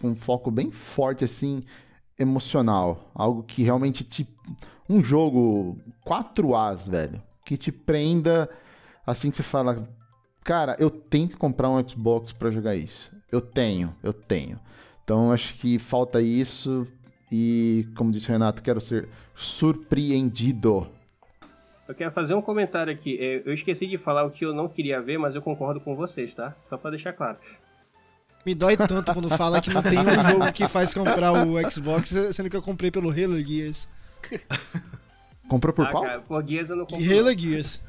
com 0.00 0.16
foco 0.16 0.50
bem 0.50 0.70
forte, 0.70 1.22
assim, 1.22 1.60
emocional. 2.18 3.10
Algo 3.14 3.42
que 3.42 3.62
realmente 3.62 4.04
te. 4.04 4.26
Um 4.88 5.04
jogo 5.04 5.78
4As, 6.06 6.88
velho. 6.88 7.22
Que 7.44 7.58
te 7.58 7.70
prenda 7.70 8.48
assim 9.06 9.30
que 9.30 9.36
você 9.36 9.42
fala, 9.42 9.86
cara, 10.42 10.76
eu 10.78 10.88
tenho 10.88 11.28
que 11.28 11.36
comprar 11.36 11.68
um 11.68 11.86
Xbox 11.86 12.32
pra 12.32 12.50
jogar 12.50 12.74
isso. 12.74 13.17
Eu 13.30 13.40
tenho, 13.40 13.94
eu 14.02 14.12
tenho. 14.12 14.58
Então 15.04 15.32
acho 15.32 15.54
que 15.54 15.78
falta 15.78 16.20
isso 16.20 16.86
e, 17.30 17.86
como 17.96 18.10
disse 18.10 18.28
o 18.28 18.32
Renato, 18.32 18.62
quero 18.62 18.80
ser 18.80 19.08
surpreendido. 19.34 20.86
Eu 21.86 21.94
quero 21.94 22.12
fazer 22.12 22.34
um 22.34 22.42
comentário 22.42 22.92
aqui. 22.92 23.18
É, 23.18 23.42
Eu 23.44 23.54
esqueci 23.54 23.86
de 23.86 23.96
falar 23.96 24.24
o 24.24 24.30
que 24.30 24.44
eu 24.44 24.54
não 24.54 24.68
queria 24.68 25.00
ver, 25.00 25.18
mas 25.18 25.34
eu 25.34 25.40
concordo 25.40 25.80
com 25.80 25.96
vocês, 25.96 26.34
tá? 26.34 26.54
Só 26.68 26.76
pra 26.76 26.90
deixar 26.90 27.12
claro. 27.14 27.38
Me 28.44 28.54
dói 28.54 28.76
tanto 28.76 29.12
quando 29.12 29.28
fala 29.30 29.60
que 29.60 29.70
não 29.70 29.82
tem 29.82 29.98
um 29.98 30.22
jogo 30.30 30.52
que 30.52 30.68
faz 30.68 30.94
comprar 30.94 31.32
o 31.32 31.70
Xbox, 31.70 32.14
sendo 32.32 32.48
que 32.48 32.56
eu 32.56 32.62
comprei 32.62 32.90
pelo 32.90 33.10
Halo 33.10 33.38
Gears. 33.38 33.88
Comprou 35.48 35.72
por 35.72 35.86
ah, 35.86 35.90
qual? 35.90 36.02
cara, 36.02 36.20
por 36.20 36.46
Gears 36.46 36.70
eu 36.70 36.76
não 36.76 36.86
compro. 36.86 37.04
Halo 37.04 37.38
Gears. 37.38 37.82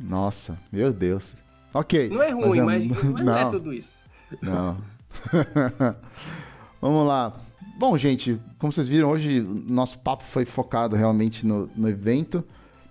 Nossa, 0.00 0.58
meu 0.72 0.92
Deus. 0.92 1.34
Ok. 1.72 2.08
Não 2.08 2.22
é 2.22 2.30
ruim, 2.30 2.60
mas, 2.62 2.86
mas 2.86 3.02
não. 3.24 3.36
é 3.36 3.44
não, 3.44 3.50
tudo 3.50 3.72
isso. 3.72 4.04
Não. 4.40 4.78
Vamos 6.80 7.06
lá. 7.06 7.32
Bom, 7.78 7.96
gente, 7.96 8.40
como 8.58 8.72
vocês 8.72 8.88
viram, 8.88 9.10
hoje 9.10 9.40
nosso 9.40 9.98
papo 9.98 10.22
foi 10.22 10.44
focado 10.44 10.94
realmente 10.94 11.44
no, 11.46 11.68
no 11.74 11.88
evento, 11.88 12.44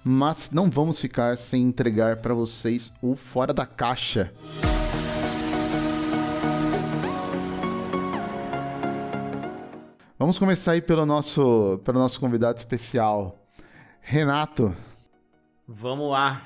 mas 0.03 0.51
não 0.51 0.69
vamos 0.69 0.99
ficar 0.99 1.37
sem 1.37 1.63
entregar 1.63 2.17
para 2.17 2.33
vocês 2.33 2.91
o 3.01 3.15
Fora 3.15 3.53
da 3.53 3.65
Caixa. 3.65 4.33
Vamos 10.17 10.37
começar 10.37 10.73
aí 10.73 10.81
pelo 10.81 11.05
nosso, 11.05 11.79
pelo 11.83 11.99
nosso 11.99 12.19
convidado 12.19 12.57
especial, 12.57 13.39
Renato. 14.01 14.75
Vamos 15.67 16.11
lá. 16.11 16.41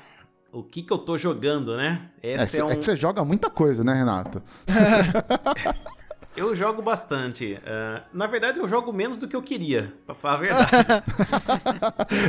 O 0.56 0.62
que 0.62 0.82
que 0.82 0.90
eu 0.90 0.96
tô 0.96 1.18
jogando, 1.18 1.76
né? 1.76 2.08
É, 2.22 2.32
Esse 2.32 2.52
cê- 2.56 2.60
é, 2.62 2.64
um... 2.64 2.70
é 2.70 2.76
que 2.76 2.82
você 2.82 2.96
joga 2.96 3.22
muita 3.22 3.50
coisa, 3.50 3.84
né, 3.84 3.92
Renato? 3.92 4.42
Eu 6.34 6.54
jogo 6.56 6.80
bastante. 6.82 7.58
Ah, 7.64 8.02
na 8.12 8.26
verdade, 8.26 8.58
eu 8.58 8.68
jogo 8.68 8.92
menos 8.92 9.16
do 9.16 9.26
que 9.26 9.34
eu 9.34 9.40
queria, 9.40 9.94
pra 10.04 10.14
falar 10.14 10.34
a 10.34 10.36
verdade. 10.36 10.70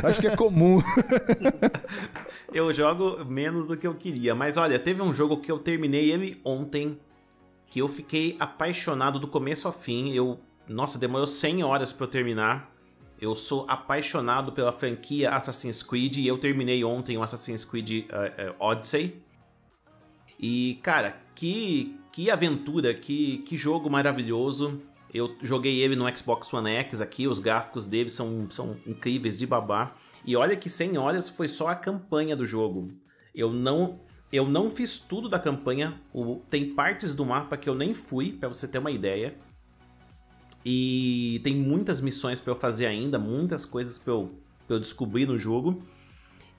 Acho 0.02 0.18
que 0.18 0.26
é 0.28 0.34
comum. 0.34 0.82
eu 2.50 2.72
jogo 2.72 3.22
menos 3.26 3.66
do 3.66 3.76
que 3.76 3.86
eu 3.86 3.94
queria. 3.94 4.34
Mas 4.34 4.56
olha, 4.56 4.78
teve 4.78 5.02
um 5.02 5.12
jogo 5.12 5.36
que 5.36 5.52
eu 5.52 5.58
terminei 5.58 6.10
ele 6.10 6.40
ontem, 6.42 6.98
que 7.66 7.82
eu 7.82 7.86
fiquei 7.86 8.34
apaixonado 8.40 9.18
do 9.18 9.28
começo 9.28 9.66
ao 9.66 9.74
fim. 9.74 10.10
Eu, 10.14 10.40
nossa, 10.66 10.98
demorou 10.98 11.26
100 11.26 11.62
horas 11.62 11.92
pra 11.92 12.06
eu 12.06 12.10
terminar. 12.10 12.72
Eu 13.20 13.34
sou 13.34 13.64
apaixonado 13.68 14.52
pela 14.52 14.72
franquia 14.72 15.30
Assassin's 15.30 15.82
Creed 15.82 16.18
e 16.18 16.26
eu 16.26 16.38
terminei 16.38 16.84
ontem 16.84 17.16
o 17.16 17.22
Assassin's 17.22 17.64
Creed 17.64 18.06
eh, 18.08 18.32
eh, 18.38 18.54
Odyssey. 18.58 19.20
E, 20.38 20.78
cara, 20.82 21.20
que, 21.34 21.98
que 22.12 22.30
aventura, 22.30 22.94
que, 22.94 23.38
que 23.38 23.56
jogo 23.56 23.90
maravilhoso. 23.90 24.80
Eu 25.12 25.34
joguei 25.42 25.80
ele 25.80 25.96
no 25.96 26.16
Xbox 26.16 26.52
One 26.52 26.70
X 26.70 27.00
aqui, 27.00 27.26
os 27.26 27.38
gráficos 27.38 27.86
dele 27.86 28.08
são, 28.08 28.46
são 28.50 28.76
incríveis 28.86 29.38
de 29.38 29.46
babar. 29.46 29.96
E 30.24 30.36
olha 30.36 30.54
que 30.54 30.70
100 30.70 30.98
horas 30.98 31.28
foi 31.28 31.48
só 31.48 31.68
a 31.68 31.74
campanha 31.74 32.36
do 32.36 32.46
jogo. 32.46 32.88
Eu 33.34 33.52
não 33.52 34.00
eu 34.30 34.46
não 34.46 34.70
fiz 34.70 34.98
tudo 34.98 35.28
da 35.28 35.38
campanha. 35.38 36.00
Tem 36.50 36.74
partes 36.74 37.14
do 37.14 37.24
mapa 37.24 37.56
que 37.56 37.68
eu 37.68 37.74
nem 37.74 37.94
fui, 37.94 38.32
pra 38.32 38.48
você 38.48 38.68
ter 38.68 38.78
uma 38.78 38.90
ideia. 38.90 39.34
E 40.64 41.40
tem 41.44 41.54
muitas 41.54 42.00
missões 42.00 42.40
pra 42.40 42.52
eu 42.52 42.56
fazer 42.56 42.86
ainda, 42.86 43.18
muitas 43.18 43.64
coisas 43.64 43.98
pra 43.98 44.12
eu, 44.12 44.30
pra 44.66 44.76
eu 44.76 44.80
descobrir 44.80 45.26
no 45.26 45.38
jogo. 45.38 45.82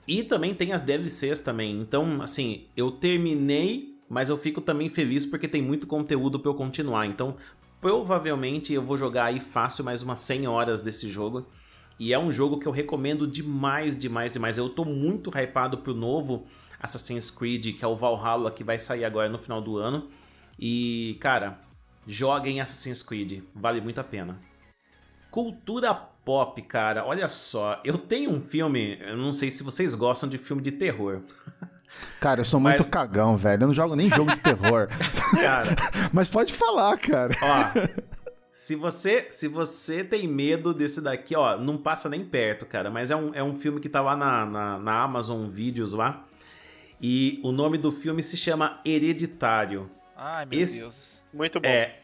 E 0.06 0.24
também 0.24 0.54
tem 0.54 0.72
as 0.72 0.82
DLCs 0.82 1.40
também. 1.42 1.80
Então, 1.80 2.20
assim, 2.20 2.64
eu 2.76 2.90
terminei, 2.90 3.96
mas 4.08 4.28
eu 4.28 4.36
fico 4.36 4.60
também 4.60 4.88
feliz 4.88 5.24
porque 5.24 5.46
tem 5.46 5.62
muito 5.62 5.86
conteúdo 5.86 6.40
pra 6.40 6.50
eu 6.50 6.54
continuar. 6.54 7.06
Então, 7.06 7.36
provavelmente 7.80 8.72
eu 8.72 8.82
vou 8.82 8.98
jogar 8.98 9.26
aí 9.26 9.40
fácil 9.40 9.84
mais 9.84 10.02
umas 10.02 10.20
100 10.20 10.48
horas 10.48 10.82
desse 10.82 11.08
jogo. 11.08 11.46
E 11.98 12.14
é 12.14 12.18
um 12.18 12.32
jogo 12.32 12.58
que 12.58 12.66
eu 12.66 12.72
recomendo 12.72 13.26
demais, 13.26 13.96
demais, 13.96 14.32
demais. 14.32 14.56
Eu 14.56 14.70
tô 14.70 14.84
muito 14.84 15.30
hypado 15.30 15.78
pro 15.78 15.94
novo 15.94 16.46
Assassin's 16.80 17.30
Creed, 17.30 17.76
que 17.76 17.84
é 17.84 17.88
o 17.88 17.94
Valhalla, 17.94 18.50
que 18.50 18.64
vai 18.64 18.78
sair 18.78 19.04
agora 19.04 19.28
no 19.28 19.36
final 19.36 19.60
do 19.60 19.76
ano. 19.76 20.08
E, 20.58 21.18
cara, 21.20 21.60
joguem 22.06 22.60
Assassin's 22.60 23.02
Creed, 23.02 23.42
vale 23.54 23.80
muito 23.80 24.00
a 24.00 24.04
pena. 24.04 24.38
Cultura 25.30 25.94
pop, 25.94 26.60
cara, 26.62 27.04
olha 27.04 27.28
só. 27.28 27.80
Eu 27.84 27.96
tenho 27.96 28.30
um 28.30 28.40
filme, 28.40 28.98
eu 29.00 29.16
não 29.16 29.32
sei 29.32 29.50
se 29.50 29.62
vocês 29.62 29.94
gostam 29.94 30.28
de 30.28 30.38
filme 30.38 30.62
de 30.62 30.72
terror. 30.72 31.20
Cara, 32.20 32.40
eu 32.40 32.44
sou 32.44 32.60
Mas- 32.60 32.76
muito 32.78 32.88
cagão, 32.88 33.36
velho. 33.36 33.64
Eu 33.64 33.66
não 33.66 33.74
jogo 33.74 33.96
nem 33.96 34.08
jogo 34.08 34.32
de 34.32 34.40
terror. 34.40 34.88
Cara, 35.34 35.76
Mas 36.12 36.28
pode 36.28 36.52
falar, 36.52 36.96
cara. 36.98 37.34
ó. 37.42 38.00
Se 38.52 38.76
você, 38.76 39.26
se 39.30 39.48
você 39.48 40.04
tem 40.04 40.28
medo 40.28 40.72
desse 40.72 41.00
daqui, 41.00 41.34
ó, 41.34 41.58
não 41.58 41.76
passa 41.76 42.08
nem 42.08 42.24
perto, 42.24 42.64
cara. 42.64 42.90
Mas 42.90 43.10
é 43.10 43.16
um, 43.16 43.34
é 43.34 43.42
um 43.42 43.54
filme 43.54 43.80
que 43.80 43.88
tá 43.88 44.00
lá 44.00 44.16
na, 44.16 44.46
na, 44.46 44.78
na 44.78 45.02
Amazon 45.02 45.48
Videos 45.48 45.92
lá. 45.92 46.24
E 47.00 47.40
o 47.42 47.50
nome 47.50 47.76
do 47.76 47.90
filme 47.90 48.22
se 48.22 48.36
chama 48.36 48.78
Hereditário. 48.84 49.90
Ai, 50.16 50.46
meu 50.46 50.60
Esse- 50.60 50.80
Deus. 50.80 51.19
Muito 51.32 51.60
bom. 51.60 51.68
É, 51.68 51.98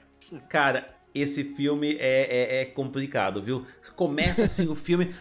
cara, 0.48 0.96
esse 1.14 1.44
filme 1.44 1.96
é, 1.98 2.58
é, 2.58 2.62
é 2.62 2.64
complicado, 2.64 3.42
viu? 3.42 3.66
Começa 3.94 4.44
assim 4.44 4.68
o 4.68 4.74
filme, 4.74 5.14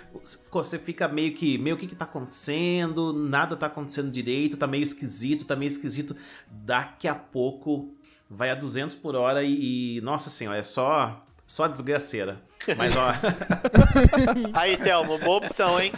você 0.52 0.78
fica 0.78 1.08
meio 1.08 1.34
que, 1.34 1.58
meio 1.58 1.78
que 1.78 1.88
que 1.88 1.96
tá 1.96 2.06
acontecendo, 2.06 3.14
nada 3.14 3.56
tá 3.56 3.68
acontecendo 3.68 4.12
direito, 4.12 4.58
tá 4.58 4.68
meio 4.68 4.84
esquisito, 4.84 5.46
tá 5.46 5.56
meio 5.56 5.68
esquisito. 5.68 6.16
Daqui 6.50 7.08
a 7.08 7.16
pouco 7.16 7.96
vai 8.30 8.50
a 8.50 8.56
200 8.56 8.96
por 8.96 9.16
hora 9.16 9.44
e, 9.44 9.98
e, 9.98 10.02
nossa 10.02 10.30
senhora, 10.30 10.58
é 10.58 10.64
só 10.64 11.25
só 11.48 11.68
desgraceira. 11.68 12.42
Mas 12.78 12.96
ó, 12.96 13.14
Aí, 14.54 14.76
Thelmo, 14.78 15.18
boa 15.20 15.38
opção, 15.38 15.80
hein? 15.80 15.92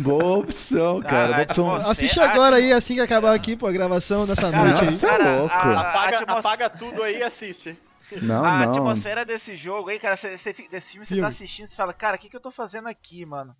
Boa 0.00 0.38
opção, 0.38 1.00
cara. 1.00 1.10
Cara, 1.10 1.28
Boa 1.32 1.42
opção. 1.44 1.70
você- 1.70 1.90
Assiste 1.90 2.20
agora 2.20 2.56
aí, 2.56 2.72
assim 2.72 2.94
que 2.94 3.00
acabar 3.00 3.34
aqui, 3.34 3.56
pô, 3.56 3.66
a 3.66 3.72
gravação 3.72 4.26
dessa 4.26 4.50
Cara, 4.50 4.64
noite 4.68 4.84
aí. 4.84 4.90
Você 4.92 5.06
é 5.06 5.16
louco. 5.18 5.54
a- 5.54 5.80
Apaga, 5.80 6.18
apaga 6.26 6.70
tudo 6.70 7.02
aí 7.02 7.18
e 7.18 7.22
assiste. 7.22 7.78
Não, 8.22 8.44
a 8.44 8.64
não. 8.64 8.72
atmosfera 8.72 9.24
desse 9.24 9.54
jogo 9.54 9.90
aí, 9.90 9.98
cara, 9.98 10.16
cê, 10.16 10.36
cê 10.38 10.52
desse 10.70 10.92
filme 10.92 11.04
você 11.06 11.20
tá 11.20 11.28
assistindo 11.28 11.66
e 11.68 11.76
fala, 11.76 11.92
cara, 11.92 12.16
o 12.16 12.18
que, 12.18 12.28
que 12.30 12.36
eu 12.36 12.40
tô 12.40 12.50
fazendo 12.50 12.88
aqui, 12.88 13.24
mano? 13.26 13.54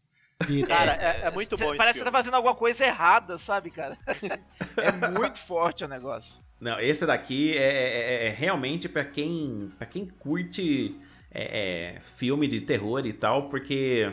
Cara, 0.66 0.92
é, 0.94 1.20
é 1.26 1.30
muito 1.30 1.56
Cê- 1.58 1.64
bom 1.64 1.76
Parece 1.76 1.98
que 1.98 2.04
você 2.04 2.10
tá 2.10 2.16
fazendo 2.16 2.34
alguma 2.34 2.54
coisa 2.54 2.84
errada, 2.84 3.36
sabe, 3.38 3.70
cara? 3.70 3.96
é 4.78 5.08
muito 5.08 5.38
forte 5.38 5.84
o 5.84 5.88
negócio. 5.88 6.40
Não, 6.60 6.80
esse 6.80 7.04
daqui 7.06 7.56
é, 7.56 7.62
é- 7.62 8.26
é 8.26 8.30
realmente 8.30 8.88
pra 8.88 9.04
quem, 9.04 9.70
pra 9.76 9.86
quem 9.86 10.06
curte 10.06 10.98
é, 11.30 11.94
é, 11.96 12.00
filme 12.00 12.46
de 12.48 12.60
terror 12.60 13.06
e 13.06 13.12
tal, 13.12 13.48
porque 13.48 14.10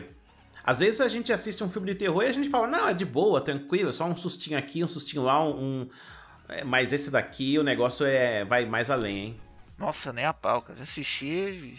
às 0.64 0.80
vezes 0.80 1.00
a 1.00 1.08
gente 1.08 1.32
assiste 1.32 1.62
um 1.62 1.68
filme 1.68 1.88
de 1.88 1.94
terror 1.94 2.22
e 2.22 2.26
a 2.26 2.32
gente 2.32 2.48
fala, 2.48 2.66
não, 2.66 2.88
é 2.88 2.94
de 2.94 3.04
boa, 3.04 3.40
tranquilo, 3.40 3.90
é 3.90 3.92
só 3.92 4.04
um 4.04 4.16
sustinho 4.16 4.58
aqui, 4.58 4.82
um 4.84 4.88
sustinho 4.88 5.22
lá, 5.22 5.42
um. 5.42 5.50
um- 5.82 5.88
é, 6.48 6.62
mas 6.62 6.92
esse 6.92 7.10
daqui, 7.10 7.58
o 7.58 7.62
negócio 7.64 8.06
é 8.06 8.44
vai 8.44 8.64
mais 8.64 8.88
além, 8.90 9.16
hein? 9.18 9.36
Nossa, 9.76 10.12
nem 10.12 10.24
a 10.24 10.32
pau, 10.32 10.62
cara. 10.62 10.76
Já 10.78 10.84
assisti. 10.84 11.74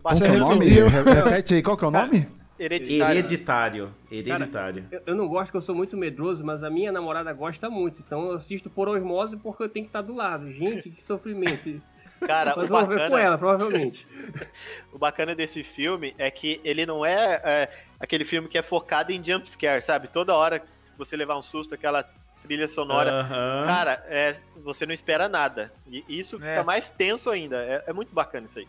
Qual 0.00 0.16
que 0.16 0.24
é 0.24 0.30
o 0.30 0.38
nome? 0.38 0.66
Repete 0.68 1.54
aí, 1.54 1.62
qual 1.62 1.76
que 1.76 1.84
é 1.84 1.88
o 1.88 1.90
nome? 1.90 2.28
hereditário. 2.58 3.18
Hereditário. 3.18 3.94
Hereditário. 4.10 4.86
Eu, 4.90 5.02
eu 5.06 5.14
não 5.14 5.28
gosto 5.28 5.50
que 5.50 5.56
eu 5.56 5.60
sou 5.60 5.74
muito 5.74 5.96
medroso, 5.96 6.44
mas 6.44 6.62
a 6.62 6.70
minha 6.70 6.92
namorada 6.92 7.32
gosta 7.32 7.68
muito. 7.68 8.00
Então 8.04 8.28
eu 8.30 8.36
assisto 8.36 8.70
por 8.70 8.88
osmose 8.88 9.36
porque 9.36 9.62
eu 9.62 9.68
tenho 9.68 9.84
que 9.86 9.90
estar 9.90 10.02
do 10.02 10.14
lado. 10.14 10.52
Gente, 10.52 10.90
que 10.90 11.02
sofrimento. 11.02 11.80
Cara, 12.26 12.54
Mas 12.56 12.70
o 12.70 12.74
eu 12.74 12.78
vou 12.78 12.88
ver 12.88 12.94
com 12.96 13.02
bacana, 13.02 13.20
ela, 13.22 13.38
provavelmente. 13.38 14.06
o 14.92 14.98
bacana 14.98 15.34
desse 15.34 15.62
filme 15.62 16.14
é 16.18 16.30
que 16.30 16.60
ele 16.64 16.86
não 16.86 17.04
é, 17.04 17.40
é, 17.44 17.68
aquele 18.00 18.24
filme 18.24 18.48
que 18.48 18.58
é 18.58 18.62
focado 18.62 19.12
em 19.12 19.24
jumpscare, 19.24 19.82
sabe? 19.82 20.08
Toda 20.08 20.34
hora 20.34 20.58
que 20.58 20.66
você 20.96 21.16
levar 21.16 21.36
um 21.36 21.42
susto, 21.42 21.74
aquela 21.74 22.04
trilha 22.42 22.68
sonora. 22.68 23.10
Aham. 23.10 23.66
Cara, 23.66 24.04
é, 24.08 24.34
você 24.56 24.84
não 24.86 24.92
espera 24.92 25.28
nada. 25.28 25.72
E 25.88 26.04
isso 26.08 26.38
fica 26.38 26.50
É. 26.50 26.62
mais 26.62 26.90
tenso 26.90 27.30
ainda. 27.30 27.56
É, 27.62 27.84
é 27.86 27.92
muito 27.92 28.14
bacana 28.14 28.46
isso 28.46 28.58
aí. 28.58 28.68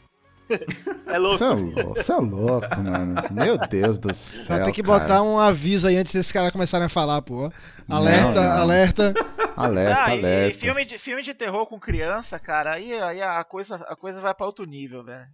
É 1.08 1.18
louco. 1.18 1.38
Você 1.38 1.44
é 1.44 1.48
louco, 1.50 1.94
você 1.96 2.12
é 2.12 2.16
louco, 2.16 2.82
mano. 2.82 3.16
Meu 3.32 3.58
Deus 3.58 3.98
do 4.00 4.14
céu. 4.14 4.46
Vai 4.48 4.64
ter 4.64 4.72
que 4.72 4.84
cara. 4.84 5.00
botar 5.00 5.22
um 5.24 5.40
aviso 5.40 5.88
aí 5.88 5.98
antes 5.98 6.14
desses 6.14 6.32
caras 6.32 6.52
começarem 6.52 6.86
a 6.86 6.90
falar, 6.90 7.22
pô. 7.22 7.52
Alerta, 7.90 8.34
Não, 8.34 8.44
não. 8.44 8.62
alerta. 8.62 9.14
Alerta, 9.56 10.04
Ah, 10.04 10.16
e- 10.16 10.20
alerta. 10.20 10.58
E, 10.58 10.60
filme, 10.60 10.86
de, 10.86 10.98
filme 10.98 11.22
de 11.24 11.34
terror 11.34 11.66
com 11.66 11.80
criança, 11.80 12.38
cara, 12.40 12.74
aí, 12.74 12.94
aí 13.02 13.22
a, 13.22 13.44
coisa, 13.44 13.76
a 13.76 13.96
coisa 13.96 14.20
vai 14.20 14.34
pra 14.34 14.46
outro 14.46 14.66
nível, 14.66 15.04
velho. 15.04 15.26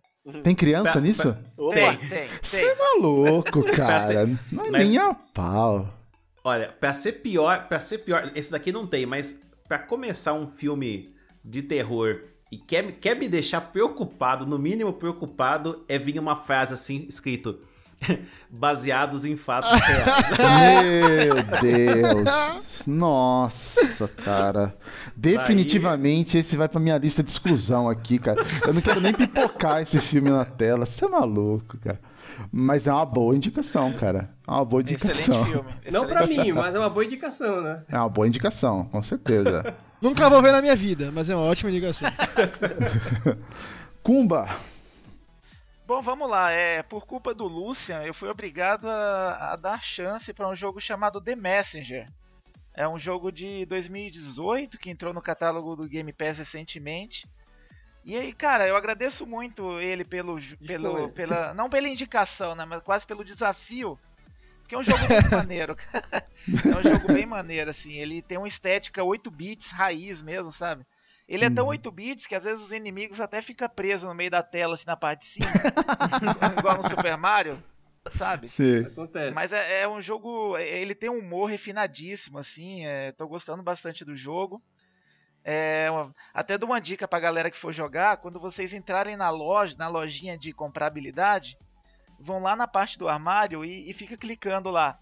Tem 0.44 0.54
criança 0.54 0.92
Pra- 0.94 1.02
nisso? 1.02 1.36
Opa. 1.58 1.74
Tem, 1.74 1.98
tem, 1.98 2.28
Você 2.42 2.60
tem. 2.62 2.70
é 2.70 2.76
maluco, 2.76 3.64
cara. 3.76 4.30
Não 4.52 4.66
é 4.68 4.70
Mas- 4.72 4.88
nem 4.88 4.98
a 4.98 5.14
pau. 5.34 5.90
Olha, 6.44 6.70
pra 6.80 6.94
ser 6.94 7.14
pior, 7.14 7.68
para 7.68 7.80
ser 7.80 8.00
pior, 8.00 8.32
esse 8.36 8.52
daqui 8.52 8.72
não 8.72 8.86
tem, 8.86 9.06
mas 9.06 9.42
pra 9.68 9.80
começar 9.80 10.34
um 10.34 10.48
filme 10.48 11.16
de 11.44 11.62
terror 11.64 12.22
e 12.52 12.58
quer, 12.58 12.92
quer 12.94 13.16
me 13.16 13.30
deixar 13.30 13.62
preocupado, 13.62 14.46
no 14.46 14.60
mínimo 14.60 14.92
preocupado, 14.92 15.86
é 15.88 15.98
vir 15.98 16.20
uma 16.20 16.36
frase 16.36 16.74
assim 16.74 17.06
escrito: 17.08 17.60
baseados 18.50 19.26
em 19.26 19.38
fatos 19.38 19.72
reais. 19.72 20.26
Meu 21.24 21.62
Deus. 21.62 22.86
Nossa, 22.86 24.08
cara. 24.08 24.76
Definitivamente 25.16 26.38
esse 26.38 26.58
vai 26.58 26.68
pra 26.68 26.80
minha 26.80 26.98
lista 26.98 27.24
de 27.24 27.30
exclusão 27.30 27.88
aqui, 27.88 28.20
cara. 28.20 28.44
Eu 28.68 28.74
não 28.74 28.82
quero 28.82 29.00
nem 29.00 29.14
pipocar 29.14 29.82
esse 29.82 30.00
filme 30.00 30.30
na 30.30 30.44
tela. 30.44 30.86
Você 30.86 31.06
é 31.06 31.08
maluco, 31.08 31.78
cara. 31.78 32.00
Mas 32.52 32.88
é 32.88 32.94
uma 32.94 33.06
boa 33.06 33.36
indicação, 33.36 33.94
cara. 33.94 34.30
É 34.48 34.52
uma 34.52 34.66
boa 34.66 34.82
indicação. 34.82 35.36
Excelente 35.36 35.52
filme. 35.52 35.70
Não 35.70 36.04
excelente 36.04 36.08
pra 36.08 36.28
filme. 36.28 36.44
mim, 36.44 36.52
mas 36.52 36.76
é 36.76 36.80
uma 36.80 36.90
boa 36.90 37.06
indicação, 37.06 37.62
né? 37.62 37.84
É 37.88 37.98
uma 37.98 38.10
boa 38.10 38.28
indicação, 38.28 38.86
com 38.86 39.02
certeza. 39.02 39.76
Nunca 40.02 40.30
vou 40.30 40.42
ver 40.42 40.52
na 40.52 40.62
minha 40.62 40.76
vida, 40.76 41.12
mas 41.12 41.30
é 41.30 41.36
uma 41.36 41.46
ótima 41.46 41.70
ligação. 41.70 42.10
Kumba. 44.02 44.48
Bom, 45.86 46.02
vamos 46.02 46.30
lá. 46.30 46.52
É, 46.52 46.82
por 46.82 47.06
culpa 47.06 47.34
do 47.34 47.46
Lucian, 47.46 48.02
eu 48.04 48.14
fui 48.14 48.30
obrigado 48.30 48.90
a, 48.90 49.52
a 49.54 49.56
dar 49.56 49.84
chance 49.84 50.34
para 50.34 50.50
um 50.50 50.56
jogo 50.56 50.82
chamado 50.82 51.22
The 51.22 51.36
Messenger. 51.36 52.08
É 52.74 52.88
um 52.88 52.98
jogo 52.98 53.32
de 53.32 53.66
2018 53.66 54.78
que 54.78 54.90
entrou 54.90 55.14
no 55.14 55.22
catálogo 55.22 55.76
do 55.76 55.88
Game 55.88 56.12
Pass 56.14 56.38
recentemente. 56.38 57.28
E 58.04 58.18
aí, 58.18 58.34
cara, 58.34 58.68
eu 58.68 58.76
agradeço 58.76 59.28
muito 59.28 59.80
ele 59.80 60.04
pelo, 60.04 60.38
pelo 60.66 61.10
pela 61.10 61.54
não 61.54 61.70
pela 61.70 61.88
indicação, 61.88 62.56
né, 62.56 62.66
mas 62.66 62.82
quase 62.82 63.06
pelo 63.06 63.24
desafio. 63.24 64.00
Porque 64.72 64.76
é 64.76 64.78
um 64.80 64.84
jogo 64.84 65.14
muito 65.14 65.32
maneiro. 65.36 65.76
cara. 65.76 66.26
É 66.66 66.78
um 66.78 66.84
jogo 66.84 67.14
bem 67.14 67.26
maneiro 67.26 67.70
assim. 67.70 67.94
Ele 67.94 68.22
tem 68.22 68.38
uma 68.38 68.48
estética 68.48 69.04
8 69.04 69.30
bits 69.30 69.70
raiz 69.72 70.22
mesmo, 70.22 70.52
sabe? 70.52 70.86
Ele 71.28 71.46
é 71.46 71.50
tão 71.50 71.68
8 71.68 71.92
bits 71.92 72.26
que 72.26 72.36
às 72.36 72.44
vezes 72.46 72.64
os 72.64 72.72
inimigos 72.72 73.20
até 73.20 73.42
ficam 73.42 73.68
presos 73.70 74.08
no 74.08 74.16
meio 74.16 74.32
da 74.32 74.42
tela, 74.42 74.76
assim, 74.76 74.86
na 74.88 74.96
parte 74.98 75.20
de 75.22 75.26
cima. 75.26 75.48
igual 76.58 76.78
no 76.82 76.88
Super 76.90 77.18
Mario, 77.18 77.62
sabe? 78.12 78.48
Sim. 78.48 78.86
Acontece. 78.86 79.34
Mas 79.34 79.52
é, 79.54 79.82
é 79.82 79.88
um 79.88 80.00
jogo. 80.02 80.56
é- 80.58 80.68
Ele 80.80 80.96
tem 80.96 81.10
um 81.10 81.20
humor 81.20 81.50
refinadíssimo, 81.50 82.38
assim. 82.38 82.86
É, 82.86 83.12
tô 83.12 83.28
gostando 83.28 83.62
bastante 83.64 84.06
do 84.06 84.16
jogo. 84.16 84.62
É, 85.44 85.88
uma- 85.92 86.14
até 86.34 86.58
dou 86.58 86.70
uma 86.70 86.80
dica 86.82 87.08
pra 87.08 87.20
galera 87.20 87.52
que 87.52 87.58
for 87.58 87.72
jogar: 87.74 88.18
quando 88.18 88.40
vocês 88.40 88.74
entrarem 88.74 89.16
na 89.18 89.30
loja, 89.30 89.76
na 89.78 89.88
lojinha 89.88 90.38
de 90.38 90.52
comprabilidade, 90.54 91.58
vão 92.22 92.42
lá 92.42 92.56
na 92.56 92.68
parte 92.68 92.98
do 92.98 93.08
armário 93.10 93.64
e, 93.66 93.90
e 93.90 93.94
fica 93.94 94.16
clicando 94.18 94.70
lá. 94.70 94.98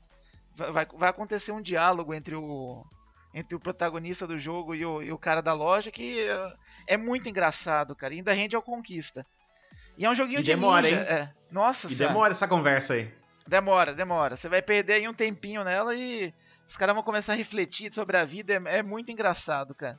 Vai, 0.56 0.86
vai- 0.86 1.10
acontecer 1.10 1.52
um 1.52 1.62
diálogo 1.62 2.14
entre 2.14 2.36
o, 2.36 2.84
entre 3.34 3.56
o 3.56 3.60
protagonista 3.60 4.26
do 4.28 4.38
jogo 4.38 4.74
e 4.76 4.86
o, 4.86 5.02
e 5.02 5.12
o 5.12 5.18
cara 5.18 5.42
da 5.42 5.54
loja 5.54 5.92
que 5.92 6.20
é, 6.22 6.54
é 6.88 6.98
muito 6.98 7.30
engraçado, 7.30 7.96
cara. 7.96 8.14
E 8.14 8.18
ainda 8.18 8.34
rende 8.34 8.56
ao 8.56 8.62
conquista. 8.62 9.26
E 9.98 10.06
é 10.06 10.10
um 10.10 10.16
joguinho 10.16 10.40
E 10.40 10.44
de 10.44 10.52
demora, 10.52 10.82
ninja. 10.90 11.02
hein? 11.02 11.08
É. 11.08 11.34
Nossa 11.52 11.88
E 11.88 11.92
senhora. 11.92 12.14
demora 12.14 12.32
essa 12.32 12.48
conversa 12.48 12.94
aí. 12.96 13.14
Demora, 13.48 13.94
demora. 13.94 14.36
Você 14.36 14.48
vai 14.48 14.62
perder 14.62 14.94
aí 14.94 15.08
um 15.08 15.14
tempinho 15.14 15.64
nela 15.64 15.96
e 15.96 16.34
os 16.68 16.78
caras 16.78 16.94
vão 16.94 17.04
começar 17.04 17.34
a 17.34 17.36
refletir 17.36 17.94
sobre 17.94 18.16
a 18.18 18.24
vida. 18.26 18.54
É, 18.54 18.78
é 18.80 18.84
muito 18.84 19.12
engraçado, 19.12 19.74
cara. 19.74 19.98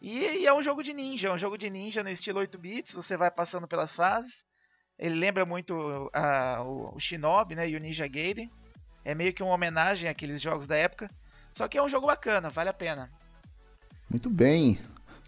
E, 0.00 0.18
e 0.18 0.46
é 0.46 0.52
um 0.52 0.62
jogo 0.62 0.82
de 0.82 0.92
ninja, 0.92 1.28
é 1.28 1.32
um 1.32 1.38
jogo 1.38 1.56
de 1.56 1.70
ninja 1.70 2.02
no 2.02 2.10
estilo 2.10 2.40
8 2.40 2.58
bits. 2.58 2.94
Você 2.94 3.16
vai 3.16 3.30
passando 3.30 3.66
pelas 3.66 3.94
fases. 3.96 4.44
Ele 4.98 5.14
lembra 5.16 5.44
muito 5.44 6.10
a- 6.12 6.62
o, 6.62 6.94
o 6.94 7.00
Shinobi, 7.00 7.54
né? 7.56 7.68
E 7.68 7.76
o 7.76 7.80
Ninja 7.80 8.06
Gaiden. 8.06 8.50
É 9.04 9.14
meio 9.14 9.32
que 9.34 9.42
uma 9.42 9.52
homenagem 9.54 10.08
àqueles 10.08 10.40
jogos 10.40 10.66
da 10.66 10.76
época. 10.76 11.10
Só 11.52 11.68
que 11.68 11.76
é 11.76 11.82
um 11.82 11.88
jogo 11.88 12.06
bacana, 12.06 12.48
vale 12.48 12.70
a 12.70 12.72
pena. 12.74 13.10
Muito 14.08 14.30
bem. 14.30 14.78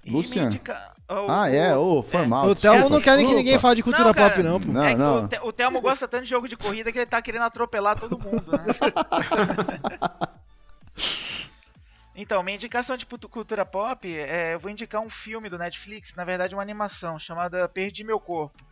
Lucian? 0.07 0.45
indica- 0.45 0.95
o- 1.11 1.29
Ah, 1.31 1.49
é? 1.51 1.75
o- 1.77 1.99
Ô, 1.99 2.03
foi 2.03 2.25
mal. 2.27 2.47
o 2.47 2.55
Thelmo 2.55 2.89
não 2.89 3.01
quer 3.01 3.17
nem 3.17 3.27
que 3.27 3.35
ninguém 3.35 3.59
fale 3.59 3.75
de 3.77 3.83
cultura 3.83 4.07
Não, 4.09 4.15
cara. 4.15 4.31
pop, 4.35 4.43
não, 4.43 4.61
pô. 4.61 4.73
Não, 4.73 4.85
é 4.85 4.95
não. 4.95 5.25
O, 5.43 5.49
o 5.49 5.53
Thelmo 5.53 5.81
gosta 5.81 6.07
tanto 6.07 6.23
de 6.25 6.31
jogo 6.31 6.49
de 6.49 6.57
corrida 6.57 6.93
que 6.93 6.99
ele 6.99 7.07
tá 7.07 7.21
querendo 7.21 7.43
atropelar 7.43 7.99
todo 7.99 8.17
mundo, 8.19 8.53
né? 8.53 8.65
então, 12.15 12.43
minha 12.43 12.55
indicação 12.55 12.97
de 12.97 13.05
cultura 13.05 13.67
pop 13.67 14.09
é. 14.17 14.55
Eu 14.55 14.61
vou 14.61 14.71
indicar 14.71 15.01
um 15.03 15.11
filme 15.11 15.51
do 15.51 15.59
Netflix, 15.59 16.15
na 16.15 16.25
verdade, 16.25 16.55
uma 16.55 16.63
animação 16.63 17.19
chamada 17.19 17.69
Perdi 17.69 18.03
Meu 18.05 18.19
Corpo. 18.19 18.65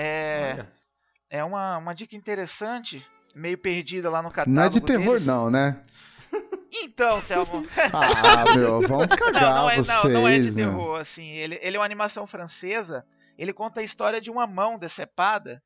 É, 0.00 0.50
Olha. 0.54 0.72
é 1.28 1.42
uma, 1.44 1.78
uma 1.78 1.92
dica 1.94 2.14
interessante, 2.14 3.04
meio 3.34 3.58
perdida 3.58 4.08
lá 4.08 4.22
no 4.22 4.30
catálogo. 4.30 4.54
Não 4.54 4.62
é 4.62 4.68
de 4.68 4.80
terror, 4.80 5.06
deles. 5.14 5.26
não, 5.26 5.50
né? 5.50 5.80
Então, 6.70 7.20
Thelmo. 7.22 7.66
Ah, 7.92 8.44
meu, 8.54 8.80
vamos 8.82 9.06
cagar 9.08 9.42
Não, 9.42 9.54
não 9.62 9.70
é, 9.70 9.76
vocês, 9.78 10.04
não, 10.04 10.10
não 10.10 10.28
é 10.28 10.38
de 10.38 10.50
meu. 10.52 10.68
terror, 10.70 11.00
assim. 11.00 11.26
Ele, 11.30 11.58
ele 11.62 11.76
é 11.76 11.80
uma 11.80 11.84
animação 11.86 12.26
francesa. 12.26 13.04
Ele 13.36 13.52
conta 13.52 13.80
a 13.80 13.82
história 13.82 14.20
de 14.20 14.30
uma 14.30 14.46
mão 14.46 14.78
decepada. 14.78 15.62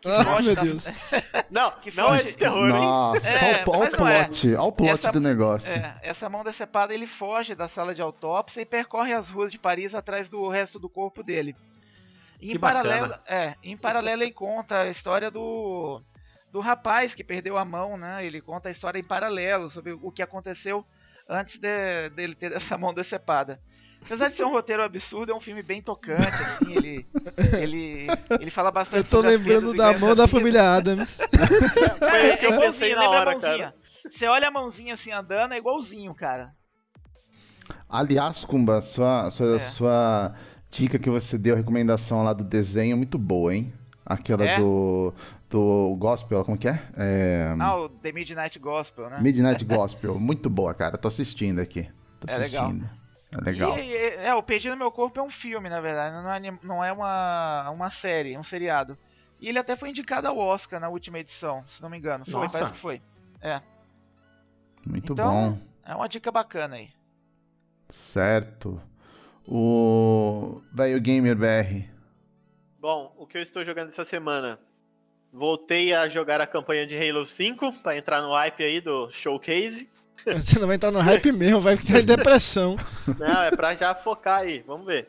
que 0.00 0.08
Ah, 0.08 0.22
foge 0.24 0.46
meu 0.46 0.54
da- 0.54 0.62
Deus. 0.62 0.84
Não, 1.50 1.70
Que 1.80 1.90
não 1.96 2.14
é 2.14 2.18
foge- 2.18 2.30
de 2.32 2.36
terror, 2.36 2.66
hein? 2.68 2.72
Nossa, 2.74 3.28
É, 3.28 3.64
olha 3.66 3.80
o 3.80 3.84
é. 3.84 4.24
plot, 4.24 4.48
olha 4.54 4.62
o 4.62 4.72
plot 4.72 4.90
Essa- 4.92 5.12
do 5.12 5.20
negócio. 5.20 5.72
É, 5.72 5.96
essa 6.02 6.28
mão 6.28 6.44
decepada 6.44 6.92
ele 6.94 7.06
foge 7.06 7.54
da 7.54 7.68
sala 7.68 7.94
de 7.94 8.02
autópsia 8.02 8.60
e 8.60 8.66
percorre 8.66 9.12
as 9.14 9.30
ruas 9.30 9.50
de 9.50 9.58
Paris 9.58 9.94
atrás 9.94 10.28
do 10.28 10.46
resto 10.48 10.78
do 10.78 10.88
corpo 10.88 11.22
dele. 11.22 11.56
E 12.42 12.48
Que 12.48 12.56
em 12.56 12.58
paralelo, 12.58 13.08
bacana. 13.08 13.22
é, 13.28 13.54
em 13.62 13.76
paralelo 13.76 14.22
ele 14.22 14.32
conta 14.32 14.80
a 14.80 14.88
história 14.88 15.30
do 15.30 16.02
do 16.50 16.60
rapaz 16.60 17.14
que 17.14 17.24
perdeu 17.24 17.56
a 17.56 17.64
mão, 17.64 17.96
né? 17.96 18.26
Ele 18.26 18.38
conta 18.42 18.68
a 18.68 18.72
história 18.72 18.98
em 18.98 19.04
paralelo 19.04 19.70
sobre 19.70 19.92
o 19.92 20.10
que 20.12 20.20
aconteceu 20.22 20.84
antes 21.26 21.56
de- 21.58 22.10
dele 22.10 22.34
ter 22.34 22.52
essa 22.52 22.76
mão 22.76 22.92
decepada. 22.92 23.58
Apesar 24.04 24.28
de 24.28 24.34
ser 24.34 24.44
um 24.44 24.50
roteiro 24.52 24.82
absurdo, 24.82 25.32
é 25.32 25.34
um 25.34 25.40
filme 25.40 25.62
bem 25.62 25.80
tocante, 25.80 26.42
assim, 26.42 26.74
ele 26.76 27.04
ele 27.58 28.06
ele 28.40 28.50
fala 28.50 28.70
bastante 28.72 29.04
Eu 29.06 29.10
tô 29.10 29.26
lembrando 29.26 29.72
da 29.72 29.96
mão 29.98 30.14
da 30.14 30.26
família 30.28 30.74
Adams. 30.74 31.20
Foi 31.98 32.32
o 32.34 32.38
que 32.38 32.46
eu 32.46 32.50
igualzinho, 32.50 32.60
pensei 32.60 32.94
na 32.96 33.08
hora, 33.08 33.30
mãozinha. 33.30 33.74
Você 34.10 34.26
olha 34.26 34.48
a 34.48 34.50
mãozinha 34.50 34.94
assim 34.94 35.12
andando, 35.12 35.54
é 35.54 35.58
igualzinho, 35.58 36.12
cara. 36.14 36.52
Aliás, 37.88 38.44
Kumba, 38.44 38.80
sua, 38.80 39.30
sua, 39.30 39.56
É. 39.56 39.58
sua 39.70 40.34
dica 40.72 40.98
que 40.98 41.08
você 41.10 41.38
deu, 41.38 41.54
a 41.54 41.58
recomendação 41.58 42.24
lá 42.24 42.32
do 42.32 42.42
desenho, 42.42 42.96
muito 42.96 43.18
boa, 43.18 43.54
hein? 43.54 43.72
Aquela 44.04 44.44
É? 44.44 44.58
do, 44.58 45.14
do 45.48 45.94
Gospel, 45.98 46.44
como 46.44 46.58
que 46.58 46.66
é? 46.66 46.82
é 46.96 47.54
Ah, 47.60 47.76
o 47.76 47.88
The 47.88 48.10
Midnight 48.10 48.58
Gospel, 48.58 49.08
né? 49.10 49.20
Midnight 49.20 49.62
Gospel, 49.66 50.18
muito 50.18 50.50
boa, 50.50 50.74
cara. 50.74 50.98
Tô 50.98 51.06
assistindo 51.08 51.60
aqui. 51.60 51.88
Tô 52.18 52.32
É 52.32 52.38
legal. 52.38 52.64
assistindo. 52.66 52.90
É 53.30 53.40
legal. 53.40 53.78
E, 53.78 53.82
e- 53.82 54.14
é, 54.26 54.34
o 54.34 54.42
Perdido 54.42 54.72
no 54.72 54.78
Meu 54.78 54.90
Corpo 54.90 55.20
é 55.20 55.22
um 55.22 55.30
filme, 55.30 55.68
na 55.68 55.80
verdade, 55.80 56.16
não 56.16 56.32
é, 56.32 56.58
não 56.62 56.84
é 56.84 56.92
uma, 56.92 57.70
uma 57.70 57.90
série, 57.90 58.34
é 58.34 58.38
um 58.38 58.42
seriado. 58.42 58.98
E 59.40 59.48
ele 59.48 59.58
até 59.58 59.76
foi 59.76 59.90
indicado 59.90 60.26
ao 60.28 60.36
Oscar 60.38 60.80
na 60.80 60.88
última 60.88 61.18
edição, 61.18 61.62
se 61.66 61.80
não 61.82 61.88
me 61.90 61.98
engano. 61.98 62.24
Foi, 62.24 62.42
Nossa. 62.42 62.58
parece 62.58 62.72
que 62.74 62.78
foi. 62.78 63.00
É, 63.40 63.60
Muito 64.86 65.12
então- 65.12 65.52
bom. 65.52 65.58
é 65.84 65.94
uma 65.94 66.08
dica 66.08 66.30
bacana 66.32 66.76
aí. 66.76 66.90
Certo. 67.88 68.80
O. 69.46 70.62
Velho 70.72 71.00
Gamer 71.00 71.36
BR. 71.36 71.88
Bom, 72.78 73.14
o 73.16 73.26
que 73.26 73.38
eu 73.38 73.42
estou 73.42 73.64
jogando 73.64 73.88
essa 73.88 74.04
semana? 74.04 74.58
Voltei 75.32 75.94
a 75.94 76.08
jogar 76.08 76.40
a 76.40 76.46
campanha 76.46 76.86
de 76.86 76.96
Halo 76.96 77.24
5 77.24 77.72
para 77.74 77.96
entrar 77.96 78.20
no 78.20 78.32
hype 78.32 78.62
aí 78.62 78.80
do 78.80 79.10
showcase. 79.10 79.88
Você 80.24 80.58
não 80.58 80.66
vai 80.66 80.76
entrar 80.76 80.90
no 80.90 80.98
hype 81.00 81.32
mesmo, 81.32 81.60
vai 81.60 81.76
ter 81.76 82.02
depressão. 82.02 82.76
Não, 83.18 83.42
é 83.42 83.50
pra 83.50 83.74
já 83.74 83.94
focar 83.94 84.40
aí, 84.40 84.62
vamos 84.66 84.86
ver. 84.86 85.08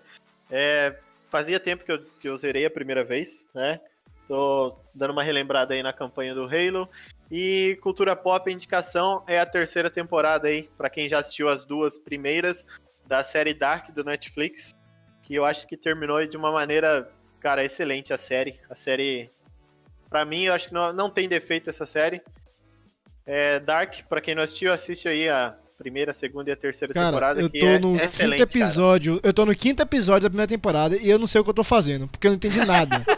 É, 0.50 0.96
fazia 1.30 1.60
tempo 1.60 1.84
que 1.84 1.92
eu, 1.92 2.04
que 2.20 2.28
eu 2.28 2.38
zerei 2.38 2.66
a 2.66 2.72
primeira 2.72 3.04
vez, 3.04 3.46
né? 3.54 3.80
Tô 4.28 4.76
dando 4.96 5.12
uma 5.12 5.22
relembrada 5.22 5.74
aí 5.74 5.84
na 5.84 5.94
campanha 5.94 6.34
do 6.34 6.46
Halo. 6.46 6.90
E 7.30 7.78
Cultura 7.82 8.16
Pop, 8.16 8.50
a 8.50 8.54
indicação 8.54 9.24
é 9.28 9.40
a 9.40 9.46
terceira 9.46 9.90
temporada 9.90 10.48
aí, 10.48 10.70
pra 10.78 10.90
quem 10.90 11.10
já 11.10 11.20
assistiu 11.20 11.50
as 11.50 11.66
duas 11.66 12.00
primeiras 12.00 12.66
da 13.06 13.24
série 13.24 13.54
Dark 13.54 13.92
do 13.92 14.04
Netflix, 14.04 14.76
que 15.22 15.36
eu 15.36 15.46
acho 15.46 15.68
que 15.68 15.78
terminou 15.78 16.26
de 16.26 16.38
uma 16.38 16.52
maneira, 16.52 17.10
cara, 17.40 17.64
excelente 17.64 18.14
a 18.14 18.18
série. 18.18 18.60
A 18.70 18.76
série, 18.76 19.30
pra 20.10 20.26
mim, 20.26 20.44
eu 20.44 20.54
acho 20.54 20.70
que 20.70 20.74
não, 20.74 20.92
não 20.94 21.10
tem 21.10 21.28
defeito 21.28 21.70
essa 21.70 21.86
série. 21.86 22.22
É, 23.26 23.60
Dark, 23.60 24.04
pra 24.10 24.22
quem 24.22 24.36
não 24.36 24.44
assistiu, 24.44 24.72
assiste 24.74 25.08
aí 25.08 25.30
a 25.30 25.56
primeira, 25.78 26.14
segunda 26.14 26.50
e 26.50 26.54
a 26.54 26.56
terceira 26.56 26.94
Cara, 26.94 27.08
temporada, 27.08 27.42
eu 27.42 27.50
que 27.50 27.60
tô 27.60 27.66
é 27.66 27.80
no 27.80 27.96
excelente, 27.98 28.38
quinto 28.38 28.50
cara. 28.50 28.66
episódio. 28.66 29.20
Eu 29.24 29.34
tô 29.34 29.46
no 29.46 29.56
quinto 29.56 29.82
episódio 29.82 30.22
da 30.24 30.30
primeira 30.30 30.48
temporada 30.48 30.96
e 30.96 31.10
eu 31.10 31.20
não 31.20 31.28
sei 31.28 31.42
o 31.42 31.44
que 31.44 31.50
eu 31.50 31.54
tô 31.54 31.64
fazendo, 31.64 32.08
porque 32.08 32.28
eu 32.28 32.32
não 32.32 32.36
entendi 32.36 32.64
nada. 32.66 33.04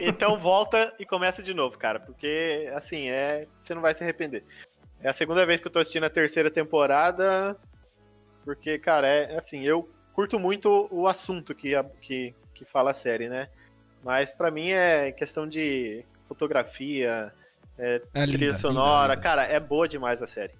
Então 0.00 0.38
volta 0.38 0.94
e 0.98 1.04
começa 1.04 1.42
de 1.42 1.52
novo, 1.52 1.76
cara, 1.78 2.00
porque 2.00 2.70
assim, 2.74 3.10
é, 3.10 3.46
você 3.62 3.74
não 3.74 3.82
vai 3.82 3.92
se 3.94 4.02
arrepender. 4.02 4.42
É 5.02 5.08
a 5.08 5.12
segunda 5.12 5.44
vez 5.44 5.60
que 5.60 5.66
eu 5.66 5.70
tô 5.70 5.78
assistindo 5.78 6.04
a 6.04 6.10
terceira 6.10 6.50
temporada, 6.50 7.56
porque, 8.44 8.78
cara, 8.78 9.06
é 9.06 9.36
assim, 9.36 9.62
eu 9.64 9.88
curto 10.12 10.38
muito 10.38 10.88
o 10.90 11.06
assunto 11.06 11.54
que, 11.54 11.74
a- 11.74 11.84
que, 12.00 12.34
que 12.54 12.64
fala 12.64 12.90
a 12.90 12.94
série, 12.94 13.28
né? 13.28 13.48
Mas 14.04 14.30
pra 14.30 14.50
mim 14.50 14.70
é 14.70 15.12
questão 15.12 15.46
de 15.46 16.04
fotografia, 16.26 17.32
é, 17.78 18.02
É 18.14 18.26
trilha 18.26 18.46
linda, 18.48 18.58
sonora, 18.58 19.14
linda. 19.14 19.22
cara, 19.22 19.44
é 19.44 19.58
boa 19.60 19.86
demais 19.88 20.22
a 20.22 20.26
série. 20.26 20.54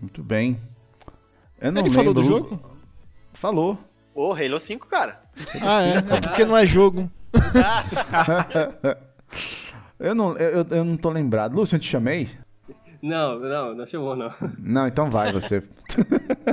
Muito 0.00 0.22
bem. 0.22 0.58
Eu 1.60 1.70
não 1.72 1.82
Ele 1.82 1.90
falou 1.90 2.14
do 2.14 2.20
lembro- 2.20 2.36
jogo? 2.38 2.78
Falou. 3.32 3.78
Ô, 4.14 4.32
Halo 4.32 4.58
5, 4.58 4.88
cara. 4.88 5.20
Ah, 5.62 5.82
é. 5.82 5.96
É 6.16 6.20
porque 6.20 6.44
não 6.44 6.56
é 6.56 6.66
jogo. 6.66 7.10
Eu 9.98 10.14
não, 10.14 10.36
eu, 10.38 10.66
eu 10.70 10.84
não 10.84 10.96
tô 10.96 11.10
lembrado. 11.10 11.54
Lúcio, 11.54 11.76
eu 11.76 11.80
te 11.80 11.86
chamei? 11.86 12.28
Não, 13.02 13.38
não, 13.38 13.74
não 13.74 13.86
chamou 13.86 14.14
não. 14.14 14.32
Não, 14.58 14.86
então 14.86 15.10
vai 15.10 15.32
você. 15.32 15.62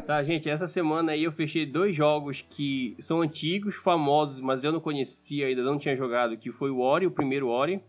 Tá, 0.07 0.24
gente, 0.24 0.49
essa 0.49 0.65
semana 0.65 1.11
aí 1.11 1.24
eu 1.24 1.32
fechei 1.32 1.65
dois 1.65 1.95
jogos 1.95 2.44
que 2.49 2.95
são 2.99 3.22
antigos, 3.22 3.76
famosos, 3.76 4.40
mas 4.40 4.64
eu 4.64 4.72
não 4.72 4.80
conhecia 4.80 5.48
ainda, 5.48 5.61
não 5.61 5.78
tinha 5.78 5.95
jogado, 5.95 6.38
que 6.38 6.52
foi 6.52 6.72
o 6.72 6.80
Ori, 6.80 7.06
o 7.06 7.11
primeiro 7.11 7.48
Ori, 7.49 7.82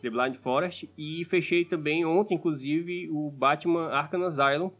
The 0.00 0.08
Blind 0.08 0.36
Forest, 0.36 0.88
e 0.96 1.24
fechei 1.26 1.64
também 1.64 2.04
ontem, 2.06 2.36
inclusive, 2.36 3.08
o 3.10 3.30
Batman 3.30 3.88
Arkham 3.88 4.24
Asylum. 4.24 4.70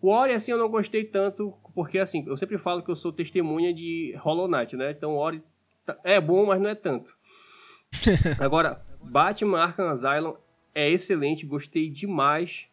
O 0.00 0.10
Ori, 0.10 0.32
assim, 0.32 0.50
eu 0.52 0.58
não 0.58 0.68
gostei 0.68 1.04
tanto, 1.04 1.54
porque, 1.74 1.98
assim, 1.98 2.24
eu 2.26 2.36
sempre 2.36 2.58
falo 2.58 2.82
que 2.82 2.90
eu 2.90 2.96
sou 2.96 3.12
testemunha 3.12 3.72
de 3.72 4.14
Hollow 4.18 4.48
Knight, 4.48 4.76
né? 4.76 4.90
Então, 4.90 5.12
o 5.14 5.18
Ori 5.18 5.42
tá- 5.86 5.98
é 6.04 6.20
bom, 6.20 6.46
mas 6.46 6.60
não 6.60 6.68
é 6.68 6.74
tanto. 6.74 7.12
Agora, 8.38 8.82
Batman 9.02 9.60
Arkham 9.60 9.88
Asylum 9.88 10.34
é 10.74 10.90
excelente, 10.90 11.46
gostei 11.46 11.88
demais. 11.90 12.66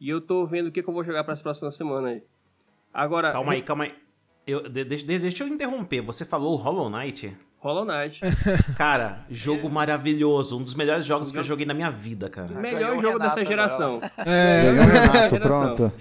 E 0.00 0.08
eu 0.08 0.20
tô 0.20 0.46
vendo 0.46 0.66
o 0.68 0.72
que, 0.72 0.82
que 0.82 0.88
eu 0.88 0.92
vou 0.94 1.02
jogar 1.04 1.24
para 1.24 1.32
as 1.32 1.40
próximas 1.42 1.74
semanas 1.74 2.12
aí. 2.12 2.22
Agora, 2.92 3.30
Calma 3.30 3.52
aí, 3.52 3.62
calma 3.62 3.84
aí. 3.84 3.94
Eu, 4.46 4.68
de- 4.68 4.84
de- 4.84 5.02
de- 5.02 5.18
deixa 5.18 5.44
eu 5.44 5.48
interromper. 5.48 6.00
Você 6.02 6.24
falou 6.24 6.54
Hollow 6.56 6.88
Knight? 6.88 7.36
Hollow 7.58 7.84
Knight. 7.84 8.20
Cara, 8.76 9.24
jogo 9.28 9.68
maravilhoso. 9.68 10.58
Um 10.58 10.62
dos 10.62 10.74
melhores 10.74 11.04
jogos 11.04 11.32
que 11.32 11.38
eu 11.38 11.42
joguei 11.42 11.66
na 11.66 11.74
minha 11.74 11.90
vida, 11.90 12.28
cara. 12.30 12.54
Melhor 12.54 12.78
Ganhou 12.80 12.98
o 12.98 13.02
jogo 13.02 13.18
Renato 13.18 13.34
dessa 13.34 13.44
geração. 13.44 14.00
É, 14.18 14.62
Ganhou 14.72 14.84
o 14.84 14.88
Renato, 14.88 15.40
pronto. 15.40 15.92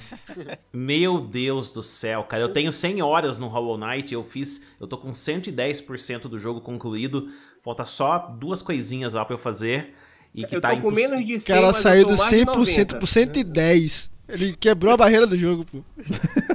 Meu 0.72 1.20
Deus 1.22 1.72
do 1.72 1.82
céu, 1.82 2.24
cara. 2.24 2.44
Eu 2.44 2.54
tenho 2.54 2.72
100 2.72 3.02
horas 3.02 3.38
no 3.40 3.48
Hollow 3.48 3.78
Knight. 3.78 4.14
Eu 4.14 4.24
fiz. 4.24 4.68
Eu 4.80 4.88
tô 4.88 4.98
com 4.98 5.12
110% 5.14 6.28
do 6.28 6.38
jogo 6.38 6.62
concluído. 6.62 7.30
Falta 7.64 7.86
só 7.86 8.20
duas 8.20 8.62
coisinhas 8.62 9.14
lá 9.14 9.26
pra 9.26 9.34
eu 9.34 9.40
fazer. 9.40 9.96
E 10.36 10.46
que 10.46 10.56
eu 10.56 10.62
tá 10.62 10.76
tô 10.76 10.82
com 10.82 10.92
menos 10.92 11.26
de 11.26 11.36
o 11.36 11.40
100, 11.40 11.56
cara 11.56 11.68
mas 11.68 11.76
eu 11.78 11.82
saiu 11.82 12.06
do 12.06 12.18
mais 12.18 12.30
de 12.30 12.36
100% 12.38 12.48
90. 12.48 12.98
pro 12.98 13.08
110. 13.08 14.12
Ele 14.28 14.56
quebrou 14.56 14.94
a 14.94 14.98
barreira 14.98 15.26
do 15.28 15.38
jogo, 15.38 15.64
pô. 15.66 15.84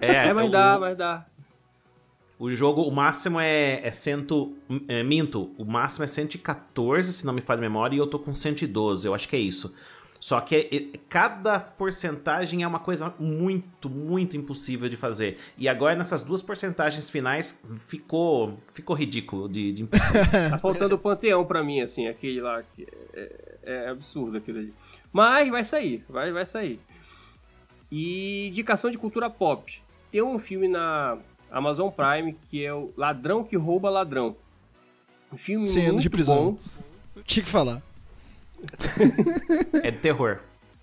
É, 0.00 0.26
É, 0.28 0.32
mas 0.32 0.48
o- 0.48 0.50
dá, 0.50 0.78
mas 0.78 0.96
dá. 0.98 1.26
O 2.38 2.50
jogo, 2.50 2.82
o 2.82 2.90
máximo 2.90 3.38
é, 3.38 3.80
é 3.86 3.92
cento. 3.92 4.54
É, 4.88 5.02
minto, 5.02 5.50
o 5.58 5.64
máximo 5.64 6.04
é 6.04 6.06
114, 6.06 7.12
se 7.12 7.26
não 7.26 7.32
me 7.34 7.40
falha 7.42 7.58
a 7.58 7.60
memória, 7.60 7.94
e 7.94 7.98
eu 7.98 8.06
tô 8.06 8.18
com 8.18 8.34
112, 8.34 9.06
eu 9.06 9.14
acho 9.14 9.28
que 9.28 9.36
é 9.36 9.38
isso. 9.38 9.74
Só 10.20 10.38
que 10.42 10.54
é- 10.54 10.76
é- 10.76 10.98
cada 11.08 11.58
porcentagem 11.58 12.62
é 12.62 12.66
uma 12.68 12.78
coisa 12.78 13.14
muito, 13.18 13.88
muito 13.88 14.36
impossível 14.36 14.86
de 14.86 14.94
fazer. 14.96 15.38
E 15.56 15.66
agora 15.66 15.96
nessas 15.96 16.22
duas 16.22 16.42
porcentagens 16.42 17.08
finais 17.08 17.64
ficou 17.78 18.58
ficou 18.70 18.94
ridículo 18.94 19.48
de, 19.48 19.72
de 19.72 19.82
impossível. 19.82 20.20
Tá 20.50 20.58
faltando 20.58 20.94
o 20.94 20.98
Panteão 20.98 21.44
pra 21.46 21.64
mim, 21.64 21.80
assim, 21.80 22.06
aquele 22.06 22.40
lá. 22.42 22.62
que 22.76 22.86
é, 23.14 23.32
é 23.62 23.88
absurdo 23.88 24.36
aquilo 24.36 24.58
ali. 24.58 24.74
Mas 25.10 25.48
vai 25.48 25.64
sair, 25.64 26.04
vai, 26.06 26.30
vai 26.30 26.44
sair. 26.44 26.78
E 27.90 28.48
indicação 28.48 28.90
de 28.90 28.98
cultura 28.98 29.30
pop. 29.30 29.80
Tem 30.12 30.22
um 30.22 30.38
filme 30.38 30.68
na 30.68 31.16
Amazon 31.50 31.88
Prime 31.90 32.36
que 32.50 32.62
é 32.64 32.74
o 32.74 32.92
Ladrão 32.96 33.42
que 33.42 33.56
Rouba 33.56 33.88
Ladrão. 33.88 34.36
Um 35.32 35.36
filme 35.38 35.66
anos 35.68 35.84
muito 35.84 36.00
de 36.02 36.10
prisão. 36.10 36.58
bom. 37.16 37.22
Tinha 37.24 37.42
que 37.44 37.50
falar. 37.50 37.82
é 39.82 39.90
de 39.90 39.98
terror. 39.98 40.38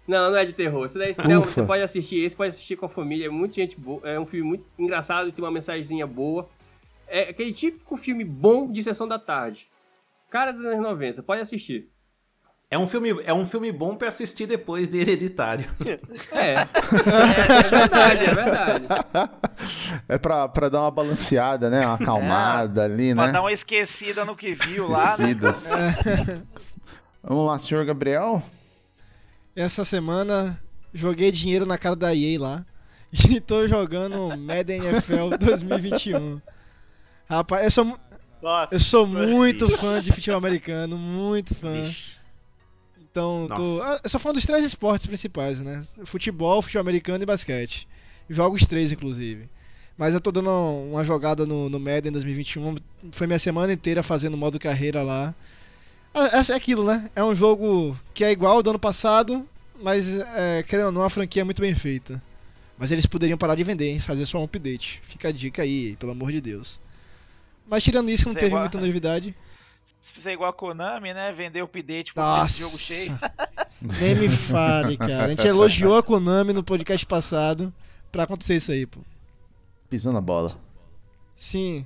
Não, 0.08 0.32
não 0.32 0.38
é 0.38 0.46
de 0.46 0.54
terror. 0.54 0.86
Esse 0.86 0.98
daí, 0.98 1.12
não, 1.28 1.42
Ufa. 1.42 1.52
você 1.52 1.64
pode 1.64 1.84
assistir. 1.84 2.24
Esse 2.24 2.36
pode 2.36 2.50
assistir 2.50 2.78
com 2.78 2.86
a 2.86 2.90
família. 2.90 3.26
É 3.26 3.30
muito 3.30 3.54
gente 3.56 3.78
boa. 3.78 4.02
É 4.08 4.18
um 4.20 4.26
filme 4.26 4.48
muito 4.48 4.66
engraçado, 4.80 5.32
tem 5.32 5.44
uma 5.44 5.52
mensagenzinha 5.52 6.08
boa. 6.08 6.48
É 7.08 7.30
aquele 7.30 7.52
típico 7.54 7.98
filme 7.98 8.24
bom 8.24 8.72
de 8.72 8.82
sessão 8.82 9.08
da 9.08 9.20
tarde. 9.20 9.68
Cara 10.30 10.52
dos 10.52 10.64
anos 10.64 10.82
90, 10.82 11.24
pode 11.24 11.42
assistir. 11.42 11.90
É 12.70 12.78
um 12.78 12.86
filme, 12.86 13.16
é 13.24 13.34
um 13.34 13.46
filme 13.46 13.72
bom 13.72 13.96
pra 13.96 14.10
assistir 14.10 14.46
depois 14.46 14.90
de 14.90 14.98
Hereditário. 15.00 15.66
É. 16.34 16.54
é 16.54 17.64
verdade, 17.64 18.26
é 18.26 18.34
verdade. 18.34 18.86
É 20.10 20.18
pra, 20.18 20.48
pra 20.50 20.68
dar 20.70 20.82
uma 20.82 20.92
balanceada, 20.92 21.70
né? 21.70 21.86
Uma 21.86 21.96
acalmada 21.96 22.84
ali, 22.84 23.16
Pra 23.16 23.28
né? 23.28 23.32
dar 23.32 23.42
uma 23.42 23.54
esquecida 23.54 24.26
no 24.26 24.36
que 24.36 24.54
viu 24.54 24.90
lá, 24.90 25.16
né? 25.18 25.28
Vamos 27.24 27.48
lá, 27.48 27.60
senhor 27.60 27.86
Gabriel. 27.86 28.42
Essa 29.56 29.84
semana 29.84 30.60
joguei 30.94 31.32
dinheiro 31.32 31.66
na 31.66 31.78
cara 31.78 31.96
da 31.96 32.16
EA 32.16 32.40
lá. 32.40 32.66
E 33.30 33.40
tô 33.40 33.66
jogando 33.68 34.38
Madden 34.38 34.84
NFL 34.84 35.38
2021. 35.40 36.42
Rapaz, 37.30 37.64
eu 37.64 37.72
sou, 37.72 38.00
Nossa. 38.42 38.76
eu 38.76 38.80
sou 38.80 39.08
muito 39.08 39.70
fã 39.70 40.02
de 40.02 40.12
futebol 40.12 40.38
americano, 40.38 40.98
muito 40.98 41.56
fã. 41.56 41.82
Vixe. 41.82 42.18
Então, 43.02 43.48
tô, 43.56 43.82
ah, 43.82 44.00
eu 44.04 44.10
sou 44.10 44.20
fã 44.20 44.32
dos 44.32 44.46
três 44.46 44.64
esportes 44.64 45.08
principais, 45.08 45.60
né? 45.60 45.84
Futebol, 46.06 46.62
futebol 46.62 46.82
americano 46.82 47.24
e 47.24 47.26
basquete. 47.26 47.88
Jogo 48.30 48.56
os 48.56 48.68
três, 48.68 48.92
inclusive. 48.92 49.50
Mas 49.98 50.14
eu 50.14 50.22
tô 50.22 50.32
dando 50.32 50.52
uma 50.52 51.04
jogada 51.04 51.46
no, 51.46 51.70
no 51.70 51.80
Madden 51.80 52.12
2021. 52.12 52.76
Foi 53.12 53.26
minha 53.26 53.40
semana 53.40 53.74
inteira 53.74 54.04
fazendo 54.04 54.38
modo 54.38 54.60
carreira 54.60 55.02
lá. 55.02 55.34
Ah, 56.14 56.30
É, 56.40 56.52
é 56.52 56.56
aquilo, 56.56 56.86
né? 56.86 57.10
É 57.16 57.24
um 57.24 57.36
jogo 57.36 57.98
que 58.14 58.24
é 58.24 58.32
igual 58.32 58.56
ao 58.56 58.64
do 58.64 58.70
ano 58.72 58.80
passado, 58.80 59.48
mas, 59.82 60.14
é, 60.20 60.64
querendo 60.64 60.88
ou 60.88 60.92
não, 60.92 61.04
a 61.04 61.10
franquia 61.10 61.42
é 61.42 61.44
muito 61.46 61.62
bem 61.62 61.76
feita. 61.76 62.22
Mas 62.78 62.92
eles 62.92 63.06
poderiam 63.06 63.38
parar 63.38 63.56
de 63.56 63.64
vender, 63.64 63.90
hein? 63.90 64.00
Fazer 64.00 64.26
só 64.26 64.40
um 64.40 64.44
update. 64.44 65.02
Fica 65.04 65.30
a 65.30 65.32
dica 65.32 65.64
aí, 65.64 65.96
pelo 65.98 66.12
amor 66.12 66.32
de 66.32 66.40
Deus. 66.42 66.80
Mas 67.68 67.84
tirando 67.84 68.10
isso, 68.10 68.26
não 68.26 68.32
é 68.32 68.36
teve 68.36 68.48
igual- 68.48 68.62
muita 68.62 68.80
novidade. 68.80 69.36
Se 70.00 70.14
fizer 70.14 70.32
igual 70.34 70.50
a 70.50 70.54
Konami, 70.54 71.14
né? 71.14 71.34
Vender 71.34 71.62
o 71.62 71.66
update 71.66 72.14
por 72.14 72.22
Nossa. 72.22 72.60
jogo 72.62 72.78
cheio. 72.78 73.20
Nem 73.82 74.16
me 74.16 74.30
fale, 74.30 74.96
cara. 74.96 75.26
A 75.26 75.30
gente 75.30 75.46
elogiou 75.46 75.98
a 75.98 76.04
Konami 76.04 76.54
no 76.54 76.64
podcast 76.64 77.06
passado 77.06 77.74
pra 78.12 78.24
acontecer 78.24 78.56
isso 78.56 78.72
aí, 78.72 78.86
pô. 78.86 79.02
Pisou 79.90 80.14
na 80.14 80.22
bola. 80.22 80.50
Sim. 81.36 81.86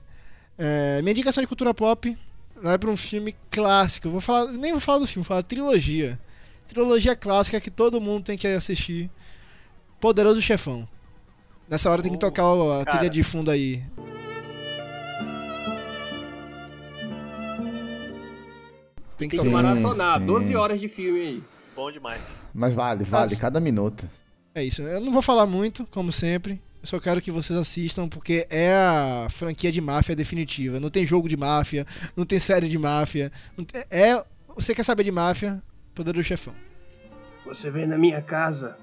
É, 0.57 1.01
minha 1.01 1.11
indicação 1.11 1.41
de 1.41 1.47
cultura 1.47 1.73
pop 1.73 2.15
vai 2.61 2.77
pra 2.77 2.89
um 2.89 2.97
filme 2.97 3.35
clássico. 3.49 4.09
Vou 4.09 4.21
falar, 4.21 4.51
nem 4.53 4.71
vou 4.71 4.79
falar 4.81 4.99
do 4.99 5.07
filme, 5.07 5.23
vou 5.23 5.27
falar 5.27 5.41
da 5.41 5.47
trilogia. 5.47 6.19
Trilogia 6.67 7.15
clássica 7.15 7.59
que 7.59 7.69
todo 7.71 7.99
mundo 7.99 8.23
tem 8.23 8.37
que 8.37 8.47
assistir. 8.47 9.09
Poderoso 9.99 10.41
Chefão. 10.41 10.87
Nessa 11.67 11.89
hora 11.89 12.01
tem 12.01 12.11
que 12.11 12.17
Oh, 12.17 12.19
tocar 12.19 12.43
a 12.43 12.85
cara. 12.85 12.97
trilha 12.97 13.09
de 13.09 13.23
fundo 13.23 13.51
aí. 13.51 13.81
Tem 19.17 19.29
que 19.29 19.37
Tem 19.37 19.45
que 19.45 19.51
tocar. 19.51 19.51
maratonar. 19.51 20.19
sim. 20.19 20.25
12 20.25 20.55
horas 20.55 20.79
de 20.79 20.87
filme 20.87 21.19
aí. 21.19 21.43
Bom 21.75 21.91
demais. 21.91 22.21
Mas 22.53 22.73
vale, 22.73 23.03
vale, 23.03 23.33
Ah, 23.35 23.39
cada 23.39 23.59
minuto. 23.59 24.07
É 24.53 24.63
isso. 24.63 24.81
Eu 24.81 24.99
não 24.99 25.11
vou 25.13 25.21
falar 25.21 25.45
muito, 25.45 25.85
como 25.91 26.11
sempre. 26.11 26.59
Eu 26.81 26.87
só 26.87 26.99
quero 26.99 27.21
que 27.21 27.29
vocês 27.29 27.57
assistam, 27.57 28.07
porque 28.07 28.47
é 28.49 28.73
a 28.73 29.27
franquia 29.29 29.71
de 29.71 29.79
máfia 29.79 30.15
definitiva. 30.15 30.79
Não 30.79 30.89
tem 30.89 31.05
jogo 31.05 31.29
de 31.29 31.37
máfia, 31.37 31.85
não 32.17 32.25
tem 32.25 32.39
série 32.39 32.67
de 32.67 32.77
máfia. 32.77 33.31
tem- 33.67 33.83
É. 33.89 34.23
Você 34.55 34.73
quer 34.75 34.83
saber 34.83 35.03
de 35.03 35.11
máfia? 35.11 35.61
Poder 35.95 36.11
do 36.13 36.23
chefão. 36.23 36.53
Você 37.45 37.69
vem 37.71 37.85
na 37.87 37.97
minha 37.97 38.21
casa, 38.21 38.77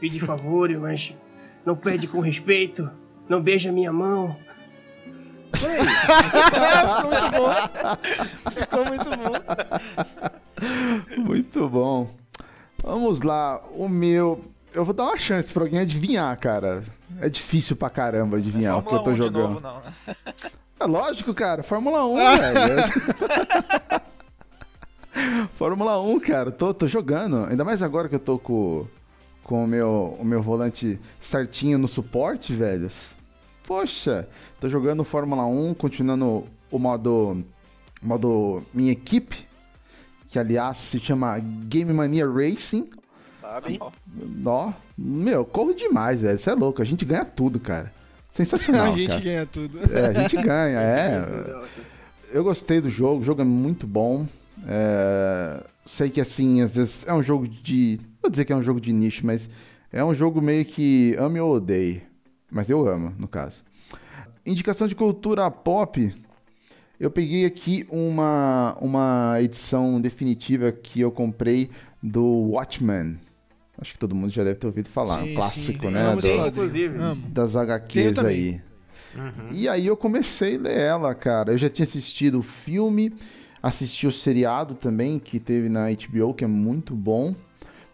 pede 0.00 0.18
favores, 0.20 0.78
mas 0.78 1.14
não 1.66 1.76
pede 1.76 2.06
com 2.06 2.20
respeito, 2.20 2.88
não 3.28 3.42
beija 3.42 3.70
minha 3.72 3.92
mão. 3.92 4.36
Foi 5.56 5.70
aí. 5.72 5.86
Ficou 5.86 7.10
muito 7.10 7.30
bom. 7.36 7.50
Ficou 8.52 8.84
muito 8.86 9.10
bom. 11.18 11.22
Muito 11.24 11.68
bom. 11.68 12.10
Vamos 12.82 13.20
lá, 13.22 13.60
o 13.74 13.88
meu. 13.88 14.40
Eu 14.72 14.84
vou 14.84 14.94
dar 14.94 15.04
uma 15.04 15.18
chance 15.18 15.52
pra 15.52 15.64
alguém 15.64 15.80
adivinhar, 15.80 16.38
cara. 16.38 16.82
É 17.20 17.28
difícil 17.28 17.74
pra 17.76 17.90
caramba 17.90 18.36
adivinhar 18.36 18.78
o 18.78 18.82
que 18.82 18.94
eu 18.94 18.98
tô 19.00 19.10
1 19.10 19.12
de 19.12 19.18
jogando. 19.18 19.48
novo, 19.48 19.60
não, 19.60 19.80
né? 19.80 20.14
É 20.78 20.84
lógico, 20.86 21.34
cara. 21.34 21.62
Fórmula 21.62 22.06
1, 22.06 22.16
velho. 22.38 22.82
Fórmula 25.54 26.00
1, 26.00 26.20
cara. 26.20 26.50
Tô, 26.50 26.72
tô 26.72 26.86
jogando. 26.86 27.44
Ainda 27.46 27.64
mais 27.64 27.82
agora 27.82 28.08
que 28.08 28.14
eu 28.14 28.20
tô 28.20 28.38
com, 28.38 28.86
com 29.42 29.64
o, 29.64 29.66
meu, 29.66 30.16
o 30.18 30.24
meu 30.24 30.40
volante 30.40 30.98
certinho 31.20 31.76
no 31.78 31.88
suporte, 31.88 32.52
velho. 32.52 32.88
Poxa, 33.64 34.28
tô 34.58 34.68
jogando 34.68 35.04
Fórmula 35.04 35.44
1, 35.46 35.74
continuando 35.74 36.46
o 36.70 36.78
modo, 36.78 37.44
modo 38.02 38.62
minha 38.74 38.92
equipe, 38.92 39.46
que 40.28 40.38
aliás 40.38 40.76
se 40.78 40.98
chama 40.98 41.38
Game 41.38 41.92
Mania 41.92 42.26
Racing. 42.28 42.88
Sabe? 43.50 43.80
Ó, 44.46 44.72
meu, 44.96 45.44
corro 45.44 45.74
demais, 45.74 46.22
velho. 46.22 46.38
Você 46.38 46.50
é 46.50 46.54
louco. 46.54 46.80
A 46.80 46.84
gente 46.84 47.04
ganha 47.04 47.24
tudo, 47.24 47.58
cara. 47.58 47.92
Sensacional, 48.30 48.92
a 48.92 48.96
gente 48.96 49.08
cara. 49.08 49.20
ganha 49.20 49.46
tudo. 49.46 49.80
É, 49.92 50.06
a 50.06 50.12
gente 50.12 50.36
ganha, 50.38 50.78
é. 50.78 51.24
Eu 52.30 52.44
gostei 52.44 52.80
do 52.80 52.88
jogo, 52.88 53.20
o 53.20 53.24
jogo 53.24 53.42
é 53.42 53.44
muito 53.44 53.88
bom. 53.88 54.24
É, 54.68 55.64
sei 55.84 56.08
que 56.10 56.20
assim, 56.20 56.62
às 56.62 56.76
vezes 56.76 57.04
é 57.08 57.12
um 57.12 57.24
jogo 57.24 57.48
de. 57.48 57.98
Vou 58.22 58.30
dizer 58.30 58.44
que 58.44 58.52
é 58.52 58.56
um 58.56 58.62
jogo 58.62 58.80
de 58.80 58.92
nicho, 58.92 59.26
mas 59.26 59.50
é 59.92 60.04
um 60.04 60.14
jogo 60.14 60.40
meio 60.40 60.64
que 60.64 61.16
ame 61.18 61.40
ou 61.40 61.56
odeie. 61.56 62.02
Mas 62.48 62.70
eu 62.70 62.88
amo, 62.88 63.12
no 63.18 63.26
caso. 63.26 63.64
Indicação 64.46 64.86
de 64.86 64.94
cultura 64.94 65.50
pop. 65.50 66.14
Eu 67.00 67.10
peguei 67.10 67.46
aqui 67.46 67.84
uma, 67.90 68.76
uma 68.80 69.38
edição 69.40 70.00
definitiva 70.00 70.70
que 70.70 71.00
eu 71.00 71.10
comprei 71.10 71.68
do 72.00 72.22
Watchmen. 72.52 73.18
Acho 73.80 73.92
que 73.94 73.98
todo 73.98 74.14
mundo 74.14 74.30
já 74.30 74.44
deve 74.44 74.56
ter 74.56 74.66
ouvido 74.66 74.88
falar. 74.88 75.22
Sim, 75.22 75.32
um 75.32 75.34
clássico, 75.36 75.86
sim. 75.86 75.90
né? 75.92 76.02
Amo 76.06 76.20
do- 76.20 76.46
inclusive. 76.46 76.98
Das 77.28 77.56
HQs 77.56 78.18
aí. 78.18 78.60
E 79.50 79.68
aí 79.68 79.86
eu 79.86 79.96
comecei 79.96 80.56
a 80.56 80.60
ler 80.60 80.78
ela, 80.78 81.14
cara. 81.14 81.52
Eu 81.52 81.58
já 81.58 81.68
tinha 81.68 81.84
assistido 81.84 82.38
o 82.38 82.42
filme, 82.42 83.12
assisti 83.62 84.06
o 84.06 84.12
seriado 84.12 84.74
também, 84.74 85.18
que 85.18 85.40
teve 85.40 85.68
na 85.68 85.86
HBO, 85.90 86.34
que 86.34 86.44
é 86.44 86.46
muito 86.46 86.94
bom. 86.94 87.34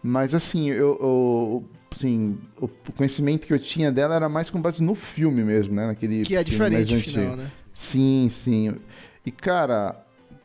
Mas 0.03 0.35
assim, 0.35 0.69
eu, 0.69 0.97
eu- 0.99 1.65
assim, 1.95 2.37
o 2.61 2.67
conhecimento 2.95 3.47
que 3.47 3.53
eu 3.53 3.59
tinha 3.59 3.91
dela 3.91 4.15
era 4.15 4.29
mais 4.29 4.49
com 4.49 4.61
base 4.61 4.83
no 4.83 4.93
filme 4.93 5.43
mesmo, 5.43 5.73
né? 5.73 5.87
Naquele 5.87 6.21
Que 6.23 6.33
é 6.35 6.37
mais 6.37 6.45
diferente 6.45 6.93
o 6.93 6.97
antigo. 6.97 7.17
final, 7.19 7.35
né? 7.35 7.51
Sim, 7.73 8.27
sim. 8.29 8.75
E 9.25 9.31
cara, 9.31 9.95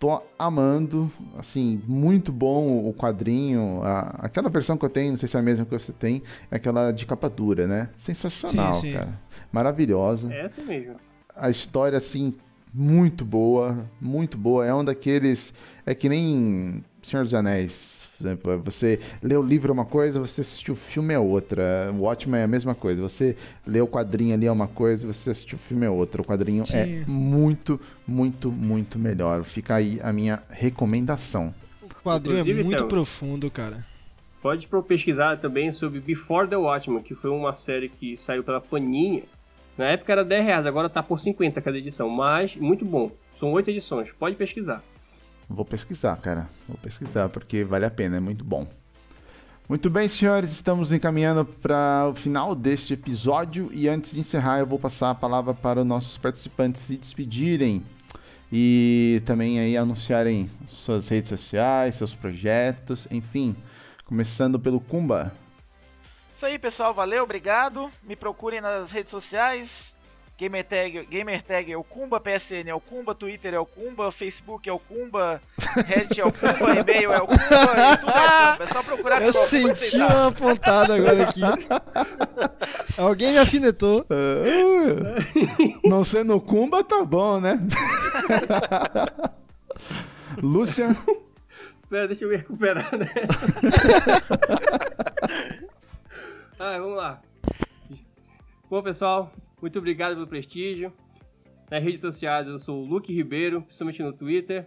tô 0.03 0.21
amando, 0.37 1.09
assim, 1.39 1.81
muito 1.87 2.33
bom 2.33 2.89
o 2.89 2.93
quadrinho. 2.93 3.81
A- 3.85 4.17
aquela 4.23 4.51
versão 4.51 4.77
que 4.77 4.85
eu 4.85 4.89
tenho, 4.91 5.11
não 5.11 5.17
sei 5.17 5.29
se 5.29 5.37
é 5.37 5.39
a 5.39 5.43
mesma 5.45 5.65
que 5.65 5.71
você 5.71 5.93
tem, 5.93 6.25
é 6.51 6.57
aquela 6.57 6.91
de 6.91 7.07
capa 7.07 7.31
dura, 7.31 7.69
né? 7.69 7.89
Sensacional, 7.97 8.75
Sim, 8.75 8.81
sim. 8.89 8.93
cara. 8.95 9.11
Maravilhosa. 9.53 10.33
É 10.35 10.41
essa 10.45 10.61
mesmo. 10.61 10.97
A 11.37 11.49
história, 11.51 11.97
assim, 11.97 12.35
muito 12.75 13.25
boa, 13.25 13.89
muito 14.01 14.37
boa. 14.37 14.67
É 14.67 14.75
um 14.75 14.85
daqueles. 14.85 15.55
É 15.87 15.95
que 15.95 16.09
nem 16.09 16.83
Senhor 17.01 17.23
dos 17.23 17.33
Anéis. 17.33 18.02
Por 18.23 18.29
exemplo, 18.29 18.63
você 18.65 19.01
lê 19.23 19.37
o 19.37 19.43
livro 19.43 19.71
é 19.71 19.75
uma 19.75 19.85
coisa, 19.85 20.21
você 20.21 20.43
assistiu 20.43 20.75
o 20.75 20.77
filme 20.77 21.13
é 21.13 21.19
outra. 21.19 21.93
O 21.93 22.03
Watchmen 22.03 22.41
é 22.41 22.45
a 22.45 22.49
mesma 22.49 22.75
coisa. 22.75 23.03
Você 23.03 23.37
lê 23.67 23.81
o 23.81 23.87
quadrinho 23.87 24.35
ali 24.35 24.47
é 24.47 24.53
uma 24.53 24.69
coisa, 24.69 25.07
você 25.07 25.31
assistiu 25.31 25.57
o 25.57 25.61
filme 25.61 25.85
é 25.85 25.91
outra. 25.91 26.23
O 26.23 26.25
quadrinho 26.25 26.63
é 26.63 26.67
Sim. 26.67 27.05
muito, 27.07 27.81
muito, 28.07 28.51
muito 28.51 28.99
melhor. 28.99 29.43
Fica 29.43 29.75
aí 29.75 29.99
a 30.03 30.13
minha 30.13 30.43
recomendação. 30.49 31.53
O 31.83 31.89
quadrinho 32.03 32.41
Inclusive, 32.41 32.61
é 32.61 32.65
muito 32.65 32.79
Théo, 32.79 32.89
profundo, 32.89 33.51
cara. 33.51 33.85
Pode 34.41 34.69
pesquisar 34.87 35.39
também 35.39 35.71
sobre 35.71 36.01
Before 36.01 36.49
the 36.49 36.57
Watchmen, 36.57 37.03
que 37.03 37.15
foi 37.15 37.31
uma 37.31 37.53
série 37.53 37.89
que 37.89 38.17
saiu 38.17 38.43
pela 38.43 38.61
Panini. 38.61 39.25
Na 39.77 39.87
época 39.87 40.13
era 40.13 40.25
10 40.25 40.45
reais, 40.45 40.67
agora 40.67 40.89
tá 40.91 41.03
por 41.03 41.19
50 41.19 41.61
cada 41.61 41.79
edição, 41.79 42.09
mas 42.09 42.55
muito 42.57 42.85
bom. 42.85 43.11
São 43.39 43.53
oito 43.53 43.71
edições, 43.71 44.11
pode 44.19 44.37
pesquisar. 44.37 44.83
Vou 45.49 45.65
pesquisar, 45.65 46.17
cara. 46.17 46.49
Vou 46.69 46.77
pesquisar 46.79 47.29
porque 47.29 47.65
vale 47.65 47.85
a 47.85 47.91
pena, 47.91 48.17
é 48.17 48.21
muito 48.21 48.45
bom. 48.45 48.67
Muito 49.69 49.89
bem, 49.89 50.09
senhores, 50.09 50.51
estamos 50.51 50.93
encaminhando 50.93 51.45
para 51.45 52.09
o 52.11 52.15
final 52.15 52.55
deste 52.55 52.95
episódio 52.95 53.71
e 53.73 53.89
antes 53.89 54.13
de 54.13 54.21
encerrar, 54.21 54.59
eu 54.59 54.67
vou 54.67 54.79
passar 54.79 55.11
a 55.11 55.15
palavra 55.15 55.55
para 55.55 55.81
os 55.81 55.87
nossos 55.87 56.19
participantes 56.19 56.83
se 56.83 56.97
despedirem 56.97 57.83
e 58.53 59.23
também 59.25 59.59
aí 59.61 59.77
anunciarem 59.77 60.51
suas 60.69 61.09
redes 61.09 61.31
sociais, 61.31 61.95
seus 61.95 62.15
projetos, 62.15 63.09
enfim. 63.11 63.57
Começando 64.05 64.61
pelo 64.61 64.79
Kumba. 64.79 65.33
Isso 66.35 66.45
aí, 66.45 66.59
pessoal. 66.59 66.93
Valeu, 66.93 67.23
obrigado. 67.23 67.91
Me 68.03 68.15
procurem 68.15 68.61
nas 68.61 68.91
redes 68.91 69.11
sociais. 69.11 69.97
Gamertag, 70.39 71.07
Gamertag 71.07 71.73
é 71.73 71.77
o 71.77 71.85
Kumba, 71.85 72.19
PSN 72.19 72.69
é 72.69 72.75
o 72.75 72.81
Kumba, 72.81 73.15
Twitter 73.15 73.55
é 73.55 73.59
o 73.59 73.67
Kumba, 73.67 74.11
Facebook 74.11 74.69
é 74.69 74.73
o 74.73 74.79
Kumba, 74.79 75.41
Reddit 75.87 76.21
é 76.21 76.25
o 76.25 76.33
Kumba, 76.33 76.75
e-mail 76.81 77.13
é 77.13 77.23
o 77.23 77.27
Kumba, 77.27 77.43
e 77.43 77.97
tudo 77.99 78.11
é 78.11 78.53
o 78.53 78.57
Kumba. 78.57 78.65
É 78.65 78.67
só 78.67 78.83
procurar 78.83 79.23
Eu 79.23 79.33
senti 79.33 79.97
uma 79.97 80.33
pontada 80.33 80.97
agora 80.97 81.23
aqui. 81.25 81.43
Alguém 82.99 83.33
me 83.33 83.39
afinetou. 83.39 84.05
Não 85.85 86.03
sendo 86.03 86.41
Kumba, 86.41 86.83
tá 86.83 87.05
bom, 87.05 87.41
né? 87.41 87.59
Lúcia. 90.43 90.97
Pera, 91.89 92.09
deixa 92.09 92.25
eu 92.25 92.31
me 92.31 92.37
recuperar, 92.37 92.91
né? 92.97 93.07
ah, 96.59 96.79
vamos 96.79 96.97
lá. 96.97 97.21
Bom, 98.71 98.83
pessoal, 98.83 99.31
muito 99.63 99.79
obrigado 99.79 100.15
pelo 100.15 100.27
prestígio. 100.27 100.93
Nas 101.71 101.83
redes 101.83 102.01
sociais 102.01 102.47
eu 102.49 102.59
sou 102.59 102.83
o 102.83 102.85
Luke 102.85 103.13
Ribeiro, 103.15 103.63
principalmente 103.63 104.03
no 104.03 104.13
Twitter. 104.13 104.67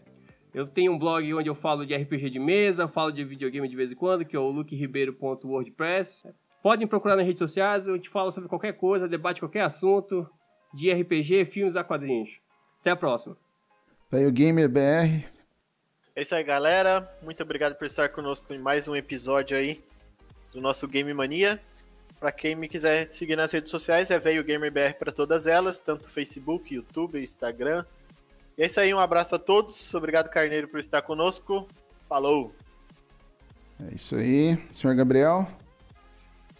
Eu 0.53 0.65
tenho 0.65 0.93
um 0.93 0.97
blog 0.97 1.33
onde 1.33 1.49
eu 1.49 1.53
falo 1.53 1.85
de 1.85 1.93
RPG 1.93 2.29
de 2.29 2.39
mesa, 2.39 2.87
falo 2.87 3.11
de 3.11 3.23
videogame 3.25 3.67
de 3.67 3.75
vez 3.75 3.91
em 3.91 3.95
quando, 3.95 4.23
que 4.23 4.35
é 4.35 4.39
o 4.39 4.49
lukeribeiro.wordpress. 4.49 6.25
Podem 6.63 6.87
procurar 6.87 7.17
nas 7.17 7.25
redes 7.25 7.39
sociais, 7.39 7.87
eu 7.87 7.99
te 7.99 8.09
falo 8.09 8.31
sobre 8.31 8.49
qualquer 8.49 8.73
coisa, 8.73 9.07
debate 9.07 9.41
qualquer 9.41 9.61
assunto 9.61 10.27
de 10.73 10.91
RPG, 10.91 11.45
filmes 11.45 11.75
a 11.75 11.83
quadrinhos. 11.83 12.29
Até 12.79 12.91
a 12.91 12.95
próxima. 12.95 13.37
Aí 14.11 14.25
o 14.25 14.31
Gamer 14.31 14.69
BR. 14.69 15.27
É 16.15 16.21
isso 16.21 16.33
aí, 16.33 16.43
galera. 16.43 17.07
Muito 17.21 17.43
obrigado 17.43 17.75
por 17.75 17.85
estar 17.85 18.07
conosco 18.09 18.53
em 18.53 18.59
mais 18.59 18.87
um 18.87 18.95
episódio 18.95 19.57
aí 19.57 19.83
do 20.53 20.61
nosso 20.61 20.87
Game 20.87 21.13
Mania. 21.13 21.59
Pra 22.19 22.31
quem 22.31 22.55
me 22.55 22.67
quiser 22.67 23.09
seguir 23.09 23.35
nas 23.35 23.51
redes 23.51 23.69
sociais, 23.69 24.09
é 24.09 24.17
Veio 24.17 24.43
Gamer 24.43 24.71
BR 24.71 24.97
para 24.97 25.11
todas 25.11 25.45
elas, 25.45 25.77
tanto 25.77 26.09
Facebook, 26.09 26.73
YouTube, 26.73 27.21
Instagram. 27.21 27.85
E 28.57 28.63
é 28.63 28.65
isso 28.65 28.79
aí, 28.79 28.93
um 28.93 28.99
abraço 28.99 29.35
a 29.35 29.39
todos. 29.39 29.93
Obrigado, 29.93 30.29
Carneiro, 30.29 30.67
por 30.67 30.79
estar 30.79 31.01
conosco. 31.01 31.67
Falou! 32.07 32.53
É 33.79 33.93
isso 33.93 34.15
aí. 34.15 34.57
Senhor 34.73 34.95
Gabriel. 34.95 35.47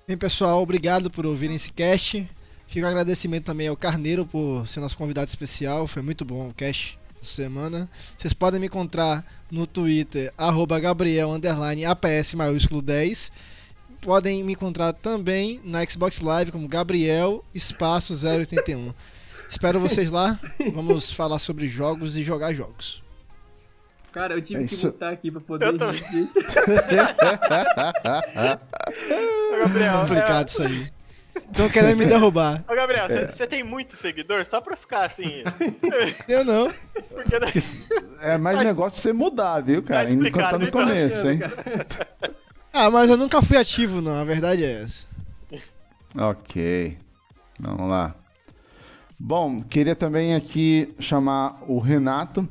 Bem, 0.08 0.18
pessoal, 0.18 0.62
obrigado 0.62 1.10
por 1.10 1.26
ouvirem 1.26 1.56
esse 1.56 1.72
cast. 1.72 2.30
Fica 2.68 2.86
o 2.86 2.90
agradecimento 2.90 3.46
também 3.46 3.68
ao 3.68 3.78
Carneiro 3.78 4.26
por 4.26 4.68
ser 4.68 4.80
nosso 4.80 4.98
convidado 4.98 5.28
especial. 5.28 5.88
Foi 5.88 6.02
muito 6.02 6.26
bom 6.26 6.50
o 6.50 6.54
cast 6.54 7.00
essa 7.22 7.34
semana. 7.34 7.90
Vocês 8.18 8.34
podem 8.34 8.60
me 8.60 8.68
encontrar 8.68 9.26
no 9.50 9.66
Twitter, 9.66 10.34
arroba 10.38 10.80
Gabriel 10.80 11.32
underline 11.32 11.86
APS 11.86 12.34
maiúsculo 12.34 12.82
10. 12.82 13.32
Podem 14.06 14.44
me 14.44 14.54
encontrar 14.54 14.94
também 14.94 15.60
na 15.64 15.84
Xbox 15.84 16.20
Live 16.22 16.52
como 16.52 16.68
Gabriel 16.68 17.44
Espaço 17.56 18.14
081. 18.14 18.94
Espero 19.50 19.80
vocês 19.82 20.12
lá. 20.12 20.40
Vamos 20.76 21.12
falar 21.12 21.40
sobre 21.40 21.68
jogos 21.68 22.16
e 22.16 22.22
jogar 22.22 22.54
jogos. 22.54 23.04
Cara, 24.12 24.36
eu 24.36 24.42
tive 24.44 24.64
É 24.64 24.68
que 24.68 24.78
mutar 24.86 25.12
aqui 25.12 25.32
pra 25.32 25.42
poder. 25.42 25.66
Eu 25.70 25.78
também. 25.80 26.02
Gabriel, 29.60 30.00
Complicado 30.02 30.50
isso 30.50 30.62
aí. 30.62 30.88
Estão 31.52 31.68
querendo 31.68 31.98
me 31.98 32.06
derrubar. 32.06 32.64
é... 32.68 32.72
Ô, 32.72 32.76
Gabriel, 32.76 33.08
você 33.30 33.48
tem 33.48 33.64
muito 33.64 33.96
seguidor? 33.96 34.46
Só 34.46 34.62
pra 34.62 34.76
ficar 34.78 35.08
assim. 35.08 35.44
Eu 36.30 36.46
não. 36.46 36.72
Porque 36.94 37.36
É 38.22 38.38
mais 38.38 38.58
Mas- 38.58 38.68
negócio 38.68 39.02
você 39.02 39.12
mudar, 39.12 39.62
viu, 39.62 39.82
cara? 39.82 40.06
Tá 40.06 40.14
Enquanto 40.14 40.50
tá 40.52 40.60
no 40.60 40.72
começo, 40.72 41.28
hein? 41.28 41.40
Ah, 42.78 42.92
mas 42.92 43.10
eu 43.10 43.16
nunca 43.16 43.42
fui 43.42 43.56
ativo, 43.56 44.02
não. 44.02 44.20
A 44.20 44.26
verdade 44.26 44.62
é 44.62 44.84
essa. 44.84 45.08
Ok. 46.14 46.98
Vamos 47.62 47.90
lá. 47.90 48.14
Bom, 49.18 49.62
queria 49.62 49.96
também 49.96 50.36
aqui 50.36 50.94
chamar 51.00 51.64
o 51.70 51.80
Renato, 51.80 52.46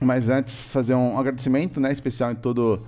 mas 0.00 0.30
antes 0.30 0.72
fazer 0.72 0.94
um 0.94 1.18
agradecimento, 1.18 1.78
né, 1.80 1.92
especial 1.92 2.32
em 2.32 2.34
todo 2.34 2.82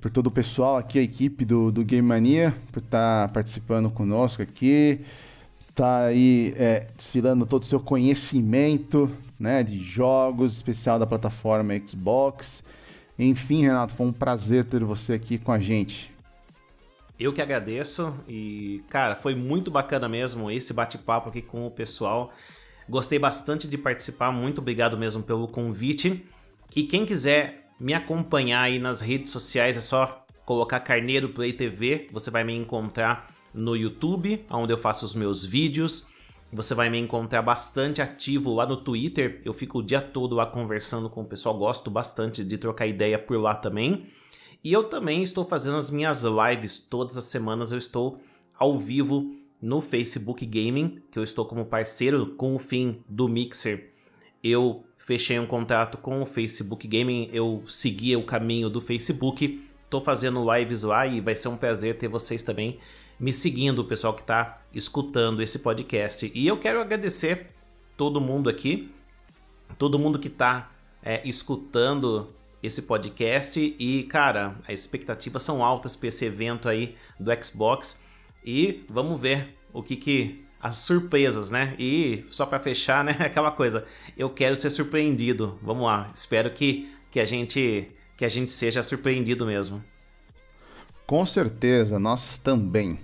por 0.00 0.08
todo 0.08 0.28
o 0.28 0.30
pessoal 0.30 0.76
aqui, 0.76 1.00
a 1.00 1.02
equipe 1.02 1.44
do, 1.44 1.72
do 1.72 1.82
Game 1.82 2.06
Mania, 2.06 2.54
por 2.70 2.80
estar 2.80 3.32
participando 3.32 3.90
conosco 3.90 4.40
aqui, 4.40 5.00
tá 5.74 6.04
aí 6.04 6.54
é, 6.56 6.86
desfilando 6.96 7.44
todo 7.44 7.64
o 7.64 7.66
seu 7.66 7.80
conhecimento, 7.80 9.10
né, 9.36 9.64
de 9.64 9.82
jogos, 9.82 10.54
especial 10.54 10.96
da 10.96 11.08
plataforma 11.08 11.74
Xbox. 11.84 12.62
Enfim, 13.18 13.62
Renato, 13.62 13.94
foi 13.94 14.06
um 14.06 14.12
prazer 14.12 14.64
ter 14.64 14.82
você 14.82 15.12
aqui 15.12 15.38
com 15.38 15.52
a 15.52 15.58
gente. 15.58 16.12
Eu 17.18 17.32
que 17.32 17.40
agradeço 17.40 18.12
e, 18.28 18.82
cara, 18.88 19.14
foi 19.14 19.34
muito 19.34 19.70
bacana 19.70 20.08
mesmo 20.08 20.50
esse 20.50 20.74
bate-papo 20.74 21.28
aqui 21.28 21.40
com 21.40 21.66
o 21.66 21.70
pessoal. 21.70 22.32
Gostei 22.88 23.18
bastante 23.18 23.68
de 23.68 23.78
participar, 23.78 24.32
muito 24.32 24.60
obrigado 24.60 24.98
mesmo 24.98 25.22
pelo 25.22 25.46
convite. 25.46 26.24
E 26.74 26.82
quem 26.82 27.06
quiser 27.06 27.70
me 27.78 27.94
acompanhar 27.94 28.62
aí 28.62 28.78
nas 28.78 29.00
redes 29.00 29.30
sociais 29.30 29.76
é 29.76 29.80
só 29.80 30.26
colocar 30.44 30.80
Carneiro 30.80 31.28
Play 31.28 31.52
TV, 31.52 32.08
você 32.12 32.30
vai 32.30 32.44
me 32.44 32.54
encontrar 32.54 33.32
no 33.54 33.76
YouTube, 33.76 34.44
onde 34.50 34.72
eu 34.72 34.78
faço 34.78 35.04
os 35.04 35.14
meus 35.14 35.44
vídeos. 35.44 36.08
Você 36.54 36.72
vai 36.72 36.88
me 36.88 36.96
encontrar 36.96 37.42
bastante 37.42 38.00
ativo 38.00 38.54
lá 38.54 38.64
no 38.64 38.76
Twitter. 38.76 39.42
Eu 39.44 39.52
fico 39.52 39.80
o 39.80 39.82
dia 39.82 40.00
todo 40.00 40.36
lá 40.36 40.46
conversando 40.46 41.10
com 41.10 41.22
o 41.22 41.24
pessoal, 41.24 41.58
gosto 41.58 41.90
bastante 41.90 42.44
de 42.44 42.56
trocar 42.56 42.86
ideia 42.86 43.18
por 43.18 43.40
lá 43.40 43.56
também. 43.56 44.02
E 44.62 44.72
eu 44.72 44.84
também 44.84 45.24
estou 45.24 45.44
fazendo 45.44 45.76
as 45.76 45.90
minhas 45.90 46.22
lives 46.22 46.78
todas 46.78 47.16
as 47.16 47.24
semanas. 47.24 47.72
Eu 47.72 47.78
estou 47.78 48.20
ao 48.56 48.78
vivo 48.78 49.34
no 49.60 49.80
Facebook 49.80 50.46
Gaming, 50.46 51.02
que 51.10 51.18
eu 51.18 51.24
estou 51.24 51.44
como 51.44 51.64
parceiro 51.64 52.36
com 52.36 52.54
o 52.54 52.58
fim 52.60 53.02
do 53.08 53.28
Mixer. 53.28 53.92
Eu 54.40 54.84
fechei 54.96 55.40
um 55.40 55.46
contrato 55.46 55.98
com 55.98 56.22
o 56.22 56.26
Facebook 56.26 56.86
Gaming, 56.86 57.30
eu 57.32 57.64
segui 57.66 58.14
o 58.14 58.24
caminho 58.24 58.70
do 58.70 58.80
Facebook. 58.80 59.60
Estou 59.82 60.00
fazendo 60.00 60.44
lives 60.54 60.84
lá 60.84 61.04
e 61.04 61.20
vai 61.20 61.34
ser 61.34 61.48
um 61.48 61.56
prazer 61.56 61.98
ter 61.98 62.06
vocês 62.06 62.44
também 62.44 62.78
me 63.18 63.32
seguindo, 63.32 63.80
o 63.80 63.84
pessoal 63.84 64.14
que 64.14 64.22
está 64.22 64.62
escutando 64.72 65.42
esse 65.42 65.58
podcast. 65.58 66.30
E 66.34 66.46
eu 66.46 66.56
quero 66.58 66.80
agradecer 66.80 67.50
todo 67.96 68.20
mundo 68.20 68.50
aqui 68.50 68.92
todo 69.78 69.98
mundo 69.98 70.18
que 70.18 70.28
está 70.28 70.70
é, 71.02 71.26
escutando 71.28 72.32
esse 72.62 72.82
podcast. 72.82 73.60
E, 73.78 74.04
cara, 74.04 74.56
as 74.66 74.80
expectativas 74.80 75.42
são 75.42 75.64
altas 75.64 75.94
para 75.94 76.08
esse 76.08 76.24
evento 76.24 76.68
aí 76.68 76.94
do 77.18 77.30
Xbox. 77.42 78.04
E 78.44 78.84
vamos 78.88 79.20
ver 79.20 79.56
o 79.72 79.82
que 79.82 79.96
que 79.96 80.44
as 80.60 80.76
surpresas, 80.76 81.50
né? 81.50 81.74
E 81.78 82.24
só 82.30 82.46
para 82.46 82.58
fechar, 82.58 83.04
né, 83.04 83.16
aquela 83.20 83.50
coisa, 83.50 83.84
eu 84.16 84.30
quero 84.30 84.56
ser 84.56 84.70
surpreendido. 84.70 85.58
Vamos 85.62 85.84
lá, 85.84 86.10
espero 86.14 86.50
que, 86.50 86.90
que 87.10 87.20
a 87.20 87.24
gente 87.24 87.90
que 88.16 88.24
a 88.24 88.28
gente 88.28 88.52
seja 88.52 88.80
surpreendido 88.82 89.44
mesmo. 89.44 89.82
Com 91.06 91.26
certeza, 91.26 91.98
nós 91.98 92.38
também. 92.38 92.98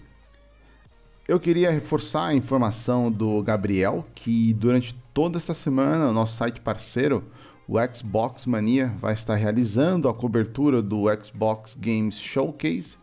Eu 1.28 1.38
queria 1.38 1.70
reforçar 1.70 2.28
a 2.28 2.34
informação 2.34 3.12
do 3.12 3.42
Gabriel 3.42 4.06
que 4.14 4.54
durante 4.54 4.94
toda 5.12 5.36
esta 5.36 5.52
semana 5.52 6.08
o 6.08 6.12
nosso 6.12 6.34
site 6.34 6.62
parceiro, 6.62 7.22
o 7.68 7.76
Xbox 7.94 8.46
Mania, 8.46 8.92
vai 8.98 9.12
estar 9.12 9.34
realizando 9.34 10.08
a 10.08 10.14
cobertura 10.14 10.80
do 10.80 11.04
Xbox 11.22 11.76
Games 11.78 12.18
Showcase 12.18 12.96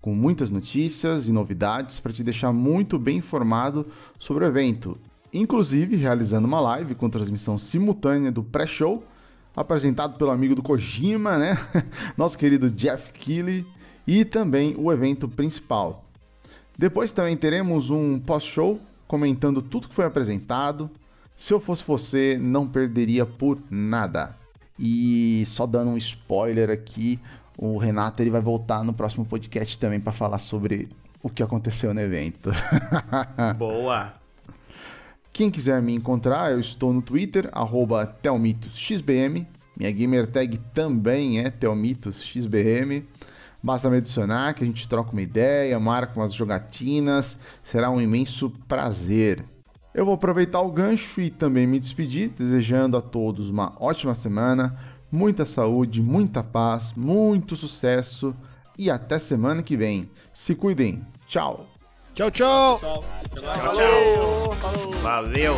com 0.00 0.14
muitas 0.16 0.50
notícias 0.50 1.28
e 1.28 1.32
novidades 1.32 2.00
para 2.00 2.12
te 2.12 2.24
deixar 2.24 2.52
muito 2.52 2.98
bem 2.98 3.18
informado 3.18 3.86
sobre 4.18 4.44
o 4.44 4.48
evento, 4.48 4.98
inclusive 5.32 5.94
realizando 5.94 6.48
uma 6.48 6.60
live 6.60 6.96
com 6.96 7.08
transmissão 7.08 7.56
simultânea 7.56 8.32
do 8.32 8.42
pré-show, 8.42 9.04
apresentado 9.54 10.18
pelo 10.18 10.30
amigo 10.30 10.56
do 10.56 10.62
Kojima, 10.62 11.38
né? 11.38 11.56
Nosso 12.16 12.36
querido 12.36 12.68
Jeff 12.70 13.12
Keighley, 13.12 13.64
e 14.10 14.24
também 14.24 14.74
o 14.76 14.92
evento 14.92 15.28
principal. 15.28 16.04
Depois 16.76 17.12
também 17.12 17.36
teremos 17.36 17.90
um 17.90 18.18
pós-show 18.18 18.80
comentando 19.06 19.62
tudo 19.62 19.86
que 19.86 19.94
foi 19.94 20.04
apresentado. 20.04 20.90
Se 21.36 21.54
eu 21.54 21.60
fosse 21.60 21.84
você, 21.86 22.36
não 22.36 22.66
perderia 22.66 23.24
por 23.24 23.62
nada. 23.70 24.36
E 24.76 25.44
só 25.46 25.64
dando 25.64 25.92
um 25.92 25.96
spoiler 25.96 26.70
aqui, 26.70 27.20
o 27.56 27.78
Renato 27.78 28.20
ele 28.20 28.30
vai 28.30 28.40
voltar 28.40 28.82
no 28.82 28.92
próximo 28.92 29.24
podcast 29.24 29.78
também 29.78 30.00
para 30.00 30.10
falar 30.10 30.38
sobre 30.38 30.88
o 31.22 31.30
que 31.30 31.40
aconteceu 31.40 31.94
no 31.94 32.00
evento. 32.00 32.50
Boa! 33.56 34.14
Quem 35.32 35.50
quiser 35.50 35.80
me 35.80 35.94
encontrar, 35.94 36.50
eu 36.50 36.58
estou 36.58 36.92
no 36.92 37.00
Twitter, 37.00 37.48
TelmitosXBM. 38.20 39.46
Minha 39.76 39.92
gamer 39.92 40.26
tag 40.26 40.58
também 40.74 41.38
é 41.38 41.48
TelmitosXBM. 41.48 43.06
Basta 43.62 43.90
me 43.90 43.98
adicionar 43.98 44.54
que 44.54 44.64
a 44.64 44.66
gente 44.66 44.88
troca 44.88 45.12
uma 45.12 45.22
ideia, 45.22 45.78
marca 45.78 46.18
umas 46.18 46.32
jogatinas. 46.32 47.36
Será 47.62 47.90
um 47.90 48.00
imenso 48.00 48.50
prazer. 48.66 49.44
Eu 49.94 50.04
vou 50.04 50.14
aproveitar 50.14 50.60
o 50.60 50.70
gancho 50.70 51.20
e 51.20 51.30
também 51.30 51.66
me 51.66 51.80
despedir, 51.80 52.30
desejando 52.30 52.96
a 52.96 53.02
todos 53.02 53.50
uma 53.50 53.74
ótima 53.78 54.14
semana 54.14 54.78
muita 55.10 55.44
saúde, 55.44 56.02
muita 56.02 56.42
paz, 56.42 56.92
muito 56.96 57.56
sucesso 57.56 58.34
e 58.78 58.90
até 58.90 59.18
semana 59.18 59.62
que 59.62 59.76
vem. 59.76 60.08
Se 60.32 60.54
cuidem. 60.54 61.04
Tchau. 61.26 61.66
Tchau, 62.14 62.30
tchau. 62.30 62.78
Tchau, 62.78 63.04
tchau. 63.34 63.54
tchau, 63.54 64.56
tchau. 64.56 64.92
Valeu. 65.02 65.54